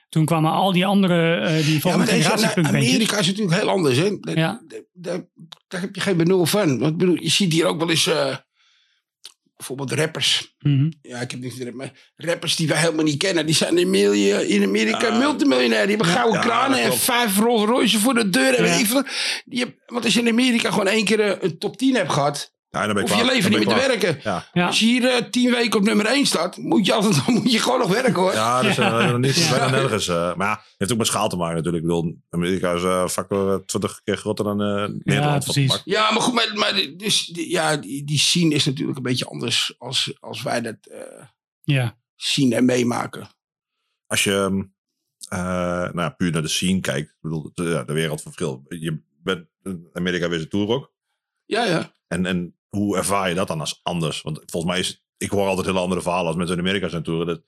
Toen 0.10 0.26
kwamen 0.26 0.52
al 0.52 0.72
die 0.72 0.86
andere, 0.86 1.36
eh, 1.36 1.66
die 1.66 1.80
volgende 1.82 2.06
generatie 2.06 2.62
nou. 2.62 2.68
Amerika 2.68 3.18
is 3.18 3.28
natuurlijk 3.28 3.58
heel 3.60 3.70
anders. 3.70 3.98
Hè? 3.98 4.10
Ja. 4.34 4.62
daar 4.94 5.22
heb 5.82 5.96
je 5.96 6.02
geen 6.02 6.18
benul 6.18 6.46
van. 6.46 6.80
Want 6.80 6.92
ik 6.92 6.98
bedoel, 6.98 7.22
je 7.22 7.30
ziet 7.30 7.54
hier 7.54 7.66
ook 7.66 7.80
wel 7.80 7.90
eens 7.90 8.08
eh, 8.08 8.36
bijvoorbeeld 9.56 9.92
rappers. 9.92 10.56
Mhm. 10.60 10.92
Ja, 11.02 11.20
ik 11.22 11.32
heb 11.32 11.40
niks 11.40 11.72
maar 11.74 11.92
rappers 12.16 12.56
die 12.56 12.68
wij 12.68 12.78
helemaal 12.80 13.04
niet 13.04 13.18
kennen. 13.18 13.46
Die 13.46 13.56
zijn 13.56 13.78
in, 13.78 14.64
Amerika 14.64 15.08
Ja. 15.08 15.18
multimiljonair. 15.18 15.88
Die 15.88 15.96
hebben 15.96 16.14
gouden 16.16 16.40
Ja, 16.40 16.46
kranen 16.46 16.80
en 16.82 16.98
vijf 16.98 17.38
Rolls 17.40 17.66
Royce 17.70 18.00
voor 18.00 18.14
de 18.14 18.30
deur. 18.30 18.54
En 18.56 18.66
Ja. 18.66 19.04
Die 19.46 19.60
heb- 19.60 19.76
want 19.86 20.04
als 20.06 20.14
je 20.14 20.20
in 20.22 20.28
Amerika 20.28 20.70
gewoon 20.70 20.88
één 20.88 21.06
keer 21.06 21.20
eh, 21.20 21.36
een 21.42 21.58
top 21.58 21.78
10 21.78 21.96
hebt 21.96 22.12
gehad. 22.12 22.52
Ja, 22.74 22.86
dan 22.86 22.94
ben 22.94 23.04
ik 23.04 23.10
Hoef 23.10 23.18
je 23.18 23.24
klaar. 23.24 23.36
leven 23.36 23.52
Dan 23.52 23.60
niet 23.60 23.70
meer 23.70 23.80
te 23.80 23.88
werken. 23.88 24.20
Ja. 24.24 24.50
Ja. 24.54 24.66
Als 24.68 24.80
je 24.80 24.86
hier 24.86 25.06
eh, 25.06 25.24
tien 25.30 25.52
weken 25.52 25.80
op 25.80 25.86
nummer 25.86 26.06
1 26.06 26.26
staat, 26.26 26.58
moet 26.58 26.86
je, 26.86 26.94
altijd, 26.94 27.16
dan 27.26 27.34
moet 27.34 27.52
je 27.52 27.60
gewoon 27.60 27.80
nog 27.80 27.90
werken 27.92 28.14
hoor. 28.14 28.34
Ja, 28.34 28.62
dat 28.62 28.72
is 28.72 28.78
nog 28.78 29.18
niet 29.18 29.36
Ja. 29.36 29.50
bijna 29.50 29.70
nergens. 29.70 30.08
eh, 30.08 30.36
maar 30.36 30.48
ja, 30.48 30.54
het 30.56 30.74
heeft 30.78 30.92
ook 30.92 30.98
met 30.98 31.08
schaal 31.08 31.30
te 31.30 31.36
maken 31.36 31.56
natuurlijk. 31.56 31.84
Ik 31.84 31.90
bedoel, 31.90 32.18
Amerika 32.30 32.74
is 32.74 32.84
eh 32.84 33.08
factor 33.08 33.54
eh, 33.54 33.60
20 33.66 34.02
keer 34.04 34.18
groter 34.18 34.46
dan 34.46 34.62
eh, 34.62 34.88
Nederland. 35.04 35.44
van 35.46 35.54
precies. 35.54 35.82
Ja, 35.86 36.12
maar 36.12 36.22
goed, 36.22 36.34
maar, 36.34 36.52
maar 36.54 36.74
die- 36.74 36.96
dus, 36.96 37.26
die, 37.26 37.50
ja, 37.50 37.78
die, 37.78 38.04
die 38.04 38.20
scene 38.20 38.54
is 38.54 38.66
natuurlijk 38.66 38.98
een 38.98 39.04
beetje 39.04 39.26
anders 39.26 39.76
als, 39.78 40.14
als 40.20 40.42
wij 40.42 40.62
dat 40.62 40.76
eh, 40.82 41.24
Ja. 41.64 41.98
zien 42.16 42.54
en 42.54 42.66
meemaken. 42.66 43.28
Als 44.08 44.24
je 44.24 44.34
ehm, 44.34 44.64
eh, 45.28 45.92
nou, 45.94 46.12
puur 46.12 46.32
naar 46.32 46.42
de 46.42 46.48
scene 46.48 46.80
kijkt, 46.80 47.10
ik 47.10 47.18
bedoel, 47.22 47.52
de, 47.54 47.64
ja, 47.64 47.84
de 47.84 47.94
wereld 47.94 48.22
verschilt. 48.22 48.62
Je 48.68 49.02
bent 49.24 49.48
Amerika 49.94 50.30
weer 50.30 50.48
tour 50.50 50.68
ook. 50.70 50.92
Ja, 51.46 51.64
ja. 51.66 51.92
En, 52.08 52.26
en 52.26 52.56
hoe 52.76 52.98
ervaar 52.98 53.30
je 53.30 53.36
dat 53.36 53.48
dan 53.48 53.60
als 53.60 53.80
anders? 53.84 54.22
Want 54.22 54.40
volgens 54.46 54.72
mij 54.72 54.82
is, 54.82 55.04
ik 55.18 55.30
hoor 55.30 55.48
altijd 55.48 55.68
hele 55.68 55.80
andere 55.80 56.02
verhalen 56.02 56.28
als 56.28 56.36
mensen 56.36 56.56
in 56.56 56.62
Amerika 56.62 56.88
zijn 56.88 57.04
toeren. 57.04 57.28
Dat, 57.28 57.42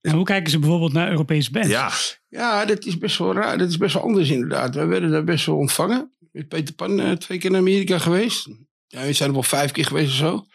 En 0.00 0.12
hoe 0.12 0.24
kijken 0.24 0.50
ze 0.50 0.58
bijvoorbeeld 0.58 0.92
naar 0.92 1.10
Europese 1.10 1.50
bands? 1.50 1.68
ja, 1.68 1.90
Ja, 2.28 2.64
dat 2.64 2.84
is 2.84 2.98
best 2.98 3.18
wel 3.18 3.34
raar. 3.34 3.58
Dat 3.58 3.68
is 3.68 3.76
best 3.76 3.94
wel 3.94 4.02
anders 4.02 4.30
inderdaad. 4.30 4.74
Wij 4.74 4.86
werden 4.86 5.10
daar 5.10 5.24
best 5.24 5.46
wel 5.46 5.56
ontvangen. 5.56 6.12
Met 6.32 6.48
Peter 6.48 6.74
Pan 6.74 7.00
eh, 7.00 7.12
twee 7.12 7.38
keer 7.38 7.50
naar 7.50 7.60
Amerika 7.60 7.98
geweest. 7.98 8.48
Ja, 8.86 9.02
we 9.02 9.12
zijn 9.12 9.28
er 9.28 9.34
wel 9.34 9.42
vijf 9.42 9.70
keer 9.72 9.84
geweest 9.84 10.10
of 10.10 10.16
zo. 10.16 10.46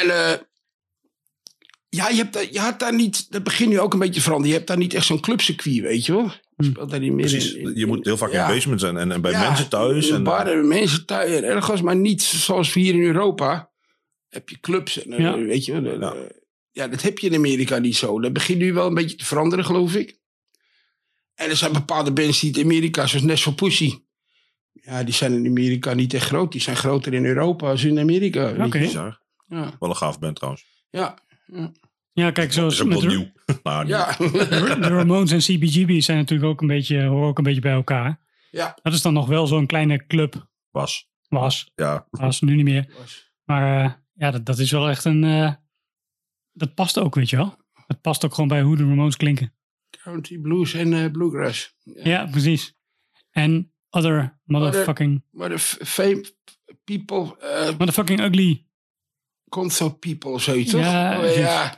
En 0.00 0.30
eh, 0.30 0.38
ja, 1.88 2.08
je, 2.08 2.16
hebt, 2.16 2.48
je 2.52 2.60
had 2.60 2.78
daar 2.78 2.94
niet... 2.94 3.32
Dat 3.32 3.42
begint 3.42 3.70
nu 3.70 3.80
ook 3.80 3.92
een 3.92 3.98
beetje 3.98 4.20
veranderen. 4.20 4.50
Je 4.50 4.56
hebt 4.56 4.68
daar 4.68 4.78
niet 4.78 4.94
echt 4.94 5.06
zo'n 5.06 5.20
clubcircuit, 5.20 5.80
weet 5.80 6.06
je 6.06 6.12
wel. 6.12 6.32
Je 6.56 6.64
Hm. 6.64 6.70
speelt 6.70 6.90
daar 6.90 7.00
niet 7.00 7.12
meer 7.12 7.26
precies. 7.26 7.52
in- 7.54 7.66
in- 7.68 7.74
Je 7.78 7.86
moet 7.86 8.04
heel 8.04 8.16
vaak 8.16 8.32
ja. 8.32 8.46
in 8.48 8.54
basements 8.54 8.82
en, 8.82 8.96
en, 8.96 9.12
en 9.12 9.20
bij 9.20 9.30
Ja, 9.30 9.40
mensen 9.48 9.68
thuis. 9.68 10.10
En, 10.10 10.22
bar 10.22 10.46
en 10.46 10.68
mensen 10.68 11.06
thuis 11.06 11.30
en 11.32 11.44
ergens, 11.44 11.82
maar 11.82 11.96
niet 11.96 12.22
zoals 12.22 12.72
we 12.74 12.80
hier 12.80 12.94
in 12.94 13.02
Europa. 13.04 13.70
Heb 14.28 14.48
je 14.48 14.60
clubs 14.60 15.04
en 15.04 15.12
eh, 15.12 15.18
Ja. 15.18 15.38
weet 15.38 15.64
je 15.64 15.80
Ja. 16.00 16.14
ja, 16.72 16.88
dat 16.88 17.02
heb 17.02 17.18
je 17.18 17.26
in 17.28 17.34
Amerika 17.34 17.78
niet 17.78 17.96
zo. 17.96 18.20
Dat 18.20 18.32
begint 18.32 18.58
nu 18.58 18.72
wel 18.72 18.86
een 18.86 18.94
beetje 18.94 19.16
te 19.16 19.24
veranderen, 19.24 19.64
geloof 19.64 19.94
ik. 19.94 20.18
En 21.34 21.50
er 21.50 21.56
zijn 21.56 21.72
bepaalde 21.72 22.12
bands 22.12 22.40
die 22.40 22.56
in 22.58 22.64
Amerika, 22.64 23.06
zoals 23.06 23.24
Nashville 23.24 23.54
Pussy. 23.56 23.98
Ja, 24.72 25.02
die 25.02 25.14
zijn 25.14 25.32
in 25.32 25.46
Amerika 25.46 25.94
niet 25.94 26.14
echt 26.14 26.26
groot. 26.26 26.52
Die 26.52 26.60
zijn 26.60 26.76
groter 26.76 27.14
in 27.14 27.24
Europa 27.24 27.68
als 27.70 27.84
in 27.84 27.98
Amerika. 27.98 28.64
Oké. 28.66 28.78
Ja, 28.78 29.18
Wel 29.78 29.88
een 29.88 29.96
gaaf 29.96 30.18
band 30.18 30.36
trouwens. 30.36 30.64
ja, 30.90 31.18
Ja, 31.46 31.72
kijk, 32.14 32.34
Dat 32.36 32.52
zoals 32.52 32.74
is 32.74 32.80
ook 32.80 32.88
met 32.88 33.00
wel 33.00 33.10
de, 33.10 33.16
nieuw. 33.16 33.32
nou, 33.62 33.84
nieuw. 33.84 33.94
ja. 33.96 34.16
de 34.76 34.88
Ramones 34.88 35.30
en 35.32 35.38
CBGB 35.38 36.00
zijn 36.00 36.18
natuurlijk 36.18 36.50
ook 36.50 36.60
een 36.60 36.66
beetje, 36.66 37.04
horen 37.04 37.28
ook 37.28 37.38
een 37.38 37.44
beetje 37.44 37.60
bij 37.60 37.72
elkaar. 37.72 38.20
ja. 38.50 38.78
Dat 38.82 38.92
is 38.92 39.02
dan 39.02 39.12
nog 39.12 39.26
wel 39.26 39.46
zo'n 39.46 39.66
kleine 39.66 40.06
club. 40.06 40.48
Was. 40.70 41.08
Was. 41.28 41.70
Ja, 41.74 42.06
Was, 42.10 42.40
nu 42.40 42.54
niet 42.54 42.64
meer. 42.64 42.92
Maar 43.44 43.84
eh, 43.84 43.92
ja, 44.14 44.30
dat, 44.30 44.46
dat 44.46 44.58
is 44.58 44.70
wel 44.70 44.88
echt 44.88 45.04
een... 45.04 45.24
eh, 45.24 45.52
dat 46.52 46.74
past 46.74 46.98
ook, 46.98 47.14
weet 47.14 47.30
je 47.30 47.36
wel. 47.36 47.56
Het 47.86 48.00
past 48.00 48.24
ook 48.24 48.34
gewoon 48.34 48.48
bij 48.48 48.62
hoe 48.62 48.76
de 48.76 48.82
Ramones 48.84 49.16
klinken. 49.16 49.54
Country 50.02 50.38
blues 50.38 50.74
en 50.74 50.92
eh, 50.92 51.10
bluegrass. 51.10 51.76
Ja, 51.82 52.26
precies. 52.26 52.74
En 53.30 53.72
other 53.90 54.40
motherfucking... 54.44 55.24
Maar 55.30 55.48
de 55.48 55.58
f- 55.58 55.78
fame 55.84 56.24
people, 56.84 57.36
Motherfucking 57.78 58.20
ugly. 58.20 58.66
console 59.48 59.94
people 59.94 60.38
zoiets, 60.38 60.70
toch? 60.70 60.80
Ja, 60.80 61.18
Oh, 61.18 61.72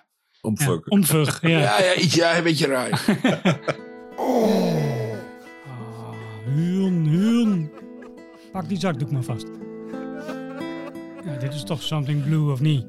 ja. 0.55 0.65
Ja, 0.67 0.81
omvug. 0.89 1.41
Ja. 1.43 1.49
Ja, 1.49 1.81
ja, 1.83 1.95
iets, 1.95 2.15
ja, 2.15 2.37
een 2.37 2.43
beetje 2.43 2.67
raar. 2.67 3.05
Ah, 5.67 6.13
Huun, 6.55 7.07
huun. 7.07 7.71
Pak 8.53 8.69
die 8.69 8.79
zakdoek 8.79 9.11
maar 9.11 9.23
vast. 9.23 9.47
Ja, 11.25 11.37
dit 11.39 11.55
is 11.55 11.63
toch 11.65 11.83
something 11.83 12.25
blue, 12.25 12.53
of 12.53 12.61
niet? 12.61 12.87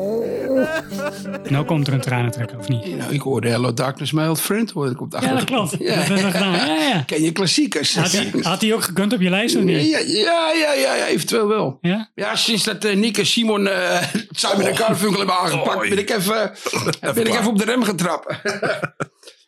Nou 1.50 1.64
komt 1.64 1.86
er 1.86 1.92
een 1.92 2.00
tranentrekker, 2.00 2.58
of 2.58 2.68
niet? 2.68 2.96
nou, 2.96 3.14
ik 3.14 3.20
hoorde 3.20 3.48
Hello 3.48 3.74
Darkness, 3.74 4.12
my 4.12 4.26
old 4.26 4.40
friend, 4.40 4.70
hoorde 4.70 4.90
ik 4.90 5.00
op 5.00 5.10
de 5.10 5.18
Ja, 5.20 5.34
dat 5.34 5.44
klopt. 5.44 5.76
Ja. 5.78 5.94
Dat 5.94 6.06
hebben 6.06 6.24
we 6.24 6.30
gedaan. 6.30 6.52
Ja, 6.52 6.74
ja. 6.74 7.02
Ken 7.06 7.22
je 7.22 7.32
klassiekers? 7.32 7.96
Had 7.96 8.12
hij, 8.12 8.32
had 8.42 8.60
hij 8.60 8.74
ook 8.74 8.82
gekund 8.82 9.12
op 9.12 9.20
je 9.20 9.30
lijst 9.30 9.56
of 9.56 9.62
niet? 9.62 9.86
ja, 9.86 9.98
ja, 9.98 10.52
ja, 10.52 10.94
ja, 10.94 11.06
eventueel 11.06 11.48
wel. 11.48 11.78
Ja? 11.80 12.10
Ja, 12.14 12.36
sinds 12.36 12.64
dat 12.64 12.84
eh, 12.84 12.96
Nick 12.96 13.18
en 13.18 13.26
Simon 13.26 13.66
eh 13.66 14.02
Simon 14.30 14.66
en 14.66 14.76
Garfunkel 14.76 15.18
hebben 15.18 15.38
aangepakt, 15.38 15.88
ben 15.88 15.98
ik 15.98 16.10
even, 16.10 16.52
ben 17.00 17.26
ik 17.26 17.34
even 17.34 17.46
op 17.46 17.58
de 17.58 17.64
rem 17.64 17.82
getrapt. 17.82 18.42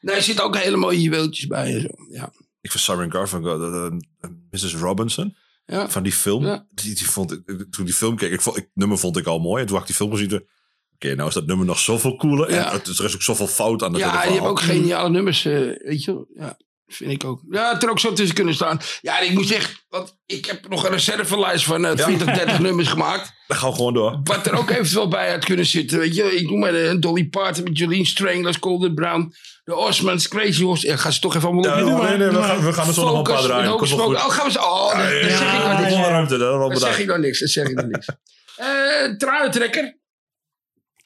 nee, 0.01 0.17
er 0.17 0.23
zitten 0.23 0.45
ook 0.45 0.57
hele 0.57 0.77
mooie 0.77 1.01
juweeltjes 1.01 1.47
bij 1.47 1.75
en 1.75 1.81
zo. 1.81 1.89
Ja. 2.11 2.33
Ik 2.61 2.71
vind 2.71 2.83
Simon 2.83 3.13
Garfunkel, 3.13 3.75
uh, 3.75 3.93
uh, 4.21 4.31
Mrs. 4.51 4.75
Robinson, 4.75 5.37
Ja. 5.67 5.89
van 5.91 6.03
die 6.03 6.13
film. 6.13 6.45
Ja. 6.45 6.67
Die, 6.71 6.95
die 6.95 7.11
vond, 7.11 7.33
ik- 7.33 7.67
toen 7.71 7.85
die 7.85 7.95
film 7.95 8.17
keek, 8.17 8.33
ik 8.33 8.41
vond, 8.41 8.57
ik, 8.57 8.69
nummer 8.75 8.99
vond 8.99 9.17
ik 9.17 9.27
al 9.27 9.39
mooi. 9.39 9.61
En 9.61 9.67
toen 9.67 9.77
had 9.79 9.89
ik 9.89 9.97
die 9.97 10.07
film 10.07 10.11
gezien, 10.17 10.47
oké, 10.95 11.15
nou 11.15 11.29
is 11.29 11.35
dat 11.35 11.47
nummer 11.47 11.67
nog 11.67 11.79
zoveel 11.79 12.17
cooler. 12.17 12.49
En 12.49 12.71
het 12.71 12.87
er 12.99 13.05
is 13.05 13.15
ook 13.15 13.23
zoveel 13.23 13.47
fout 13.47 13.83
aan 13.83 13.93
het 13.93 14.03
Ja, 14.03 14.11
hebben 14.11 14.31
verhaal. 14.33 14.49
ook 14.51 14.61
geniale 14.61 15.11
nummers, 15.11 15.45
eh, 15.45 15.53
weet 15.85 16.05
je 16.05 16.13
wel. 16.13 16.27
Ja, 16.35 16.57
vind 16.95 17.11
ik 17.11 17.25
ook. 17.25 17.41
Ja, 17.51 17.73
het 17.73 17.83
er 17.83 17.91
ook 17.91 17.99
zo 18.01 18.13
tussen 18.13 18.35
kunnen 18.35 18.55
staan. 18.55 18.81
Ja, 19.01 19.19
ik 19.21 19.31
moet 19.33 19.47
zeggen, 19.47 19.77
want 19.89 20.17
ik 20.27 20.45
heb 20.47 20.69
nog 20.69 20.85
een 20.85 20.91
reservelijst 20.91 21.65
van 21.65 21.85
eh 21.85 21.93
20, 21.93 22.27
30 22.35 22.59
nummers 22.67 22.89
gemaakt. 22.89 23.33
Dan 23.47 23.57
gaan 23.57 23.71
we 23.71 23.77
gewoon 23.77 23.95
door. 23.95 24.21
Wat 24.25 24.47
er 24.47 24.59
ook 24.59 24.71
eventueel 24.71 25.09
bij 25.09 25.31
had 25.31 25.45
kunnen 25.45 25.67
zitten, 25.67 25.99
weet 25.99 26.15
je. 26.15 26.23
Ik 26.37 26.51
noem 26.51 26.59
maar 26.59 26.75
eh, 26.75 26.95
Dolly 27.01 27.25
Parton 27.29 27.65
met 27.65 27.79
Jolene 27.79 28.05
Stranglers, 28.07 28.57
Golden 28.61 28.95
Brown, 28.95 29.35
The 29.65 29.77
Osmonds, 29.77 30.29
Crazy 30.29 30.63
Horse. 30.63 30.87
Ja, 30.87 30.97
ga 30.97 31.11
ze 31.11 31.21
toch 31.21 31.35
even 31.37 31.49
allemaal 31.49 31.65
Ja, 31.65 31.79
opnoemen. 31.85 32.09
nee, 32.09 32.19
nee, 32.19 32.29
we 32.29 32.43
gaan, 32.43 32.65
we 32.65 32.73
gaan 32.73 32.87
er 32.89 32.95
zo 32.95 33.05
nog 33.05 33.17
een 33.17 33.23
paar 33.23 33.33
Focus, 33.33 33.47
draaien. 33.47 33.71
met 33.71 33.79
Komt 33.79 33.91
wel 33.91 33.99
Hocus 33.99 34.21
goed. 34.21 34.31
Pocus. 34.31 34.37
Oh, 34.37 34.39
gaan 34.39 34.47
we 34.47 34.53
zo. 34.53 34.61
Oh, 34.61 34.97
dat, 34.99 35.21
dat 35.23 35.31
Ja, 35.31 35.37
zeg 35.37 35.53
ik 35.55 35.63
dan 35.63 35.81
niks. 35.83 35.95
Ruimte, 36.09 36.37
dat 36.37 36.57
wel 36.57 36.69
Dat 36.69 36.71
zeg 36.71 36.79
bedankt. 36.79 36.99
ik 36.99 37.07
dan 37.07 37.21
niks. 37.21 37.41
Dat 37.41 37.49
zeg 37.51 37.69
ik 37.69 37.77
dan 37.77 37.89
niks. 37.91 38.07
Eh 38.57 39.17
Truitrekker. 39.19 39.99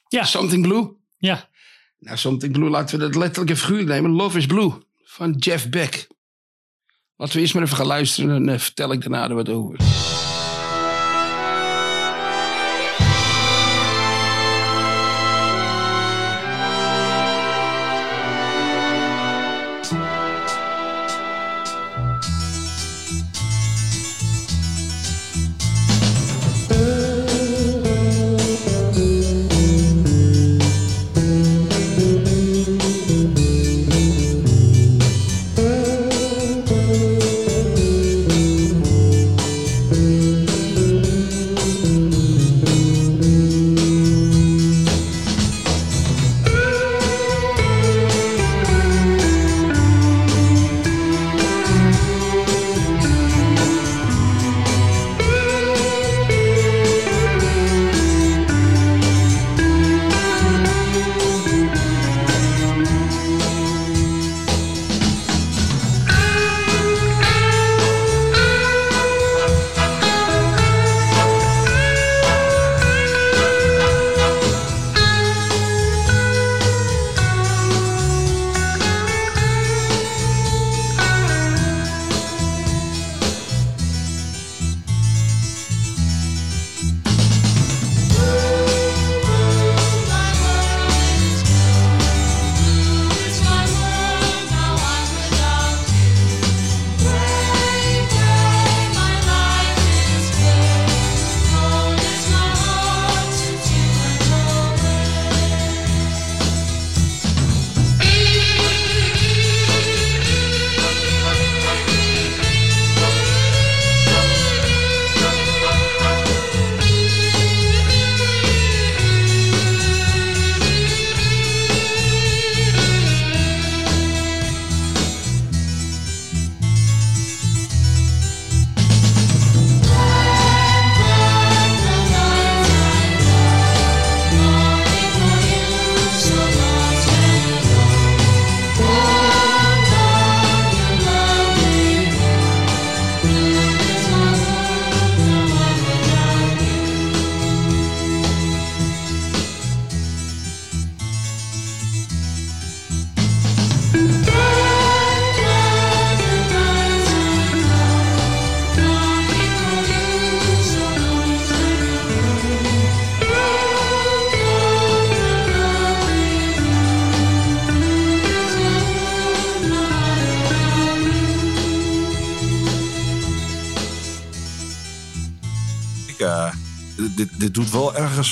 Ja. 0.09 0.25
Something 0.25 0.63
Blue. 0.63 0.97
Ja. 1.19 1.49
Nou, 1.99 2.17
Something 2.17 2.53
Blue, 2.53 2.71
laten 2.71 2.99
we 2.99 3.05
dat 3.05 3.15
letterlijk 3.15 3.51
en 3.51 3.57
figuurlijk 3.57 3.89
nemen. 3.89 4.11
Love 4.11 4.39
is 4.39 4.47
Blue 4.47 4.73
van 5.17 5.33
Jeff 5.33 5.69
Beck. 5.69 6.07
Laten 7.17 7.35
we 7.35 7.41
eerst 7.41 7.55
maar 7.55 7.63
even 7.63 7.77
gaan 7.77 7.87
luisteren 7.87 8.37
en 8.37 8.47
dan 8.47 8.61
vertel 8.61 8.93
ik 8.93 9.01
daarna 9.01 9.29
er 9.29 9.35
wat 9.35 9.49
over. 9.49 9.79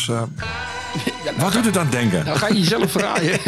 Eh, 0.09 0.23
wat 1.39 1.53
doet 1.53 1.65
het 1.65 1.77
aan 1.77 1.91
denken? 1.91 2.25
Nou 2.25 2.39
ga 2.39 2.49
je 2.49 2.55
jezelf 2.59 2.91
verraaien. 2.91 3.39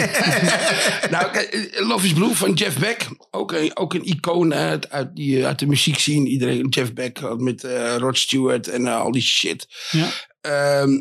nou, 1.14 1.30
kijk, 1.30 1.76
Love 1.78 2.06
is 2.06 2.12
Blue 2.12 2.34
van 2.34 2.52
Jeff 2.52 2.78
Beck. 2.78 3.08
Ook 3.30 3.52
een, 3.52 3.76
ook 3.76 3.94
een 3.94 4.04
icoon 4.06 4.54
uit, 4.54 4.90
uit, 4.90 5.16
die, 5.16 5.46
uit 5.46 5.58
de 5.58 5.66
muziek 5.66 5.98
zien. 5.98 6.26
Iedereen, 6.26 6.68
Jeff 6.68 6.92
Beck 6.92 7.18
had 7.18 7.40
met 7.40 7.64
eh, 7.64 7.96
Rod 7.96 8.18
Stewart 8.18 8.68
en 8.68 8.86
eh, 8.86 9.00
al 9.00 9.12
die 9.12 9.22
shit. 9.22 9.66
Ja. 9.90 10.08
Ehm, 10.40 11.00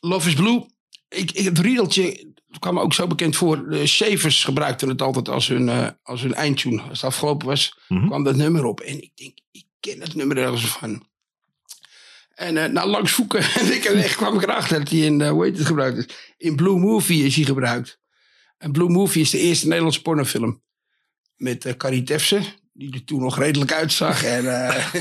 Love 0.00 0.28
is 0.28 0.34
Blue. 0.34 0.66
Ik, 1.08 1.30
ik, 1.30 1.44
het 1.44 1.58
riedeltje 1.58 2.28
kwam 2.58 2.74
me 2.74 2.80
ook 2.80 2.94
zo 2.94 3.06
bekend 3.06 3.36
voor. 3.36 3.68
De 3.68 3.86
Shavers 3.86 4.44
gebruikten 4.44 4.88
het 4.88 5.02
altijd 5.02 5.28
als 5.28 5.48
hun, 5.48 5.68
eh, 5.68 5.86
als 6.02 6.22
hun 6.22 6.34
eindtune. 6.34 6.80
Als 6.82 7.00
het 7.00 7.10
afgelopen 7.10 7.46
was, 7.46 7.78
Mhm. 7.88 8.06
kwam 8.06 8.24
dat 8.24 8.36
nummer 8.36 8.64
op. 8.64 8.80
En 8.80 9.02
ik 9.02 9.10
denk, 9.14 9.38
ik 9.50 9.64
ken 9.80 10.00
het 10.00 10.14
nummer 10.14 10.38
ergens 10.38 10.64
van. 10.66 11.08
En 12.40 12.56
eh 12.56 12.70
nou, 12.70 12.88
langs 12.88 13.12
voeken. 13.12 13.42
En 13.60 13.72
ik 14.04 14.14
kwam 14.16 14.34
ik 14.34 14.42
erachter 14.42 14.78
dat 14.78 14.88
hij 14.88 14.98
in, 14.98 15.20
eh, 15.20 15.30
hoe 15.30 15.44
heet 15.44 15.58
het 15.58 15.66
gebruikt 15.66 15.98
is. 15.98 16.06
In 16.36 16.56
Blue 16.56 16.78
Movie 16.78 17.24
is 17.24 17.36
hij 17.36 17.44
gebruikt. 17.44 17.98
En 18.58 18.72
Blue 18.72 18.88
Movie 18.88 19.22
is 19.22 19.30
de 19.30 19.38
eerste 19.38 19.66
Nederlandse 19.66 20.02
pornofilm. 20.02 20.62
Met 21.36 21.76
Tefse, 22.04 22.42
die 22.72 22.92
er 22.94 23.04
toen 23.04 23.20
nog 23.20 23.38
redelijk 23.38 23.72
uitzag. 23.72 24.24
En, 24.24 24.38
eh, 24.38 24.68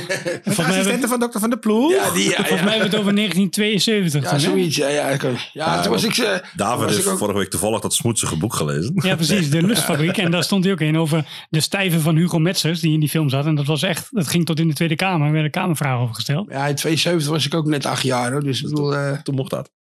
mij 0.58 0.66
hebben 0.66 1.00
we- 1.02 1.08
van 1.08 1.20
dokter 1.20 1.40
Van 1.40 1.50
de 1.50 1.58
Ploeg? 1.58 1.92
ja, 1.92 2.12
die, 2.12 2.30
ja, 2.30 2.36
volgens 2.36 2.50
mij 2.50 2.58
ja. 2.60 2.70
hebben 2.70 2.90
we 2.90 2.96
het 2.96 2.96
over 2.96 3.16
1972. 3.22 4.24
Ja, 4.24 4.30
toen, 4.30 4.40
zoiets. 4.40 4.76
Ja, 4.76 4.88
ja, 4.88 5.08
ik- 5.08 5.50
ja, 5.54 5.82
toen 5.82 5.92
was 5.92 6.04
ik... 6.04 6.18
eh, 6.18 6.38
David 6.56 6.90
heeft 6.90 7.08
ook- 7.08 7.18
vorige 7.18 7.38
week 7.38 7.50
toevallig 7.50 7.80
dat 7.82 7.94
smoetsige 7.94 8.38
boek 8.38 8.54
gelezen. 8.54 8.92
Ja, 8.96 9.16
precies. 9.16 9.50
De 9.50 9.62
Lustfabriek. 9.62 10.18
En 10.18 10.32
daar 10.32 10.44
stond 10.44 10.64
hij 10.64 10.74
ook 10.74 10.82
in 10.82 10.98
over 10.98 11.46
de 11.50 11.60
stijven 11.60 12.02
van 12.02 12.16
Hugo 12.16 12.40
Metzers, 12.40 12.80
die 12.80 12.94
in 12.94 13.00
die 13.00 13.10
film 13.10 13.30
zat. 13.30 13.46
En 13.46 13.56
dat 13.56 13.66
was 13.66 13.82
echt, 13.84 14.08
dat 14.12 14.28
ging 14.28 14.46
tot 14.46 14.60
in 14.60 14.68
de 14.68 14.74
Tweede 14.74 14.96
Kamer. 14.96 15.28
Er 15.28 15.34
werden 15.34 15.52
kamervragen 15.52 16.00
over 16.02 16.16
gesteld. 16.16 16.48
Ja, 16.52 16.68
in 16.68 16.76
72 16.76 17.30
was 17.32 17.46
ik 17.46 17.54
ook 17.54 17.66
net 17.66 17.86
acht 17.86 18.04
jaar. 18.04 18.32
Hoor. 18.32 18.44
Dus 18.44 18.62
bedoel, 18.62 18.96
eh, 18.96 19.20
Toen 19.22 19.36
mocht 19.36 19.50
dat. 19.52 19.72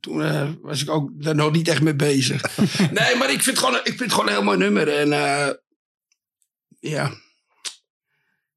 toen 0.00 0.22
eh, 0.22 0.48
was 0.62 0.82
ik 0.82 0.90
ook 0.90 1.10
daar 1.14 1.34
nog 1.34 1.52
niet 1.52 1.68
echt 1.68 1.82
mee 1.82 1.94
bezig. 1.96 2.42
nee, 2.78 3.16
maar 3.16 3.30
ik 3.30 3.42
vind, 3.42 3.44
het 3.46 3.58
gewoon, 3.58 3.74
ik 3.74 3.82
vind 3.84 4.00
het 4.00 4.12
gewoon 4.12 4.26
een 4.28 4.34
heel 4.34 4.42
mooi 4.44 4.58
nummer. 4.58 4.88
En 4.88 5.12
eh, 5.12 5.48
ja, 6.80 7.10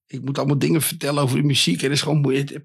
ik 0.07 0.21
moet 0.21 0.37
allemaal 0.37 0.59
dingen 0.59 0.81
vertellen 0.81 1.23
over 1.23 1.37
de 1.37 1.43
muziek. 1.43 1.77
En 1.77 1.83
het 1.83 1.91
is 1.91 2.01
gewoon 2.01 2.21
moeilijk. 2.21 2.57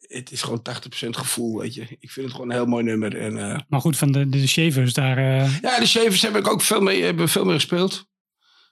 Het, 0.00 0.32
is 0.32 0.42
gewoon 0.42 0.62
80% 1.06 1.08
gevoel, 1.10 1.58
weet 1.58 1.74
je. 1.74 1.82
Ik 2.00 2.10
vind 2.10 2.26
het 2.26 2.34
gewoon 2.34 2.50
een 2.50 2.56
heel 2.56 2.66
mooi 2.66 2.84
nummer. 2.84 3.16
En, 3.16 3.38
eh, 3.50 3.58
Maar 3.68 3.80
goed, 3.80 3.96
van 3.96 4.12
de, 4.12 4.28
de 4.28 4.46
Shavers 4.48 4.92
daar. 4.92 5.18
eh, 5.18 5.60
ja, 5.60 5.78
de 5.78 5.86
Shavers 5.86 6.22
heb 6.22 6.36
ik 6.36 6.48
ook 6.48 6.60
veel 6.62 6.80
mee, 6.80 7.02
hebben 7.02 7.28
veel 7.28 7.44
mee 7.44 7.54
gespeeld. 7.54 8.08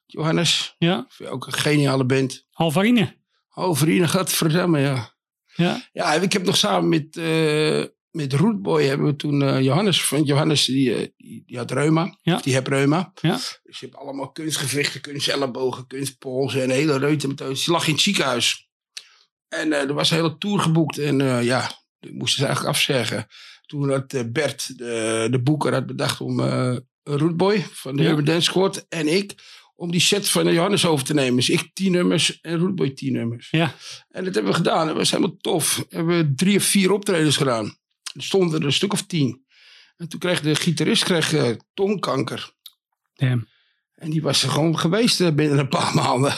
Johannes, 0.07 0.75
ja, 0.79 1.07
ook 1.29 1.47
een 1.47 1.53
geniale 1.53 2.05
band. 2.05 2.47
Alvarine. 2.53 3.17
Oh, 3.55 3.77
vrienden, 3.77 4.09
gadverdamme, 4.09 4.79
ja. 4.81 5.15
Ja, 5.55 5.89
Ja, 5.93 6.13
ik 6.13 6.33
heb 6.33 6.45
nog 6.45 6.57
samen 6.57 6.89
met, 6.89 7.17
eh 7.17 7.85
met 8.13 8.33
Rootboy 8.33 8.83
hebben 8.85 9.07
we 9.07 9.17
toen 9.17 9.43
eh, 9.43 9.61
Johannes, 9.61 10.09
want 10.09 10.27
Johannes 10.27 10.65
die, 10.65 10.95
eh, 10.95 11.07
die, 11.17 11.43
die 11.47 11.57
had 11.57 11.71
reuma, 11.71 12.19
Ja. 12.23 12.35
of 12.35 12.43
die 12.43 12.53
heeft 12.55 12.69
reuma. 12.69 13.13
ja. 13.21 13.33
Dus 13.63 13.81
je 13.81 13.87
hebt 13.87 13.97
allemaal 13.99 14.31
kunstgewichten, 14.33 15.01
kunstellebogen, 15.01 15.87
kunstpolsen 15.87 16.63
en 16.63 16.69
een 16.71 16.75
hele 16.77 16.99
reute 16.99 17.29
methodes. 17.29 17.65
Die 17.65 17.73
lag 17.75 17.87
in 17.87 17.93
het 17.93 18.03
ziekenhuis. 18.03 18.69
En 19.49 19.73
eh, 19.73 19.81
er 19.89 19.95
was 19.95 20.11
een 20.11 20.17
hele 20.17 20.39
tour 20.39 20.59
geboekt 20.61 20.99
en 20.99 21.45
ja, 21.45 21.71
die 22.01 22.13
moesten 22.15 22.39
ze 22.39 22.45
eigenlijk 22.47 22.77
afzeggen. 22.77 23.27
Toen 23.67 23.91
had 23.91 24.33
Bert, 24.33 24.79
de, 24.79 25.29
de 25.31 25.43
boeker, 25.43 25.73
had 25.73 25.87
bedacht 25.87 26.21
om 26.21 26.41
eh 26.41 26.77
Rootboy 27.05 27.67
van 27.73 27.97
de 27.97 28.03
Ja. 28.03 28.09
Urban 28.09 28.25
Dance 28.25 28.43
Squad 28.51 28.87
en 28.89 29.09
ik, 29.17 29.35
om 29.75 29.91
die 29.91 30.01
set 30.01 30.29
van 30.29 30.53
Johannes 30.53 30.87
over 30.87 31.05
te 31.05 31.15
nemen. 31.15 31.37
Dus 31.37 31.51
ik 31.51 31.71
tien 31.75 31.93
nummers 31.93 32.41
en 32.41 32.59
Rootboy 32.59 32.91
tien 32.91 33.13
nummers. 33.13 33.49
Ja. 33.51 33.75
En 34.09 34.25
dat 34.25 34.35
hebben 34.35 34.53
we 34.53 34.59
gedaan. 34.59 34.87
Dat 34.87 34.97
was 34.97 35.11
helemaal 35.11 35.37
tof. 35.37 35.77
We 35.89 35.97
hebben 35.97 36.37
drie 36.37 36.57
of 36.57 36.63
vier 36.65 36.93
optredens 36.93 37.37
gedaan. 37.37 37.77
Er 38.15 38.23
stonden 38.23 38.61
er 38.61 38.67
een 38.67 38.73
stuk 38.73 38.93
of 38.93 39.03
tien. 39.07 39.45
En 39.97 40.09
toen 40.09 40.21
kreeg 40.21 40.41
de 40.41 40.55
gitarist 40.55 41.05
kreeg, 41.05 41.33
eh, 41.33 41.51
tongkanker. 41.75 42.53
Damn. 43.15 43.49
En 43.95 44.11
die 44.11 44.23
was 44.23 44.43
er 44.43 44.49
gewoon 44.51 44.79
geweest 44.79 45.21
eh, 45.21 45.33
binnen 45.33 45.59
een 45.59 45.69
paar 45.69 45.95
maanden. 46.05 46.33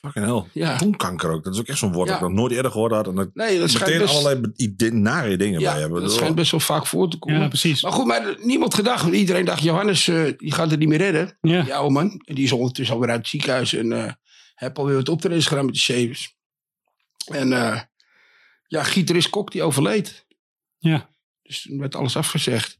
Fucking 0.00 0.24
hell. 0.24 0.44
Ja. 0.52 0.76
Tongkanker 0.76 1.30
ook. 1.30 1.44
Dat 1.44 1.54
is 1.54 1.60
ook 1.60 1.66
echt 1.66 1.78
zo'n 1.78 1.92
woord 1.92 2.08
Ja. 2.08 2.12
dat 2.14 2.22
ik 2.22 2.28
nog 2.28 2.38
nooit 2.38 2.52
eerder 2.52 2.70
gehoord 2.70 2.92
had. 2.92 3.06
En 3.06 3.14
dat 3.14 3.30
Nee, 3.34 3.58
dat 3.58 3.72
meteen 3.72 3.98
best, 3.98 4.14
allerlei 4.14 4.52
ide- 4.56 4.90
nare 4.92 5.36
dingen 5.36 5.60
ja, 5.60 5.70
bij 5.72 5.80
hebben. 5.80 6.02
dat 6.02 6.12
schijnt 6.12 6.34
best 6.34 6.50
wel 6.50 6.60
vaak 6.60 6.86
voor 6.86 7.10
te 7.10 7.18
komen. 7.18 7.40
Ja, 7.40 7.48
precies. 7.48 7.82
Maar 7.82 7.92
goed, 7.92 8.06
maar 8.06 8.36
niemand 8.38 8.74
gedacht. 8.74 9.02
want 9.02 9.14
Iedereen 9.14 9.44
dacht, 9.44 9.62
Johannes, 9.62 10.08
eh, 10.08 10.24
die 10.36 10.52
gaat 10.52 10.70
het 10.70 10.78
niet 10.78 10.88
meer 10.88 10.98
redden. 10.98 11.38
Ja. 11.40 11.62
Die 11.62 11.74
oude 11.74 11.92
man. 11.92 12.22
En 12.24 12.34
die 12.34 12.44
is 12.44 12.52
ondertussen 12.52 12.94
alweer 12.94 13.10
uit 13.10 13.18
het 13.18 13.28
ziekenhuis. 13.28 13.72
En 13.74 13.92
eh 13.92 14.12
heb 14.54 14.78
alweer 14.78 14.94
wat 14.96 15.08
optredens 15.08 15.46
gedaan 15.46 15.64
met 15.64 15.74
de 15.74 15.80
Shavers. 15.80 16.36
En 17.32 17.52
eh, 17.52 17.80
ja, 18.66 18.82
gitarist 18.82 19.30
Kok, 19.30 19.52
die 19.52 19.62
overleed. 19.62 20.26
Ja. 20.78 21.08
Dus 21.50 21.62
toen 21.62 21.78
werd 21.78 21.94
alles 21.94 22.16
afgezegd. 22.16 22.78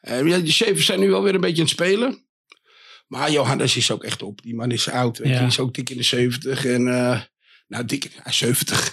En 0.00 0.26
ja, 0.28 0.38
de 0.38 0.52
Shavers 0.52 0.86
zijn 0.86 1.00
nu 1.00 1.10
wel 1.10 1.22
weer 1.22 1.34
een 1.34 1.40
beetje 1.40 1.56
aan 1.56 1.68
het 1.68 1.70
spelen. 1.74 2.26
Maar 3.06 3.30
Johannes 3.30 3.76
is 3.76 3.90
ook 3.90 4.04
echt 4.04 4.22
op. 4.22 4.42
Die 4.42 4.54
man 4.54 4.70
is 4.70 4.88
oud. 4.88 5.18
Weet 5.18 5.26
je. 5.26 5.32
Ja. 5.32 5.38
Die 5.38 5.48
is 5.48 5.58
ook 5.58 5.74
dik 5.74 5.90
in 5.90 5.96
de 5.96 6.02
70. 6.02 6.64
En 6.64 6.88
eh, 6.88 7.20
nou, 7.66 7.84
dik, 7.84 8.02
hij 8.12 8.32
is 8.32 8.36
70. 8.38 8.92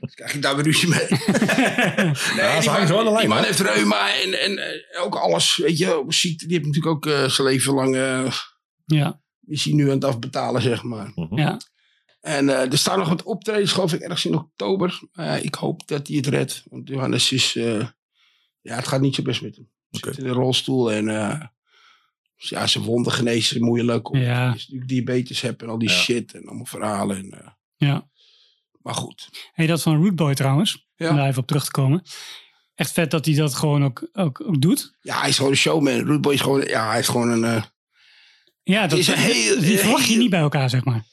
dus 0.00 0.14
krijg 0.14 0.34
ik 0.34 0.42
daar 0.42 0.54
weer 0.54 0.64
ruzie 0.64 0.88
mee. 0.88 1.06
Nee, 1.08 2.62
ze 2.62 2.72
die, 2.76 2.86
de 2.86 2.92
man, 2.92 3.04
lijn, 3.04 3.18
die 3.18 3.28
man 3.28 3.36
hoor. 3.36 3.46
heeft 3.46 3.60
reuma 3.60 4.14
en, 4.22 4.40
en 4.40 4.58
eh, 4.58 5.02
ook 5.02 5.14
alles. 5.16 5.56
Weet 5.56 5.78
je, 5.78 6.04
ziekte. 6.08 6.46
Die 6.46 6.56
heeft 6.56 6.66
natuurlijk 6.68 6.94
ook 6.94 7.06
eh, 7.06 7.28
zijn 7.28 7.48
leven 7.48 7.74
lang... 7.74 7.96
eh, 7.96 8.32
Ja. 8.84 9.20
is 9.46 9.64
hij 9.64 9.72
nu 9.72 9.82
aan 9.84 9.94
het 9.94 10.04
afbetalen, 10.04 10.62
zeg 10.62 10.82
maar. 10.82 11.12
Ja. 11.30 11.60
En 12.24 12.48
eh, 12.48 12.72
er 12.72 12.78
staan 12.78 12.98
nog 12.98 13.08
wat 13.08 13.22
optredens, 13.22 13.72
geloof 13.72 13.92
ik, 13.92 14.00
ergens 14.00 14.24
in 14.24 14.34
oktober. 14.34 15.00
Eh, 15.12 15.44
ik 15.44 15.54
hoop 15.54 15.86
dat 15.88 16.06
hij 16.06 16.16
het 16.16 16.26
redt. 16.26 16.62
Want 16.70 16.88
Johannes 16.88 17.32
is... 17.32 17.56
eh, 17.56 17.86
ja, 18.60 18.74
het 18.76 18.88
gaat 18.88 19.00
niet 19.00 19.14
zo 19.14 19.22
best 19.22 19.42
met 19.42 19.56
hem. 19.56 19.70
Hij 19.90 20.00
zit 20.12 20.18
in 20.18 20.26
een 20.26 20.32
rolstoel 20.34 20.92
en... 20.92 21.08
eh, 21.08 21.40
ja, 22.36 22.66
zijn 22.66 22.84
wonden 22.84 23.12
genezen 23.12 23.62
moeilijk. 23.64 24.08
Omdat 24.10 24.26
Ja. 24.26 24.34
hij 24.38 24.48
natuurlijk 24.48 24.88
diabetes 24.88 25.40
hebt 25.40 25.62
en 25.62 25.68
al 25.68 25.78
die 25.78 25.88
Ja. 25.88 25.94
shit 25.94 26.34
en 26.34 26.46
allemaal 26.46 26.64
verhalen. 26.66 27.16
En, 27.16 27.30
eh, 27.40 27.48
ja. 27.76 28.08
maar 28.82 28.94
goed. 28.94 29.28
Hey, 29.52 29.66
dat 29.66 29.82
van 29.82 30.02
Rootboy 30.04 30.34
trouwens. 30.34 30.86
Ja. 30.96 31.10
Om 31.10 31.16
daar 31.16 31.28
even 31.28 31.40
op 31.40 31.46
terug 31.46 31.64
te 31.64 31.70
komen. 31.70 32.02
Echt 32.74 32.92
vet 32.92 33.10
dat 33.10 33.24
hij 33.24 33.34
dat 33.34 33.54
gewoon 33.54 33.84
ook, 33.84 34.08
ook, 34.12 34.40
ook 34.46 34.60
doet. 34.60 34.96
Ja, 35.00 35.20
hij 35.20 35.28
is 35.28 35.36
gewoon 35.36 35.50
een 35.50 35.56
showman. 35.56 36.00
Rootboy 36.06 36.32
is 36.34 36.40
gewoon... 36.40 36.60
Ja, 36.60 36.88
hij 36.88 36.98
is 36.98 37.08
gewoon 37.08 37.28
een... 37.30 37.44
eh, 37.44 37.62
Ja, 38.62 38.86
dat 38.86 38.98
is 38.98 39.06
een 39.08 39.14
heel- 39.18 39.60
die 39.60 39.78
verwacht 39.78 40.06
je 40.08 40.16
niet 40.16 40.30
bij 40.30 40.40
elkaar, 40.40 40.70
zeg 40.70 40.84
maar. 40.84 41.04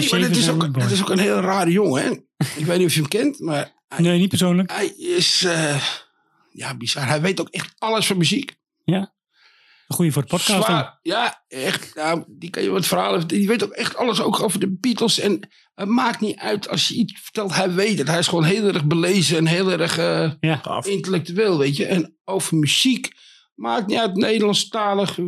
Nee, 0.00 0.10
maar 0.10 0.20
het 0.20 0.36
Shavers 0.36 0.38
is, 0.38 0.48
ook, 0.48 0.76
het 0.82 0.90
is 0.90 1.00
ook 1.00 1.10
een 1.10 1.18
heel 1.18 1.40
rare 1.40 1.70
jongen, 1.70 2.02
hè. 2.02 2.10
Ik 2.56 2.64
weet 2.66 2.78
niet 2.78 2.86
of 2.86 2.94
je 2.94 3.00
hem 3.00 3.08
kent, 3.08 3.38
maar 3.40 3.72
hij, 3.88 4.00
Nee, 4.00 4.18
niet 4.18 4.28
persoonlijk. 4.28 4.70
hij 4.70 4.86
is... 4.86 5.44
eh, 5.44 5.82
ja, 6.50 6.76
bizar. 6.76 7.06
Hij 7.06 7.20
weet 7.20 7.40
ook 7.40 7.48
echt 7.48 7.74
alles 7.78 8.06
van 8.06 8.16
muziek. 8.16 8.60
Goeie 9.88 10.12
voor 10.12 10.22
de 10.22 10.28
podcast. 10.28 10.66
dan. 10.66 10.98
Ja, 11.02 11.44
echt. 11.48 11.94
Nou, 11.94 12.24
die 12.28 12.50
kan 12.50 12.62
je 12.62 12.70
wat 12.70 12.86
verhalen. 12.86 13.28
Die 13.28 13.46
weet 13.48 13.64
ook 13.64 13.70
echt 13.70 13.96
alles 13.96 14.20
ook 14.20 14.42
over 14.42 14.60
de 14.60 14.76
Beatles. 14.80 15.18
En 15.18 15.48
het 15.74 15.88
maakt 15.88 16.20
niet 16.20 16.36
uit 16.38 16.68
als 16.68 16.88
je 16.88 16.94
iets 16.94 17.20
vertelt. 17.22 17.54
Hij 17.54 17.72
weet 17.72 17.98
het. 17.98 18.08
Hij 18.08 18.18
is 18.18 18.26
gewoon 18.26 18.44
heel 18.44 18.66
erg 18.66 18.84
belezen 18.84 19.36
en 19.36 19.46
heel 19.46 19.70
erg 19.72 19.98
eh, 19.98 20.32
Ja. 20.40 20.82
Intellectueel, 20.84 21.58
weet 21.58 21.76
je. 21.76 21.86
En 21.86 22.16
over 22.24 22.56
muziek. 22.56 23.12
Maakt 23.54 23.86
niet 23.86 23.98
uit. 23.98 24.16
Nederlandstalig. 24.16 25.18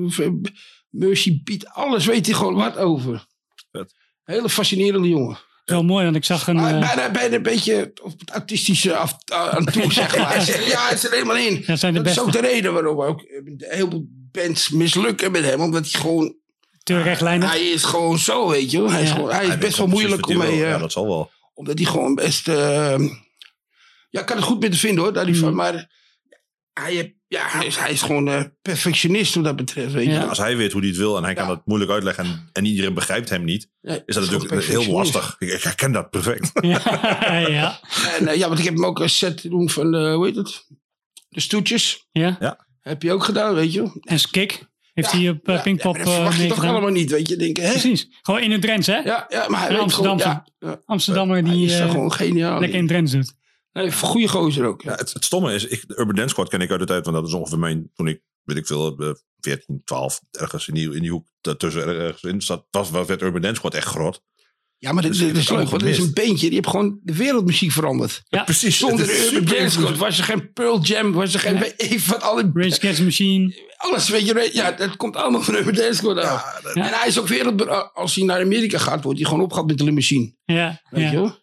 Mercy 0.90 1.40
Beat. 1.42 1.66
Alles 1.68 2.06
weet 2.06 2.26
hij 2.26 2.34
gewoon 2.34 2.54
wat 2.54 2.76
over. 2.76 3.26
Vet. 3.70 3.94
Hele 4.24 4.48
fascinerende 4.48 5.08
jongen. 5.08 5.38
Wel 5.64 5.84
mooi, 5.84 6.04
want 6.04 6.16
ik 6.16 6.24
zag 6.24 6.46
een... 6.46 6.56
Eh, 6.56 6.62
bijna, 6.80 7.10
bijna 7.10 7.34
een 7.36 7.42
beetje 7.42 7.92
op 8.02 8.20
het 8.20 8.30
autistische 8.30 8.96
af, 8.96 9.16
aan 9.32 9.64
toe, 9.64 9.92
zeg 9.92 10.16
maar. 10.16 10.36
Ja, 10.68 10.84
hij 10.84 10.94
is 10.94 11.04
er 11.04 11.10
helemaal 11.12 11.36
in. 11.36 11.62
ja, 11.66 11.76
zijn 11.76 11.94
de 11.94 12.00
Dat 12.02 12.12
is 12.12 12.20
ook 12.20 12.32
de 12.32 12.40
reden 12.40 12.72
waarom 12.72 13.00
ook 13.02 13.20
eh, 13.22 13.40
heel 13.58 13.90
veel 13.90 14.04
bands 14.08 14.68
mislukken 14.68 15.32
met 15.32 15.44
hem. 15.44 15.60
Omdat 15.60 15.90
hij 15.90 16.00
gewoon 16.00 16.34
Te 16.82 17.02
rechtlijnig. 17.02 17.50
hij 17.50 17.62
is 17.70 17.84
gewoon 17.84 18.18
zo, 18.18 18.48
weet 18.48 18.70
je 18.70 18.80
wel. 18.80 18.90
Hij 18.90 19.02
is, 19.02 19.08
Ja. 19.08 19.14
gewoon, 19.14 19.30
hij 19.30 19.42
is 19.42 19.48
Hij 19.48 19.58
best 19.58 19.76
wel 19.78 19.86
moeilijk 19.86 20.28
om 20.28 20.36
mee... 20.38 20.50
eh, 20.50 20.58
Ja, 20.58 20.78
dat 20.78 20.92
zal 20.92 21.06
wel. 21.06 21.30
omdat 21.54 21.78
hij 21.78 21.86
gewoon 21.86 22.14
best... 22.14 22.48
eh, 22.48 22.98
ja, 24.10 24.20
ik 24.20 24.26
kan 24.26 24.36
het 24.36 24.44
goed 24.46 24.60
met 24.60 24.68
hem 24.70 24.78
vinden 24.78 25.04
hoor, 25.04 25.12
daar 25.12 25.34
van. 25.34 25.48
Mm. 25.50 25.54
Maar 25.56 25.90
hij, 26.72 26.94
heeft- 26.94 27.12
ja, 27.34 27.46
hij, 27.58 27.66
is, 27.66 27.76
hij 27.76 27.90
is 27.90 28.02
gewoon 28.02 28.28
eh, 28.28 28.42
perfectionist 28.62 29.34
wat 29.34 29.44
dat 29.44 29.56
betreft, 29.56 29.92
weet 29.92 30.04
je 30.04 30.10
Ja. 30.12 30.18
wel. 30.18 30.28
Als 30.28 30.38
hij 30.38 30.56
weet 30.56 30.72
hoe 30.72 30.80
hij 30.80 30.90
het 30.90 30.98
wil 30.98 31.16
en 31.16 31.24
hij 31.24 31.34
kan 31.34 31.48
dat 31.48 31.62
moeilijk 31.64 31.90
uitleggen 31.90 32.24
en, 32.24 32.48
en 32.52 32.64
iedereen 32.64 32.94
begrijpt 32.94 33.28
hem 33.28 33.44
niet, 33.44 33.68
Ja, 33.80 33.98
is 34.06 34.14
dat 34.14 34.30
natuurlijk 34.30 34.64
heel 34.64 34.86
lastig. 34.86 35.36
Ik, 35.38 35.48
ik 35.48 35.62
herken 35.62 35.92
dat 35.92 36.10
perfect. 36.10 36.50
Ja, 36.62 37.36
ja. 37.48 37.80
En, 38.18 38.28
eh, 38.28 38.36
ja, 38.36 38.46
want 38.46 38.58
ik 38.58 38.64
heb 38.64 38.74
hem 38.74 38.84
ook 38.84 39.00
een 39.00 39.10
set 39.10 39.42
doen 39.50 39.70
van, 39.70 39.94
eh, 39.94 40.14
hoe 40.14 40.26
heet 40.26 40.36
het? 40.36 40.66
De 41.28 41.40
stoetjes. 41.40 42.06
ja. 42.12 42.62
Heb 42.80 43.02
je 43.02 43.12
ook 43.12 43.24
gedaan, 43.24 43.54
weet 43.54 43.72
je. 43.72 44.00
En 44.00 44.18
Skik 44.18 44.66
heeft 44.92 45.12
Ja, 45.12 45.18
hij 45.18 45.28
op 45.28 45.38
ja, 45.46 45.60
Pinkpop 45.60 45.96
ja, 45.96 45.98
maar 45.98 46.04
dat 46.06 46.14
verwacht 46.14 46.36
eh, 46.36 46.42
je 46.42 46.48
toch 46.48 46.64
allemaal 46.64 46.90
niet, 46.90 47.10
weet 47.10 47.28
je. 47.28 47.36
Denk, 47.36 47.56
hè? 47.56 47.70
Precies. 47.70 48.08
Gewoon 48.22 48.40
in 48.40 48.50
het 48.50 48.60
Drents, 48.62 48.86
hè? 48.86 48.96
Ja, 48.98 49.26
ja, 49.28 49.48
maar 49.48 49.68
hij 49.68 49.88
gewoon... 49.88 50.18
Ja, 50.18 50.46
ja, 50.58 50.80
Amsterdammer 50.86 51.42
hij 51.42 51.52
die 51.54 51.66
is 51.66 51.78
eh, 51.78 51.90
gewoon 51.90 52.12
geniaal. 52.12 52.60
lekker 52.60 52.78
in 52.78 52.84
het 52.84 52.92
Drents 52.92 53.12
doet. 53.12 53.32
Nee, 53.74 53.92
goede 53.92 54.28
gozer 54.28 54.66
ook. 54.66 54.82
Ja. 54.82 54.90
Ja, 54.90 54.96
het, 54.96 55.12
het 55.12 55.24
stomme 55.24 55.54
is, 55.54 55.66
ik, 55.66 55.84
de 55.88 55.98
Urban 55.98 56.14
Dance 56.14 56.28
Squad 56.30 56.48
ken 56.48 56.60
ik 56.60 56.70
uit 56.70 56.80
de 56.80 56.86
tijd, 56.86 57.04
want 57.04 57.16
dat 57.16 57.26
is 57.26 57.32
ongeveer 57.32 57.58
mijn, 57.58 57.90
toen 57.94 58.08
ik, 58.08 58.20
weet 58.42 58.56
ik 58.56 58.66
veel, 58.66 58.96
eh, 58.98 59.10
14, 59.40 59.80
12, 59.84 60.20
ergens 60.30 60.68
in 60.68 60.74
die, 60.74 60.94
in 60.94 61.00
die 61.00 61.10
hoek 61.10 61.26
daartussen 61.40 61.86
ergens 61.86 62.22
in 62.22 62.40
zat, 62.42 62.66
was, 62.70 62.90
was 62.90 63.06
werd 63.06 63.22
Urban 63.22 63.40
Dance 63.40 63.56
Squad 63.56 63.74
echt 63.74 63.86
groot. 63.86 64.20
Ja, 64.78 64.92
maar 64.92 65.02
dit, 65.02 65.10
Dus 65.12 65.20
dit 65.20 65.36
is 65.36 65.48
leuk, 65.50 65.68
want 65.68 65.82
is 65.82 65.98
een 65.98 66.12
bandje. 66.12 66.36
Die 66.46 66.50
heeft 66.54 66.66
gewoon 66.68 66.98
de 67.02 67.14
wereldmuziek 67.16 67.72
veranderd. 67.72 68.22
Ja. 68.28 68.42
Precies. 68.44 68.78
Zonder 68.78 69.06
de 69.06 69.30
Urban 69.32 69.54
Dance 69.56 69.78
Squad 69.80 69.96
was 69.96 70.18
er 70.18 70.24
geen 70.24 70.52
Pearl 70.52 70.80
Jam, 70.80 71.12
was 71.12 71.34
er 71.34 71.40
geen... 71.40 71.54
Ja. 71.76 71.98
Van 71.98 72.20
alle, 72.20 72.50
Rage 72.54 72.76
Against 72.76 72.96
the 72.98 73.04
Machine. 73.04 73.72
alles, 73.76 74.08
weet 74.08 74.26
je. 74.26 74.50
Ja, 74.52 74.72
dat 74.72 74.96
komt 74.96 75.16
allemaal 75.16 75.40
van 75.42 75.54
Urban 75.54 75.74
Dance 75.74 75.94
Squad 75.94 76.16
af. 76.16 76.24
Ja, 76.24 76.60
dat- 76.62 76.74
Ja. 76.74 76.86
En 76.92 76.98
hij 76.98 77.08
is 77.08 77.18
ook 77.18 77.26
wereld... 77.28 77.68
Als 77.94 78.14
hij 78.14 78.24
naar 78.24 78.40
Amerika 78.40 78.78
gaat, 78.78 79.04
wordt 79.04 79.18
hij 79.18 79.28
gewoon 79.28 79.44
opgehaald 79.44 79.68
met 79.68 79.78
de 79.78 79.84
limousine. 79.84 80.34
Ja, 80.44 80.82
Weet 80.90 81.10
je 81.10 81.16
wel? 81.16 81.42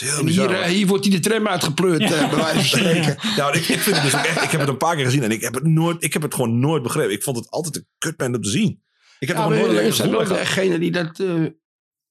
Heel 0.00 0.26
hier, 0.26 0.50
eh, 0.50 0.62
hier 0.68 0.86
wordt 0.86 1.04
hij 1.04 1.14
de 1.20 1.20
tram 1.28 1.48
uitgepleurd, 1.48 2.00
Ja. 2.00 2.06
eh, 2.14 2.28
bij 2.30 2.38
wijze 2.38 2.54
van 2.54 2.64
spreken. 2.64 3.16
Nou, 3.36 3.56
ik, 3.56 3.68
ik 3.68 3.78
vind 3.80 3.96
het 3.96 4.04
dus 4.04 4.14
ook 4.14 4.24
echt, 4.24 4.42
ik 4.42 4.50
heb 4.50 4.60
het 4.60 4.68
een 4.68 4.76
paar 4.76 4.96
keer 4.96 5.04
gezien 5.04 5.22
en 5.22 5.30
ik 5.30 5.40
heb 5.40 5.54
het 5.54 5.64
nooit, 5.66 6.04
ik 6.04 6.12
heb 6.12 6.22
het 6.22 6.34
gewoon 6.34 6.58
nooit 6.60 6.82
begrepen. 6.82 7.12
Ik 7.12 7.22
vond 7.22 7.36
het 7.36 7.50
altijd 7.50 7.76
een 7.76 7.86
kutband 7.98 8.36
om 8.36 8.42
te 8.42 8.50
zien. 8.50 8.82
Ik 9.18 9.28
heb 9.28 9.36
Ja, 9.36 9.42
er 9.42 9.48
maar 9.48 9.58
gewoon 9.58 9.74
nooit 9.74 9.96
jullie 9.96 10.24
zijn 10.26 10.38
degene 10.38 10.78
die 10.78 10.90
dat... 10.90 11.18
eh, 11.18 11.46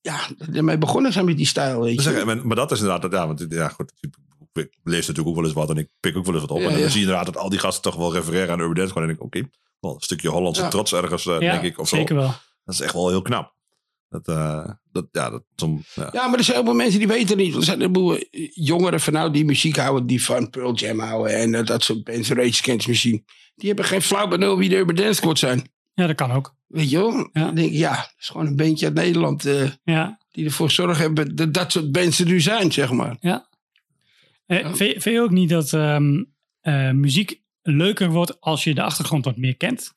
ja, 0.02 0.20
ermee 0.54 0.78
begonnen 0.78 1.14
zijn 1.14 1.26
met 1.26 1.38
die 1.38 1.46
stijl, 1.46 1.82
weet 1.82 2.04
je. 2.04 2.24
Maar, 2.26 2.48
maar 2.48 2.56
dat 2.56 2.72
is 2.72 2.80
inderdaad, 2.80 3.12
ja, 3.12 3.28
want 3.28 3.46
ja, 3.50 3.68
goed, 3.70 3.94
ik 4.54 4.78
lees 4.84 5.08
natuurlijk 5.08 5.28
ook 5.28 5.36
wel 5.36 5.44
eens 5.46 5.54
wat 5.54 5.70
en 5.70 5.78
ik 5.78 5.90
pik 6.00 6.18
ook 6.18 6.26
wel 6.26 6.34
eens 6.34 6.44
wat 6.44 6.52
op. 6.52 6.58
Ja, 6.60 6.66
en 6.66 6.72
dan 6.72 6.80
ja. 6.82 6.88
zie 6.88 6.96
je 7.00 7.06
inderdaad 7.06 7.26
dat 7.34 7.38
al 7.38 7.50
die 7.50 7.60
gasten 7.60 7.82
toch 7.84 7.96
wel 7.96 8.14
refereren 8.14 8.50
aan 8.52 8.60
Urban 8.60 8.74
Dance. 8.76 8.94
En 8.96 9.02
denk 9.02 9.14
ik, 9.18 9.24
oké, 9.24 9.42
wel 9.80 9.94
een 9.94 10.02
stukje 10.02 10.30
Hollandse 10.30 10.62
Ja. 10.62 10.68
trots 10.68 10.94
ergens, 10.94 11.24
Ja, 11.24 11.40
denk 11.40 11.62
ik. 11.64 11.80
Of 11.80 11.88
zo. 11.88 11.96
zeker 11.96 12.16
wel. 12.16 12.34
Dat 12.64 12.74
is 12.74 12.82
echt 12.82 12.94
wel 12.94 13.10
heel 13.10 13.22
knap. 13.22 13.54
Dat, 14.10 14.28
eh, 14.28 14.70
dat, 14.92 15.08
ja, 15.12 15.30
dat, 15.30 15.44
som, 15.56 15.84
ja. 15.96 16.10
Ja, 16.12 16.28
maar 16.28 16.38
er 16.38 16.44
zijn 16.44 16.58
heel 16.58 16.66
veel 16.66 16.76
mensen 16.76 17.00
die 17.00 17.08
weten 17.08 17.38
niet. 17.38 17.56
Er 17.56 17.64
zijn 17.64 17.76
een 17.76 17.82
heleboel 17.82 18.16
eh, 18.18 18.50
jongeren 18.54 19.00
van 19.00 19.14
nou 19.14 19.32
die 19.32 19.46
muziek 19.46 19.76
houden, 19.76 20.08
die 20.08 20.24
van 20.24 20.50
Pearl 20.50 20.74
Jam 20.74 21.00
houden 21.00 21.36
en 21.38 21.56
eh, 21.56 21.66
dat 21.66 21.84
soort 21.84 22.04
bands, 22.04 22.30
Rage 22.30 22.62
Against 22.62 22.88
Machine. 22.88 23.24
Die 23.56 23.68
hebben 23.68 23.86
geen 23.86 24.02
flauw 24.02 24.28
benul 24.28 24.58
wie 24.58 24.70
de 24.70 24.76
Urban 24.76 24.96
Dance 24.96 25.14
Squad 25.14 25.40
zijn. 25.40 25.70
Ja, 25.94 26.08
dat 26.08 26.16
kan 26.16 26.32
ook. 26.32 26.56
Weet 26.68 26.90
je 26.90 26.98
wel? 26.98 27.30
Ja. 27.34 27.52
Denk 27.52 27.72
ja, 27.72 27.92
het 27.96 28.16
is 28.20 28.28
gewoon 28.28 28.48
een 28.48 28.56
bandje 28.56 28.86
uit 28.86 28.96
Nederland 28.96 29.46
eh, 29.46 29.70
Ja. 29.84 30.20
die 30.32 30.46
ervoor 30.46 30.72
zorgen 30.72 31.02
hebben 31.04 31.36
dat 31.36 31.54
dat 31.54 31.72
soort 31.72 31.92
bands 31.92 32.20
er 32.20 32.26
nu 32.26 32.40
zijn, 32.42 32.72
zeg 32.72 32.92
maar. 32.92 33.12
Eh, 33.12 33.18
Ja. 33.20 33.48
vind, 34.76 35.02
vind 35.02 35.04
je 35.16 35.22
ook 35.22 35.32
niet 35.32 35.50
dat 35.50 35.74
ehm, 35.74 36.24
eh, 36.62 36.92
muziek 36.92 37.42
leuker 37.62 38.10
wordt 38.10 38.42
als 38.42 38.64
je 38.64 38.74
de 38.74 38.82
achtergrond 38.84 39.26
wat 39.26 39.38
meer 39.38 39.56
kent? 39.58 39.94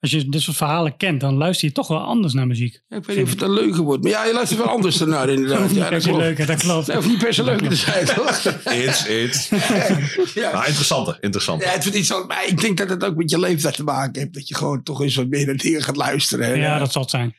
Als 0.00 0.10
je 0.10 0.28
dit 0.28 0.40
soort 0.42 0.56
verhalen 0.56 0.96
kent, 0.96 1.20
dan 1.20 1.34
luister 1.34 1.68
je 1.68 1.74
toch 1.74 1.88
wel 1.88 1.98
anders 1.98 2.32
naar 2.32 2.46
muziek. 2.46 2.80
Ja, 2.88 2.96
ik 2.96 3.04
weet 3.04 3.16
niet 3.16 3.24
of 3.24 3.30
het 3.32 3.42
een 3.42 3.50
leuker 3.52 3.82
wordt, 3.82 4.02
maar 4.02 4.12
ja, 4.12 4.24
je 4.24 4.32
luistert 4.32 4.60
wel 4.60 4.68
anders 4.68 5.00
ernaar 5.00 5.28
inderdaad. 5.38 5.60
Niet 5.68 5.76
Ja, 5.76 5.90
dat 5.90 6.02
klopt. 6.02 6.18
leuker, 6.18 6.46
dat 6.46 6.58
klopt. 6.60 6.86
Nee, 6.86 6.96
hoeft 6.96 7.08
niet 7.08 7.18
per 7.18 7.34
se 7.34 7.44
leuker 7.44 7.68
te 7.68 7.76
zijn, 7.76 8.04
toch? 8.06 8.44
Iets, 8.74 9.08
iets. 9.08 9.48
ja. 10.34 10.66
Interessanter, 10.66 11.18
interessanter. 11.20 11.66
Ja, 11.66 11.72
het 11.72 11.82
wordt 11.84 11.98
iets 11.98 12.12
anders, 12.12 12.34
maar 12.36 12.46
ik 12.48 12.60
denk 12.60 12.78
dat 12.78 12.88
het 12.88 13.04
ook 13.04 13.16
met 13.16 13.30
je 13.30 13.38
leeftijd 13.38 13.74
te 13.74 13.84
maken 13.84 14.20
heeft. 14.22 14.34
Dat 14.34 14.48
je 14.48 14.54
gewoon 14.54 14.82
toch 14.82 15.00
eens 15.02 15.14
wat 15.14 15.28
meer 15.28 15.46
naar 15.46 15.56
dingen 15.56 15.82
gaat 15.82 15.96
luisteren. 15.96 16.52
En, 16.52 16.58
Ja, 16.60 16.78
dat 16.78 16.92
zal 16.92 17.02
het 17.02 17.10
zijn. 17.10 17.34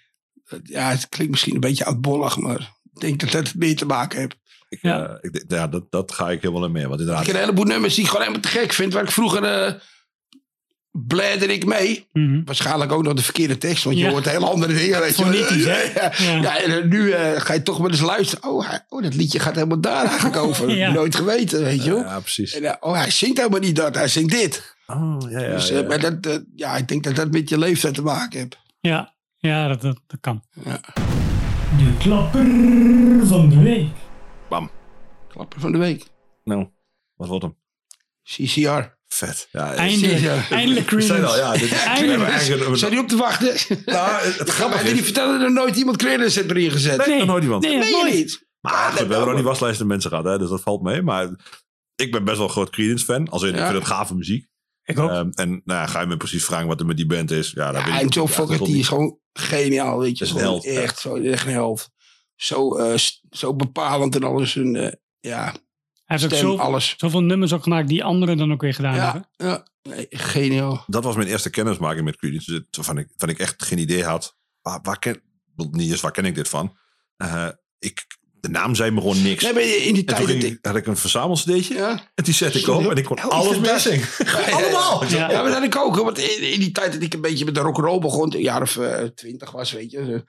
ja, 0.63 0.89
het 0.89 1.09
klinkt 1.09 1.31
misschien 1.31 1.53
een 1.53 1.59
beetje 1.59 1.85
oudbollig, 1.85 2.37
maar 2.37 2.59
ik 2.93 2.99
denk 3.01 3.19
dat 3.19 3.31
dat 3.31 3.53
meer 3.55 3.75
te 3.75 3.85
maken 3.85 4.19
heeft. 4.19 4.35
Ik, 4.69 4.79
Ja. 4.81 5.05
eh, 5.07 5.15
ik, 5.31 5.43
ja, 5.47 5.67
dat, 5.67 5.83
dat 5.91 6.11
ga 6.11 6.29
ik 6.29 6.41
helemaal 6.41 6.65
in 6.65 6.71
mee. 6.71 6.83
Want 6.87 6.93
Ik 6.93 6.99
inderdaad, 6.99 7.25
heb 7.25 7.35
een 7.35 7.41
heleboel 7.41 7.63
nummers 7.65 7.93
die 7.95 8.03
ik 8.03 8.09
gewoon 8.09 8.25
helemaal 8.25 8.49
te 8.51 8.57
gek 8.57 8.73
vind. 8.73 8.93
Waar 8.93 9.03
ik 9.03 9.11
vroeger 9.11 9.43
eh 9.43 9.73
bladder 10.91 11.49
ik 11.49 11.65
mee. 11.65 12.07
Mhm. 12.13 12.41
Waarschijnlijk 12.45 12.91
ook 12.91 13.03
nog 13.03 13.13
de 13.13 13.23
verkeerde 13.23 13.57
tekst, 13.57 13.83
want 13.83 13.97
je 13.97 14.03
Ja. 14.03 14.09
hoort 14.09 14.29
hele 14.29 14.45
andere 14.45 14.73
dingen. 14.73 14.99
Weet 14.99 15.17
je. 15.17 15.23
Fonetisch, 15.23 15.65
hè? 15.65 15.81
Ja, 16.01 16.11
Ja. 16.17 16.41
ja, 16.41 16.61
en 16.61 16.71
eh, 16.77 16.83
nu 16.85 17.11
eh, 17.11 17.41
ga 17.41 17.53
je 17.53 17.63
toch 17.63 17.77
wel 17.77 17.89
eens 17.89 18.01
luisteren. 18.01 18.49
Oh, 18.49 18.67
hij- 18.69 18.85
oh, 18.89 19.03
dat 19.03 19.13
liedje 19.15 19.39
gaat 19.39 19.55
helemaal 19.55 19.79
daar 19.81 20.05
eigenlijk 20.05 20.37
over. 20.45 20.91
Nooit 20.91 21.15
geweten, 21.15 21.63
weet 21.63 21.83
je 21.83 21.89
wel. 21.93 22.03
ja, 22.03 22.19
precies. 22.19 22.53
En, 22.53 22.63
eh, 22.63 22.73
oh, 22.79 22.93
hij 22.95 23.11
zingt 23.11 23.37
helemaal 23.37 23.59
niet 23.59 23.75
dat, 23.75 23.95
hij 23.95 24.07
zingt 24.07 24.31
dit. 24.31 24.75
Oh, 24.87 25.17
ja, 25.29 25.39
ja, 25.39 25.49
dus, 25.49 25.67
ja, 25.67 25.81
Maar 25.83 25.99
dat, 25.99 26.41
ja, 26.55 26.75
ik 26.77 26.87
denk 26.87 27.03
dat 27.03 27.15
dat 27.15 27.31
met 27.31 27.49
je 27.49 27.57
leeftijd 27.57 27.93
te 27.93 28.01
maken 28.01 28.39
heeft. 28.39 28.57
Ja, 28.79 29.13
ja 29.37 29.67
dat, 29.67 29.81
dat, 29.81 29.99
dat 30.07 30.19
kan. 30.19 30.43
Ja. 30.65 30.79
De 31.77 31.93
klapper 31.99 32.45
van 33.27 33.49
de 33.49 33.59
week. 33.61 33.87
Bam. 34.49 34.69
Klapper 35.27 35.59
van 35.59 35.71
de 35.71 35.77
week. 35.77 36.05
Nou, 36.43 36.67
wat 37.15 37.27
wordt 37.27 37.43
hem? 37.43 37.55
CCR. 38.23 38.97
Vet. 39.13 39.47
Ja, 39.51 39.73
Eindelijk, 39.73 40.19
Ja. 40.19 40.49
eindelijk 40.49 40.85
Creedence. 40.85 41.25
al, 41.25 41.37
ja, 41.37 41.51
dit 41.51 41.61
is 41.61 41.71
Eindelijk. 41.71 42.29
eigenlijk- 42.29 42.77
Zijn 42.77 42.91
die 42.91 42.99
op 42.99 43.07
te 43.07 43.17
wachten? 43.17 43.55
Nou, 43.85 44.21
het, 44.25 44.37
het 44.37 44.49
grappige 44.49 44.83
Maar 44.83 44.91
die 44.91 44.99
is... 44.99 45.05
vertellen 45.05 45.41
er 45.41 45.51
nooit 45.51 45.75
iemand 45.75 45.97
Creedence 45.97 46.39
heeft 46.39 46.51
erin 46.51 46.71
gezet. 46.71 47.05
Nee, 47.07 47.17
nog 47.17 47.27
nooit 47.27 47.43
iemand. 47.43 47.63
Nee, 47.63 47.77
Nee, 47.77 47.91
nooit. 47.91 48.13
niet. 48.13 48.47
Maar 48.61 48.91
goed, 48.91 48.93
we 49.07 49.13
hebben 49.13 49.25
nog 49.27 49.35
niet 49.35 49.43
waslijsten 49.45 49.87
mensen 49.87 50.09
gehad, 50.09 50.25
hè, 50.25 50.37
dus 50.37 50.49
dat 50.49 50.61
valt 50.61 50.81
mee. 50.81 51.01
Maar 51.01 51.29
ik 51.95 52.11
ben 52.11 52.23
best 52.23 52.37
wel 52.37 52.45
een 52.45 52.51
groot 52.51 52.69
Creedence-fan. 52.69 53.29
Als 53.29 53.41
in, 53.43 53.49
ik 53.49 53.55
Ja. 53.55 53.65
vind 53.69 53.77
het 53.77 53.87
gave 53.87 54.15
muziek. 54.15 54.47
Ik 54.83 54.99
ook. 54.99 55.09
Ehm, 55.09 55.29
en 55.33 55.49
nou 55.49 55.79
ja, 55.79 55.85
ga 55.85 55.99
je 56.01 56.07
me 56.07 56.17
precies 56.17 56.45
vragen 56.45 56.67
wat 56.67 56.79
er 56.79 56.85
met 56.85 56.97
die 56.97 57.05
band 57.05 57.31
is. 57.31 57.51
Ja, 57.51 57.71
daar 57.71 57.83
weet 57.85 57.93
ik 57.93 57.99
en 58.01 58.07
Joe. 58.07 58.27
Ja, 58.27 58.33
Fogerty 58.33 58.63
tot 58.63 58.73
is 58.75 58.87
gewoon 58.87 59.19
geniaal, 59.33 59.99
weet 59.99 60.17
je. 60.17 60.23
Is 60.23 60.29
een 60.31 60.37
Gewoon 60.37 60.51
held, 60.53 60.63
ja. 60.63 60.81
Echt, 60.81 60.99
zo, 60.99 61.15
echt 61.15 61.45
een 61.45 61.51
held. 61.51 61.89
Zo, 62.35 62.75
eh, 62.77 62.97
s- 62.97 63.21
zo 63.29 63.55
bepalend 63.55 64.15
en 64.15 64.23
alles. 64.23 64.55
En, 64.55 64.75
eh, 64.75 64.91
ja, 65.19 65.53
Hij 66.09 66.17
heeft 66.19 66.43
ook 66.43 66.59
alles. 66.59 66.93
zoveel 66.97 67.21
nummers 67.21 67.53
ook 67.53 67.63
gemaakt 67.63 67.87
die 67.87 68.03
anderen 68.03 68.37
dan 68.37 68.51
ook 68.51 68.61
weer 68.61 68.73
gedaan 68.73 68.95
Ja, 68.95 69.03
hebben. 69.03 69.29
ja 69.37 69.65
nee, 69.83 70.07
geniaal. 70.09 70.83
Dat 70.87 71.03
was 71.03 71.15
mijn 71.15 71.27
eerste 71.27 71.49
kennismaking 71.49 72.05
met 72.05 72.15
Creedence. 72.17 72.51
Dus 72.51 72.61
Waarvan 72.71 72.97
ik, 72.97 73.07
waarvan 73.07 73.29
ik 73.29 73.39
echt 73.39 73.63
geen 73.63 73.77
idee 73.77 74.03
had. 74.03 74.37
Waar, 74.61 74.79
waar 74.83 74.99
ken, 74.99 75.21
niet 75.55 75.91
eens, 75.91 76.01
waar 76.01 76.11
ken 76.11 76.25
ik 76.25 76.35
dit 76.35 76.49
van? 76.49 76.77
Eh, 77.17 77.47
ik, 77.79 78.05
de 78.39 78.49
naam 78.49 78.75
zei 78.75 78.91
me 78.91 79.01
gewoon 79.01 79.21
niks. 79.21 79.43
Nee, 79.43 79.53
maar 79.53 79.61
in 79.63 79.93
die 79.93 80.03
tijd... 80.03 80.25
ging 80.25 80.43
ik- 80.43 80.57
had 80.61 80.75
ik 80.75 80.87
een 80.87 80.97
verzamelsteedje. 80.97 81.73
Ja, 81.73 81.89
En 82.15 82.23
die 82.23 82.33
zette 82.33 82.59
ik 82.59 82.67
op 82.67 82.89
en 82.91 82.97
ik 82.97 83.03
kon 83.03 83.19
alles 83.19 83.57
ja, 83.87 83.95
ja. 84.47 84.51
Allemaal. 84.51 85.05
Ja. 85.05 85.31
Ja, 85.31 85.41
maar 85.41 85.51
dat 85.51 85.63
ik 85.63 85.75
ook. 85.75 85.95
Want 85.95 86.17
in, 86.17 86.51
in 86.53 86.59
die 86.59 86.71
tijd 86.71 86.93
dat 86.93 87.01
ik 87.01 87.13
een 87.13 87.21
beetje 87.21 87.45
met 87.45 87.55
de 87.55 87.61
rock'n'roll 87.61 87.99
begon, 87.99 88.33
een 88.35 88.41
jaar 88.41 88.61
of 88.61 88.79
twintig 89.15 89.51
was, 89.51 89.71
weet 89.71 89.91
je, 89.91 89.99
eh, 89.99 90.19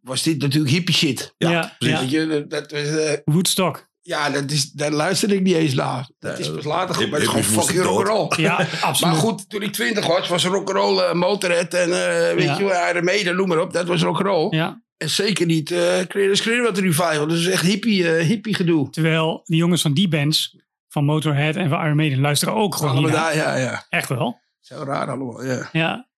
was 0.00 0.22
dit 0.22 0.40
natuurlijk 0.40 0.72
hippie 0.72 0.94
shit. 0.94 1.34
Ja, 1.38 1.50
Ja, 1.50 1.74
precies. 1.78 1.98
Weet 2.00 2.10
je, 2.10 2.26
dat, 2.26 2.50
dat 2.50 2.70
was, 2.70 2.80
eh, 2.96 3.12
Woodstock. 3.24 3.85
Ja, 4.06 4.30
dat 4.30 4.50
is, 4.50 4.70
daar 4.72 4.90
luisterde 4.90 5.34
ik 5.34 5.42
niet 5.42 5.54
eens 5.54 5.74
naar. 5.74 6.08
Dat 6.18 6.38
is 6.38 6.50
pas 6.52 6.64
later 6.64 7.08
maar 7.08 7.20
het 7.20 7.28
is 7.28 7.46
gewoon 7.46 7.64
fucking 7.64 7.82
rock'n'roll. 7.82 8.28
Ja, 8.36 8.56
Maar 8.56 8.78
absoluut. 8.82 9.14
goed, 9.16 9.50
toen 9.50 9.62
ik 9.62 9.72
twintig 9.72 10.06
was, 10.06 10.28
was 10.28 10.44
rock'n'roll, 10.44 10.98
eh 10.98 11.12
Motorhead 11.12 11.74
en 11.74 11.82
eh, 11.92 12.34
weet 12.34 12.44
Ja. 12.44 12.58
je 12.58 12.64
wel, 12.64 12.88
Iron 12.90 13.04
Maiden, 13.04 13.36
noem 13.36 13.48
maar 13.48 13.60
op. 13.60 13.72
Dat 13.72 13.86
was 13.86 14.02
rock'n'roll. 14.02 14.56
Ja, 14.56 14.82
En 14.96 15.10
zeker 15.10 15.46
niet 15.46 15.70
eh 15.70 16.00
Creedence 16.08 16.42
Clearwater 16.42 16.82
Revival. 16.82 17.26
Dat 17.26 17.36
is 17.36 17.46
echt 17.46 17.62
hippie, 17.62 18.16
eh, 18.16 18.26
hippie 18.26 18.54
gedoe. 18.54 18.90
terwijl 18.90 19.40
die 19.44 19.56
jongens 19.56 19.82
van 19.82 19.92
die 19.94 20.08
bands, 20.08 20.56
van 20.88 21.04
Motorhead 21.04 21.56
en 21.56 21.68
van 21.68 21.84
Iron 21.84 21.96
Maiden, 21.96 22.20
luisteren 22.20 22.54
ook 22.54 22.74
gewoon 22.74 22.90
Allemaal 22.90 23.10
daar, 23.10 23.36
ja, 23.36 23.56
ja. 23.56 23.86
Echt 23.88 24.08
wel. 24.08 24.40
Zo 24.60 24.82
raar 24.84 25.06
allemaal, 25.08 25.44
ja. 25.44 25.68
Ja. 25.72 26.08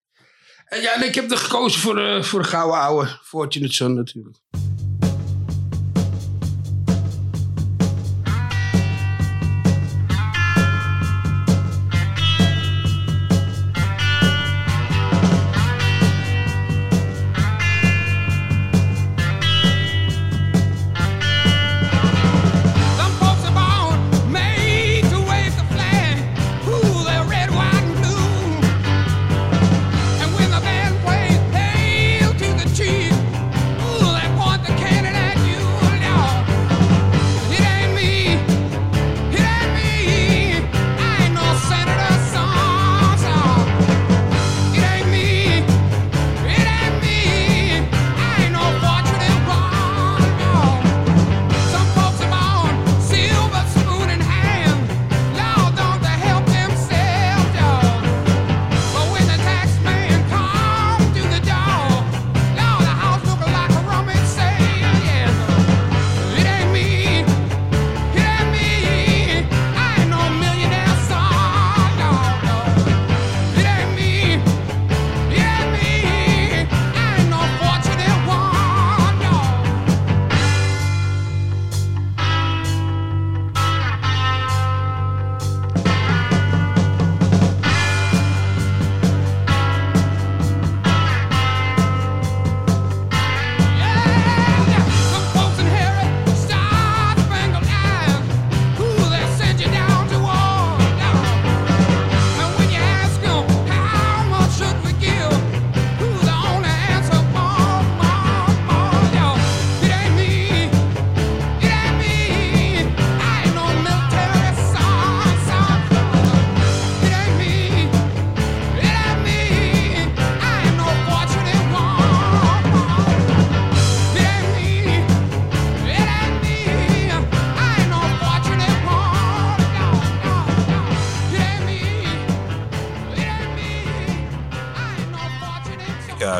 En 0.65 0.81
ja, 0.81 0.93
en 0.95 1.05
ik 1.07 1.15
heb 1.15 1.31
er 1.31 1.37
gekozen 1.37 1.81
voor, 1.81 1.99
eh 1.99 2.21
voor 2.23 2.41
de 2.41 2.47
gouden 2.47 2.79
ouwe. 2.79 3.07
Fortunate 3.23 3.73
Son 3.73 3.93
natuurlijk. 3.93 4.37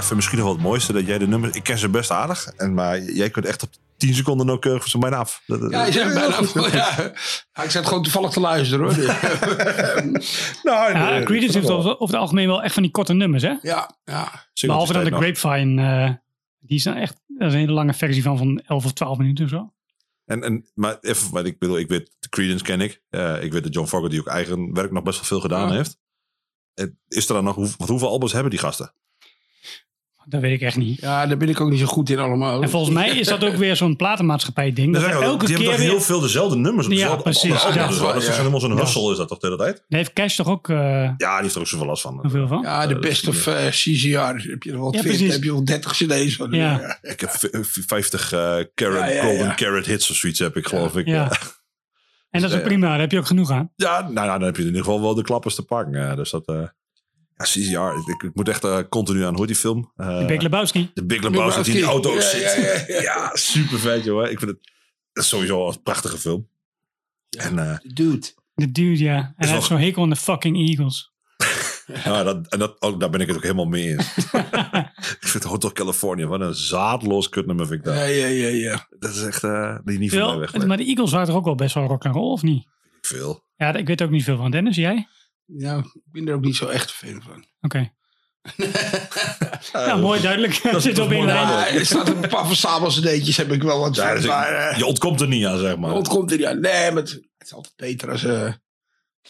Vind 0.09 0.15
misschien 0.15 0.37
nog 0.37 0.47
wel 0.47 0.55
het 0.55 0.63
mooiste 0.65 0.93
dat 0.93 1.05
jij 1.05 1.17
de 1.17 1.27
nummers... 1.27 1.55
Ik 1.55 1.63
ken 1.63 1.77
ze 1.77 1.89
best 1.89 2.11
aardig. 2.11 2.45
En, 2.45 2.73
maar 2.73 3.01
jij 3.01 3.29
kunt 3.29 3.45
echt 3.45 3.63
op 3.63 3.69
10 3.97 4.13
seconden 4.13 4.45
nauwkeurig 4.45 4.81
van 4.81 4.89
ze 4.91 4.97
bijna 4.97 5.17
af. 5.17 5.41
Ja, 5.45 5.85
je 5.85 5.91
zegt 5.91 6.13
bijna. 6.13 6.39
heel 6.53 6.71
Ja. 7.53 7.63
ik 7.63 7.69
zat 7.71 7.85
gewoon 7.87 8.03
toevallig 8.03 8.31
te 8.31 8.39
luisteren 8.39 8.85
hoor. 8.85 8.95
Nou, 10.63 10.91
Ja, 10.97 11.23
Creedence 11.23 11.57
heeft 11.57 11.69
over, 11.69 11.91
het 11.99 12.13
algemeen 12.15 12.47
wel 12.47 12.63
echt 12.63 12.73
van 12.73 12.83
die 12.83 12.91
korte 12.91 13.13
nummers, 13.13 13.43
hè? 13.43 13.53
Ja, 13.61 13.97
ja. 14.05 14.47
Behalve 14.61 14.93
dan 14.93 15.03
de 15.03 15.09
nog. 15.09 15.19
Grapevine. 15.21 15.81
eh, 15.81 16.13
die 16.59 16.77
is 16.77 16.83
dan 16.83 16.95
echt 16.95 17.21
dat 17.27 17.47
is 17.47 17.53
een 17.53 17.59
hele 17.59 17.71
lange 17.71 17.93
versie 17.93 18.23
van, 18.23 18.37
van 18.37 18.59
11 18.59 18.85
of 18.85 18.93
12 18.93 19.17
minuten 19.17 19.43
of 19.45 19.49
zo. 19.51 19.73
En, 20.25 20.43
en, 20.43 20.65
maar 20.73 20.97
even, 21.01 21.31
wat 21.31 21.45
ik 21.45 21.59
bedoel, 21.59 21.77
ik 21.77 21.87
weet, 21.87 22.11
de 22.19 22.29
Creedence 22.29 22.63
ken 22.63 22.81
ik. 22.81 23.01
Eh, 23.09 23.43
ik 23.43 23.51
weet 23.51 23.63
dat 23.63 23.73
John 23.73 23.87
Fogerty 23.87 24.19
ook 24.19 24.27
eigen 24.27 24.73
werk 24.73 24.91
nog 24.91 25.03
best 25.03 25.15
wel 25.17 25.25
veel 25.25 25.39
gedaan 25.39 25.67
Ja. 25.69 25.73
heeft. 25.75 25.97
Is 27.07 27.27
er 27.27 27.33
dan 27.33 27.43
nog, 27.43 27.55
hoe, 27.55 27.69
wat, 27.77 27.87
hoeveel 27.89 28.07
albums 28.09 28.31
hebben 28.31 28.49
die 28.51 28.59
gasten? 28.59 28.93
Dat 30.29 30.41
weet 30.41 30.51
ik 30.53 30.61
echt 30.61 30.77
niet. 30.77 30.99
ja, 31.01 31.27
daar 31.27 31.37
ben 31.37 31.49
ik 31.49 31.61
ook 31.61 31.69
niet 31.69 31.79
zo 31.79 31.85
goed 31.85 32.09
in 32.09 32.19
allemaal. 32.19 32.61
En 32.61 32.69
volgens 32.69 32.93
mij 32.93 33.09
is 33.09 33.27
dat 33.27 33.43
ook 33.43 33.55
weer 33.55 33.75
zo'n 33.75 33.95
platenmaatschappij 33.95 34.73
ding. 34.73 34.93
Dat 34.93 35.03
elke 35.03 35.21
die 35.21 35.37
keer 35.37 35.47
hebben 35.47 35.65
toch 35.65 35.77
weer... 35.77 35.89
heel 35.89 36.01
veel 36.01 36.19
dezelfde 36.19 36.55
nummers 36.57 36.87
op 36.87 36.93
Ja, 36.93 37.15
precies, 37.15 37.51
albums. 37.51 37.75
ja. 37.75 37.87
Dus 37.87 37.99
wel, 37.99 38.13
dat 38.13 38.21
is 38.21 38.27
Ja. 38.27 38.33
helemaal 38.33 38.59
zo'n 38.59 38.73
Ja. 38.75 38.79
hustle 38.79 39.11
is 39.11 39.17
dat 39.17 39.27
toch 39.27 39.39
de 39.39 39.47
hele 39.47 39.59
tijd? 39.59 39.75
Daar 39.87 39.99
heeft 39.99 40.13
Cash 40.13 40.35
toch 40.35 40.47
ook 40.47 40.69
eh, 40.69 40.77
Ja, 40.77 41.13
die 41.17 41.41
heeft 41.41 41.55
er 41.55 41.61
ook 41.61 41.67
zoveel 41.67 41.85
last 41.85 42.01
van. 42.01 42.19
hoeveel 42.21 42.47
van? 42.47 42.61
Ja, 42.61 42.87
de 42.87 42.93
Eh, 42.93 42.99
best 42.99 43.27
of 43.27 43.35
is 43.35 43.47
eh 43.47 43.67
CCR. 43.67 44.49
Heb 44.49 44.63
je 44.63 44.71
er 44.71 44.77
wel 44.79 44.93
Ja, 44.93 44.99
40, 45.01 45.01
precies. 45.17 45.33
heb 45.33 45.43
je 45.43 45.51
wel 45.51 45.65
30 45.65 45.91
cd's 45.91 46.35
van. 46.35 46.51
Ja. 46.51 46.97
Ik 47.01 47.19
heb 47.19 47.29
v- 47.29 47.77
50 47.87 48.31
eh 48.33 48.55
carrot, 48.75 48.99
Ja, 48.99 49.05
ja, 49.07 49.23
golden 49.23 49.55
carrot 49.55 49.85
hits 49.85 50.09
of 50.09 50.15
zoiets 50.15 50.39
heb 50.39 50.55
ik 50.57 50.67
geloof 50.67 50.95
ik. 50.97 51.07
Ja. 51.07 51.31
En 52.29 52.41
dat 52.41 52.49
is 52.49 52.55
ook 52.55 52.61
Ja. 52.63 52.67
prima, 52.67 52.87
daar 52.89 52.99
heb 52.99 53.11
je 53.11 53.17
ook 53.17 53.25
genoeg 53.27 53.51
aan. 53.51 53.71
Ja, 53.75 54.01
nou, 54.01 54.13
nou, 54.13 54.27
dan 54.27 54.41
heb 54.41 54.55
je 54.55 54.61
in 54.61 54.67
ieder 54.67 54.83
geval 54.83 55.01
wel 55.01 55.15
de 55.15 55.23
klappers 55.23 55.55
te 55.55 55.65
pakken. 55.65 55.99
Ja, 56.01 56.15
dus 56.15 56.29
dat, 56.29 56.47
eh 56.47 56.55
ja, 57.39 57.45
CCR. 57.45 58.09
Ik, 58.11 58.23
ik 58.23 58.31
moet 58.35 58.49
echt 58.49 58.63
eh, 58.63 58.79
continu 58.89 59.23
aan, 59.23 59.35
hoe 59.35 59.47
die 59.47 59.55
film? 59.55 59.91
Eh, 59.95 60.19
De 60.19 60.25
Big 60.25 60.41
Lebowski. 60.41 60.91
de 60.93 61.05
Big 61.05 61.21
Lebowski, 61.21 61.63
die 61.63 61.73
in 61.73 61.79
de 61.79 61.85
auto 61.87 62.13
Ja, 62.13 62.21
zit. 62.21 62.41
ja, 62.41 62.55
Ja, 62.55 62.83
ja, 62.87 63.01
ja. 63.01 63.31
super 63.33 63.79
vet, 63.79 64.03
joh. 64.03 64.29
Ik 64.29 64.39
vind 64.39 64.51
het, 64.51 65.25
sowieso 65.25 65.67
een 65.67 65.81
prachtige 65.81 66.17
film. 66.17 66.49
En 67.37 67.59
eh, 67.59 67.77
Dude. 67.93 68.27
De 68.53 68.71
dude, 68.71 69.03
ja. 69.03 69.15
En 69.17 69.33
hij 69.37 69.49
heeft 69.49 69.65
zo'n 69.65 69.77
hekel 69.79 70.03
aan 70.03 70.09
de 70.09 70.15
fucking 70.15 70.57
Eagles. 70.69 71.11
ja, 72.03 72.23
dat, 72.23 72.47
en 72.47 72.59
dat, 72.59 72.81
ook, 72.81 72.99
daar 72.99 73.09
ben 73.09 73.21
ik 73.21 73.27
het 73.27 73.35
ook 73.35 73.41
helemaal 73.43 73.65
mee 73.65 73.87
eens. 73.89 74.15
ik 75.21 75.27
vind 75.27 75.43
Hotel 75.43 75.71
California, 75.71 76.27
wat 76.27 76.41
een 76.41 76.53
zaadloos 76.53 77.29
kutnummer 77.29 77.67
vind 77.67 77.79
ik 77.79 77.85
dat. 77.85 77.95
Ja, 77.95 78.03
ja, 78.03 78.25
ja, 78.25 78.47
ja. 78.47 78.87
Dat 78.99 79.15
is 79.15 79.21
echt 79.23 79.43
eh, 79.43 79.77
die 79.83 79.99
niet 79.99 80.11
van 80.13 80.27
mij 80.27 80.37
weg. 80.37 80.65
maar 80.65 80.77
de 80.77 80.85
Eagles 80.85 81.11
waren 81.11 81.27
toch 81.27 81.35
ook 81.35 81.45
wel 81.45 81.55
best 81.55 81.73
wel 81.73 81.87
rock 81.87 82.05
and 82.05 82.15
roll, 82.15 82.31
of 82.31 82.41
niet? 82.41 82.67
Veel. 83.01 83.43
Ja, 83.55 83.73
ik 83.73 83.87
weet 83.87 84.01
ook 84.01 84.09
niet 84.09 84.23
veel 84.23 84.37
van. 84.37 84.51
Dennis, 84.51 84.75
jij? 84.75 85.07
Ja, 85.57 85.77
ik 85.77 86.01
ben 86.11 86.27
er 86.27 86.33
ook 86.33 86.41
niet 86.41 86.55
zo 86.55 86.67
echt 86.67 86.91
fan 86.91 87.21
van. 87.21 87.45
Oké. 87.61 87.91
ja, 89.73 89.95
mooi 89.95 90.21
duidelijk. 90.21 90.61
dat 90.63 90.81
Zit 90.83 90.99
op. 90.99 91.11
Ja, 91.11 91.67
er 91.67 91.85
staat 91.85 92.07
een 92.09 92.29
paar 92.29 92.47
cd'tjes 92.87 93.37
heb 93.37 93.51
ik 93.51 93.63
wel 93.63 93.79
wat 93.79 93.95
Ja, 93.95 94.13
dus 94.15 94.25
maar, 94.25 94.51
eh, 94.53 94.77
je 94.77 94.85
ontkomt 94.85 95.21
er 95.21 95.27
niet 95.27 95.45
aan, 95.45 95.59
zeg 95.59 95.77
maar. 95.77 95.93
wat 95.93 96.07
komt 96.07 96.31
er 96.31 96.37
niet 96.37 96.45
aan? 96.45 96.59
Nee, 96.59 96.91
maar 96.91 97.01
het, 97.01 97.11
het 97.11 97.47
is 97.47 97.53
altijd 97.53 97.75
beter 97.75 98.11
als... 98.11 98.23
eh 98.23 98.53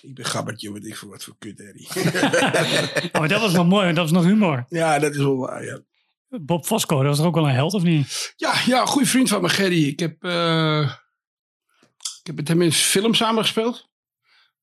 ik 0.02 0.16
ben 0.16 0.26
gabbertje, 0.26 0.74
weet 0.74 0.86
ik 0.86 0.98
voor 0.98 1.10
wat 1.10 1.24
voor 1.24 1.36
kut. 1.40 1.62
Oh, 3.12 3.20
maar 3.20 3.28
dat 3.28 3.42
was 3.42 3.54
nog 3.54 3.68
mooi, 3.68 3.84
want 3.84 3.96
dat 3.96 4.10
was 4.10 4.22
nog 4.24 4.32
humor. 4.32 4.66
ja, 4.70 5.00
dat 5.00 5.12
is 5.12 5.18
wel 5.18 5.38
waar, 5.38 5.66
ja. 5.66 5.80
Bob 6.28 6.66
Fosco, 6.66 6.98
dat 6.98 7.06
was 7.06 7.18
toch 7.18 7.26
ook 7.26 7.36
wel 7.36 7.48
een 7.48 7.54
held, 7.54 7.74
of 7.74 7.84
niet? 7.84 8.34
Ja, 8.36 8.54
ja, 8.66 8.82
een 8.82 8.88
goede 8.88 9.08
vriend 9.08 9.30
van 9.30 9.42
me, 9.42 9.50
Gerry. 9.50 9.88
Ik 9.88 10.00
heb, 10.00 10.24
eh, 10.24 10.92
ik 12.20 12.26
heb 12.28 12.36
met 12.36 12.48
hem 12.48 12.62
in 12.62 12.68
een 12.68 12.74
film 12.74 13.14
samengespeeld. 13.14 13.89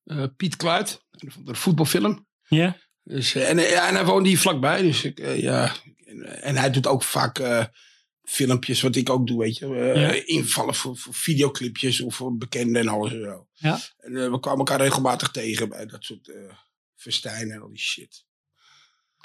Eh 0.07 0.23
Piet 0.37 0.55
Kluit, 0.55 1.01
een 1.45 1.55
voetbalfilm. 1.55 2.27
Ja? 2.47 2.77
Dus, 3.03 3.35
eh, 3.35 3.49
en, 3.49 3.57
ja, 3.57 3.87
en 3.87 3.95
hij 3.95 4.05
woont 4.05 4.25
hier 4.25 4.37
vlakbij. 4.39 4.81
Dus 4.81 5.03
ik, 5.03 5.19
eh, 5.19 5.41
ja. 5.41 5.71
En, 6.05 6.41
en 6.41 6.55
hij 6.55 6.69
doet 6.71 6.87
ook 6.87 7.03
vaak 7.03 7.39
eh, 7.39 7.65
filmpjes, 8.23 8.81
wat 8.81 8.95
ik 8.95 9.09
ook 9.09 9.27
doe, 9.27 9.39
weet 9.39 9.57
je. 9.57 9.65
eh, 9.75 10.01
Ja. 10.01 10.21
Invallen 10.25 10.75
voor, 10.75 10.97
voor 10.97 11.13
videoclipjes 11.13 12.01
of 12.01 12.15
voor 12.15 12.37
bekenden 12.37 12.81
en 12.81 12.87
alles 12.87 13.11
en 13.13 13.23
zo. 13.23 13.47
Ja. 13.53 13.79
En 13.97 14.31
we 14.31 14.39
kwamen 14.39 14.59
elkaar 14.59 14.81
regelmatig 14.81 15.31
tegen 15.31 15.69
bij 15.69 15.85
dat 15.85 16.03
soort 16.03 16.29
eh 16.29 16.53
festijnen 16.95 17.55
en 17.55 17.61
al 17.61 17.69
die 17.69 17.79
shit. 17.79 18.25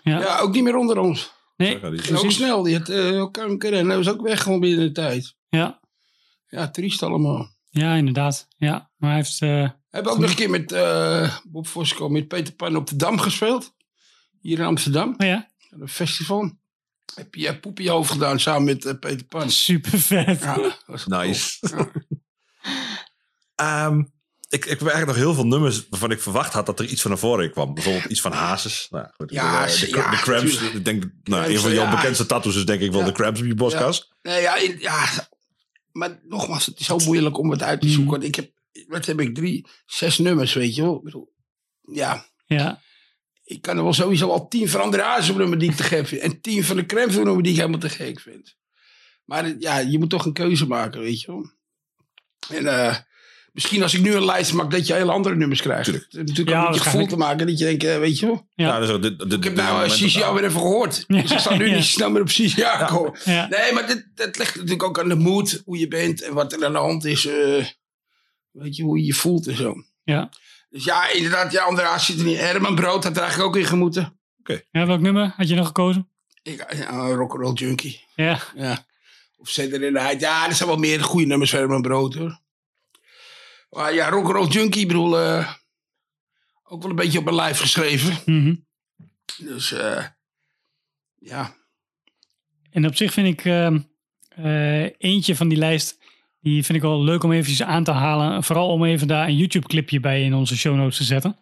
Ja. 0.03 0.21
Ja, 0.21 0.39
ook 0.39 0.53
niet 0.55 0.63
meer 0.63 0.77
onder 0.77 0.99
ons. 0.99 1.33
Nee, 1.57 1.79
Ging 1.81 2.19
ook 2.19 2.31
snel. 2.31 2.63
Die 2.63 2.79
had 2.79 2.89
eh, 2.89 3.31
kanker 3.31 3.73
en 3.73 3.87
hij 3.89 3.97
was 3.97 4.09
ook 4.09 4.21
weg 4.23 4.43
gewoon 4.43 4.61
binnen 4.61 4.87
de 4.87 4.93
tijd. 4.93 5.35
Ja. 5.49 5.81
Ja, 6.47 6.71
triest 6.71 7.03
allemaal. 7.03 7.57
ja, 7.71 7.95
inderdaad. 7.95 8.49
Ja, 8.57 8.91
maar 8.97 9.11
hij 9.11 9.19
heeft... 9.19 9.41
eh, 9.93 10.01
We 10.01 10.09
hebben 10.09 10.13
ook 10.13 10.19
nog 10.19 10.31
een 10.31 10.37
keer 10.37 10.51
met 10.51 10.73
eh, 10.73 11.37
Bob 11.45 11.67
Fosco, 11.67 12.09
met 12.09 12.29
Peter 12.29 12.55
Pan 12.55 12.77
op 12.77 12.87
de 12.87 12.97
Dam 12.97 13.19
gespeeld. 13.19 13.75
Hier 14.41 14.59
in 14.59 14.65
Amsterdam. 14.65 15.15
oh 15.19 15.27
ja, 15.27 15.49
een 15.71 15.89
festival. 15.89 16.53
Heb 17.15 17.35
je 17.35 17.59
poep 17.61 17.79
in 17.79 17.85
je 17.85 17.91
hoofd 17.91 18.11
gedaan 18.11 18.41
samen 18.41 18.65
met 18.65 18.85
eh, 18.85 18.95
Peter 19.01 19.27
Pan. 19.27 19.51
super 19.51 19.99
vet. 19.99 20.41
Ja, 20.41 20.55
dat 20.55 20.83
was 20.87 21.07
Nice. 21.07 21.59
Ehm, 23.55 23.99
ik, 24.49 24.65
ik 24.65 24.79
heb 24.79 24.81
eigenlijk 24.81 25.07
nog 25.07 25.17
heel 25.17 25.35
veel 25.35 25.47
nummers 25.47 25.89
waarvan 25.89 26.11
ik 26.11 26.21
verwacht 26.21 26.53
had 26.53 26.67
dat 26.67 26.79
er 26.81 26.87
iets 26.87 27.01
van 27.03 27.11
naar 27.11 27.21
voren 27.21 27.51
kwam. 27.51 27.75
Bijvoorbeeld 27.75 28.05
iets 28.05 28.21
van 28.21 28.33
Hazes. 28.33 28.87
Nou, 28.91 29.07
goed, 29.17 29.31
Ja, 29.31 29.67
de, 29.67 29.79
de, 29.81 29.89
ja, 29.97 30.11
de 30.11 30.17
Cramps. 30.17 30.61
Ik 30.61 30.85
denk, 30.85 31.03
nou, 31.03 31.13
Cramps, 31.23 31.49
een 31.49 31.59
van 31.61 31.73
jouw 31.73 31.85
ja. 31.85 31.91
bekendste 31.91 32.27
tattoos 32.27 32.57
is 32.57 32.65
denk 32.65 32.81
ik 32.81 32.91
wel 32.91 33.01
Ja. 33.01 33.07
de 33.07 33.13
Cramps 33.13 33.41
op 33.41 33.47
je 33.47 33.55
borstkas. 33.55 34.13
Nee, 34.23 34.41
ja, 34.43 34.57
in- 34.57 34.79
ja, 34.81 35.05
maar 35.93 36.21
nogmaals, 36.29 36.67
het 36.67 36.81
is 36.81 36.87
zo 36.87 36.99
moeilijk 36.99 37.39
om 37.39 37.51
het 37.51 37.63
uit 37.63 37.81
te 37.81 37.87
Mm. 37.87 37.93
zoeken. 37.93 38.11
Want 38.11 38.25
ik 38.25 38.35
heb, 38.35 38.51
wat 38.89 39.07
heb 39.07 39.21
ik, 39.21 39.35
drie, 39.35 39.67
zes 39.87 40.19
nummers, 40.19 40.53
weet 40.55 40.75
je 40.75 40.83
wel. 40.83 40.97
Ik 40.97 41.03
bedoel, 41.05 41.33
ja, 41.81 42.27
Ja, 42.47 42.81
ik 43.45 43.63
kan 43.63 43.77
er 43.77 43.83
wel 43.83 43.93
sowieso 43.93 44.29
al 44.31 44.49
tien 44.49 44.69
van 44.69 44.81
André 44.81 45.03
Hazes 45.03 45.37
nummer 45.37 45.59
die 45.59 45.71
ik 45.71 45.77
te 45.77 45.83
gek 45.83 46.07
vind. 46.07 46.21
En 46.23 46.41
tien 46.41 46.65
van 46.65 46.77
de 46.77 46.87
Cramps 46.87 47.15
nummer 47.15 47.43
die 47.43 47.53
ik 47.53 47.59
helemaal 47.59 47.81
te 47.81 47.89
gek 47.89 48.21
vind. 48.21 48.57
Maar 49.25 49.45
eh, 49.45 49.55
ja, 49.59 49.79
je 49.79 49.99
moet 49.99 50.11
toch 50.11 50.25
een 50.25 50.33
keuze 50.33 50.67
maken, 50.67 51.01
weet 51.01 51.21
je 51.21 51.27
wel. 51.27 51.51
En 52.49 52.67
eh, 52.67 52.97
misschien 53.53 53.83
als 53.83 53.95
ik 53.95 54.01
nu 54.01 54.15
een 54.15 54.25
lijst 54.25 54.53
maak, 54.53 54.71
dat 54.71 54.87
je 54.87 54.95
hele 54.95 55.13
andere 55.13 55.37
nummers 55.37 55.61
krijgt. 55.63 55.87
Het 55.87 55.95
heeft 55.95 56.13
natuurlijk 56.13 56.49
Ja, 56.49 56.63
ook 56.63 56.69
met 56.69 56.75
je 56.75 56.83
gevoel 56.83 57.07
te 57.07 57.17
maken. 57.17 57.47
Dat 57.47 57.59
je 57.59 57.65
denkt, 57.65 57.85
eh, 57.85 57.99
weet 57.99 58.19
je 58.19 58.27
wel. 58.27 58.47
Ja. 58.55 58.67
Ja, 58.67 58.81
dus 58.81 58.89
ook 58.91 59.03
dit, 59.03 59.19
dit, 59.19 59.33
Ik 59.33 59.45
heb 59.45 59.55
nou 59.55 59.85
uh, 59.85 59.91
Sisi 59.91 60.23
alweer 60.23 60.45
even 60.45 60.61
gehoord. 60.61 61.05
Ja, 61.07 61.23
Dus 61.23 61.31
ik 61.33 61.39
sta 61.39 61.57
nu 61.57 61.69
ja. 61.71 61.75
niet 61.75 61.85
snel 61.85 62.11
meer 62.11 62.21
op 62.23 62.29
Sisi 62.31 62.63
aankomen. 62.63 63.19
ja. 63.25 63.49
Nee, 63.49 63.73
maar 63.73 63.87
dit, 63.87 64.07
dat 64.15 64.39
ligt 64.39 64.55
natuurlijk 64.55 64.83
ook 64.83 64.99
aan 65.01 65.09
de 65.09 65.15
moed, 65.15 65.63
hoe 65.65 65.79
je 65.79 65.89
bent 65.89 66.23
en 66.23 66.35
wat 66.35 66.53
er 66.53 66.65
aan 66.65 66.73
de 66.73 66.79
hand 66.79 67.05
is. 67.05 67.27
eh, 67.27 67.65
weet 68.53 68.77
je, 68.77 68.83
hoe 68.83 68.99
je 68.99 69.05
je 69.05 69.15
voelt 69.15 69.47
en 69.47 69.57
zo. 69.57 69.85
Ja. 70.05 70.31
Dus 70.71 70.85
ja, 70.85 71.11
inderdaad, 71.11 71.53
ja, 71.53 71.65
André 71.65 71.85
Hazes 71.85 72.07
zit 72.07 72.19
er 72.19 72.25
niet. 72.25 72.39
Herman 72.39 72.75
Brood 72.75 73.05
had 73.05 73.17
er 73.17 73.23
eigenlijk 73.23 73.49
ook 73.49 73.61
in 73.63 73.67
gemoeten. 73.69 74.19
ja, 74.71 74.87
welk 74.87 75.01
nummer 75.01 75.33
had 75.37 75.49
je 75.49 75.55
nog 75.55 75.67
gekozen? 75.67 76.09
Ik, 76.43 76.75
ja, 76.75 77.09
rock'n'roll 77.09 77.53
junkie. 77.53 78.05
Ja, 78.15 78.41
Ja. 78.55 78.87
Of 79.37 79.49
Zender 79.49 79.83
in 79.83 79.93
de 79.93 80.01
Heid. 80.01 80.21
Ja, 80.21 80.47
er 80.49 80.55
zijn 80.55 80.69
wel 80.69 80.79
meer 80.79 81.05
goede 81.05 81.27
nummers 81.27 81.51
van 81.51 81.59
Herman 81.59 81.83
Brood 81.83 82.15
hoor. 82.15 82.41
Maar 83.71 83.95
ja, 83.95 84.09
rock'n'roll 84.09 84.49
junkie, 84.49 84.81
ik 84.83 84.89
bedoel, 84.89 85.19
eh, 85.19 85.53
ook 86.65 86.83
wel 86.83 86.91
een 86.91 86.97
beetje 86.97 87.19
op 87.19 87.25
mijn 87.25 87.37
lijf 87.37 87.59
geschreven. 87.59 88.19
mhm. 88.27 88.55
Dus 89.39 89.73
eh, 89.73 90.05
ja, 91.19 91.55
En 92.71 92.87
op 92.87 92.97
zich 92.97 93.13
vind 93.13 93.27
ik 93.39 93.45
ehm, 93.45 93.79
eh, 94.29 95.01
eentje 95.01 95.37
van 95.37 95.49
die 95.49 95.59
lijst, 95.59 95.99
die 96.43 96.65
vind 96.65 96.79
ik 96.79 96.85
wel 96.85 97.03
leuk 97.05 97.23
om 97.23 97.33
eventjes 97.33 97.63
aan 97.63 97.85
te 97.85 97.91
halen. 97.91 98.43
Vooral 98.43 98.69
om 98.69 98.85
even 98.85 99.07
daar 99.09 99.29
een 99.29 99.37
YouTube 99.37 99.67
clipje 99.67 100.01
bij 100.01 100.23
in 100.23 100.35
onze 100.35 100.57
show 100.57 100.77
notes 100.77 100.97
te 100.97 101.05
zetten. 101.05 101.37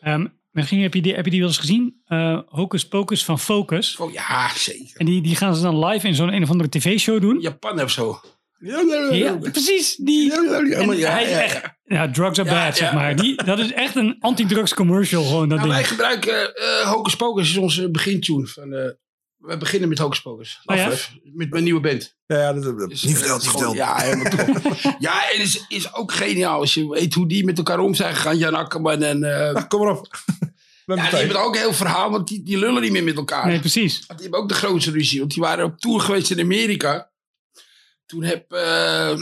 Ehm, 0.00 0.26
misschien 0.50 0.82
heb 0.82 0.94
je 0.94 1.02
die, 1.02 1.14
heb 1.14 1.24
je 1.24 1.30
die 1.30 1.40
wel 1.40 1.48
eens 1.48 1.58
gezien? 1.58 2.00
Eh, 2.06 2.38
Hocus 2.46 2.88
Pocus 2.88 3.24
van 3.24 3.38
Focus. 3.38 3.96
oh, 3.96 4.12
ja, 4.12 4.48
zeker. 4.54 4.96
En 5.00 5.06
die, 5.06 5.22
die 5.22 5.36
gaan 5.36 5.54
ze 5.56 5.62
dan 5.62 5.84
live 5.84 6.06
in 6.06 6.14
zo'n 6.14 6.32
een 6.32 6.42
of 6.42 6.50
andere 6.50 6.68
tv-show 6.68 7.20
doen. 7.20 7.40
Japan 7.40 7.80
of 7.80 7.90
zo. 7.90 8.20
Ja, 8.58 9.36
precies. 9.36 9.96
Die, 9.96 10.32
en 10.32 10.88
hij 10.88 10.94
is 10.94 10.98
ja, 10.98 11.20
echt, 11.20 11.52
ja. 11.62 11.76
ja, 11.84 12.10
drugs 12.10 12.38
are 12.38 12.48
Ja, 12.50 12.64
bad, 12.64 12.76
zeg 12.76 12.92
maar. 12.92 13.16
Die, 13.16 13.44
dat 13.44 13.58
is 13.58 13.72
echt 13.72 13.96
een 13.96 14.16
anti-drugs 14.20 14.74
commercial, 14.74 15.24
gewoon 15.24 15.48
dat 15.48 15.58
Nou, 15.58 15.68
wij 15.70 15.78
ding. 15.78 15.88
gebruiken 15.88 16.54
eh 16.54 16.90
Hocus 16.92 17.16
Pocus, 17.16 17.50
is 17.50 17.56
onze 17.56 17.90
begintune. 17.90 18.46
Van, 18.46 18.72
eh, 18.72 18.90
we 19.46 19.56
beginnen 19.56 19.88
met 19.88 19.98
Hocus 19.98 20.20
Pocus. 20.22 20.60
Oh, 20.64 20.76
ja? 20.76 20.90
Met 21.22 21.50
mijn 21.50 21.64
nieuwe 21.64 21.80
band. 21.80 22.16
Ja, 22.26 22.36
ja, 22.38 22.52
dat, 22.52 22.78
dat- 22.78 22.88
Dus, 22.88 23.02
niet 23.02 23.12
eh, 23.14 23.18
verteld, 23.20 23.44
het 23.44 23.54
niet 23.54 23.62
is 23.62 23.68
verteld. 23.70 23.76
Ja, 23.76 23.96
helemaal 24.00 24.30
top. 24.46 24.96
ja, 24.98 25.30
en 25.30 25.38
het 25.38 25.46
is, 25.46 25.64
is 25.68 25.94
ook 25.94 26.12
geniaal 26.12 26.60
als 26.60 26.74
je 26.74 26.88
weet 26.88 27.14
hoe 27.14 27.28
die 27.28 27.44
met 27.44 27.58
elkaar 27.58 27.78
om 27.78 27.94
zijn 27.94 28.14
gegaan. 28.14 28.38
Jan 28.38 28.54
Akkerman 28.54 29.02
en... 29.02 29.24
eh, 29.24 29.52
Nou, 29.52 29.66
kom 29.66 29.80
maar 29.84 29.98
op. 29.98 30.08
Ja, 30.86 30.94
die 31.10 31.18
hebben 31.18 31.40
ook 31.44 31.54
een 31.54 31.60
heel 31.60 31.72
verhaal, 31.72 32.10
want 32.10 32.28
die, 32.28 32.42
die 32.42 32.58
lullen 32.58 32.82
niet 32.82 32.92
meer 32.92 33.04
met 33.04 33.16
elkaar. 33.16 33.46
Nee, 33.46 33.60
precies. 33.60 33.94
Want 34.06 34.18
die 34.18 34.22
hebben 34.28 34.40
ook 34.40 34.48
de 34.48 34.54
grootste 34.54 34.90
ruzie. 34.90 35.18
Want 35.18 35.32
die 35.32 35.42
waren 35.42 35.64
op 35.64 35.78
tour 35.80 36.00
geweest 36.00 36.30
in 36.30 36.40
Amerika. 36.40 37.10
Toen 38.06 38.22
heb, 38.22 38.52
eh 38.52 39.18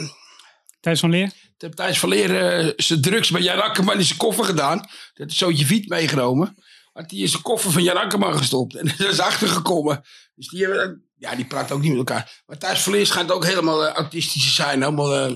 Thijs 0.81 1.01
van 1.01 1.11
Leer. 1.11 1.29
toen 1.29 1.69
heb 1.69 1.75
Thijs 1.75 1.99
van 1.99 2.09
Leer 2.09 2.37
eh, 2.51 2.73
zijn 2.77 3.01
drugs 3.01 3.31
bij 3.31 3.41
Jan 3.43 3.63
Akkerman 3.63 3.99
in 3.99 4.05
zijn 4.05 4.19
koffer 4.19 4.45
gedaan. 4.45 4.77
Dat 4.79 4.89
heeft 5.15 5.31
een 5.31 5.37
zootje 5.37 5.67
wiet 5.67 5.89
meegenomen. 5.89 6.57
Had 6.95 7.11
hij 7.11 7.21
in 7.21 7.29
zijn 7.29 7.43
koffer 7.43 7.71
van 7.71 7.83
Jan 7.83 7.97
Akkerman 7.97 8.37
gestopt. 8.39 8.75
En 8.75 8.87
er 8.99 9.09
is 9.09 9.19
achtergekomen. 9.21 10.03
Dus 10.35 10.49
die, 10.49 10.65
hebben, 10.65 11.05
ja, 11.19 11.35
die 11.37 11.45
praten 11.45 11.75
ook 11.77 11.81
niet 11.83 11.91
met 11.91 11.99
elkaar. 11.99 12.43
Maar 12.47 12.59
Thijs 12.59 12.81
van 12.83 12.93
Leer 12.93 13.07
schijnt 13.07 13.33
ook 13.33 13.45
helemaal 13.45 13.87
eh, 13.87 13.95
autistisch 13.95 14.43
te 14.43 14.51
zijn. 14.51 14.83
Helemaal 14.83 15.15
eh, 15.15 15.35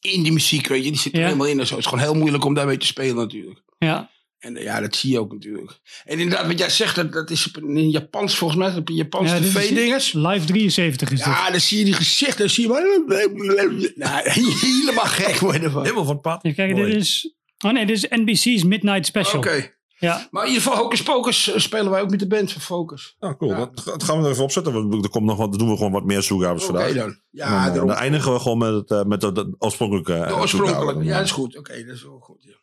in 0.00 0.22
die 0.22 0.32
muziek, 0.32 0.66
weet 0.66 0.84
je. 0.84 0.90
Die 0.90 1.00
zit 1.00 1.12
er 1.12 1.18
Ja. 1.18 1.24
helemaal 1.24 1.46
in 1.46 1.60
en 1.60 1.66
zo. 1.66 1.74
Het 1.74 1.84
is 1.84 1.90
gewoon 1.90 2.04
heel 2.04 2.14
moeilijk 2.14 2.44
om 2.44 2.54
daarmee 2.54 2.76
te 2.76 2.86
spelen 2.86 3.16
natuurlijk. 3.16 3.62
Ja, 3.78 4.10
En 4.38 4.56
eh, 4.56 4.62
ja, 4.62 4.80
dat 4.80 4.96
zie 4.96 5.10
je 5.12 5.20
ook 5.20 5.32
natuurlijk. 5.32 5.80
En 6.04 6.18
inderdaad, 6.18 6.46
wat 6.46 6.58
jij 6.58 6.70
zegt, 6.70 6.94
dat, 6.96 7.12
dat 7.12 7.30
is 7.30 7.46
op 7.46 7.56
een, 7.56 7.76
in 7.76 7.90
Japans 7.90 8.36
volgens 8.36 8.60
mij. 8.60 8.76
Op 8.76 8.88
een 8.88 8.94
Japans 8.94 9.30
Ja, 9.30 9.38
tv-dinges. 9.38 10.12
live 10.12 10.46
73 10.46 11.10
is 11.10 11.18
dit. 11.18 11.26
Ja, 11.26 11.50
dan 11.50 11.60
zie 11.60 11.78
je 11.78 11.84
die 11.84 11.92
gezichten. 11.94 12.38
Dan 12.38 12.48
zie 12.48 12.62
je 12.62 12.68
maar... 12.68 12.82
Nou, 13.94 14.30
helemaal 14.60 15.04
gek 15.04 15.38
worden 15.38 15.70
van. 15.70 15.82
Helemaal 15.82 16.04
van 16.04 16.12
het 16.12 16.22
pad. 16.22 16.42
Mooi. 16.42 16.74
dit 16.74 16.94
is... 16.94 17.34
Oh 17.64 17.72
nee, 17.72 17.86
dit 17.86 17.96
is 17.96 18.06
NBC's 18.08 18.64
Midnight 18.64 19.06
Special. 19.06 19.38
Oké. 19.38 19.74
Ja, 19.98 20.28
Maar 20.30 20.42
in 20.42 20.48
ieder 20.48 20.62
geval, 20.62 20.78
Hocus 20.82 21.02
Pocus 21.02 21.52
eh, 21.52 21.58
spelen 21.58 21.90
wij 21.90 22.00
ook 22.00 22.10
met 22.10 22.18
de 22.18 22.26
band 22.26 22.52
van 22.52 22.60
Focus. 22.62 23.16
Nou, 23.20 23.36
cool. 23.36 23.50
Ja. 23.50 23.56
Dat, 23.56 23.82
dat 23.84 24.02
gaan 24.02 24.18
we 24.18 24.24
er 24.24 24.30
even 24.30 24.42
opzetten. 24.44 24.72
want 24.72 25.04
Er 25.04 25.10
komt 25.10 25.24
nog 25.24 25.36
wat, 25.36 25.50
dan 25.50 25.58
doen 25.58 25.70
we 25.70 25.76
gewoon 25.76 25.92
wat 25.92 26.04
meer 26.04 26.22
zoekgavers 26.22 26.64
Oké 26.64 26.72
vandaag. 26.72 26.94
dan. 26.94 27.20
Ja, 27.30 27.64
dan, 27.64 27.72
eh, 27.74 27.86
dan 27.86 27.96
eindigen 27.96 28.32
we 28.32 28.38
gewoon 28.38 28.58
met, 28.58 28.72
het, 28.72 28.90
eh, 28.90 29.04
met 29.04 29.20
de, 29.20 29.32
de 29.32 29.54
oorspronkelijke. 29.58 30.24
De 30.28 30.36
oorspronkelijke. 30.36 31.04
Ja, 31.04 31.16
dat 31.16 31.24
is 31.24 31.30
goed. 31.30 31.56
Oké, 31.56 31.84
dat 31.84 31.94
is 31.94 32.02
wel 32.02 32.18
goed. 32.20 32.42
Ja. 32.42 32.54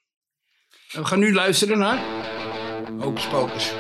En 0.92 1.02
we 1.02 1.08
gaan 1.08 1.20
nu 1.20 1.34
luisteren 1.34 1.78
naar... 1.78 2.02
Hocus 3.00 3.28
Pocus. 3.28 3.74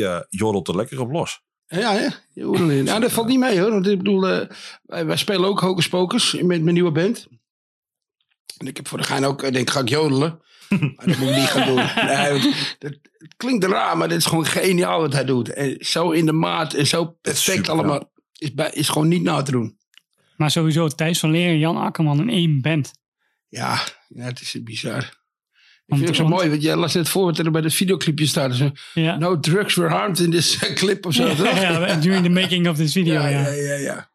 Die 0.00 0.08
eh 0.08 0.20
jodelt 0.28 0.68
er 0.68 0.76
lekker 0.76 1.00
op 1.00 1.10
los. 1.10 1.42
Ja, 1.66 1.92
hè? 1.92 2.08
Nou, 2.82 3.00
dat 3.00 3.12
valt 3.12 3.26
niet 3.26 3.38
mee 3.38 3.60
hoor. 3.60 3.70
Want 3.70 3.86
ik 3.86 3.98
bedoel, 3.98 4.28
eh, 4.28 4.48
wij, 4.82 5.06
wij 5.06 5.16
spelen 5.16 5.48
ook 5.48 5.60
Hocus 5.60 5.88
Pocus 5.88 6.32
met 6.32 6.62
mijn 6.62 6.74
nieuwe 6.74 6.90
band. 6.90 7.26
En 8.58 8.66
ik 8.66 8.76
heb 8.76 8.88
voor 8.88 8.98
de 8.98 9.04
gein 9.04 9.24
ook, 9.24 9.42
ik 9.42 9.52
denk, 9.52 9.70
ga 9.70 9.80
ik 9.80 9.88
jodelen. 9.88 10.40
Maar 10.96 11.06
dat 11.06 11.18
moet 11.18 11.28
ik 11.28 11.36
niet 11.36 11.46
gaan 11.48 11.66
doen. 11.66 12.06
Nee, 12.06 12.54
dat, 12.78 12.98
het 13.18 13.34
klinkt 13.36 13.64
raar, 13.64 13.96
maar 13.96 14.08
dit 14.08 14.18
is 14.18 14.26
gewoon 14.26 14.46
geniaal 14.46 15.00
wat 15.00 15.12
hij 15.12 15.24
doet. 15.24 15.52
En 15.52 15.76
zo 15.78 16.10
in 16.10 16.26
de 16.26 16.32
maat 16.32 16.74
en 16.74 16.86
zo 16.86 17.04
perfect 17.04 17.56
super, 17.56 17.70
allemaal. 17.70 18.12
Is, 18.38 18.54
bij, 18.54 18.70
is 18.72 18.88
gewoon 18.88 19.08
niet 19.08 19.22
na 19.22 19.42
te 19.42 19.50
doen. 19.50 19.78
Maar 20.36 20.50
sowieso 20.50 20.88
Thijs 20.88 21.18
van 21.18 21.30
Leer 21.30 21.48
en 21.48 21.58
Jan 21.58 21.76
Akkerman 21.76 22.20
in 22.20 22.28
één 22.28 22.60
band. 22.60 22.92
Ja, 23.48 23.80
ja 24.08 24.24
het 24.24 24.40
is 24.40 24.62
bizar. 24.62 25.19
Ik 25.90 25.96
Want- 25.96 26.02
vind 26.10 26.16
het 26.18 26.26
zo 26.28 26.34
mooi, 26.36 26.50
want 26.50 26.62
jij 26.62 26.76
las 26.76 26.94
net 26.94 27.08
voor 27.08 27.24
wat 27.24 27.38
er 27.38 27.50
bij 27.50 27.60
het 27.60 27.74
videoclipje 27.74 28.26
staat. 28.26 28.58
Dus, 28.58 28.70
Ja. 28.94 29.16
no 29.16 29.40
drugs 29.40 29.74
were 29.74 29.88
harmed 29.90 30.18
in 30.18 30.30
this 30.30 30.58
clip 30.74 31.06
of 31.06 31.14
zo. 31.14 31.28
ja, 31.44 31.94
during 31.94 32.22
the 32.24 32.30
making 32.30 32.68
of 32.68 32.76
this 32.76 32.92
video. 32.92 33.12
ja, 33.14 33.28
Ja, 33.28 33.48
ja, 33.48 33.74
ja, 33.74 34.10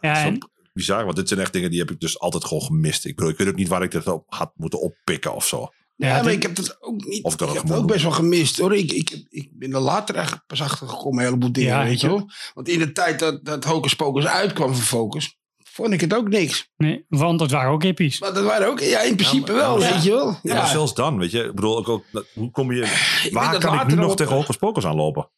ja. 0.00 0.24
En- 0.24 0.50
bizar, 0.72 1.04
want 1.04 1.16
dit 1.16 1.28
zijn 1.28 1.40
echt 1.40 1.52
dingen 1.52 1.70
die 1.70 1.78
heb 1.78 1.90
ik 1.90 2.00
dus 2.00 2.18
altijd 2.18 2.44
gewoon 2.44 2.62
gemist. 2.62 3.04
Ik 3.04 3.16
bedoel, 3.16 3.30
ik 3.30 3.38
weet 3.38 3.48
ook 3.48 3.54
niet 3.54 3.68
waar 3.68 3.82
ik 3.82 3.90
dit 3.90 4.06
op 4.06 4.24
had 4.26 4.52
moeten 4.56 4.80
oppikken 4.80 5.34
of 5.34 5.46
zo. 5.46 5.68
Ja, 5.96 6.06
Ja, 6.08 6.14
maar 6.14 6.22
dit- 6.24 6.32
ik 6.32 6.42
heb 6.42 6.54
dat 6.54 6.76
ook 6.80 7.04
niet. 7.04 7.22
Of 7.24 7.32
ik 7.32 7.38
dat 7.38 7.48
ik 7.48 7.54
ook 7.54 7.60
heb 7.62 7.70
het 7.72 7.80
ook 7.82 7.86
best 7.88 8.02
wel 8.02 8.12
gemist 8.12 8.58
hoor. 8.58 8.74
Ik, 8.76 8.92
ik, 8.92 9.24
ik 9.28 9.48
ben 9.52 9.72
er 9.72 9.80
later 9.80 10.14
eigenlijk 10.14 10.46
pas 10.46 10.62
achter 10.62 10.88
gekomen, 10.88 11.18
een 11.18 11.24
heleboel 11.24 11.52
dingen, 11.52 11.70
Ja, 11.76 11.84
weet 11.84 12.00
je 12.00 12.06
wel. 12.06 12.30
Want 12.54 12.68
in 12.68 12.78
de 12.78 12.92
tijd 12.92 13.18
dat, 13.18 13.44
dat 13.44 13.64
Hocus 13.64 13.94
Pocus 13.94 14.26
uitkwam 14.26 14.74
van 14.74 14.82
Focus, 14.82 15.38
vond 15.72 15.92
ik 15.92 16.00
het 16.00 16.14
ook 16.14 16.28
niks. 16.28 16.70
nee, 16.76 17.04
want 17.08 17.38
dat 17.38 17.50
waren 17.50 17.70
ook 17.72 17.82
hippies. 17.82 18.20
Maar 18.20 18.34
dat 18.34 18.44
waren 18.44 18.66
ook, 18.68 18.80
ja, 18.80 19.00
in 19.00 19.14
principe 19.16 19.52
maar- 19.52 19.60
wel, 19.60 19.80
ja. 19.82 19.92
weet 19.92 20.02
je 20.04 20.10
wel. 20.10 20.26
Ja, 20.28 20.38
Ja, 20.42 20.54
maar 20.54 20.66
zelfs 20.66 20.94
dan, 20.94 21.18
weet 21.18 21.30
je. 21.30 21.42
Ik 21.44 21.54
bedoel, 21.54 21.76
ook, 21.78 21.88
ook, 21.88 22.04
hoe 22.34 22.50
kom 22.50 22.72
je... 22.72 22.80
weet 22.80 23.32
Waar 23.32 23.58
kan 23.58 23.80
ik 23.80 23.86
nu 23.86 23.94
nog 23.94 24.10
op- 24.10 24.16
tegen 24.16 24.58
Pocus 24.58 24.84
aanlopen? 24.86 25.30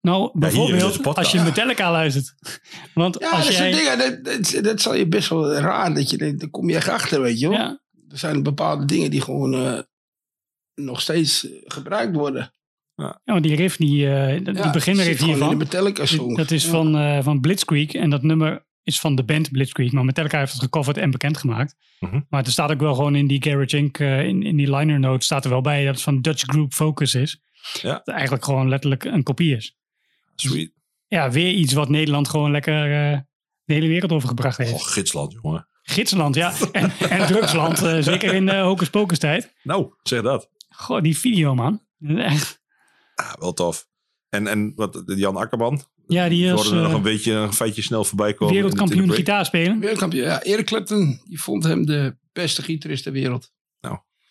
Nou, 0.00 0.30
bijvoorbeeld 0.34 1.16
als 1.16 1.32
je 1.32 1.40
Metallica 1.40 1.90
luistert. 1.90 2.34
Want 2.94 3.16
ja 3.20 3.30
als 3.30 3.44
dat 3.46 3.54
soort 3.54 3.56
jij... 3.56 3.96
dingen, 3.96 3.98
dat, 4.24 4.52
dat, 4.52 4.64
dat 4.64 4.80
zal 4.80 4.94
je 4.94 5.06
best 5.08 5.28
wel 5.28 5.52
raar, 5.52 5.94
dat 5.94 6.10
je, 6.10 6.34
daar 6.36 6.48
kom 6.50 6.68
je 6.68 6.76
echt 6.76 6.88
achter, 6.88 7.20
weet 7.20 7.38
je 7.40 7.48
wel. 7.48 7.58
Ja, 7.58 7.80
Er 8.08 8.18
zijn 8.18 8.42
bepaalde 8.42 8.84
dingen 8.84 9.10
die 9.10 9.20
gewoon 9.20 9.54
eh, 9.54 9.78
nog 10.74 11.00
steeds 11.00 11.46
eh, 11.50 11.52
gebruikt 11.64 12.14
worden. 12.16 12.52
ja, 12.94 13.20
want 13.24 13.42
die 13.42 13.56
riff, 13.56 13.76
die, 13.76 14.08
eh, 14.14 14.44
die 14.44 14.54
Ja, 14.54 14.70
beginner 14.70 15.04
riff 15.04 15.22
hiervan. 15.22 15.56
Metallica 15.56 16.06
song. 16.06 16.36
Dat 16.36 16.50
is 16.50 16.64
Ja. 16.64 16.70
van, 16.70 16.96
eh, 16.96 17.22
van 17.22 17.40
Blitzkrieg. 17.40 17.92
En 17.92 18.10
dat 18.10 18.22
nummer 18.22 18.64
is 18.82 19.00
van 19.00 19.14
de 19.14 19.24
band 19.24 19.50
Blitzkrieg. 19.50 19.92
Maar 19.92 20.04
Metallica 20.04 20.38
heeft 20.38 20.52
het 20.52 20.62
gecoverd 20.62 20.96
en 20.96 21.10
bekendgemaakt. 21.10 21.76
Mhm. 22.00 22.20
Maar 22.28 22.44
er 22.44 22.50
staat 22.50 22.70
ook 22.70 22.80
wel 22.80 22.94
gewoon 22.94 23.14
in 23.14 23.26
die 23.26 23.42
Garage 23.42 23.76
Inc. 23.76 23.98
eh, 23.98 24.26
in, 24.26 24.42
in 24.42 24.56
die 24.56 24.76
liner 24.76 25.00
note 25.00 25.24
staat 25.24 25.44
er 25.44 25.50
wel 25.50 25.60
bij 25.60 25.84
dat 25.84 25.94
het 25.94 26.02
van 26.02 26.20
Dutch 26.20 26.42
Group 26.42 26.72
Focus 26.72 27.14
is. 27.14 27.42
Ja. 27.80 27.92
Dat 27.92 28.08
eigenlijk 28.14 28.44
gewoon 28.44 28.68
letterlijk 28.68 29.04
een 29.04 29.22
kopie 29.22 29.56
is. 29.56 29.76
Sweet. 30.34 30.72
Ja, 31.06 31.30
weer 31.30 31.52
iets 31.52 31.72
wat 31.72 31.88
Nederland 31.88 32.28
gewoon 32.28 32.50
lekker 32.50 32.82
eh, 33.12 33.18
de 33.64 33.74
hele 33.74 33.88
wereld 33.88 34.12
overgebracht 34.12 34.56
heeft. 34.56 34.72
Oh, 34.72 34.82
gidsland, 34.82 35.32
jongen. 35.42 35.66
Gidsland, 35.82 36.34
ja. 36.34 36.52
En, 36.72 36.92
en 36.98 37.26
drugsland, 37.26 37.82
eh, 37.82 37.98
zeker 38.00 38.34
in 38.34 38.46
de 38.46 38.56
Hocus 38.56 38.90
Pocus 38.90 39.18
tijd. 39.18 39.54
Nou, 39.62 39.94
zeg 40.02 40.22
dat. 40.22 40.50
Goh, 40.68 41.02
die 41.02 41.18
video, 41.18 41.54
man. 41.54 41.82
Echt. 42.16 42.60
Ah, 43.14 43.32
wel 43.38 43.52
tof. 43.52 43.88
En, 44.28 44.46
en 44.46 44.72
wat, 44.74 45.02
Jan 45.06 45.36
Akkerman? 45.36 45.82
Ja, 46.12 46.28
die 46.28 46.46
We 46.46 46.52
is 46.52 46.52
hoorden 46.52 46.72
er 46.72 46.80
nog 46.82 46.90
eh, 46.90 46.96
een 46.96 47.02
beetje 47.02 47.32
een 47.32 47.52
feitje 47.52 47.82
snel 47.82 48.04
voorbij 48.04 48.34
komen. 48.34 48.54
wereldkampioen 48.54 49.12
gitaar 49.12 49.44
spelen. 49.44 49.80
Wereldkampioen. 49.80 50.24
Ja, 50.24 50.42
Eric 50.42 50.66
Clapton, 50.66 51.20
die 51.24 51.40
vond 51.40 51.64
hem 51.64 51.86
de 51.86 52.16
beste 52.32 52.62
gitarist 52.62 53.02
ter 53.02 53.12
wereld. 53.12 53.52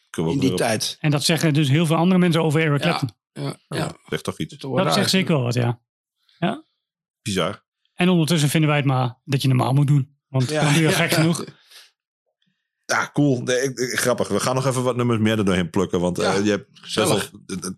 Kunnen 0.09 0.31
we 0.31 0.37
In 0.41 0.47
die 0.47 0.57
tijd. 0.57 0.97
En 0.99 1.11
dat 1.11 1.23
zeggen 1.23 1.53
dus 1.53 1.69
heel 1.69 1.85
veel 1.85 1.95
andere 1.95 2.19
mensen 2.19 2.43
over 2.43 2.61
Eric 2.61 2.83
Ja. 2.83 2.87
Clapton. 2.89 3.09
Ja, 3.33 3.55
ja. 3.67 3.95
Ja, 4.09 4.17
toch 4.17 4.39
iets. 4.39 4.53
is 4.53 4.59
Dat 4.59 4.93
zegt 4.93 5.09
zeker 5.09 5.33
wel 5.33 5.43
wat, 5.43 5.53
ja. 5.53 5.81
Bizar. 7.21 7.63
En 7.93 8.09
ondertussen 8.09 8.49
vinden 8.49 8.69
wij 8.69 8.77
het 8.77 8.87
maar 8.87 9.17
dat 9.23 9.41
je 9.41 9.47
normaal 9.47 9.73
moet 9.73 9.87
doen. 9.87 10.17
Want 10.27 10.49
Ja, 10.49 10.63
dan 10.63 10.73
doe 10.73 10.81
je 10.81 10.89
ja. 10.89 10.95
gek 11.03 11.11
genoeg. 11.11 11.45
Ja, 12.91 13.09
cool. 13.13 13.41
Nee, 13.41 13.61
ik- 13.61 13.79
ik- 13.79 13.99
grappig. 13.99 14.27
We 14.27 14.39
gaan 14.39 14.55
nog 14.55 14.65
even 14.67 14.83
wat 14.83 14.95
nummers 14.95 15.19
meer 15.19 15.37
er 15.37 15.45
doorheen 15.45 15.69
plukken. 15.69 15.99
Want 15.99 16.17
Ja, 16.17 16.33
eh, 16.35 16.45
je 16.45 16.49
hebt 16.49 16.67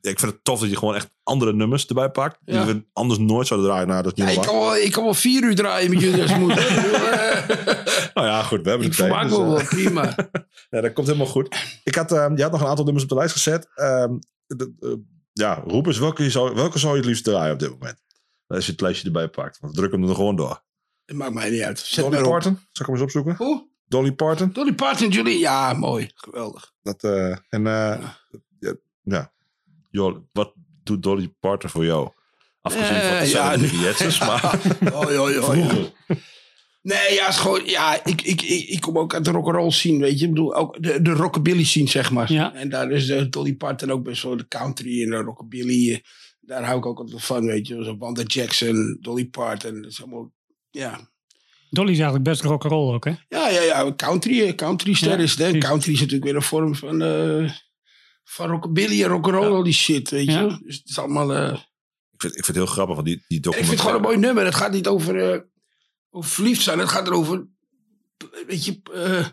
ik 0.02 0.19
vind 0.19 0.31
het 0.31 0.44
tof 0.44 0.60
dat 0.60 0.69
je 0.69 0.77
gewoon 0.77 0.95
echt 0.95 1.10
andere 1.23 1.53
nummers 1.53 1.85
erbij 1.85 2.10
pakt. 2.10 2.38
Die 2.45 2.56
Ja. 2.56 2.65
we 2.65 2.85
anders 2.94 3.19
nooit 3.19 3.48
zouden 3.48 3.69
draaien. 3.69 3.88
Nou, 3.88 4.03
dat 4.03 4.11
is 4.18 4.23
Ja, 4.23 4.30
niet 4.30 4.38
ik, 4.38 4.44
kan 4.44 4.56
wel, 4.60 4.76
ik 4.76 4.91
kan 4.91 5.03
wel 5.03 5.14
vier 5.14 5.44
uur 5.44 5.56
draaien 5.56 5.90
met 5.90 5.99
jullie 6.02 6.22
als 6.22 6.31
het 6.31 6.40
moet. 6.40 6.57
Eh, 6.68 8.14
Nou 8.14 8.27
ja, 8.27 8.44
goed. 8.44 8.61
We 8.64 8.69
hebben 8.69 8.88
ik 8.88 8.91
de 8.91 8.98
tijd. 8.98 9.10
vermaak 9.11 9.30
dus, 9.30 9.38
me 9.38 9.44
eh, 9.44 9.49
wel, 9.49 9.64
prima. 9.65 10.15
Ja, 10.69 10.81
dat 10.81 10.94
komt 10.94 11.07
helemaal 11.07 11.27
goed. 11.27 11.56
Ik 11.84 11.95
had, 11.95 12.11
ehm, 12.11 12.35
je 12.35 12.41
had 12.41 12.52
nog 12.52 12.61
een 12.61 12.68
aantal 12.68 12.84
nummers 12.85 13.03
op 13.06 13.10
de 13.10 13.15
lijst 13.15 13.34
gezet. 13.34 13.68
Ehm, 13.76 14.11
de- 14.48 14.73
eh, 14.80 14.90
ja, 15.34 15.64
roep 15.68 15.85
eens, 15.88 15.98
welke 15.99 16.30
zou, 16.30 16.56
welke 16.56 16.80
zou 16.80 16.91
je 16.91 16.98
het 16.99 17.07
liefst 17.07 17.23
draaien 17.23 17.53
op 17.53 17.60
dit 17.60 17.69
moment? 17.69 18.02
Als 18.48 18.65
je 18.65 18.72
het 18.72 18.81
lijstje 18.81 19.06
erbij 19.07 19.27
pakt. 19.30 19.60
Want 19.60 19.73
we 19.73 19.80
drukken 19.80 19.99
hem 20.02 20.10
er 20.10 20.15
gewoon 20.15 20.35
door. 20.35 20.64
Dat 21.06 21.18
maakt 21.18 21.34
mij 21.34 21.49
niet 21.49 21.61
uit. 21.61 21.80
Zet 21.80 22.03
Dolly. 22.11 22.22
Parton. 22.23 22.53
Zal 22.53 22.61
ik 22.72 22.85
hem 22.85 22.94
eens 22.95 23.02
opzoeken? 23.03 23.35
Hoe? 23.35 23.72
Dolly 23.94 24.11
Parton. 24.11 24.49
Dolly 24.53 24.74
Parton, 24.74 25.10
jullie? 25.10 25.40
Ja, 25.40 25.74
mooi. 25.74 26.10
Geweldig. 26.15 26.72
Dat, 26.82 27.03
eh, 27.03 27.30
en 27.49 27.68
eh, 27.68 28.10
ja, 28.60 28.76
ja. 29.03 29.34
Joh, 29.90 30.18
wat 30.32 30.53
doet 30.84 31.03
Dolly 31.03 31.34
Parton 31.40 31.70
voor 31.70 31.86
jou? 31.86 32.10
Afgezien 32.61 32.88
van 32.88 32.95
Eh, 32.95 33.20
de 33.20 33.30
ja, 33.30 33.56
maar 34.20 35.14
hoi. 35.14 35.34
vroeger. 35.34 35.91
Nee, 36.82 37.14
ja, 37.14 37.28
is 37.28 37.38
gewoon, 37.38 37.65
ja 37.65 38.06
ik, 38.06 38.22
ik, 38.22 38.41
ik, 38.41 38.68
ik 38.70 38.82
kom 38.82 38.98
ook 38.98 39.14
uit 39.14 39.26
de 39.26 39.32
rock'n'roll 39.32 39.72
scene, 39.72 39.99
weet 39.99 40.20
je. 40.20 40.26
Ik 40.26 40.32
bedoel, 40.32 40.56
ook 40.56 40.84
de, 40.84 41.02
de 41.02 41.11
rockabilly 41.11 41.64
scene, 41.64 41.88
zeg 41.88 42.11
maar. 42.11 42.32
Ja. 42.32 42.53
En 42.53 42.70
daar 42.70 42.91
is 42.91 43.06
de 43.06 43.30
Dolly 43.30 43.56
Parton 43.56 43.91
ook 43.91 44.03
best 44.03 44.24
wel 44.24 44.38
de 44.38 44.48
country 44.48 45.03
en 45.03 45.10
de 45.10 45.15
rockabilly. 45.15 46.03
Daar 46.40 46.64
hou 46.64 46.78
ik 46.78 46.86
ook 46.86 46.99
altijd 46.99 47.24
van, 47.24 47.45
weet 47.45 47.68
je. 47.68 47.84
Zo 47.84 47.98
Wanda 47.98 48.24
Jackson, 48.24 48.98
Dolly 49.02 49.26
Parton. 49.26 49.82
Dat 49.82 49.91
is 49.91 50.02
allemaal, 50.02 50.32
ja. 50.72 51.11
Dolly 51.73 51.89
is 51.91 51.95
eigenlijk 51.99 52.23
best 52.29 52.41
rock'n'roll 52.41 52.93
ook, 52.93 53.05
hè? 53.05 53.11
Ja, 53.27 53.49
ja, 53.49 53.61
ja. 53.61 53.93
Country, 53.95 54.41
eh, 54.41 54.55
country 54.55 54.93
ster 54.93 55.17
Ja, 55.17 55.23
is 55.23 55.37
het. 55.37 55.57
Country 55.57 55.91
is 55.93 55.99
natuurlijk 55.99 56.23
weer 56.25 56.35
een 56.35 56.41
vorm 56.41 56.75
van, 56.75 57.01
eh 57.01 57.51
van 58.23 58.49
rockabilly 58.49 59.03
en 59.03 59.09
rock'n'roll, 59.09 59.53
al 59.53 59.63
die 59.63 59.73
shit, 59.73 60.09
weet 60.09 60.25
Ja. 60.25 60.41
je. 60.41 60.59
Dus 60.65 60.75
het 60.77 60.89
is 60.89 60.99
allemaal... 60.99 61.33
eh, 61.33 61.51
Ik 62.11 62.21
vind, 62.21 62.37
ik 62.37 62.45
vind 62.45 62.47
het 62.47 62.55
heel 62.55 62.65
grappig, 62.65 62.95
want 62.95 63.07
die, 63.07 63.23
die 63.27 63.37
ik 63.37 63.43
vind 63.43 63.55
het 63.55 63.65
documentaire... 63.65 63.81
gewoon 63.81 63.95
een 63.95 64.01
mooi 64.01 64.17
nummer. 64.17 64.45
Het 64.45 64.55
gaat 64.55 64.71
niet 64.71 64.87
over, 64.87 65.31
eh, 65.33 65.39
over 66.09 66.29
verliefd 66.29 66.61
zijn. 66.61 66.79
Het 66.79 66.89
gaat 66.89 67.07
erover, 67.07 67.47
weet 68.47 68.65
je, 68.65 68.79
eh, 68.93 69.27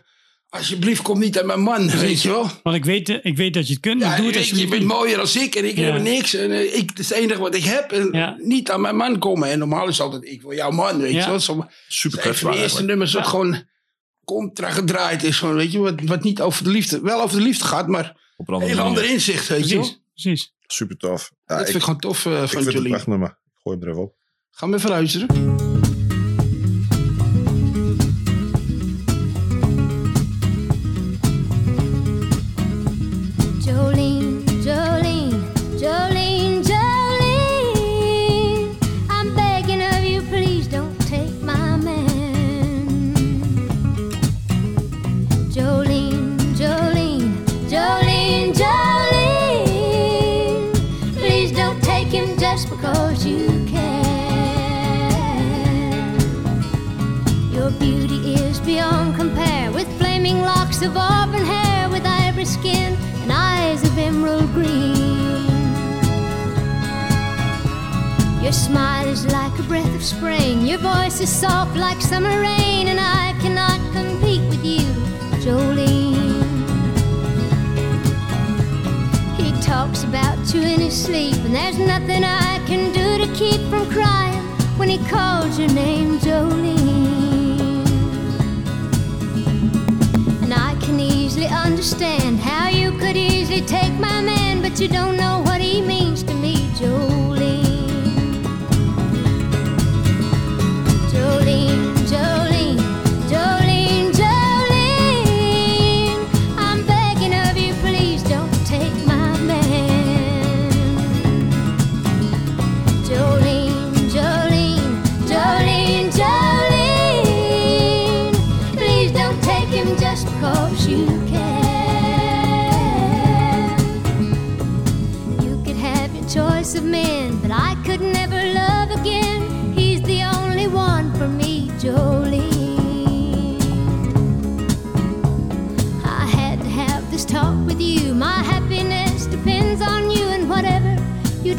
alsjeblieft 0.51 1.01
kom 1.01 1.19
niet 1.19 1.39
aan 1.39 1.45
mijn 1.45 1.61
man, 1.61 1.89
weet 1.89 2.21
je 2.21 2.29
wel. 2.29 2.49
Want 2.63 2.75
ik 2.75 2.85
weet, 2.85 3.09
eh, 3.09 3.17
ik 3.21 3.37
weet 3.37 3.53
dat 3.53 3.67
je 3.67 3.73
het 3.73 3.81
kunt, 3.81 3.99
maar 3.99 4.09
Ja, 4.09 4.15
doe 4.15 4.25
het 4.25 4.35
weet 4.35 4.43
je, 4.47 4.49
je 4.55 4.61
alsjeblieft 4.61 4.87
bent 4.87 4.99
mooier 4.99 5.17
dan 5.17 5.41
ik 5.43 5.55
en 5.55 5.65
ik 5.65 5.77
Ja. 5.77 5.83
heb 5.91 6.01
niks. 6.01 6.33
En 6.33 6.51
eh, 6.51 6.75
ik, 6.75 6.89
het 6.89 6.99
is 6.99 7.09
het 7.09 7.17
enige 7.17 7.39
wat 7.39 7.55
ik 7.55 7.63
heb. 7.63 7.91
En 7.91 8.09
Ja. 8.11 8.35
niet 8.39 8.71
aan 8.71 8.81
mijn 8.81 8.95
man 8.95 9.19
komen. 9.19 9.49
En 9.49 9.59
normaal 9.59 9.87
is 9.87 9.97
het 9.97 10.05
altijd, 10.05 10.31
ik 10.31 10.41
wil 10.41 10.53
jouw 10.53 10.71
man, 10.71 11.01
weet 11.01 11.11
Ja. 11.13 11.19
je 11.23 11.29
wel. 11.29 11.39
Zo, 11.39 11.67
Super 11.87 12.19
kwetsbaar 12.19 12.53
de 12.53 12.59
eerste 12.61 12.83
nummers 12.83 13.11
dat 13.11 13.27
gewoon 13.27 13.63
contra 14.25 14.69
gedraaid 14.69 15.23
is. 15.23 15.37
Gewoon, 15.37 15.55
weet 15.55 15.71
je, 15.71 15.79
wat, 15.79 16.01
wat 16.05 16.23
niet 16.23 16.41
over 16.41 16.63
de 16.63 16.69
liefde, 16.69 17.01
wel 17.01 17.21
over 17.21 17.37
de 17.37 17.43
liefde 17.43 17.63
gaat, 17.63 17.87
maar 17.87 18.19
Op 18.37 18.47
een 18.47 18.53
andere 18.53 18.71
heel 18.73 18.81
ander 18.83 19.09
inzicht, 19.09 19.47
weet 19.47 19.69
je 19.69 19.75
wel. 19.75 19.83
Precies, 19.83 20.01
precies. 20.13 20.53
Super 20.67 20.97
tof. 20.97 21.31
Ja, 21.45 21.55
dat 21.57 21.59
ik, 21.59 21.65
vind 21.65 21.77
ik 21.77 21.83
gewoon 21.83 21.99
tof 21.99 22.25
eh, 22.25 22.31
ik 22.31 22.37
van 22.37 22.47
vind 22.47 22.65
het 22.65 22.75
een 22.75 22.81
jullie. 22.81 22.97
Ik 22.97 23.01
gooi 23.63 23.77
hem 23.77 23.81
er 23.81 23.89
even 23.89 24.01
op. 24.01 24.15
Gaan 24.51 24.69
we 24.69 24.75
even 24.77 24.89
luisteren. 24.89 25.80
Breath 69.71 69.95
of 69.95 70.03
spring, 70.03 70.67
your 70.67 70.79
voice 70.79 71.21
is 71.21 71.29
soft 71.29 71.77
like 71.77 72.01
summer 72.01 72.41
rain, 72.41 72.89
and 72.89 72.99
I 72.99 73.33
cannot 73.39 73.79
compete 73.93 74.41
with 74.49 74.65
you, 74.65 74.85
Jolene. 75.39 76.43
He 79.37 79.49
talks 79.61 80.03
about 80.03 80.53
you 80.53 80.59
in 80.59 80.81
his 80.81 81.05
sleep, 81.05 81.37
and 81.45 81.55
there's 81.55 81.77
nothing 81.77 82.21
I 82.25 82.59
can 82.67 82.91
do 82.91 83.25
to 83.25 83.33
keep 83.33 83.61
from 83.69 83.89
crying 83.89 84.43
when 84.77 84.89
he 84.89 84.97
calls 85.09 85.57
your 85.57 85.69
name, 85.69 86.19
Jolene. 86.19 87.85
And 90.43 90.53
I 90.53 90.75
can 90.81 90.99
easily 90.99 91.47
understand 91.47 92.39
how 92.39 92.67
you 92.67 92.91
could 92.99 93.15
easily 93.15 93.61
take 93.61 93.93
my 93.93 94.19
man, 94.19 94.61
but 94.61 94.81
you 94.81 94.89
don't 94.89 95.15
know 95.15 95.41
what 95.45 95.61
he 95.61 95.81
means 95.81 96.23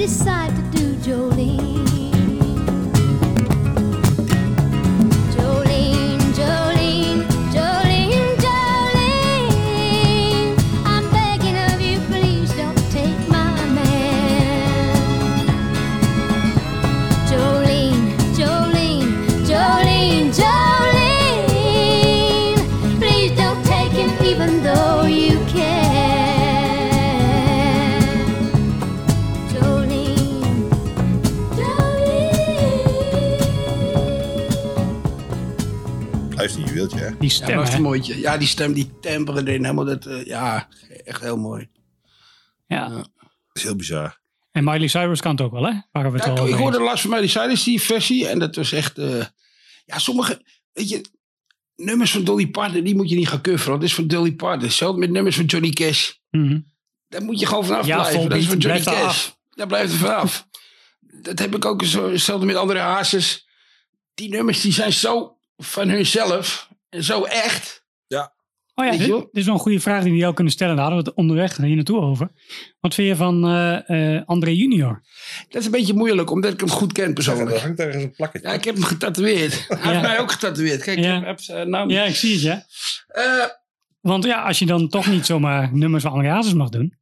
decide 0.06 0.61
Die 37.22 37.30
Ja, 37.30 37.36
stem, 37.44 37.56
dat 37.56 37.68
hè? 37.72 37.78
mooitje. 37.78 38.20
Ja, 38.20 38.36
die 38.38 38.48
stem, 38.48 38.72
die 38.72 38.98
temper 39.00 39.36
erin, 39.36 39.62
helemaal 39.64 39.84
dat, 39.84 40.06
eh, 40.06 40.24
ja, 40.24 40.68
echt 41.04 41.20
heel 41.20 41.36
mooi. 41.36 41.68
Ja. 42.66 42.88
Dat 42.88 43.10
is 43.52 43.62
heel 43.62 43.76
bizar. 43.76 44.20
En 44.50 44.64
Miley 44.64 44.86
Cyrus 44.88 45.20
kan 45.20 45.30
het 45.30 45.40
ook 45.40 45.52
wel, 45.52 45.64
hè? 45.66 45.72
Waar 45.92 46.12
we 46.12 46.18
het 46.18 46.26
Ja, 46.26 46.32
al 46.32 46.48
ik, 46.48 46.54
hoorde 46.54 46.80
last 46.80 47.02
van 47.02 47.18
die 47.20 47.28
Cyrus, 47.28 47.62
die 47.62 47.80
versie. 47.82 48.28
En 48.28 48.38
dat 48.38 48.56
was 48.56 48.72
echt, 48.72 48.98
eh, 48.98 49.24
ja, 49.84 49.98
sommige, 49.98 50.42
weet 50.72 50.88
je, 50.88 51.04
nummers 51.76 52.10
van 52.12 52.24
Dolly 52.24 52.46
Parton, 52.46 52.84
die 52.84 52.96
moet 52.96 53.08
je 53.08 53.16
niet 53.16 53.28
gaan. 53.28 53.40
Want 53.42 53.64
dat 53.66 53.82
is 53.82 53.94
van 53.94 54.06
Dolly 54.06 54.32
Parton. 54.32 54.62
Hetzelfde 54.62 54.98
met 55.00 55.10
nummers 55.10 55.36
van 55.36 55.44
Johnny 55.44 55.70
Cash. 55.70 56.10
Mhm. 56.30 56.60
Daar 57.08 57.22
moet 57.22 57.40
je 57.40 57.46
gewoon 57.46 57.66
vanaf 57.66 57.86
Ja, 57.86 57.96
blijven. 58.00 58.28
Dat 58.28 58.38
is 58.38 58.46
van 58.46 58.58
Johnny 58.58 58.80
Cash. 58.82 59.02
af. 59.02 59.38
Daar 59.50 59.66
blijft 59.66 59.92
er 59.92 59.98
vanaf. 59.98 60.46
dat 61.00 61.38
heb 61.38 61.54
ik 61.54 61.64
ook 61.64 61.84
zo, 61.84 62.10
hetzelfde 62.10 62.46
met 62.46 62.56
andere 62.56 62.78
hazes. 62.78 63.48
Die 64.14 64.28
nummers 64.28 64.60
die 64.60 64.72
zijn 64.72 64.92
zo 64.92 65.36
van 65.56 65.88
hunzelf 65.88 66.68
zo 67.00 67.24
echt. 67.24 67.80
Oh 68.74 68.84
ja, 68.84 68.90
Weet 68.90 69.00
je 69.00 69.06
dit, 69.06 69.16
dit 69.20 69.28
is 69.32 69.44
wel 69.44 69.54
een 69.54 69.60
goede 69.60 69.80
vraag 69.80 70.02
die 70.02 70.12
we 70.12 70.18
jou 70.18 70.34
kunnen 70.34 70.52
stellen. 70.52 70.76
Daar 70.76 70.84
hadden 70.84 71.02
we 71.04 71.08
het 71.10 71.18
onderweg 71.18 71.56
hier 71.56 71.74
naartoe 71.74 72.00
over. 72.00 72.30
Wat 72.80 72.94
vind 72.94 73.08
je 73.08 73.16
van 73.16 73.44
eh, 73.46 74.16
eh, 74.16 74.22
André 74.26 74.50
Junior? 74.50 75.02
Dat 75.48 75.60
is 75.60 75.64
een 75.66 75.72
beetje 75.72 75.94
moeilijk, 75.94 76.30
omdat 76.30 76.52
ik 76.52 76.60
hem 76.60 76.68
goed 76.68 76.92
ken 76.92 77.14
persoonlijk. 77.14 77.58
hangt 77.58 77.80
ergens 77.80 78.02
een 78.04 78.10
plakketje. 78.12 78.48
Ja, 78.48 78.54
ik 78.54 78.64
heb 78.64 78.74
hem 78.74 78.84
getatoeëerd. 78.84 79.64
Hij 79.68 79.92
heeft 79.92 80.02
mij 80.06 80.18
ook 80.20 80.32
getatoeëerd. 80.32 80.82
Kijk, 80.82 80.98
Ja. 80.98 81.18
ik 81.18 81.24
heb 81.24 81.40
zijn 81.40 81.70
naam. 81.70 81.90
Ja, 81.90 82.02
ik 82.04 82.14
zie 82.14 82.32
het, 82.32 82.42
ja. 82.42 82.64
Eh, 83.06 83.46
Want 84.00 84.24
ja, 84.24 84.42
als 84.42 84.58
je 84.58 84.66
dan 84.66 84.88
toch 84.88 85.06
niet 85.06 85.26
zomaar 85.26 85.74
nummers 85.76 86.02
van 86.02 86.12
André 86.12 86.28
Hazes 86.28 86.54
mag 86.54 86.68
doen. 86.68 86.98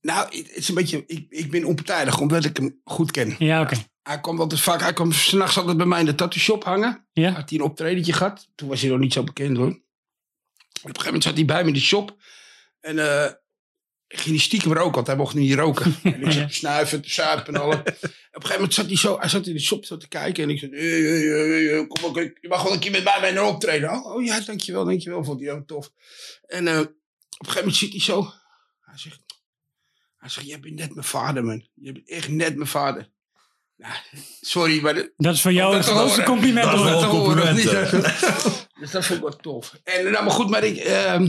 nou, 0.00 0.36
het 0.36 0.50
is 0.56 0.68
een 0.68 0.74
beetje, 0.74 1.04
ik, 1.06 1.26
ik 1.28 1.50
ben 1.50 1.64
onpartijdig, 1.64 2.18
omdat 2.20 2.44
ik 2.44 2.56
hem 2.56 2.80
goed 2.84 3.10
ken. 3.10 3.34
Ja, 3.38 3.60
oké. 3.60 3.76
Hij 4.02 4.20
kwam 4.20 4.40
altijd 4.40 4.60
vaak, 4.60 4.80
hij 4.80 4.92
kwam 4.92 5.12
s'nachts 5.12 5.56
altijd 5.56 5.76
bij 5.76 5.86
mij 5.86 6.00
in 6.00 6.06
de 6.06 6.14
tattoo 6.14 6.40
shop 6.40 6.64
hangen. 6.64 7.06
Ja. 7.12 7.30
Had 7.30 7.50
hij 7.50 7.58
een 7.58 7.64
optredentje 7.64 8.12
gehad. 8.12 8.48
Toen 8.54 8.68
was 8.68 8.80
hij 8.80 8.90
nog 8.90 8.98
niet 8.98 9.12
zo 9.12 9.24
bekend 9.24 9.56
hoor. 9.56 9.66
Op 9.66 9.74
een 9.74 9.82
gegeven 10.82 11.04
moment 11.04 11.22
zat 11.22 11.34
hij 11.34 11.44
bij 11.44 11.62
me 11.62 11.68
in 11.68 11.74
de 11.74 11.80
shop. 11.80 12.16
En 12.80 12.98
eh 12.98 13.32
ging 14.12 14.36
hij 14.36 14.44
stiekem 14.44 14.72
roken, 14.72 14.94
want 14.94 15.06
hij 15.06 15.16
mocht 15.16 15.34
niet 15.34 15.54
roken. 15.54 15.94
En 16.02 16.22
ik 16.22 16.32
zat 16.32 16.48
te 16.48 16.54
snuiven, 16.54 17.02
te 17.02 17.10
suipen 17.10 17.54
en 17.54 17.60
alles. 17.60 17.76
Op 17.78 17.86
een 17.86 18.10
gegeven 18.32 18.54
moment 18.54 18.74
zat 18.74 18.86
hij 18.86 18.96
zo, 18.96 19.18
hij 19.18 19.28
zat 19.28 19.46
in 19.46 19.52
de 19.52 19.60
shop 19.60 19.84
zo 19.84 19.96
te 19.96 20.08
kijken. 20.08 20.42
En 20.42 20.50
ik 20.50 20.58
zei, 20.58 20.70
hey, 20.70 21.00
hey, 21.00 21.20
hey, 21.20 21.64
hey, 21.64 21.86
kom 21.86 22.04
ook, 22.04 22.16
je 22.16 22.48
mag 22.48 22.62
wel 22.62 22.72
een 22.72 22.78
keer 22.78 22.90
met 22.90 23.04
mij 23.04 23.18
bij 23.20 23.30
een 23.30 23.42
optreden. 23.42 23.90
Oh, 23.90 24.14
oh 24.14 24.24
ja, 24.24 24.40
dankjewel, 24.40 24.84
dankjewel. 24.84 25.24
Vond 25.24 25.40
hij 25.40 25.52
ook 25.52 25.66
tof. 25.66 25.92
En 26.46 26.68
eh, 26.68 26.78
op 26.78 26.86
een 26.86 27.46
gegeven 27.46 27.58
moment 27.58 27.76
zit 27.76 27.90
hij 27.90 28.00
zo. 28.00 28.32
Hij 28.80 28.98
zegt, 28.98 29.20
hij 30.16 30.28
zegt, 30.28 30.46
jij 30.46 30.60
bent 30.60 30.74
net 30.74 30.94
mijn 30.94 31.06
vader 31.06 31.44
man. 31.44 31.68
Je 31.74 31.92
bent 31.92 32.08
echt 32.08 32.28
net 32.28 32.56
mijn 32.56 32.68
vader. 32.68 33.10
Sorry, 34.40 34.82
maar... 34.82 34.94
de- 34.94 35.12
Dat 35.16 35.34
is 35.34 35.40
voor 35.40 35.52
jou 35.52 35.74
het 35.76 35.84
grootste 35.84 36.10
horen. 36.20 36.24
compliment. 36.24 36.64
Dat 36.64 36.74
is 36.74 36.80
horen, 36.80 37.08
compliment, 37.08 37.56
niet? 37.56 37.70
dus 38.80 38.90
dat 38.90 39.04
vond 39.06 39.18
ik 39.18 39.24
wel 39.24 39.36
tof. 39.36 39.74
En 39.84 40.02
nou, 40.10 40.24
maar 40.24 40.32
goed, 40.32 40.50
maar 40.50 40.64
ik... 40.64 40.76
ehm, 40.76 41.24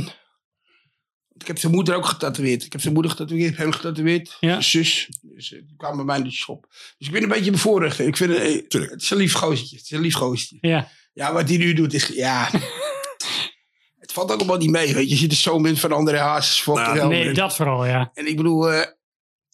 ik 1.38 1.48
heb 1.48 1.58
zijn 1.58 1.72
moeder 1.74 1.96
ook 1.96 2.06
getatoeëerd. 2.06 2.64
Ik 2.64 2.72
heb 2.72 2.82
zijn 2.82 2.94
moeder 2.94 3.12
getatoeëerd, 3.12 3.52
ik 3.52 3.58
heb 3.58 3.66
hem 3.66 3.74
getatoeëerd. 3.76 4.38
Ja. 4.40 4.50
Zijn 4.50 4.64
zus. 4.64 5.10
Dus 5.22 5.50
die 5.50 5.74
kwam 5.78 5.96
bij 5.96 6.06
mij 6.06 6.18
in 6.18 6.24
de 6.24 6.32
shop. 6.32 6.66
Dus 6.98 7.08
ik 7.08 7.12
ben 7.14 7.24
een 7.24 7.30
beetje 7.30 7.52
bevoorrecht. 7.52 8.00
Ik 8.00 8.18
vind 8.18 8.32
het, 8.32 8.42
eh, 8.76 8.82
het 8.90 9.02
is 9.02 9.10
een 9.10 9.18
lief 9.18 9.34
gozertje. 9.34 9.76
Het 9.76 9.86
is 9.86 9.92
een 9.92 10.02
lief 10.02 10.16
gozertje. 10.16 10.58
Ja, 10.62 10.88
Ja, 11.14 11.34
wat 11.34 11.50
hij 11.50 11.58
nu 11.58 11.74
doet 11.74 11.94
is... 11.94 12.08
Ja... 12.08 12.50
het 14.04 14.12
valt 14.14 14.32
ook 14.32 14.38
allemaal 14.38 14.58
niet 14.58 14.70
mee, 14.70 14.94
weet 14.94 15.04
je. 15.04 15.10
Je 15.10 15.16
ziet 15.16 15.30
de 15.30 15.36
zoon 15.36 15.62
bent 15.62 15.80
van 15.80 15.92
André 15.92 16.18
Haas. 16.18 16.66
Nou, 16.66 17.08
nee, 17.08 17.34
dat 17.34 17.56
vooral, 17.56 17.86
ja. 17.86 18.12
En 18.14 18.28
ik 18.28 18.38
bedoel... 18.38 18.72
eh, 18.72 18.88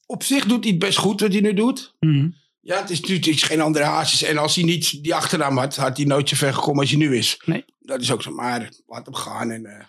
op 0.05 0.23
zich 0.23 0.45
doet 0.45 0.63
hij 0.63 0.71
het 0.71 0.79
best 0.79 0.97
goed 0.97 1.21
wat 1.21 1.31
hij 1.31 1.41
nu 1.41 1.53
doet. 1.53 1.95
Mhm. 1.99 2.29
Ja, 2.69 2.79
het 2.81 2.89
is 2.89 2.99
natuurlijk 2.99 3.27
is 3.27 3.43
geen 3.43 3.61
andere 3.61 3.85
hazes. 3.85 4.23
En 4.23 4.37
als 4.37 4.55
hij 4.55 4.63
niet 4.63 5.03
die 5.03 5.15
achternaam 5.15 5.57
had, 5.57 5.75
had 5.75 5.97
hij 5.97 6.05
nooit 6.05 6.29
zo 6.29 6.35
ver 6.35 6.53
gekomen 6.53 6.79
als 6.81 6.89
hij 6.89 6.99
nu 6.99 7.17
is. 7.17 7.41
Nee. 7.45 7.65
Dat 7.79 8.01
is 8.01 8.11
ook 8.11 8.21
zo, 8.21 8.31
maar 8.31 8.71
laat 8.87 9.05
hem 9.05 9.15
gaan. 9.15 9.51
En 9.51 9.65
eh, 9.65 9.85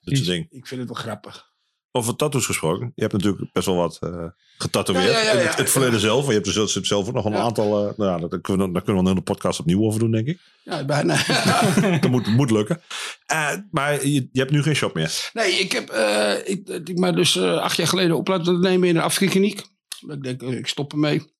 Dit 0.00 0.16
soort 0.16 0.28
ding. 0.28 0.46
ik 0.50 0.66
vind 0.66 0.80
het 0.80 0.90
wel 0.90 1.02
grappig. 1.02 1.48
Over 1.92 2.16
tattoos 2.16 2.46
gesproken. 2.46 2.92
Je 2.94 3.02
hebt 3.02 3.12
natuurlijk 3.12 3.52
best 3.52 3.66
wel 3.66 3.76
wat 3.76 3.98
eh 4.00 4.26
getatoeëerd. 4.58 5.04
Ja, 5.04 5.18
ja, 5.20 5.22
ja, 5.24 5.30
In 5.32 5.38
ja. 5.38 5.44
het, 5.46 5.56
het 5.58 5.70
verleden 5.70 6.00
zelf. 6.00 6.26
Je 6.26 6.32
hebt 6.32 6.46
er 6.46 6.52
zelf, 6.52 6.70
zelf 6.70 7.08
ook 7.08 7.14
nog 7.14 7.24
een 7.24 7.32
Ja. 7.32 7.38
aantal. 7.38 7.88
eh, 7.88 7.96
nou 7.98 8.20
ja, 8.22 8.28
daar 8.28 8.40
kunnen, 8.40 8.66
we, 8.66 8.72
daar 8.72 8.82
kunnen 8.82 9.02
we 9.02 9.08
een 9.08 9.14
hele 9.14 9.24
podcast 9.34 9.60
opnieuw 9.60 9.82
over 9.84 10.00
doen, 10.00 10.10
denk 10.10 10.26
ik. 10.26 10.38
Ja, 10.64 10.84
bijna. 10.84 11.16
Dat 12.00 12.10
moet, 12.10 12.26
moet 12.26 12.50
lukken. 12.50 12.82
Eh, 13.26 13.52
maar 13.70 14.06
je, 14.06 14.28
je 14.32 14.40
hebt 14.40 14.50
nu 14.50 14.62
geen 14.62 14.74
shop 14.76 14.94
meer. 14.94 15.30
nee, 15.32 15.52
ik 15.52 15.72
heb 15.72 15.88
eh, 15.88 16.34
ik, 16.48 16.68
ik 16.68 16.98
me 16.98 17.12
dus 17.12 17.38
acht 17.40 17.76
jaar 17.76 17.86
geleden 17.88 18.16
op 18.16 18.28
laten 18.28 18.60
nemen 18.60 18.88
in 18.88 18.96
een 18.96 19.02
Afrikakliniek. 19.02 19.62
Ik 20.08 20.22
denk, 20.22 20.42
ik 20.42 20.66
stop 20.66 20.92
ermee. 20.92 21.38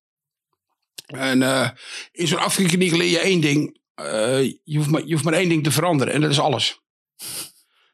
En 1.06 1.42
eh, 1.42 1.68
in 2.12 2.26
zo'n 2.26 2.38
Afrikakliniek 2.38 2.92
leer 2.96 3.10
je 3.10 3.18
één 3.18 3.40
ding. 3.40 3.78
Eh, 3.94 4.42
je, 4.64 4.76
hoeft 4.76 4.90
maar, 4.90 5.04
je 5.04 5.12
hoeft 5.12 5.24
maar 5.24 5.32
één 5.34 5.48
ding 5.48 5.64
te 5.64 5.70
veranderen. 5.70 6.14
En 6.14 6.20
dat 6.20 6.30
is 6.30 6.40
alles. 6.40 6.80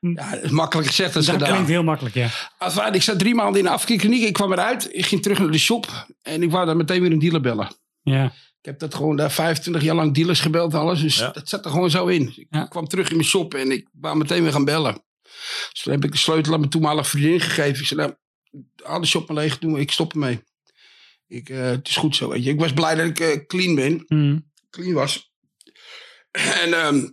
Ja, 0.01 0.31
dat 0.35 0.43
is 0.43 0.51
makkelijk 0.51 0.89
gezegd 0.89 1.13
dan 1.15 1.23
Dat 1.23 1.33
gedaan. 1.35 1.49
klinkt 1.49 1.69
heel 1.69 1.83
makkelijk, 1.83 2.15
ja. 2.15 2.29
Enfin, 2.59 2.93
ik 2.95 3.03
zat 3.03 3.19
drie 3.19 3.35
maanden 3.35 3.59
in 3.61 3.65
de 3.67 3.71
Afrikakliniek. 3.73 4.23
Ik 4.23 4.33
kwam 4.33 4.53
eruit. 4.53 4.89
Ik 4.93 5.07
ging 5.07 5.23
terug 5.23 5.39
naar 5.39 5.51
de 5.51 5.59
shop. 5.59 6.07
En 6.23 6.43
ik 6.43 6.51
wou 6.51 6.67
daar 6.67 6.77
meteen 6.77 7.01
weer 7.01 7.13
een 7.13 7.19
dealer 7.19 7.41
bellen. 7.41 7.77
Ja, 8.03 8.25
Ik 8.61 8.73
heb 8.73 8.79
dat 8.79 8.95
gewoon 8.95 9.17
daar 9.17 9.31
25 9.33 9.83
jaar 9.83 9.95
lang 9.95 10.15
dealers 10.15 10.41
gebeld 10.41 10.73
en 10.73 10.79
alles. 10.79 11.01
Dus 11.01 11.19
Ja. 11.19 11.31
dat 11.31 11.49
zat 11.49 11.65
er 11.65 11.71
gewoon 11.71 11.91
zo 11.91 12.07
in. 12.07 12.33
Ik 12.37 12.47
Ja. 12.51 12.65
kwam 12.67 12.87
terug 12.89 13.09
in 13.09 13.17
mijn 13.17 13.29
shop 13.29 13.55
en 13.55 13.71
ik 13.71 13.89
wou 13.93 14.17
meteen 14.17 14.43
weer 14.43 14.53
gaan 14.53 14.65
bellen. 14.65 15.05
Dus 15.73 15.81
toen 15.83 15.93
heb 15.93 16.05
ik 16.05 16.13
de 16.13 16.19
sleutel 16.19 16.53
aan 16.53 16.59
mijn 16.59 16.71
toenmalige 16.71 17.09
vriendin 17.09 17.41
gegeven. 17.41 17.81
Ik 17.81 17.87
zei, 17.87 18.01
nou, 18.01 18.15
haal 18.85 19.01
de 19.01 19.07
shop 19.07 19.29
maar 19.29 19.43
leeg, 19.43 19.59
doen, 19.59 19.79
ik 19.79 19.93
stop 19.93 20.13
ermee. 20.13 20.43
Ik, 21.29 21.49
eh, 21.49 21.61
het 21.63 21.89
is 21.89 21.97
goed 21.97 22.17
zo, 22.17 22.29
weet 22.29 22.45
je. 22.45 22.51
Ik 22.51 22.61
was 22.61 22.73
blij 22.73 22.95
dat 22.95 23.07
ik 23.07 23.21
eh, 23.21 23.47
clean 23.47 23.75
ben. 23.75 24.05
Mhm. 24.09 24.39
Clean 24.71 24.93
was. 24.93 25.31
En 26.63 26.73
ehm, 26.75 27.09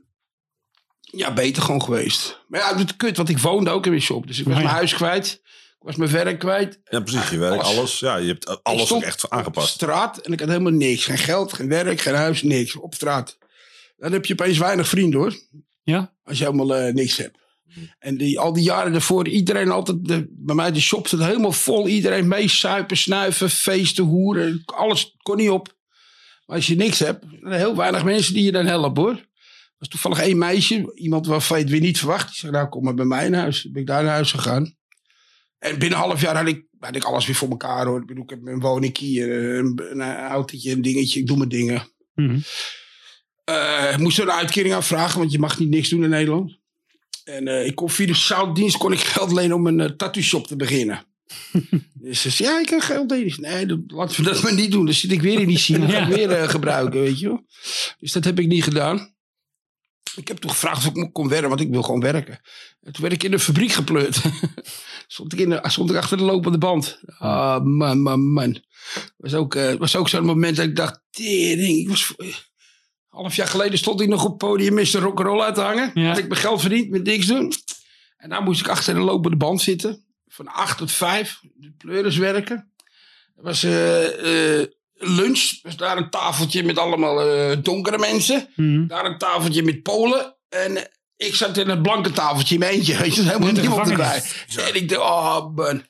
ja, 1.02 1.34
beter 1.34 1.64
gewoon 1.64 1.84
geweest. 1.84 2.41
Maar 2.48 2.60
ja, 2.60 2.77
het 2.77 2.95
kut, 2.95 3.18
want 3.18 3.30
ik 3.30 3.38
woonde 3.38 3.69
ook 3.69 3.84
in 3.85 3.91
mijn 3.91 4.03
shop. 4.03 4.27
Dus 4.27 4.40
ik 4.40 4.44
was 4.45 4.53
Oh 4.53 4.60
ja. 4.60 4.65
mijn 4.65 4.77
huis 4.77 4.94
kwijt. 4.94 5.41
Ik 5.80 5.90
was 5.90 5.95
mijn 5.95 6.11
werk 6.11 6.40
kwijt. 6.40 6.80
Ja, 6.84 6.99
precies. 6.99 7.30
Je 7.30 7.38
werk, 7.38 7.61
Alles. 7.61 7.77
alles. 7.77 7.99
Ja, 7.99 8.15
je 8.15 8.27
hebt 8.27 8.64
alles 8.64 8.91
ook 8.91 9.02
echt 9.02 9.23
Op 9.23 9.31
aangepast. 9.31 9.73
straat 9.73 10.18
en 10.18 10.31
ik 10.34 10.40
had 10.40 10.49
helemaal 10.49 10.72
niks. 10.72 11.06
Geen 11.06 11.18
geld, 11.18 11.53
geen 11.53 11.68
werk, 11.69 12.02
geen 12.02 12.14
huis, 12.15 12.41
niks. 12.41 12.76
Op 12.76 12.94
straat. 12.94 13.38
Dan 13.98 14.11
heb 14.11 14.26
je 14.26 14.34
opeens 14.34 14.57
weinig 14.57 14.88
vrienden 14.88 15.19
hoor. 15.19 15.34
Ja? 15.84 16.14
Als 16.23 16.38
je 16.38 16.44
helemaal 16.45 16.76
eh, 16.76 16.94
niks 16.94 17.18
hebt. 17.18 17.38
En 18.00 18.18
die, 18.18 18.40
al 18.40 18.54
die 18.54 18.64
jaren 18.64 18.91
daarvoor, 18.91 19.28
iedereen 19.28 19.72
altijd, 19.72 19.98
de, 20.02 20.28
bij 20.30 20.56
mij 20.56 20.72
de 20.72 20.82
shop 20.82 21.08
zat 21.08 21.20
helemaal 21.20 21.52
vol. 21.52 21.88
Iedereen 21.88 22.28
meesuipen, 22.28 22.98
snuiven, 22.98 23.50
feesten, 23.50 24.04
hoeren. 24.04 24.62
Alles 24.66 25.16
kon 25.22 25.38
niet 25.38 25.50
op. 25.50 25.76
Maar 26.45 26.56
als 26.56 26.68
je 26.68 26.76
niks 26.76 27.00
hebt, 27.00 27.22
dan 27.22 27.30
zijn 27.40 27.52
er 27.52 27.58
heel 27.58 27.76
weinig 27.76 28.04
mensen 28.04 28.34
die 28.34 28.44
je 28.44 28.52
dan 28.52 28.66
helpen 28.66 29.04
hoor. 29.04 29.12
Er 29.12 29.76
was 29.78 29.88
toevallig 29.88 30.20
één 30.20 30.38
meisje, 30.38 30.91
iemand 30.95 31.26
waarvan 31.26 31.58
je 31.58 31.64
het 31.64 31.72
weer 31.72 31.82
niet 31.82 31.98
verwacht. 31.98 32.28
Die 32.28 32.36
zei, 32.36 32.52
nou 32.52 32.70
kom 32.70 32.84
maar 32.84 32.94
bij 32.94 33.06
mij 33.06 33.26
in 33.26 33.34
huis. 33.34 33.72
Ben 33.72 33.82
ik 33.82 33.88
daar 33.88 34.04
naar 34.04 34.14
huis 34.14 34.32
gegaan. 34.32 34.76
En 35.60 35.80
binnen 35.80 36.00
een 36.00 36.06
half 36.06 36.22
jaar 36.22 36.36
had 36.38 36.48
ik, 36.48 36.66
had 36.80 36.95
ik 36.95 37.04
alles 37.04 37.26
weer 37.26 37.36
voor 37.36 37.50
elkaar 37.50 37.86
hoor. 37.86 38.02
Ik 38.02 38.06
bedoel, 38.06 38.24
ik 38.24 38.30
heb 38.30 38.45
een 38.45 38.60
woning 38.60 38.98
hier, 38.98 39.58
een, 39.58 39.82
een 39.91 40.02
autootje, 40.02 40.72
een 40.72 40.82
dingetje. 40.82 41.20
Ik 41.20 41.28
doe 41.28 41.38
mijn 41.38 41.50
dingen. 41.50 41.88
Mhm. 42.14 42.40
Eh, 43.44 43.98
moest 43.98 44.18
er 44.18 44.24
een 44.24 44.32
uitkering 44.32 44.74
aanvragen, 44.74 45.20
want 45.20 45.32
je 45.32 45.40
mag 45.40 45.60
niet 45.60 45.70
niks 45.70 45.90
doen 45.90 46.04
in 46.04 46.10
Nederland. 46.10 46.58
En 47.24 47.48
eh, 47.48 47.66
ik 47.66 47.76
kon 47.76 47.90
via 47.90 48.06
de 48.06 48.14
zoutdienst 48.14 48.78
kon 48.78 48.91
ik 48.91 49.00
geld 49.00 49.32
lenen 49.32 49.56
om 49.56 49.68
een 49.68 49.80
uh, 49.80 49.86
tattoo 49.86 50.22
shop 50.22 50.48
te 50.48 50.56
beginnen. 50.56 51.06
dus 51.94 52.22
ze 52.22 52.30
zei, 52.30 52.50
ja, 52.50 52.60
ik 52.60 52.66
kan 52.66 52.82
geld 52.82 53.12
lenen. 53.12 53.41
Nee, 53.41 53.66
dat, 53.66 53.80
laten 53.88 54.24
we 54.24 54.30
dat 54.30 54.44
maar 54.44 54.54
niet 54.54 54.72
doen. 54.72 54.86
Dan 54.86 54.94
zit 54.94 55.12
ik 55.12 55.22
weer 55.22 55.40
in 55.40 55.48
die 55.48 55.58
scene. 55.58 55.80
Dan 55.88 55.90
ga 55.90 55.98
ik 55.98 56.10
Ja. 56.10 56.16
weer 56.16 56.32
eh, 56.32 56.50
gebruiken, 56.50 57.02
weet 57.02 57.20
je 57.20 57.28
wel. 57.28 57.45
Dus 58.00 58.12
dat 58.12 58.24
heb 58.24 58.40
ik 58.40 58.48
niet 58.48 58.64
gedaan. 58.64 59.12
Ik 60.16 60.28
heb 60.28 60.38
toen 60.38 60.50
gevraagd 60.52 60.88
of 60.88 60.95
ik 60.95 61.14
kon 61.14 61.28
werken, 61.30 61.50
want 61.50 61.62
ik 61.62 61.70
wil 61.70 61.82
gewoon 61.82 62.00
werken. 62.00 62.40
En 62.82 62.94
toen 62.94 63.02
werd 63.02 63.14
ik 63.14 63.24
in 63.24 63.32
de 63.32 63.40
fabriek 63.40 63.72
gepleurd. 63.72 64.22
stond, 65.08 65.34
ik 65.34 65.40
in 65.40 65.50
de, 65.50 65.60
stond 65.64 65.90
ik 65.90 65.95
achter 65.95 66.18
de 66.18 66.24
lopende 66.24 66.58
band. 66.58 67.00
Ah, 67.18 67.64
man, 67.64 68.02
man, 68.02 68.20
man. 68.20 68.64
Was 69.18 69.34
ook, 69.34 69.54
was 69.54 69.95
ook 69.95 70.10
zo'n 70.10 70.26
moment 70.26 70.56
dat 70.56 70.66
ik 70.66 70.76
dacht, 70.76 71.02
tering, 71.10 71.78
ik 71.78 71.90
was... 71.90 72.14
Half 73.14 73.35
jaar 73.35 73.48
geleden 73.48 73.77
stond 73.77 74.02
ik 74.02 74.07
nog 74.07 74.23
op 74.23 74.30
het 74.30 74.38
podium 74.38 74.73
Mr. 74.73 74.99
Rock'n'Roll 74.99 75.41
uit 75.41 75.56
te 75.56 75.61
hangen. 75.61 75.91
Ja. 75.94 76.07
Had 76.07 76.18
ik 76.18 76.27
mijn 76.27 76.40
geld 76.40 76.61
verdiend 76.61 76.90
met 76.90 77.03
niks 77.03 77.26
doen. 77.26 77.53
En 78.18 78.30
daar 78.30 78.41
moest 78.41 78.60
ik 78.60 78.68
achter 78.68 78.94
de 78.94 78.99
lopende 78.99 79.38
band 79.38 79.61
zitten. 79.61 80.06
Van 80.27 80.48
8 80.48 80.77
tot 80.77 80.91
5, 80.91 81.40
de 81.53 81.73
pleuris 81.77 82.18
werken. 82.18 82.72
Er 83.35 83.44
was 83.44 83.64
eh, 83.64 84.60
eh, 84.61 84.68
lunch. 84.94 85.60
was 85.61 85.77
daar 85.77 85.98
een 85.98 86.10
tafeltje 86.10 86.64
met 86.64 86.77
allemaal 86.77 87.22
eh, 87.22 87.57
donkere 87.61 87.98
mensen. 87.98 88.48
Mhm. 88.56 88.88
Daar 88.88 89.06
een 89.06 89.18
tafeltje 89.18 89.64
met 89.64 89.81
Polen. 89.81 90.35
En 90.49 90.90
ik 91.18 91.35
zat 91.35 91.57
in 91.57 91.69
het 91.69 91.81
blanke 91.81 92.11
tafeltje 92.11 92.53
in 92.53 92.60
mijn 92.60 92.73
eentje. 92.73 92.98
Weet 93.02 93.15
je, 93.15 93.22
helemaal 93.22 93.52
niemand 93.52 93.90
erbij. 93.90 94.23
En 94.56 94.76
ik 94.76 94.90
dacht, 94.90 95.02
oh 95.02 95.56
man. 95.56 95.84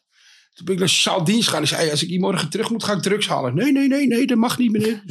Toen 0.66 0.76
ben 0.76 0.84
ik 0.84 0.90
naar 0.90 0.90
sociaal 0.90 1.24
dienst 1.24 1.50
gaan. 1.50 1.62
En 1.62 1.68
zei, 1.68 1.90
als 1.92 2.04
ik 2.04 2.10
hier 2.10 2.20
morgen 2.20 2.50
terug 2.50 2.70
moet, 2.70 2.84
ga 2.84 2.94
ik 2.94 3.02
drugs 3.02 3.28
halen. 3.28 3.56
Nee, 3.56 3.72
nee, 3.72 3.88
nee, 3.88 4.08
nee, 4.08 4.26
dat 4.28 4.38
mag 4.38 4.58
niet, 4.58 4.72
meneer. 4.72 5.04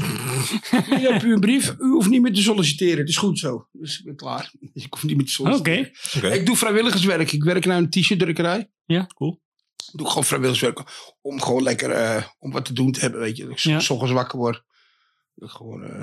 Hier 0.87 1.13
hebt 1.13 1.23
u 1.25 1.33
een 1.33 1.41
brief. 1.41 1.75
U 1.79 1.89
hoeft 1.91 2.09
niet 2.09 2.23
meer 2.23 2.33
te 2.35 2.43
solliciteren. 2.43 2.99
Het 2.99 3.09
is 3.09 3.17
goed 3.17 3.39
zo. 3.39 3.69
Dus 3.73 3.99
ik 3.99 4.05
ben 4.05 4.17
klaar. 4.17 4.51
Dus 4.73 4.85
ik 4.85 4.93
hoef 4.95 5.03
niet 5.05 5.17
meer 5.17 5.27
te 5.27 5.43
Oké. 5.43 5.51
solliciteren. 5.51 6.31
Oké. 6.31 6.39
Ik 6.39 6.47
doe 6.47 6.57
vrijwilligerswerk. 6.57 7.33
Ik 7.33 7.45
werk 7.45 7.65
naar 7.65 7.79
een 7.79 7.91
t-shirt-drukkerij. 7.91 8.71
Ja. 8.87 9.07
Cool. 9.15 9.41
Doe 9.93 10.09
gewoon 10.09 10.25
vrijwilligerswerk. 10.25 10.89
Om 11.21 11.41
gewoon 11.43 11.63
lekker 11.63 11.91
eh, 11.91 12.23
om 12.39 12.53
wat 12.53 12.65
te 12.65 12.73
doen 12.73 12.93
te 12.93 13.01
hebben, 13.01 13.21
weet 13.21 13.37
je. 13.37 13.43
Dat 13.43 13.53
ik 13.53 13.59
Ja. 13.59 13.77
ochtends 13.77 14.13
wakker 14.13 14.39
word. 14.39 14.63
Dat 15.35 15.49
ik 15.49 15.55
gewoon... 15.55 15.83
eh, 15.85 15.97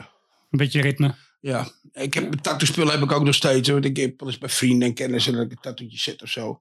Een 0.49 0.57
beetje 0.57 0.81
ritme. 0.81 1.15
ja, 1.41 1.67
ik 1.93 2.13
heb 2.13 2.23
mijn 2.23 2.41
tattoo-spullen 2.41 2.91
heb 2.93 3.01
ik 3.03 3.11
ook 3.11 3.23
nog 3.23 3.35
steeds. 3.35 3.69
hoor. 3.69 3.81
Want 3.81 3.97
ik 3.97 4.03
heb 4.03 4.19
wel 4.19 4.29
eens 4.29 4.37
bij 4.37 4.49
vrienden 4.49 4.87
en 4.87 4.93
kennissen 4.93 5.33
dat 5.33 5.41
ik 5.45 5.51
een 5.51 5.57
tattoetje 5.61 5.97
zet 5.97 6.21
of 6.21 6.29
zo. 6.29 6.59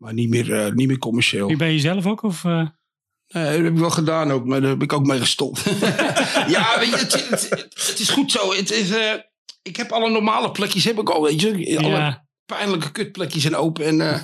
Maar 0.00 0.12
niet 0.14 0.28
meer, 0.28 0.52
eh, 0.64 0.72
niet 0.72 0.86
meer 0.86 0.98
commercieel. 0.98 1.46
Wie 1.46 1.56
ben 1.56 1.72
je 1.72 1.78
zelf 1.78 2.06
ook? 2.06 2.22
Of, 2.22 2.44
eh, 2.44 2.66
Nee, 3.32 3.44
dat 3.44 3.54
heb 3.54 3.66
ik 3.72 3.78
wel 3.78 3.90
gedaan 3.90 4.30
ook, 4.30 4.44
maar 4.46 4.60
daar 4.60 4.70
heb 4.70 4.82
ik 4.82 4.92
ook 4.92 5.06
mee 5.06 5.18
gestopt. 5.18 5.62
ja, 6.46 6.78
weet 6.78 6.88
je, 6.88 6.96
het, 6.96 7.12
het, 7.30 7.46
het- 7.50 7.86
het 7.88 7.98
is 7.98 8.08
goed 8.10 8.30
zo. 8.32 8.52
Het 8.52 8.70
is, 8.70 8.90
eh, 8.90 9.12
ik 9.62 9.76
heb 9.76 9.90
alle 9.92 10.10
normale 10.10 10.50
plekjes 10.50 10.84
heb 10.84 10.98
ik 11.00 11.10
al, 11.10 11.22
weet 11.22 11.40
je. 11.40 11.78
Alle 11.78 11.88
ja. 11.88 12.26
pijnlijke 12.46 12.92
kutplekjes 12.92 13.42
zijn 13.42 13.56
open. 13.56 13.84
En, 13.84 14.00
eh, 14.00 14.20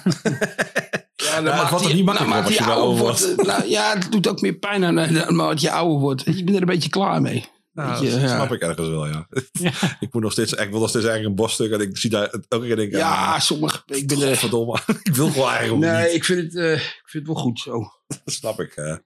ja, 1.16 1.34
dan 1.34 1.44
het 1.44 1.54
maakt 1.54 1.70
er 1.84 1.86
die- 1.86 1.94
niet 2.04 2.08
als 2.08 2.54
je 2.56 2.64
ouder 2.64 2.96
wordt. 2.98 3.34
eh, 3.36 3.44
nou, 3.46 3.68
ja, 3.68 3.94
het 3.98 4.12
doet 4.12 4.28
ook 4.28 4.40
meer 4.40 4.54
pijn 4.54 4.84
aan 4.84 4.98
eh, 4.98 5.10
naarmate 5.10 5.60
je 5.62 5.70
ouder 5.70 5.98
wordt. 5.98 6.22
Je 6.24 6.44
bent 6.44 6.48
er 6.56 6.60
een 6.60 6.66
beetje 6.66 6.88
klaar 6.88 7.22
mee. 7.22 7.44
Nou, 7.76 8.04
je, 8.04 8.10
dat 8.10 8.20
ja. 8.20 8.26
snap 8.28 8.52
ik 8.52 8.60
ergens 8.60 8.88
wel, 8.88 9.06
ja. 9.06 9.26
Ja. 9.52 9.70
ik, 10.00 10.12
moet 10.12 10.22
nog 10.22 10.32
steeds, 10.32 10.52
ik 10.52 10.70
wil 10.70 10.80
nog 10.80 10.88
steeds 10.88 11.04
eigenlijk 11.04 11.24
een 11.26 11.44
bosstuk 11.44 11.72
en 11.72 11.80
ik 11.80 11.96
zie 11.98 12.10
daar 12.10 12.28
elke 12.48 12.66
keer 12.66 12.76
denk 12.76 12.88
ik, 12.92 12.96
Ja, 12.96 13.34
ah, 13.34 13.40
sommige. 13.40 13.82
Ik 13.86 14.06
ben 14.06 14.22
er. 14.22 14.36
verdomme. 14.36 14.78
ik 15.02 15.14
wil 15.14 15.30
gewoon 15.30 15.48
eigenlijk 15.48 15.84
ook 15.84 15.92
Nee, 15.92 16.04
niet. 16.06 16.14
ik 16.14 16.24
vind, 16.24 16.42
het, 16.42 16.56
eh, 16.62 16.72
ik 16.72 17.02
vind 17.04 17.26
het 17.26 17.34
wel 17.34 17.42
goed 17.44 17.60
zo. 17.60 17.88
Dat 18.06 18.34
snap 18.34 18.60
ik. 18.60 18.72
eh. 18.76 18.96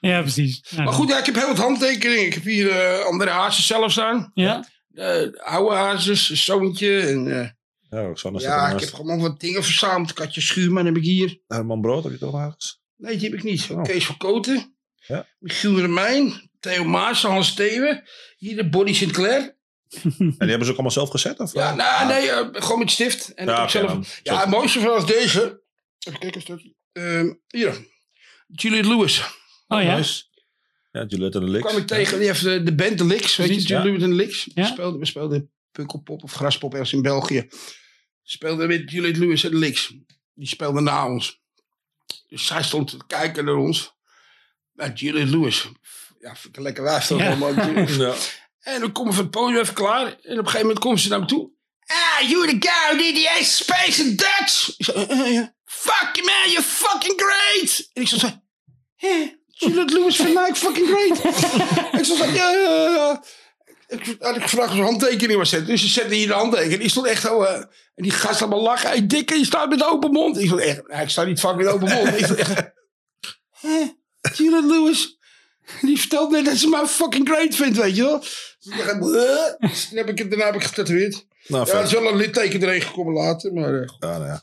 ja, 0.00 0.20
precies. 0.20 0.66
Ja, 0.68 0.82
Maar 0.82 0.92
goed, 0.92 1.08
ja, 1.08 1.18
ik 1.18 1.26
heb 1.26 1.34
heel 1.34 1.46
wat 1.46 1.58
handtekeningen. 1.58 2.26
Ik 2.26 2.34
heb 2.34 2.42
hier 2.44 2.70
eh 2.70 3.04
andere 3.04 3.30
hazes 3.30 3.66
zelf 3.66 3.92
staan. 3.92 4.30
Ja? 4.34 4.68
Eh, 4.92 5.22
oude 5.34 5.74
hazes, 5.76 6.30
een 6.30 6.36
zoontje. 6.36 7.00
En, 7.00 7.40
eh, 7.40 7.48
Ja, 8.40 8.68
ik 8.70 8.80
heb 8.80 8.92
gewoon 8.94 9.20
wat 9.20 9.40
dingen 9.40 9.64
verzameld. 9.64 10.12
Katje 10.12 10.40
Schuurman 10.40 10.86
heb 10.86 10.96
ik 10.96 11.02
hier. 11.04 11.40
Herman 11.46 11.80
Brood, 11.80 12.02
heb 12.04 12.12
je 12.12 12.18
toch 12.18 12.34
ergens? 12.40 12.80
Nee, 12.96 13.16
die 13.16 13.28
heb 13.30 13.38
ik 13.38 13.44
niet. 13.44 13.68
Oh. 13.70 13.82
Kees 13.82 14.06
van 14.06 14.16
Koten. 14.16 14.75
Ja. 15.06 15.26
Michiel 15.38 15.80
Remijn. 15.80 16.50
Theo 16.60 16.84
Maas, 16.84 17.22
Hans 17.22 17.48
Steven. 17.48 18.02
Hier 18.36 18.56
de 18.56 18.68
Bonnie 18.68 18.94
Sinclair. 18.94 19.54
En 20.02 20.14
die 20.18 20.34
hebben 20.38 20.58
ze 20.64 20.64
ook 20.64 20.72
allemaal 20.72 20.90
zelf 20.90 21.10
gezet? 21.10 21.38
Of? 21.40 21.52
Ja, 21.52 21.74
nou, 21.74 22.06
nee, 22.08 22.30
eh, 22.30 22.46
gewoon 22.62 22.78
met 22.78 22.90
stift. 22.90 23.34
En 23.34 23.46
Ja, 23.46 23.62
ik 23.62 23.68
zelf, 23.70 24.20
ja, 24.22 24.40
het 24.40 24.48
mooiste 24.48 24.80
van 24.80 24.96
is 24.96 25.04
deze. 25.04 25.62
Even 25.98 26.18
kijken 26.20 26.34
een 26.34 26.40
stukje. 26.40 26.74
Ehm, 26.92 27.32
hier. 27.48 27.86
Juliette 28.46 28.88
Lewis. 28.88 29.22
Oh 29.68 29.82
ja? 29.82 29.96
Nice. 29.96 30.24
Ja, 30.92 31.04
Juliette 31.08 31.38
en 31.38 31.44
de 31.44 31.50
Licks. 31.50 31.66
kwam 31.66 31.80
ik 31.80 31.86
tegen, 31.86 32.18
die 32.18 32.26
heeft 32.26 32.42
de, 32.42 32.62
de 32.62 32.74
band 32.74 32.98
De 32.98 33.04
Licks, 33.04 33.36
weet 33.36 33.48
je. 33.48 33.60
Juliette 33.60 34.04
en 34.04 34.10
de 34.10 34.16
Licks. 34.16 34.48
We 34.54 34.64
speelden, 34.64 35.00
we 35.00 35.06
speelden 35.06 35.50
Pukkelpop 35.72 36.22
of 36.22 36.32
Graspop 36.32 36.72
ergens 36.72 36.92
in 36.92 37.02
België. 37.02 37.48
Speelden 38.22 38.68
met 38.68 38.90
Juliette 38.90 39.20
Lewis 39.20 39.44
en 39.44 39.50
De 39.50 39.56
Licks. 39.56 39.94
Die 40.34 40.48
speelden 40.48 40.82
na 40.84 41.08
ons. 41.08 41.40
Dus 42.28 42.46
zij 42.46 42.62
stond 42.62 42.88
te 42.88 42.96
kijken 43.06 43.44
naar 43.44 43.54
ons. 43.54 43.94
Juliette 44.94 45.36
Lewis. 45.36 45.68
Ja, 46.20 46.34
vind 46.36 46.46
ik 46.46 46.56
een 46.56 46.62
lekker 46.62 46.82
wijf 46.82 47.06
toch. 47.06 47.20
Ja. 47.98 48.14
En 48.60 48.80
dan 48.80 48.92
komen 48.92 49.10
we 49.10 49.16
van 49.16 49.24
het 49.24 49.30
podium 49.30 49.60
even 49.60 49.74
klaar. 49.74 50.06
En 50.06 50.12
op 50.12 50.24
een 50.24 50.36
gegeven 50.36 50.60
moment 50.60 50.78
komen 50.78 50.98
ze 50.98 51.08
naar 51.08 51.20
me 51.20 51.26
toe. 51.26 51.50
Ah, 51.86 52.28
you 52.28 52.46
the 52.46 52.56
guy 52.68 52.88
who 52.88 52.96
did 52.96 53.14
the 53.14 53.30
Ace 53.30 53.64
Space 53.64 54.02
in 54.02 54.16
Dutch. 54.16 54.74
Ik 54.76 54.84
zei, 54.84 55.04
"Eh, 55.06 55.36
eh. 55.38 55.46
Fuck 55.64 56.08
you 56.12 56.26
man, 56.26 56.50
you're 56.50 56.62
fucking 56.62 57.14
great. 57.22 57.88
En 57.92 58.02
ik 58.02 58.08
zo 58.08 58.16
zo, 58.18 58.28
hé, 58.96 59.34
Juliette 59.46 59.94
Lewis 59.98 60.16
vindt 60.16 60.34
mij 60.34 60.54
fucking 60.54 60.88
great. 60.88 61.24
ik 62.00 62.04
zo 62.04 62.14
zo, 62.16 62.24
ja, 62.24 62.50
ja, 62.50 62.88
ja. 62.90 63.22
Ik 63.88 64.16
had 64.20 64.36
ik 64.36 64.42
gevraagd 64.42 64.70
of 64.70 64.76
ze 64.76 64.82
handtekening 64.82 65.38
was 65.38 65.48
zetten. 65.48 65.68
Dus 65.68 65.80
ze 65.80 65.88
zette 65.88 66.14
hier 66.14 66.26
de 66.26 66.32
handtekening. 66.32 66.80
Die 66.80 66.90
stond 66.90 67.06
echt 67.06 67.22
zo... 67.22 67.42
eh, 67.42 67.54
en 67.94 68.02
die 68.02 68.10
gast 68.10 68.40
allemaal 68.40 68.62
lachen. 68.62 68.88
Hey, 68.88 69.06
dikke, 69.06 69.38
je 69.38 69.44
staat 69.44 69.68
met 69.68 69.84
open 69.84 70.10
mond. 70.12 70.38
Ik 70.38 70.46
stond 70.46 70.60
echt... 70.60 70.88
Nou, 70.88 71.02
ik 71.02 71.08
sta 71.08 71.24
niet 71.24 71.40
fucking 71.40 71.62
met 71.62 71.72
open 71.72 71.88
mond. 71.94 72.08
ik 72.18 72.24
stond 72.24 72.38
echt... 72.38 72.54
Hè? 73.60 73.84
Juliette 74.34 74.66
Lewis? 74.68 75.18
Die 75.80 75.98
vertelt 75.98 76.30
net 76.30 76.44
dat 76.44 76.56
ze 76.56 76.68
mij 76.68 76.86
fucking 76.86 77.28
great 77.28 77.54
vindt, 77.54 77.76
weet 77.76 77.96
je 77.96 78.02
wel. 78.02 78.18
Dus 78.18 78.66
ik 78.66 79.88
toen 79.88 79.98
heb 79.98 80.08
ik 80.08 80.18
het, 80.18 80.30
daarna 80.30 80.44
heb 80.44 80.54
ik 80.54 80.64
getatoeëerd. 80.64 81.26
Nou, 81.46 81.66
Ja, 81.66 81.72
er 81.78 81.84
is 81.84 81.92
wel 81.92 82.08
een 82.10 82.16
litteken 82.16 82.62
erin 82.62 82.80
gekomen 82.80 83.12
later. 83.14 83.52
Maar 83.52 83.74
eh, 83.74 83.88
Ja, 83.98 84.18
nou 84.18 84.24
ja. 84.28 84.42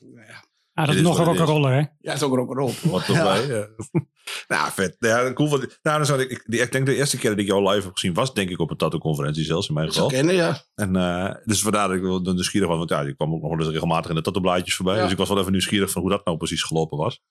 Ah, 0.73 0.85
dat 0.85 0.93
is 0.95 1.01
is 1.01 1.07
nog 1.07 1.17
een 1.19 1.25
rock'n'roller, 1.25 1.71
hè? 1.71 1.77
ja, 1.77 1.87
het 1.99 2.13
is 2.15 2.21
ook 2.23 2.37
een 2.37 2.45
roll. 2.57 2.73
Wat 2.81 3.05
toch 3.05 3.23
bij. 3.23 3.47
Ja. 3.47 3.67
nou, 4.57 4.71
vet. 4.71 4.95
Ja, 4.99 5.33
cool. 5.33 5.49
Want, 5.49 5.61
nou, 5.81 5.97
dan 5.97 6.05
zou 6.05 6.21
ik, 6.21 6.29
ik, 6.29 6.43
die- 6.45 6.61
ik 6.61 6.71
denk 6.71 6.85
de 6.85 6.95
eerste 6.95 7.17
keer 7.17 7.29
dat 7.29 7.39
ik 7.39 7.45
jou 7.45 7.69
live 7.69 7.85
heb 7.85 7.93
gezien 7.93 8.13
was 8.13 8.33
denk 8.33 8.49
ik 8.49 8.59
op 8.59 8.71
een 8.71 8.77
tattoo-conferentie 8.77 9.43
zelfs 9.43 9.67
in 9.67 9.73
mijn 9.73 9.85
Dat 9.85 9.95
geval. 9.95 10.09
kennen, 10.09 10.35
ja. 10.35 10.61
En 10.75 10.95
eh, 10.95 11.35
dus 11.45 11.61
vandaar 11.61 11.87
dat 11.87 11.97
ik 11.97 12.03
wel 12.03 12.19
nieuwsgierig 12.19 12.67
was. 12.67 12.77
Want 12.77 12.89
ja, 12.89 13.01
je 13.01 13.15
kwam 13.15 13.33
ook 13.33 13.41
nog 13.41 13.49
wel 13.49 13.59
eens 13.59 13.69
regelmatig 13.69 14.09
in 14.09 14.15
de 14.15 14.21
tattoo-blaadjes 14.21 14.75
voorbij. 14.75 14.95
Ja. 14.95 15.01
Dus 15.03 15.11
ik 15.11 15.17
was 15.17 15.29
wel 15.29 15.39
even 15.39 15.51
nieuwsgierig 15.51 15.91
van 15.91 16.01
hoe 16.01 16.11
dat 16.11 16.25
nou 16.25 16.37
precies 16.37 16.63
gelopen 16.63 16.97
was. 16.97 17.21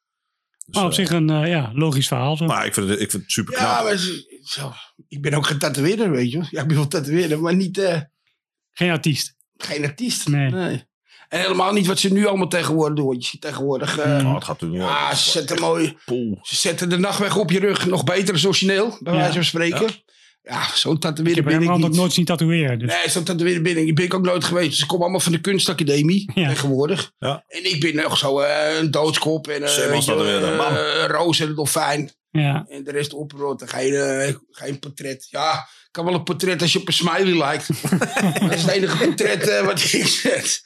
Dus, 0.66 0.74
Maar 0.74 0.84
op 0.84 0.90
eh, 0.90 0.97
zich 0.97 1.10
een 1.10 1.30
eh, 1.30 1.48
ja, 1.48 1.70
logisch 1.74 2.09
verhaal. 2.09 2.36
Zo. 2.36 2.47
maar 2.47 2.66
ik 2.66 2.74
vind 2.74 2.89
het, 2.89 3.01
ik 3.01 3.10
vind 3.10 3.22
het 3.22 3.32
super 3.32 3.55
knap. 3.55 3.66
Ja, 3.68 3.82
maar 3.82 3.97
zo, 4.44 4.72
ik 5.09 5.22
ben 5.22 5.34
ook 5.34 5.47
geen 5.47 5.59
tatoeëerder, 5.59 6.10
weet 6.10 6.30
je. 6.32 6.47
Ja, 6.51 6.60
ik 6.60 6.66
ben 6.68 6.76
wel 6.76 6.89
tatoeëerder, 6.89 7.40
maar 7.40 7.55
niet... 7.55 7.78
eh, 7.78 8.01
Geen 8.72 8.90
artiest. 8.90 9.34
geen 9.56 9.84
artiest. 9.84 10.28
Nee. 10.28 10.84
En 11.28 11.40
helemaal 11.40 11.72
niet 11.72 11.86
wat 11.86 11.98
ze 11.98 12.12
nu 12.12 12.26
allemaal 12.26 12.48
tegenwoordig 12.48 12.97
doen. 12.97 13.06
Want 13.06 13.22
je 13.24 13.28
ziet 13.30 13.40
tegenwoordig... 13.40 13.98
eh, 13.98 14.26
Oh, 14.26 14.34
het 14.34 14.44
gaat 14.44 14.59
toen 14.59 14.70
wel. 14.72 14.80
ja, 14.89 15.14
ze 15.14 15.30
zetten 15.30 15.60
mooi... 15.60 15.97
Ze 16.43 16.56
zetten 16.56 16.89
de 16.89 16.98
nachtweg 16.98 17.36
op 17.36 17.51
je 17.51 17.59
rug. 17.59 17.86
Nog 17.86 18.05
beter 18.05 18.34
dan 18.34 18.44
origineel, 18.47 18.97
bij 19.01 19.12
Ja. 19.12 19.18
wijze 19.18 19.34
van 19.34 19.44
spreken. 19.44 19.82
Ja, 19.82 20.11
zo'n 20.74 20.94
Ik 20.94 21.01
tatoeëerder 21.01 21.44
ben 21.44 21.62
ik 21.62 21.77
niet. 21.77 21.94
nooit 21.94 22.12
zien 22.12 22.24
tatoeëren. 22.24 22.78
Dus. 22.78 22.89
Nee, 22.89 23.09
zo'n 23.09 23.24
tatoeëerder 23.24 23.62
ben 23.62 23.86
ik, 23.86 23.94
ben 23.94 24.05
ik 24.05 24.14
ook 24.14 24.24
nooit 24.24 24.44
geweest. 24.44 24.78
Ze 24.78 24.86
komen 24.86 25.02
allemaal 25.02 25.20
van 25.20 25.32
de 25.32 25.40
kunstacademie 25.40 26.31
Ja. 26.35 26.48
tegenwoordig. 26.48 27.12
Ja. 27.19 27.44
En 27.48 27.70
ik 27.70 27.81
ben 27.81 27.94
nog 27.94 28.19
zo 28.19 28.40
eh, 28.40 28.78
een 28.78 28.90
doodskop 28.90 29.48
en 29.48 29.69
Zeeman 29.69 30.02
uh, 30.09 31.05
eh, 31.05 31.10
Roos 31.10 31.40
en 31.40 31.47
de 31.47 31.55
dolfijn. 31.55 32.12
Ja. 32.31 32.64
En 32.69 32.85
de 32.85 32.90
rest 32.90 33.12
oprotten. 33.12 33.69
Geen, 33.69 33.94
eh, 33.94 34.35
geen 34.51 34.78
portret. 34.78 35.27
Ja, 35.31 35.69
kan 35.93 36.05
wel 36.05 36.14
een 36.14 36.23
portret 36.23 36.62
als 36.62 36.73
je 36.73 36.81
op 36.81 36.86
een 36.86 36.93
smiley 36.93 37.36
lijkt. 37.36 37.66
dat 38.40 38.52
is 38.55 38.62
het 38.62 38.70
enige 38.70 39.05
portret 39.06 39.48
eh, 39.48 39.64
wat 39.64 39.78
ik 39.93 40.06
zet. 40.06 40.62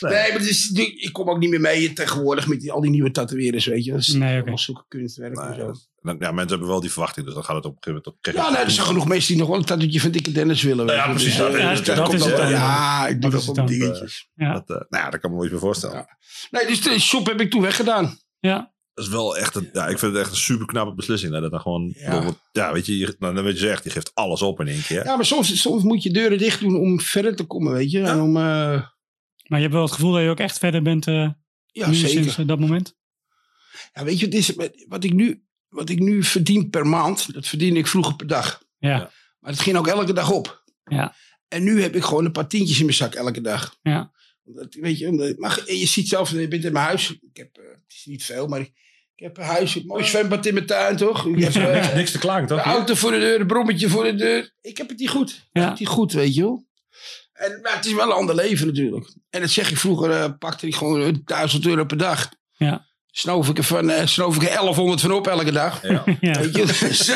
Nee, 0.00 0.10
maar 0.12 0.38
het 0.38 0.48
is, 0.48 0.70
ik 0.96 1.12
kom 1.12 1.30
ook 1.30 1.38
niet 1.38 1.50
meer 1.50 1.60
mee 1.60 1.92
tegenwoordig 1.92 2.46
met 2.46 2.60
die, 2.60 2.72
al 2.72 2.80
die 2.80 2.90
nieuwe 2.90 3.10
tatoeëerders, 3.10 3.66
weet 3.66 3.84
je. 3.84 3.90
Dat 3.90 4.00
is 4.00 4.08
Nee, 4.12 4.28
oké. 4.28 4.38
allemaal 4.38 4.58
zulke 4.58 4.84
kunstwerk 4.88 5.38
en 5.40 5.54
zo. 5.54 5.72
ja, 6.02 6.14
mensen 6.32 6.48
hebben 6.48 6.68
wel 6.68 6.80
die 6.80 6.90
verwachting, 6.90 7.26
dus 7.26 7.34
dan 7.34 7.44
gaat 7.44 7.56
het 7.56 7.64
op 7.64 7.76
een 7.76 7.82
gegeven 7.82 8.02
moment... 8.14 8.36
op- 8.36 8.44
Ja, 8.44 8.50
nee, 8.56 8.64
er 8.64 8.70
zijn 8.70 8.86
genoeg 8.86 9.06
mensen 9.08 9.28
die 9.28 9.38
nog 9.38 9.48
wel 9.48 9.58
een 9.58 9.64
tatoeëtje 9.64 10.00
van 10.00 10.10
Dikke 10.10 10.32
Dennis 10.32 10.62
willen. 10.62 10.86
Ja, 10.86 11.08
precies, 11.10 11.24
Dus, 11.28 11.36
dat 11.36 11.54
eh, 11.54 11.72
is- 11.72 11.82
dat 11.82 11.96
dat 11.96 12.04
komt 12.08 12.20
is 12.20 12.26
het 12.26 12.36
dan. 12.36 12.48
Ja, 12.50 13.06
ik 13.06 13.20
doe 13.22 13.30
Dat 13.30 13.50
dan. 13.54 13.66
dingetjes. 13.66 14.28
Ja. 14.34 14.52
Dat, 14.52 14.70
eh, 14.70 14.76
nou 14.88 15.04
ja, 15.04 15.10
dat 15.10 15.20
kan 15.20 15.30
me 15.30 15.36
wel 15.36 15.44
iets 15.44 15.52
meer 15.54 15.62
voorstellen. 15.62 15.96
Ja. 15.96 16.08
Nee, 16.50 16.66
dus 16.66 16.82
de 16.82 16.98
shop 17.00 17.26
heb 17.26 17.40
ik 17.40 17.50
toen 17.50 17.62
weggedaan. 17.62 18.18
ja. 18.38 18.74
Dat 18.96 19.04
is 19.04 19.10
wel 19.10 19.36
echt 19.36 19.54
een, 19.54 19.68
ja, 19.72 19.86
ik 19.86 19.98
vind 19.98 20.12
het 20.12 20.20
echt 20.22 20.30
een 20.30 20.36
super 20.36 20.66
knappe 20.66 20.94
beslissing. 20.94 21.32
Hè? 21.34 21.40
Dat 21.40 21.50
dan 21.50 21.60
gewoon, 21.60 21.92
Ja. 21.96 22.34
ja, 22.52 22.72
weet 22.72 22.86
je, 22.86 22.98
je, 22.98 23.16
nou, 23.18 23.34
dan 23.34 23.44
weet 23.44 23.52
je 23.52 23.58
zegt, 23.66 23.84
je 23.84 23.90
geeft 23.90 24.14
alles 24.14 24.42
op 24.42 24.60
in 24.60 24.68
één 24.68 24.82
keer. 24.82 25.04
Ja, 25.04 25.16
maar 25.16 25.24
soms, 25.24 25.60
soms 25.60 25.82
moet 25.82 26.02
je 26.02 26.10
deuren 26.10 26.38
dicht 26.38 26.60
doen 26.60 26.76
om 26.76 27.00
verder 27.00 27.36
te 27.36 27.44
komen, 27.44 27.72
weet 27.72 27.90
je. 27.90 28.02
En 28.02 28.20
om, 28.20 28.36
eh, 28.36 28.42
Maar 28.42 29.58
je 29.58 29.60
hebt 29.60 29.72
wel 29.72 29.82
het 29.82 29.92
gevoel 29.92 30.12
dat 30.12 30.22
je 30.22 30.28
ook 30.28 30.38
echt 30.40 30.58
verder 30.58 30.82
bent 30.82 31.06
eh 31.06 31.30
ja, 31.66 31.88
nu 31.88 31.94
zeker. 31.94 32.10
sinds 32.22 32.38
eh, 32.38 32.46
dat 32.46 32.58
moment? 32.58 32.94
Ja, 33.92 34.04
weet 34.04 34.18
je, 34.18 34.24
het 34.24 34.34
is, 34.34 34.52
wat, 34.88 35.04
ik 35.04 35.12
nu, 35.12 35.42
wat 35.68 35.88
ik 35.88 35.98
nu 35.98 36.22
verdien 36.24 36.70
per 36.70 36.86
maand, 36.86 37.32
dat 37.34 37.46
verdiende 37.46 37.78
ik 37.78 37.86
vroeger 37.86 38.16
per 38.16 38.26
dag. 38.26 38.62
Ja. 38.78 38.88
Ja. 38.88 39.10
Maar 39.40 39.50
het 39.50 39.60
ging 39.60 39.76
ook 39.76 39.86
elke 39.86 40.12
dag 40.12 40.30
op. 40.30 40.64
Ja. 40.84 41.14
En 41.48 41.62
nu 41.64 41.82
heb 41.82 41.94
ik 41.96 42.02
gewoon 42.02 42.24
een 42.24 42.32
paar 42.32 42.48
tientjes 42.48 42.78
in 42.78 42.84
mijn 42.84 42.96
zak 42.96 43.14
elke 43.14 43.40
dag. 43.40 43.76
Ja. 43.82 44.12
Omdat, 44.44 44.74
weet 44.74 44.98
je, 44.98 45.08
omdat, 45.08 45.36
maar 45.38 45.62
en 45.66 45.76
je 45.78 45.86
ziet 45.86 46.08
zelf, 46.08 46.30
je 46.30 46.48
bent 46.48 46.64
in 46.64 46.72
mijn 46.72 46.84
huis. 46.84 47.10
Ik 47.10 47.36
heb, 47.36 47.56
eh, 47.56 47.64
het 47.64 47.94
is 47.94 48.04
niet 48.04 48.24
veel, 48.24 48.46
maar 48.46 48.60
ik, 48.60 48.72
ik 49.16 49.22
heb 49.24 49.36
een 49.38 49.44
huis, 49.44 49.74
een 49.74 49.86
mooi 49.86 50.04
zwembad 50.04 50.46
in 50.46 50.54
mijn 50.54 50.66
tuin, 50.66 50.96
toch? 50.96 51.26
Ik 51.26 51.44
heb, 51.44 51.54
eh, 51.54 51.94
Niks 51.94 52.10
te 52.10 52.18
klagen, 52.18 52.46
toch? 52.46 52.60
auto 52.60 52.94
voor 52.94 53.10
de 53.10 53.18
deur, 53.18 53.40
een 53.40 53.46
brommetje 53.46 53.88
voor 53.88 54.04
de 54.04 54.14
deur. 54.14 54.52
Ik 54.60 54.76
heb 54.76 54.88
het 54.88 54.98
niet 54.98 55.10
goed. 55.10 55.30
Ik 55.30 55.36
Ja. 55.52 55.60
heb 55.60 55.70
het 55.70 55.78
niet 55.78 55.88
goed, 55.88 56.12
weet 56.12 56.34
je 56.34 56.40
wel. 56.42 56.64
En, 57.32 57.60
maar 57.62 57.74
het 57.76 57.84
is 57.86 57.92
wel 57.94 58.04
een 58.06 58.12
ander 58.12 58.34
leven 58.34 58.66
natuurlijk. 58.66 59.12
En 59.30 59.40
dat 59.40 59.50
zeg 59.50 59.70
ik 59.70 59.76
vroeger, 59.76 60.10
eh, 60.10 60.30
pakte 60.38 60.66
ik 60.66 60.74
gewoon 60.74 61.02
eh, 61.02 61.12
1000 61.24 61.66
euro 61.66 61.84
per 61.84 61.96
dag. 61.96 62.28
Ja. 62.52 62.86
Snoof 63.10 63.48
ik 63.48 63.58
er, 63.58 63.64
van, 63.64 63.90
eh, 63.90 64.06
snoof 64.06 64.36
ik 64.36 64.42
er 64.42 64.48
1100 64.48 65.00
van 65.00 65.12
op 65.12 65.26
elke 65.26 65.52
dag. 65.52 65.82
Ja. 65.82 66.04
Ja. 66.20 66.40
Weet 66.40 66.56
je? 66.56 66.66
Dus, 66.66 67.06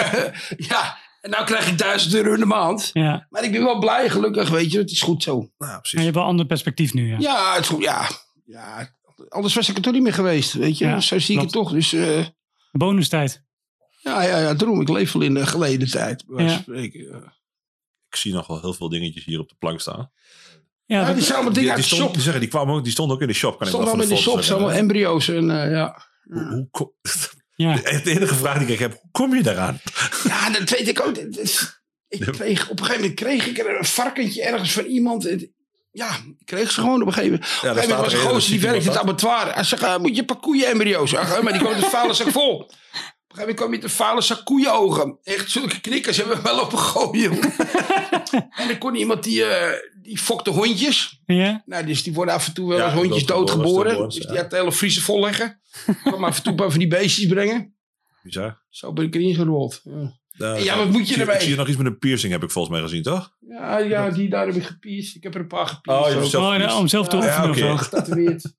ja, 0.56 0.98
en 1.20 1.30
nou 1.30 1.44
krijg 1.44 1.68
ik 1.68 1.78
1000 1.78 2.14
euro 2.14 2.32
in 2.32 2.40
de 2.40 2.46
maand. 2.46 2.90
Ja. 2.92 3.26
Maar 3.30 3.44
ik 3.44 3.52
ben 3.52 3.64
wel 3.64 3.78
blij, 3.78 4.08
gelukkig, 4.10 4.48
weet 4.48 4.72
je. 4.72 4.78
Het 4.78 4.90
is 4.90 5.02
goed 5.02 5.22
zo. 5.22 5.32
Nou, 5.34 5.50
Maar 5.58 5.72
je 5.72 5.78
precies. 5.78 6.00
hebt 6.00 6.14
wel 6.14 6.22
een 6.24 6.28
ander 6.30 6.46
perspectief 6.46 6.94
nu, 6.94 7.08
ja. 7.10 7.16
Ja, 7.18 7.52
het 7.54 7.62
is 7.62 7.68
goed. 7.68 7.82
Ja, 7.82 8.08
ja. 8.44 8.98
Anders 9.28 9.54
was 9.54 9.68
ik 9.68 9.76
er 9.76 9.82
toch 9.82 9.92
niet 9.92 10.02
meer 10.02 10.12
geweest, 10.14 10.52
weet 10.52 10.78
je. 10.78 10.84
Ja, 10.84 11.00
Zo 11.00 11.18
zie 11.18 11.34
ik 11.36 11.40
het 11.40 11.52
toch. 11.52 11.72
Dus 11.72 11.92
eh, 11.92 12.26
Bonustijd. 12.72 13.42
ja, 14.02 14.22
ja, 14.22 14.38
ja, 14.38 14.54
daarom. 14.54 14.80
Ik 14.80 14.88
leef 14.88 15.12
wel 15.12 15.22
in 15.22 15.34
de 15.34 15.46
geleden 15.46 15.90
tijd. 15.90 16.24
Ja. 16.36 16.62
ja. 16.66 17.32
Ik 18.08 18.16
zie 18.16 18.32
nog 18.32 18.46
wel 18.46 18.60
heel 18.60 18.74
veel 18.74 18.88
dingetjes 18.88 19.24
hier 19.24 19.40
op 19.40 19.48
de 19.48 19.54
plank 19.58 19.80
staan. 19.80 20.10
Ja, 20.84 21.12
die 21.12 21.22
zijn 21.22 21.34
allemaal 21.34 21.52
Die, 21.52 21.62
dingen 21.62 21.62
die, 21.62 21.70
uit 21.70 21.76
de 21.76 21.82
stond, 21.82 22.02
shop. 22.02 22.12
die, 22.12 22.22
zeggen, 22.22 22.40
die, 22.40 22.50
kwamen 22.50 22.74
ook, 22.74 22.82
die 22.82 22.92
stonden 22.92 23.16
ook 23.16 23.22
in 23.22 23.28
de 23.28 23.34
shop. 23.34 23.58
Kan 23.58 23.60
ik 23.60 23.66
Stond 23.66 23.82
wel 23.84 23.92
allemaal 23.92 24.10
in 24.10 24.14
de 24.16 24.22
shop, 24.22 24.40
zijn 24.42 24.58
allemaal 24.58 24.76
embryo's. 24.76 25.28
En, 25.28 25.50
eh, 25.62 25.70
ja. 25.70 26.02
Hoe, 26.22 26.44
hoe 26.48 26.68
kom- 26.70 26.92
ja. 27.56 27.74
de 28.04 28.10
enige 28.10 28.34
vraag 28.34 28.58
die 28.58 28.66
ik 28.72 28.78
heb, 28.78 28.92
hoe 29.00 29.10
kom 29.10 29.34
je 29.34 29.42
daaraan? 29.42 29.80
ja, 30.24 30.50
dat 30.50 30.70
weet 30.70 30.88
ik 30.88 31.00
ook. 31.00 31.16
Ik 32.08 32.20
kreeg, 32.20 32.68
op 32.68 32.78
een 32.78 32.84
gegeven 32.84 33.00
moment 33.02 33.20
kreeg 33.20 33.46
ik 33.46 33.58
er 33.58 33.78
een 33.78 33.84
varkentje 33.84 34.42
ergens 34.42 34.72
van 34.72 34.84
iemand. 34.84 35.36
Ja, 35.92 36.08
ik 36.38 36.46
kreeg 36.46 36.70
ze 36.70 36.80
gewoon 36.80 37.00
op 37.00 37.06
een 37.06 37.12
gegeven 37.12 37.32
moment. 37.32 37.50
Ja, 37.50 37.70
Op 37.70 37.76
een 37.76 37.82
gegeven 37.82 37.96
moment 37.96 38.12
was 38.12 38.22
een 38.24 38.30
gozer 38.30 38.50
die 38.50 38.60
werkte 38.60 38.80
in 38.82 38.88
het 38.88 38.98
abattoir. 38.98 39.54
Hij 39.54 39.64
zegt, 39.64 39.82
ah, 39.82 40.00
moet 40.00 40.14
je 40.14 40.20
een 40.20 40.26
paar 40.26 40.40
koeienembryo's? 40.40 41.14
Ach, 41.14 41.42
maar 41.42 41.52
die 41.52 41.60
kwam 41.60 41.74
met 41.74 41.82
een 41.82 41.90
vuile 41.90 42.12
zak 42.14 42.28
vol. 42.28 42.56
Op 42.60 42.68
een 42.68 42.76
gegeven 43.36 43.38
moment 43.38 43.56
kwam 43.56 43.70
je 43.70 43.74
met 43.74 43.84
een 43.84 43.90
vuile 43.90 44.20
zak 44.20 44.44
koeienogen. 44.44 45.18
Echt 45.22 45.50
zulke 45.50 45.80
knikkers 45.80 46.16
hebben 46.16 46.36
we 46.36 46.42
wel 46.42 46.60
op 46.60 46.72
gooien. 46.74 47.38
en 48.60 48.68
dan 48.68 48.78
kon 48.78 48.94
iemand 48.94 49.22
die, 49.24 49.44
eh, 49.44 49.78
die 50.02 50.18
fokte 50.18 50.50
hondjes. 50.50 51.20
ja. 51.26 51.62
Nou, 51.66 51.86
dus 51.86 52.02
die 52.02 52.12
worden 52.12 52.34
af 52.34 52.46
en 52.46 52.54
toe 52.54 52.68
wel 52.68 52.78
Ja, 52.78 52.84
als 52.84 52.92
hondjes 52.94 53.26
doodgeboren, 53.26 53.98
Dus 54.08 54.16
ja. 54.16 54.28
die 54.30 54.38
had 54.38 54.50
de 54.50 54.56
hele 54.56 54.72
vriezer 54.72 55.02
vol 55.02 55.20
leggen. 55.20 55.60
kwam 56.04 56.24
af 56.24 56.36
en 56.36 56.42
toe 56.42 56.52
een 56.52 56.58
paar 56.58 56.70
van 56.70 56.78
die 56.78 56.88
beestjes 56.88 57.26
brengen. 57.26 57.74
Bizar. 58.22 58.62
Zo 58.68 58.92
ben 58.92 59.04
ik 59.04 59.14
erin 59.14 59.34
gerold. 59.34 59.80
Ja. 59.84 60.18
Uh, 60.42 60.64
Ja, 60.64 60.76
wat 60.76 60.90
moet 60.90 61.08
je? 61.08 61.14
Ik 61.32 61.40
zie 61.40 61.50
je 61.50 61.56
nog 61.56 61.68
iets 61.68 61.76
met 61.76 61.86
een 61.86 61.98
piercing, 61.98 62.32
heb 62.32 62.42
ik 62.42 62.50
volgens 62.50 62.74
mij 62.74 62.82
gezien, 62.82 63.02
toch? 63.02 63.36
Ja, 63.40 63.78
ja, 63.78 64.10
die 64.10 64.28
daar 64.28 64.46
heb 64.46 64.54
ik 64.54 64.62
gepierst. 64.64 65.16
Ik 65.16 65.22
heb 65.22 65.34
er 65.34 65.40
een 65.40 65.46
paar 65.46 65.66
gepierst. 65.66 66.00
Oh, 66.00 66.06
je 66.06 66.12
hebt 66.12 66.24
ook. 66.24 66.30
zelf- 66.30 66.52
Oh, 66.54 66.58
ja, 66.58 66.78
om 66.78 66.88
zelf 66.88 67.08
te 67.08 67.16
Ja, 67.16 67.46
oefenen 67.48 67.68
ja, 67.68 67.76
getatoeëerd. 67.76 68.54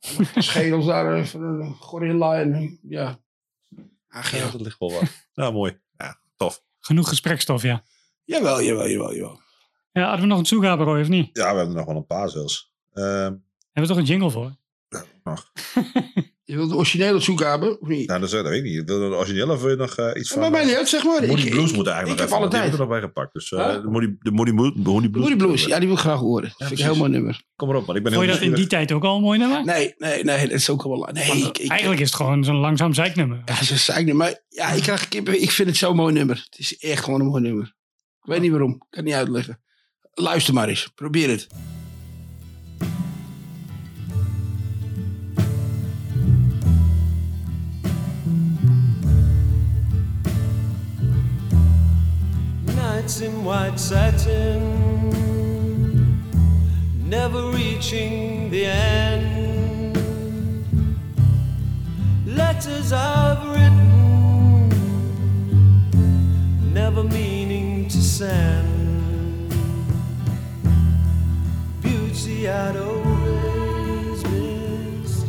Schedels 0.34 0.86
daar 0.86 1.16
eh, 1.18 1.24
van 1.24 1.42
een 1.42 1.74
gorilla 1.74 2.40
en 2.40 2.78
ja. 2.82 3.20
Ach 4.08 4.36
ja. 4.36 4.50
dat 4.50 4.60
ligt 4.60 4.78
wel 4.78 4.92
wat. 4.92 5.26
Nou, 5.34 5.52
mooi. 5.52 5.80
Ja, 5.96 6.20
tof. 6.36 6.62
Genoeg 6.80 7.08
gesprekstof, 7.08 7.62
ja. 7.62 7.82
Jawel, 8.24 8.62
jawel, 8.62 8.88
jawel, 8.88 9.14
jawel. 9.14 9.40
Ja, 9.92 10.02
hadden 10.02 10.20
we 10.20 10.26
nog 10.26 10.38
een 10.38 10.44
toegabe, 10.44 10.84
Roy, 10.84 11.00
of 11.00 11.08
niet? 11.08 11.30
Ja, 11.32 11.50
we 11.50 11.56
hebben 11.56 11.68
er 11.68 11.74
nog 11.74 11.84
wel 11.86 11.96
een 11.96 12.06
paar 12.06 12.28
zelfs. 12.28 12.72
Ehm, 12.92 13.06
Hebben 13.06 13.40
we 13.72 13.86
toch 13.86 13.96
een 13.96 14.04
jingle 14.04 14.30
voor? 14.30 14.56
nog. 15.24 15.52
Je 16.44 16.56
wilt 16.56 16.70
de 16.70 16.76
originele 16.76 17.20
zoek 17.20 17.40
hebben, 17.40 17.80
of 17.80 17.88
niet? 17.88 18.06
Nou, 18.08 18.20
dat, 18.20 18.28
is- 18.28 18.34
dat 18.34 18.48
weet 18.48 18.64
ik 18.64 18.70
niet. 18.70 18.84
Wil 18.88 19.02
je 19.02 19.08
de 19.08 19.14
originele 19.16 19.52
of 19.52 19.60
wil 19.60 19.70
je 19.70 19.76
nog 19.76 19.96
eh, 19.96 20.20
iets 20.20 20.28
Ja, 20.28 20.34
van... 20.34 20.42
maar 20.42 20.50
mij 20.50 20.64
niet 20.64 20.74
uit, 20.74 20.88
zeg 20.88 21.04
maar. 21.04 21.26
Moody 21.26 21.42
Ik- 21.42 21.50
Blues 21.50 21.70
ik- 21.70 21.76
moet 21.76 21.86
eigenlijk 21.86 21.98
ik 21.98 22.06
nog 22.06 22.08
heb 22.18 22.26
even, 22.28 22.36
alle 22.36 22.48
tijd. 22.48 22.72
er 22.72 22.78
nog 22.78 22.88
bij 22.88 23.00
gepakt. 23.00 23.32
Dus 23.32 23.52
eh, 23.52 23.66
Huh? 23.66 23.82
de 23.82 23.88
Moody, 23.88 24.14
de 24.20 24.30
Moody, 24.30 24.50
Moody, 24.50 24.78
Moody 24.80 25.08
Blues. 25.08 25.28
Moody 25.28 25.44
Blues, 25.44 25.64
ja, 25.64 25.78
die 25.78 25.86
wil 25.86 25.96
ik 25.96 26.02
graag 26.02 26.18
horen. 26.18 26.42
Dat 26.58 26.68
vind 26.68 26.70
ik 26.70 26.78
een 26.78 26.84
heel 26.84 26.96
mooi 26.96 27.10
nummer. 27.10 27.42
Kom 27.56 27.68
erop, 27.70 27.86
man. 27.86 27.96
Ik 27.96 28.02
ben 28.02 28.12
Vond 28.12 28.24
je 28.26 28.32
dat 28.32 28.40
in 28.40 28.54
die 28.54 28.66
tijd 28.66 28.92
ook 28.92 29.04
al 29.04 29.16
een 29.16 29.22
mooi 29.22 29.38
nummer? 29.38 29.64
Nee, 29.64 29.94
nee, 29.98 30.24
nee, 30.24 30.40
dat 30.48 30.50
is 30.58 30.70
ook 30.70 30.82
wel... 30.82 31.08
Nee, 31.12 31.26
Want 31.28 31.40
ik, 31.40 31.58
ik, 31.58 31.70
Eigenlijk 31.70 32.00
is 32.00 32.06
het 32.06 32.16
gewoon 32.16 32.44
zo'n 32.44 32.56
langzaam 32.56 32.94
zeiknummer. 32.94 33.42
Ja, 33.44 33.62
ze 33.64 33.76
zei 33.76 34.04
niet, 34.04 34.14
maar 34.14 34.42
ja, 34.48 34.68
ik 34.70 34.82
krijg. 34.82 35.08
Ik 35.08 35.50
vind 35.50 35.68
het 35.68 35.76
zo'n 35.76 35.96
mooi 35.96 36.12
nummer. 36.14 36.36
Het 36.50 36.58
is 36.58 36.76
echt 36.78 37.04
gewoon 37.04 37.20
een 37.20 37.26
mooi 37.26 37.42
nummer. 37.42 37.64
Ik 38.22 38.28
weet 38.28 38.40
niet 38.40 38.50
waarom. 38.50 38.70
Ik 38.72 38.78
kan 38.78 38.88
het 38.90 39.04
niet 39.04 39.14
uitleggen. 39.14 39.60
Luister 40.14 40.54
maar 40.54 40.68
eens. 40.68 40.88
Probeer 40.94 41.28
het. 41.28 41.46
Nights 53.02 53.20
in 53.20 53.44
white 53.44 53.80
satin, 53.80 54.60
never 57.04 57.50
reaching 57.50 58.48
the 58.48 58.64
end. 58.66 59.96
Letters 62.24 62.92
I've 62.92 63.44
written, 63.48 64.68
never 66.72 67.02
meaning 67.02 67.88
to 67.88 68.00
send. 68.00 69.50
Beauty 71.82 72.48
I'd 72.48 72.76
always 72.76 74.24
missed 74.26 75.26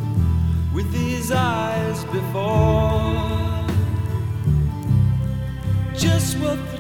with 0.76 0.92
these 0.92 1.32
eyes 1.32 2.04
before 2.06 3.24
just 5.96 6.38
what 6.38 6.73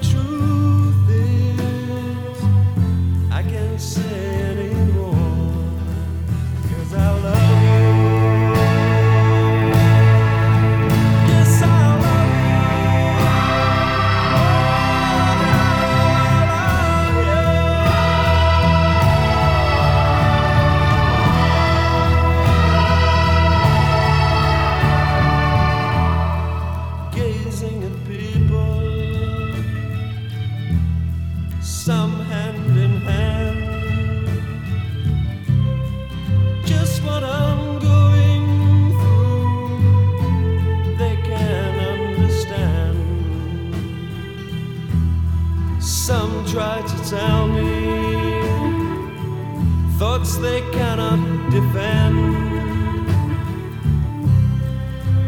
they 50.43 50.59
cannot 50.71 51.51
defend. 51.51 52.17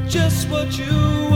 Just 0.09 0.49
what 0.49 0.77
you 0.77 1.34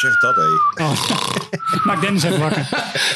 zeg 0.00 0.20
dat, 0.20 0.34
hé. 0.34 0.82
Oh. 0.84 1.10
Maak 1.86 2.00
Dennis 2.00 2.22
even 2.22 2.40
wakker. 2.40 2.68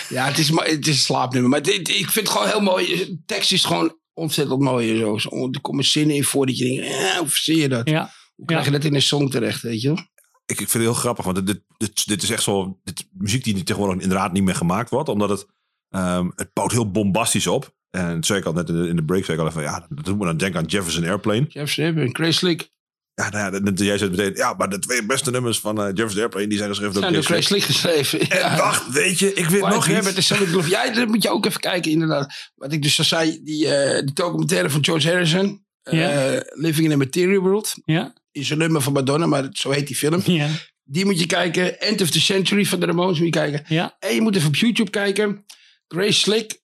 Ja, 0.09 0.27
het 0.27 0.39
is, 0.39 0.51
maar, 0.51 0.67
het 0.67 0.87
is 0.87 0.95
een 0.95 1.01
slaapnummer. 1.01 1.51
Maar 1.51 1.63
dit, 1.63 1.89
ik 1.89 2.11
vind 2.11 2.15
het 2.15 2.29
gewoon 2.29 2.49
heel 2.49 2.61
mooi. 2.61 2.87
De 2.87 3.19
tekst 3.27 3.53
is 3.53 3.65
gewoon 3.65 3.97
ontzettend 4.13 4.61
mooi. 4.61 5.03
en 5.03 5.21
Zo. 5.21 5.49
Er 5.51 5.61
komen 5.61 5.85
zinnen 5.85 6.17
in 6.17 6.25
voor 6.25 6.47
dat 6.47 6.59
je 6.59 6.65
denkt, 6.65 6.93
eh, 6.93 7.17
hoe 7.17 7.29
zie 7.29 7.57
je 7.57 7.69
dat? 7.69 7.89
Ja. 7.89 8.13
Hoe 8.35 8.47
krijg 8.47 8.65
je 8.65 8.71
dat 8.71 8.85
in 8.85 8.95
een 8.95 9.03
song 9.03 9.29
terecht, 9.29 9.63
weet 9.63 9.81
je 9.81 9.89
wel? 9.89 9.99
Ik, 10.47 10.61
ik 10.61 10.69
vind 10.69 10.73
het 10.73 10.83
heel 10.83 10.95
grappig, 10.95 11.25
want 11.25 11.47
dit, 11.47 11.61
dit, 11.77 12.07
dit 12.07 12.23
is 12.23 12.31
echt 12.31 12.43
zo... 12.43 12.79
Dit, 12.85 13.09
muziek 13.13 13.45
die 13.45 13.63
tegenwoordig 13.63 14.03
inderdaad 14.03 14.33
niet 14.33 14.43
meer 14.43 14.55
gemaakt 14.55 14.91
wordt. 14.91 15.09
Omdat 15.09 15.29
het, 15.29 15.47
ehm, 15.89 16.31
het 16.35 16.53
bouwt 16.53 16.73
heel 16.73 16.91
bombastisch 16.91 17.47
op. 17.47 17.75
En 17.91 18.15
dat 18.15 18.27
zei 18.27 18.39
ik 18.39 18.45
al 18.45 18.53
net 18.53 18.69
in 18.69 18.83
de, 18.83 18.89
in 18.89 18.97
de 18.97 19.05
break, 19.05 19.25
zei 19.25 19.37
ik 19.37 19.43
al 19.43 19.51
even... 19.51 19.63
Ja, 19.63 19.87
dat 19.89 20.05
doet 20.05 20.19
me 20.19 20.25
dan 20.25 20.37
denken 20.37 20.61
aan 20.61 20.67
Jefferson 20.67 21.05
Airplane. 21.05 21.47
Jefferson 21.49 21.97
en 21.97 22.15
Grace 22.15 22.33
Slick. 22.33 22.73
Ja, 23.15 23.31
nou 23.31 23.55
ja, 23.55 23.61
dat- 23.61 23.79
jij 23.79 23.99
zei 23.99 24.11
meteen... 24.11 24.35
Ja, 24.35 24.55
maar 24.55 24.69
de 24.71 24.79
twee 24.79 25.07
beste 25.07 25.31
nummers 25.31 25.59
van 25.61 25.79
eh, 25.81 25.87
Jefferson 25.95 26.21
Airplane... 26.21 26.47
die 26.47 26.57
zijn 26.59 26.69
geschreven 26.71 26.93
door 26.95 27.03
Zijn 27.03 27.15
door 27.15 27.25
Grace 27.25 27.43
Slick 27.43 27.63
geschreven. 27.63 28.21
En 28.31 28.39
Ja. 28.39 28.57
wacht, 28.57 28.93
weet 28.93 29.19
je, 29.19 29.33
ik 29.35 29.47
weet 29.47 29.61
White 29.61 29.75
nog 29.75 29.87
Rabbit 29.87 30.17
iets. 30.19 30.69
Ja, 30.69 30.91
dat 30.93 31.09
moet 31.09 31.23
je 31.23 31.31
ook 31.31 31.47
even 31.47 31.61
kijken, 31.61 31.91
inderdaad. 31.91 32.51
Wat 32.55 32.73
ik 32.73 32.83
dus 32.83 32.99
al 32.99 33.05
zei, 33.05 33.41
die, 33.43 33.69
eh, 33.75 34.01
die 34.05 34.13
documentaire 34.13 34.71
van 34.71 34.85
George 34.85 35.09
Harrison. 35.09 35.65
eh, 35.83 35.99
Ja. 35.99 36.43
Living 36.47 36.87
in 36.87 36.93
a 36.93 36.97
Material 36.97 37.41
World. 37.43 37.75
Ja. 37.85 38.13
Is 38.33 38.51
een 38.51 38.59
nummer 38.59 38.81
van 38.83 38.93
Madonna, 38.93 39.27
maar 39.27 39.49
zo 39.53 39.71
heet 39.71 39.87
die 39.87 39.97
film. 39.97 40.23
Ja. 40.25 40.49
Die 40.85 41.05
moet 41.05 41.21
je 41.21 41.27
kijken. 41.27 41.81
End 41.81 42.01
of 42.01 42.11
the 42.11 42.21
Century 42.21 42.65
van 42.67 42.81
de 42.81 42.87
Ramones 42.87 43.17
moet 43.19 43.27
je 43.27 43.33
kijken. 43.41 43.65
Ja. 43.69 43.97
En 43.99 44.15
je 44.15 44.21
moet 44.21 44.37
even 44.37 44.49
op 44.49 44.57
YouTube 44.57 44.91
kijken. 44.91 45.45
Grace 45.89 46.13
Slick 46.13 46.61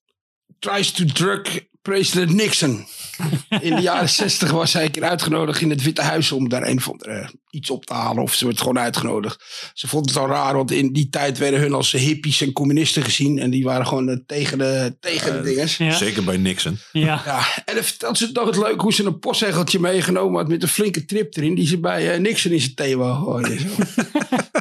tries 0.59 0.91
to 0.93 1.05
drug 1.05 1.61
President 1.83 2.33
Nixon. 2.33 2.87
In 3.61 3.75
de 3.75 3.83
jaren 3.83 4.09
zestig 4.09 4.51
was 4.51 4.73
hij 4.73 4.85
een 4.85 4.91
keer 4.91 5.05
uitgenodigd 5.05 5.61
in 5.61 5.71
het 5.71 5.83
Witte 5.83 6.03
Huis 6.03 6.33
om 6.33 6.49
daar 6.49 6.67
een 6.67 6.77
of 6.77 6.91
andere 6.91 7.31
iets 7.51 7.71
op 7.71 7.87
te 7.87 7.95
halen. 7.95 8.23
Of 8.23 8.35
ze 8.35 8.45
werd 8.45 8.59
gewoon 8.59 8.79
uitgenodigd. 8.79 9.45
Ze 9.75 9.89
vond 9.89 10.09
het 10.09 10.19
al 10.19 10.27
raar, 10.27 10.55
want 10.55 10.71
in 10.71 10.93
die 10.93 11.09
tijd 11.09 11.39
werden 11.39 11.61
hun 11.61 11.73
als 11.73 11.93
hippies 11.93 12.41
en 12.41 12.53
communisten 12.53 13.03
gezien. 13.03 13.39
En 13.39 13.51
die 13.51 13.65
waren 13.65 13.87
gewoon 13.87 14.09
eh, 14.09 14.17
tegen 14.27 14.59
de, 14.59 14.97
tegen 15.01 15.33
de 15.33 15.41
dinges. 15.41 15.77
Ja. 15.77 15.93
Zeker 15.93 16.25
bij 16.25 16.37
Nixon. 16.37 16.79
Ja. 16.93 17.23
Ja, 17.25 17.39
en 17.65 17.75
dan 17.75 17.85
vertelt 17.85 18.19
ze 18.19 18.31
nog 18.33 18.47
het 18.47 18.57
leuk 18.57 18.81
hoe 18.81 18.93
ze 18.93 19.05
een 19.05 19.19
postzegeltje 19.19 19.79
meegenomen 19.79 20.39
had 20.39 20.49
met 20.49 20.63
een 20.63 20.69
flinke 20.69 21.05
trip 21.05 21.37
erin. 21.37 21.55
Die 21.55 21.67
ze 21.67 21.79
bij 21.79 22.13
eh, 22.13 22.21
Nixon 22.21 22.53
in 22.53 22.61
zijn 22.61 22.75
thee 22.75 22.97
wou 22.97 23.25
gooien. 23.25 23.59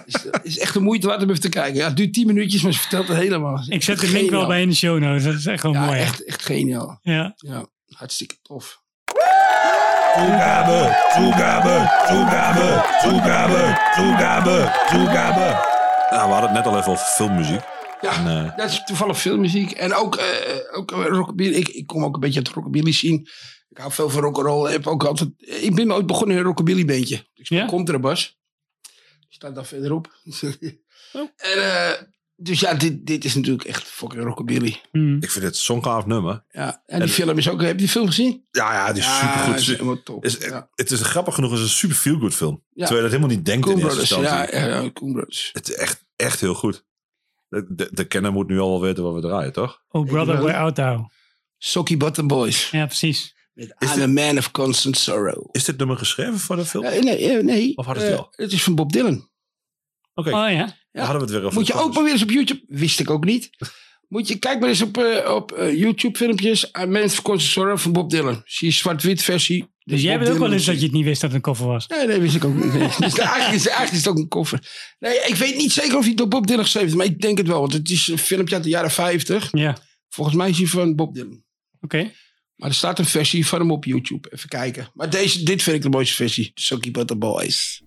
Zo. 0.09 0.29
is, 0.43 0.59
echt 0.59 0.73
de 0.73 0.79
moeite 0.79 1.07
waard 1.07 1.23
om 1.23 1.29
even 1.29 1.41
te 1.41 1.49
kijken. 1.49 1.75
Ja, 1.79 1.87
het 1.87 1.97
duurt 1.97 2.13
10 2.13 2.27
minuutjes, 2.27 2.61
maar 2.61 2.73
ze 2.73 2.79
vertelt 2.79 3.07
het 3.07 3.17
helemaal. 3.17 3.63
Ik 3.67 3.83
zet 3.83 3.99
de 3.99 4.11
link 4.11 4.29
wel 4.29 4.47
bij 4.47 4.61
in 4.61 4.69
de 4.69 4.75
show 4.75 4.99
notes. 4.99 5.23
Dat 5.23 5.33
is 5.33 5.45
echt 5.45 5.61
gewoon 5.61 5.75
Ja, 5.75 5.85
mooi. 5.85 5.99
echt, 5.99 6.25
echt 6.25 6.45
geniaal. 6.45 6.99
Ja. 7.01 7.33
Ja, 7.37 7.65
hartstikke 7.99 8.35
tof. 8.41 8.81
Toegabe, 10.13 10.79
toegabe, 11.15 11.75
toegabe, 12.07 12.67
toegabe, 13.01 13.61
toegabe, 13.95 14.71
toegabe. 14.89 15.47
Nou, 16.09 16.27
we 16.27 16.33
hadden 16.33 16.49
het 16.49 16.51
net 16.51 16.65
al 16.65 16.77
even 16.77 16.91
over 16.91 17.05
filmmuziek. 17.05 17.61
Ja, 18.01 18.11
En, 18.13 18.27
eh, 18.27 18.57
dat 18.57 18.69
is 18.69 18.83
toevallig 18.83 19.19
filmmuziek. 19.19 19.71
En 19.71 19.93
ook, 19.93 20.15
eh, 20.15 20.77
ook 20.77 20.91
eh, 20.91 21.05
rockabilly. 21.05 21.55
Ik, 21.55 21.67
ik 21.67 21.87
kom 21.87 22.03
ook 22.03 22.13
een 22.13 22.19
beetje 22.19 22.37
uit 22.37 22.47
het 22.47 22.55
rockabilly 22.55 22.91
zien. 22.91 23.27
Ik 23.69 23.77
hou 23.77 23.91
veel 23.91 24.09
van 24.09 24.21
rock'n'roll. 24.21 24.65
Ik, 24.65 24.71
heb 24.71 24.87
ook 24.87 25.03
altijd, 25.03 25.29
ik 25.37 25.75
ben 25.75 25.91
ooit 25.91 26.05
begonnen 26.05 26.31
in 26.35 26.41
een 26.41 26.47
rockabilly 26.47 26.85
bandje. 26.85 27.25
Ik 27.33 27.45
speel 27.45 27.57
Ja? 27.57 27.65
contrabas. 27.65 28.37
Staat 29.29 29.55
daar 29.55 29.65
verderop. 29.65 30.07
Oh. 31.13 31.21
En, 31.35 31.57
eh, 31.57 32.01
dus 32.41 32.59
ja, 32.59 32.73
dit, 32.73 33.05
dit 33.05 33.25
is 33.25 33.35
natuurlijk 33.35 33.67
echt 33.67 33.83
fucking 33.87 34.23
rockabilly. 34.23 34.81
Hmm. 34.91 35.17
ik 35.21 35.31
vind 35.31 35.45
het 35.45 35.57
zo'n 35.57 35.83
gaaf 35.83 36.05
nummer. 36.05 36.43
Ja, 36.49 36.83
en 36.85 36.99
die 36.99 37.07
En- 37.07 37.13
film 37.13 37.37
is 37.37 37.49
ook... 37.49 37.61
Heb 37.61 37.69
je 37.71 37.75
die 37.77 37.87
film 37.89 38.07
gezien? 38.07 38.45
Ja, 38.51 38.73
ja, 38.73 38.93
die 38.93 39.01
is 39.01 39.07
Ja, 39.07 39.19
supergoed. 39.33 39.59
is 39.59 39.67
helemaal 39.67 40.03
top. 40.03 40.25
Is, 40.25 40.37
ja. 40.37 40.69
Het 40.75 40.91
is 40.91 41.01
grappig 41.01 41.33
genoeg, 41.35 41.49
het 41.51 41.59
is 41.59 41.65
een 41.65 41.71
super 41.71 41.95
feel-good 41.95 42.33
film. 42.35 42.63
Ja. 42.69 42.85
Terwijl 42.85 42.95
je 42.95 43.01
dat 43.01 43.11
helemaal 43.11 43.35
niet 43.35 43.45
denkt 43.45 43.65
Coen 43.65 43.77
in 43.77 43.83
eerste 43.83 43.99
instantie. 43.99 44.29
Ja, 44.29 44.65
ja, 44.81 44.91
Coen 44.91 45.11
Brothers. 45.13 45.49
Het 45.53 45.69
is 45.69 45.75
echt, 45.75 46.05
echt 46.15 46.39
heel 46.39 46.53
goed. 46.53 46.85
De, 47.49 47.65
de, 47.69 47.89
de 47.91 48.03
kenner 48.05 48.31
moet 48.31 48.47
nu 48.47 48.59
al 48.59 48.69
wel 48.69 48.81
weten 48.81 49.03
wat 49.03 49.13
we 49.13 49.21
draaien, 49.21 49.53
toch? 49.53 49.83
Oh, 49.89 50.07
brother, 50.07 50.33
wel. 50.33 50.43
where 50.43 50.57
out 50.57 50.75
thou? 50.75 51.07
Socky 51.57 51.97
Bottom 51.97 52.27
Boys. 52.27 52.69
Ja, 52.69 52.85
precies. 52.85 53.35
Met 53.53 53.75
Is 53.79 53.95
I'm 53.95 54.01
a 54.01 54.07
Man 54.07 54.37
of 54.37 54.51
Constant 54.51 54.97
Sorrow. 54.97 55.49
Is 55.51 55.63
dit 55.63 55.77
nummer 55.77 55.97
geschreven 55.97 56.39
voor 56.39 56.55
de 56.55 56.65
film? 56.65 56.83
Nee, 56.83 57.29
eh, 57.37 57.43
nee. 57.43 57.77
Of 57.77 57.85
hadden 57.85 58.03
ze 58.03 58.09
Eh, 58.11 58.17
het 58.17 58.27
Het 58.35 58.51
is 58.51 58.63
van 58.63 58.75
Bob 58.75 58.91
Dylan. 58.91 59.29
Oké, 60.13 60.29
Oh 60.29 60.51
ja. 60.51 60.77
Ja. 60.91 60.99
dan 60.99 61.09
hadden 61.09 61.27
we 61.27 61.33
het 61.33 61.41
weer 61.41 61.43
over. 61.43 61.59
Moet 61.59 61.67
je 61.67 61.73
ook 61.73 61.93
maar 61.93 62.03
weer 62.03 62.13
eens 62.13 62.23
op 62.23 62.31
YouTube. 62.31 62.63
Wist 62.67 62.99
ik 62.99 63.09
ook 63.09 63.25
niet. 63.25 63.49
Moet 64.07 64.27
je, 64.27 64.39
kijk 64.39 64.59
maar 64.59 64.69
eens 64.69 64.81
op, 64.81 64.97
eh, 64.97 65.33
op 65.35 65.51
eh, 65.51 65.79
YouTube 65.79 66.17
filmpjes. 66.17 66.71
I'm 66.81 66.91
Man 66.91 67.03
of 67.03 67.21
Constant 67.21 67.41
Sorrow 67.41 67.77
van 67.77 67.91
Bob 67.91 68.09
Dylan. 68.09 68.41
Zie 68.45 68.67
je 68.67 68.73
zwart-wit 68.73 69.23
versie. 69.23 69.67
Dus 69.83 70.01
jij 70.01 70.13
Bob 70.13 70.23
bent 70.23 70.33
ook 70.35 70.41
wel 70.41 70.51
eens 70.53 70.65
dat 70.65 70.79
je 70.79 70.85
het 70.85 70.91
niet 70.91 71.05
wist 71.05 71.21
dat 71.21 71.29
het 71.29 71.39
een 71.39 71.45
koffer 71.45 71.67
was. 71.67 71.87
Nee, 71.87 72.07
nee, 72.07 72.19
wist 72.19 72.35
ik 72.35 72.43
ook 72.43 72.55
niet. 72.55 72.73
Nee. 72.73 72.87
Dus 72.99 73.17
eigenlijk, 73.17 73.53
is, 73.53 73.67
eigenlijk 73.67 73.91
is 73.91 73.97
het 73.97 74.07
ook 74.07 74.17
een 74.17 74.27
koffer. 74.27 74.67
Nee, 74.99 75.19
ik 75.27 75.35
weet 75.35 75.55
niet 75.55 75.71
zeker 75.71 75.97
of 75.97 76.05
hij 76.05 76.13
door 76.13 76.27
Bob 76.27 76.47
Dylan 76.47 76.63
geschreven 76.63 76.89
is. 76.89 76.95
Maar 76.95 77.05
ik 77.05 77.21
denk 77.21 77.37
het 77.37 77.47
wel. 77.47 77.59
Want 77.59 77.73
het 77.73 77.89
is 77.89 78.07
een 78.07 78.17
filmpje 78.17 78.55
uit 78.55 78.63
de 78.63 78.69
jaren 78.69 78.91
50. 78.91 79.47
Ja. 79.51 79.77
Volgens 80.09 80.35
mij 80.35 80.49
is 80.49 80.57
hij 80.57 80.67
van 80.67 80.95
Bob 80.95 81.13
Dylan. 81.13 81.43
Oké. 81.81 82.11
Maar 82.55 82.69
er 82.69 82.75
staat 82.75 82.99
een 82.99 83.05
versie 83.05 83.47
van 83.47 83.59
hem 83.59 83.71
op 83.71 83.85
YouTube. 83.85 84.29
Even 84.31 84.49
kijken. 84.49 84.89
Maar 84.93 85.09
deze, 85.09 85.43
dit 85.43 85.63
vind 85.63 85.75
ik 85.75 85.81
de 85.81 85.89
mooiste 85.89 86.15
versie. 86.15 86.51
So 86.53 86.77
Keep 86.77 86.97
It 86.97 87.07
The 87.07 87.15
Boys. 87.15 87.81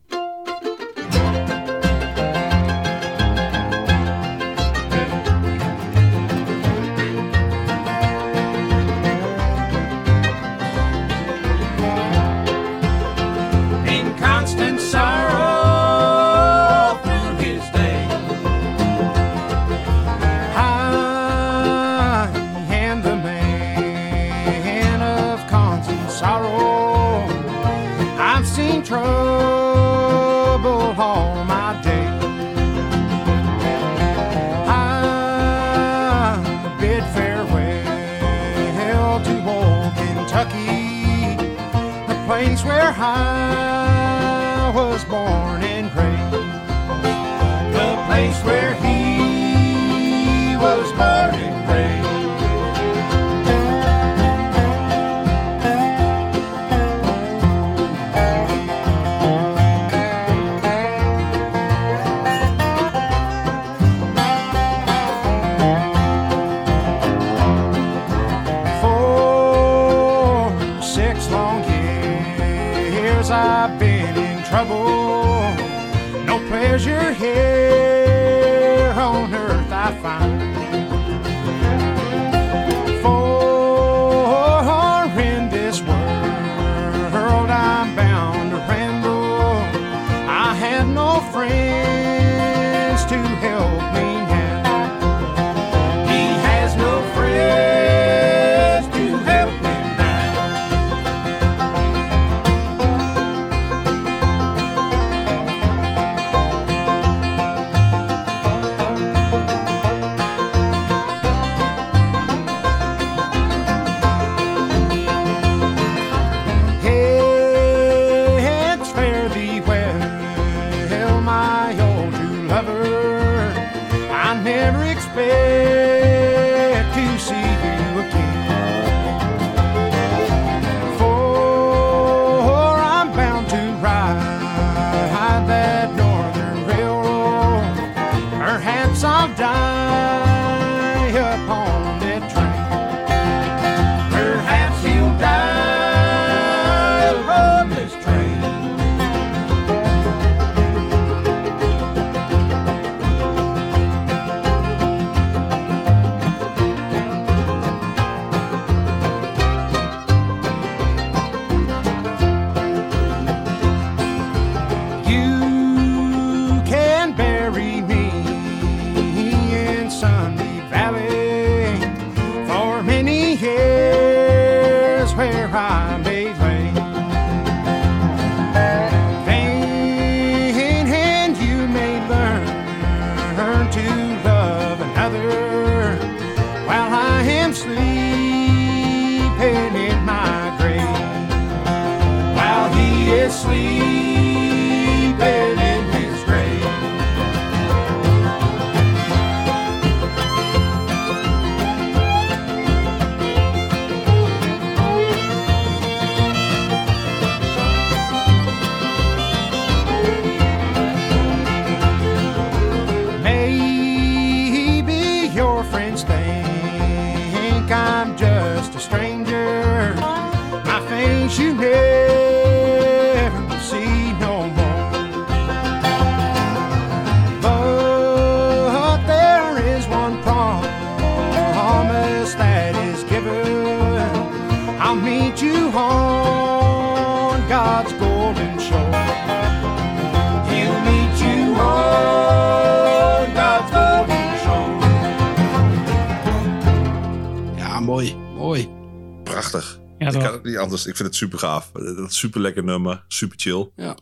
Ik 250.87 250.97
vind 250.97 251.09
het 251.09 251.17
super 251.17 251.39
gaaf. 251.39 251.71
Dat 251.73 252.11
is 252.11 252.19
super 252.19 252.41
lekker 252.41 252.65
nummer. 252.65 253.05
Super 253.09 253.39
chill. 253.41 253.71
Ja. 253.77 253.97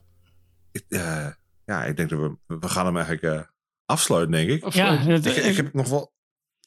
Ik, 0.72 0.84
eh, 0.88 1.26
ja, 1.64 1.84
ik 1.84 1.96
denk 1.96 2.10
dat 2.10 2.18
we, 2.18 2.56
we 2.60 2.68
gaan 2.68 2.86
hem 2.86 2.96
eigenlijk 2.96 3.36
eh, 3.36 3.42
afsluiten, 3.84 4.32
denk 4.32 4.50
ik. 4.50 4.72
Ja, 4.72 4.96
het- 4.96 5.26
Ik, 5.26 5.36
ik 5.36 5.56
heb 5.56 5.74
nog 5.74 5.88
wel... 5.88 6.12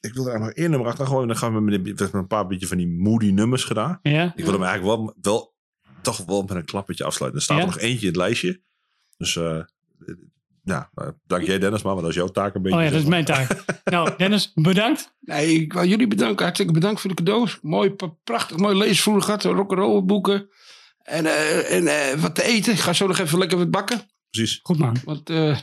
Ik 0.00 0.14
wil 0.14 0.28
er 0.30 0.40
nog 0.40 0.50
één 0.50 0.70
nummer 0.70 0.88
achter 0.88 1.06
gooien. 1.06 1.28
Dan 1.28 1.36
gaan 1.36 1.54
we 1.54 1.60
met, 1.60 1.74
een- 1.74 1.82
met 1.98 2.12
een 2.14 2.26
paar 2.26 2.46
beetje 2.46 2.66
van 2.66 2.76
die 2.76 2.88
moody 2.88 3.30
nummers 3.30 3.64
gedaan. 3.64 3.98
ja. 4.02 4.32
Ik 4.36 4.44
wil 4.44 4.52
hem 4.52 4.62
eigenlijk 4.62 4.96
wel, 4.96 5.14
wel 5.20 5.54
toch 6.02 6.24
wel 6.24 6.42
met 6.42 6.50
een 6.56 6.64
klappertje 6.64 7.04
afsluiten. 7.04 7.38
Er 7.40 7.44
staat 7.44 7.56
Ja? 7.58 7.62
er 7.64 7.68
nog 7.70 7.78
eentje 7.80 8.00
in 8.00 8.06
het 8.06 8.16
lijstje. 8.16 8.62
Dus 9.16 9.36
eh, 9.36 9.60
ja, 10.64 10.90
nou, 10.94 11.12
dank 11.26 11.42
jij 11.46 11.58
Dennis 11.58 11.82
maar, 11.82 11.92
want 11.92 12.00
dat 12.04 12.10
is 12.14 12.20
jouw 12.20 12.28
taak 12.28 12.54
een 12.54 12.62
beetje. 12.62 12.78
Oh 12.78 12.84
ja, 12.84 12.90
dat 12.90 13.00
is 13.00 13.06
mijn 13.06 13.24
taak. 13.24 13.64
nou, 13.84 14.10
Dennis, 14.16 14.52
bedankt. 14.54 15.14
Nee, 15.20 15.46
ik 15.60 15.72
wil 15.72 15.84
jullie 15.84 16.06
bedanken. 16.06 16.42
Hartstikke 16.44 16.72
bedankt 16.72 17.00
voor 17.00 17.10
de 17.10 17.16
cadeaus. 17.16 17.58
Mooi, 17.62 17.94
prachtig, 18.24 18.56
mooi 18.56 18.76
leesvoer 18.76 19.22
gehad. 19.22 19.44
Rock'n'roll 19.44 20.02
boeken. 20.04 20.48
En, 21.02 21.26
eh, 21.26 21.76
en 21.76 21.86
eh, 21.86 22.20
wat 22.20 22.34
te 22.34 22.44
eten. 22.44 22.72
Ik 22.72 22.78
ga 22.78 22.92
zo 22.92 23.06
nog 23.06 23.18
even 23.18 23.38
lekker 23.38 23.58
wat 23.58 23.70
bakken. 23.70 24.00
Precies. 24.30 24.60
Goed 24.62 24.78
man. 24.78 24.96
Want 25.04 25.30
eh 25.30 25.56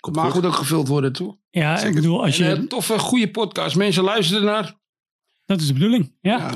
Komt 0.00 0.16
maar 0.16 0.24
goed. 0.24 0.34
goed 0.34 0.46
ook 0.46 0.54
gevuld 0.54 0.88
worden, 0.88 1.12
toe. 1.12 1.38
Ja, 1.50 1.80
ik 1.82 1.94
bedoel, 1.94 2.24
als 2.24 2.38
En, 2.38 2.60
je... 2.60 2.66
toffe, 2.66 2.98
goede 2.98 3.30
podcast. 3.30 3.76
Mensen 3.76 4.02
luisteren 4.04 4.44
naar. 4.44 4.74
Dat 5.44 5.60
is 5.60 5.66
de 5.66 5.72
bedoeling, 5.72 6.16
ja. 6.20 6.38
Ja, 6.38 6.52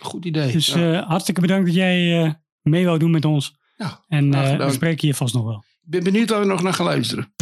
goed 0.00 0.24
idee. 0.24 0.52
Dus 0.52 0.66
Ja. 0.66 0.92
eh, 1.00 1.08
hartstikke 1.08 1.40
bedankt 1.40 1.66
dat 1.66 1.74
jij 1.74 2.22
eh, 2.24 2.32
mee 2.62 2.84
wou 2.84 2.98
doen 2.98 3.10
met 3.10 3.24
ons. 3.24 3.56
Ja, 3.76 4.04
En 4.08 4.34
eh, 4.34 4.66
we 4.66 4.72
spreken 4.72 5.08
je 5.08 5.14
vast 5.14 5.34
nog 5.34 5.44
wel. 5.44 5.64
Ik 5.84 5.90
ben 5.90 6.02
benieuwd 6.04 6.30
waar 6.30 6.40
we 6.40 6.46
nog 6.46 6.62
naar 6.62 6.74
gaan 6.74 6.86
luisteren. 6.86 7.32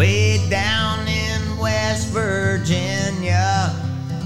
Way 0.00 0.40
down 0.48 1.04
in 1.06 1.58
West 1.58 2.08
Virginia, 2.08 3.70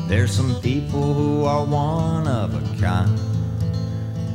there's 0.07 0.33
some 0.33 0.55
people 0.61 1.15
who 1.15 1.45
are 1.47 1.65
one 1.65 2.29
of 2.29 2.55
a 2.55 2.61
kind. 2.81 3.19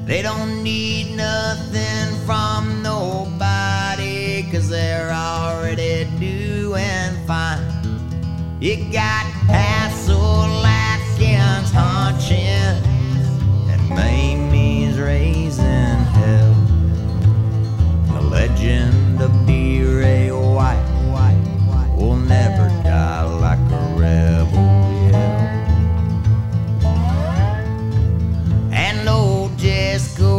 They 0.06 0.22
don't 0.22 0.62
need 0.62 1.16
nothing 1.16 2.14
from 2.26 2.84
nobody, 2.84 4.52
cause 4.52 4.68
they're 4.68 5.12
already 5.12 6.10
doing 6.20 7.16
fine. 7.26 7.64
You 8.60 8.92
got 8.92 9.26
Appalachians 9.48 11.72
hunching, 11.72 12.84
and 13.72 13.82
Mamie's 13.88 15.00
raising 15.00 16.04
hell. 16.20 16.54
The 18.14 18.20
legend 18.28 19.22
of 19.22 19.32
D. 19.48 19.84
Ray 19.84 20.34
White 20.34 20.89
will 22.00 22.16
never 22.16 22.70
die 22.84 23.24
like 23.24 23.60
a 23.60 23.84
rebel 24.00 24.70
yell. 25.12 25.40
And 28.72 29.08
old 29.10 29.58
Jesco's 29.58 30.39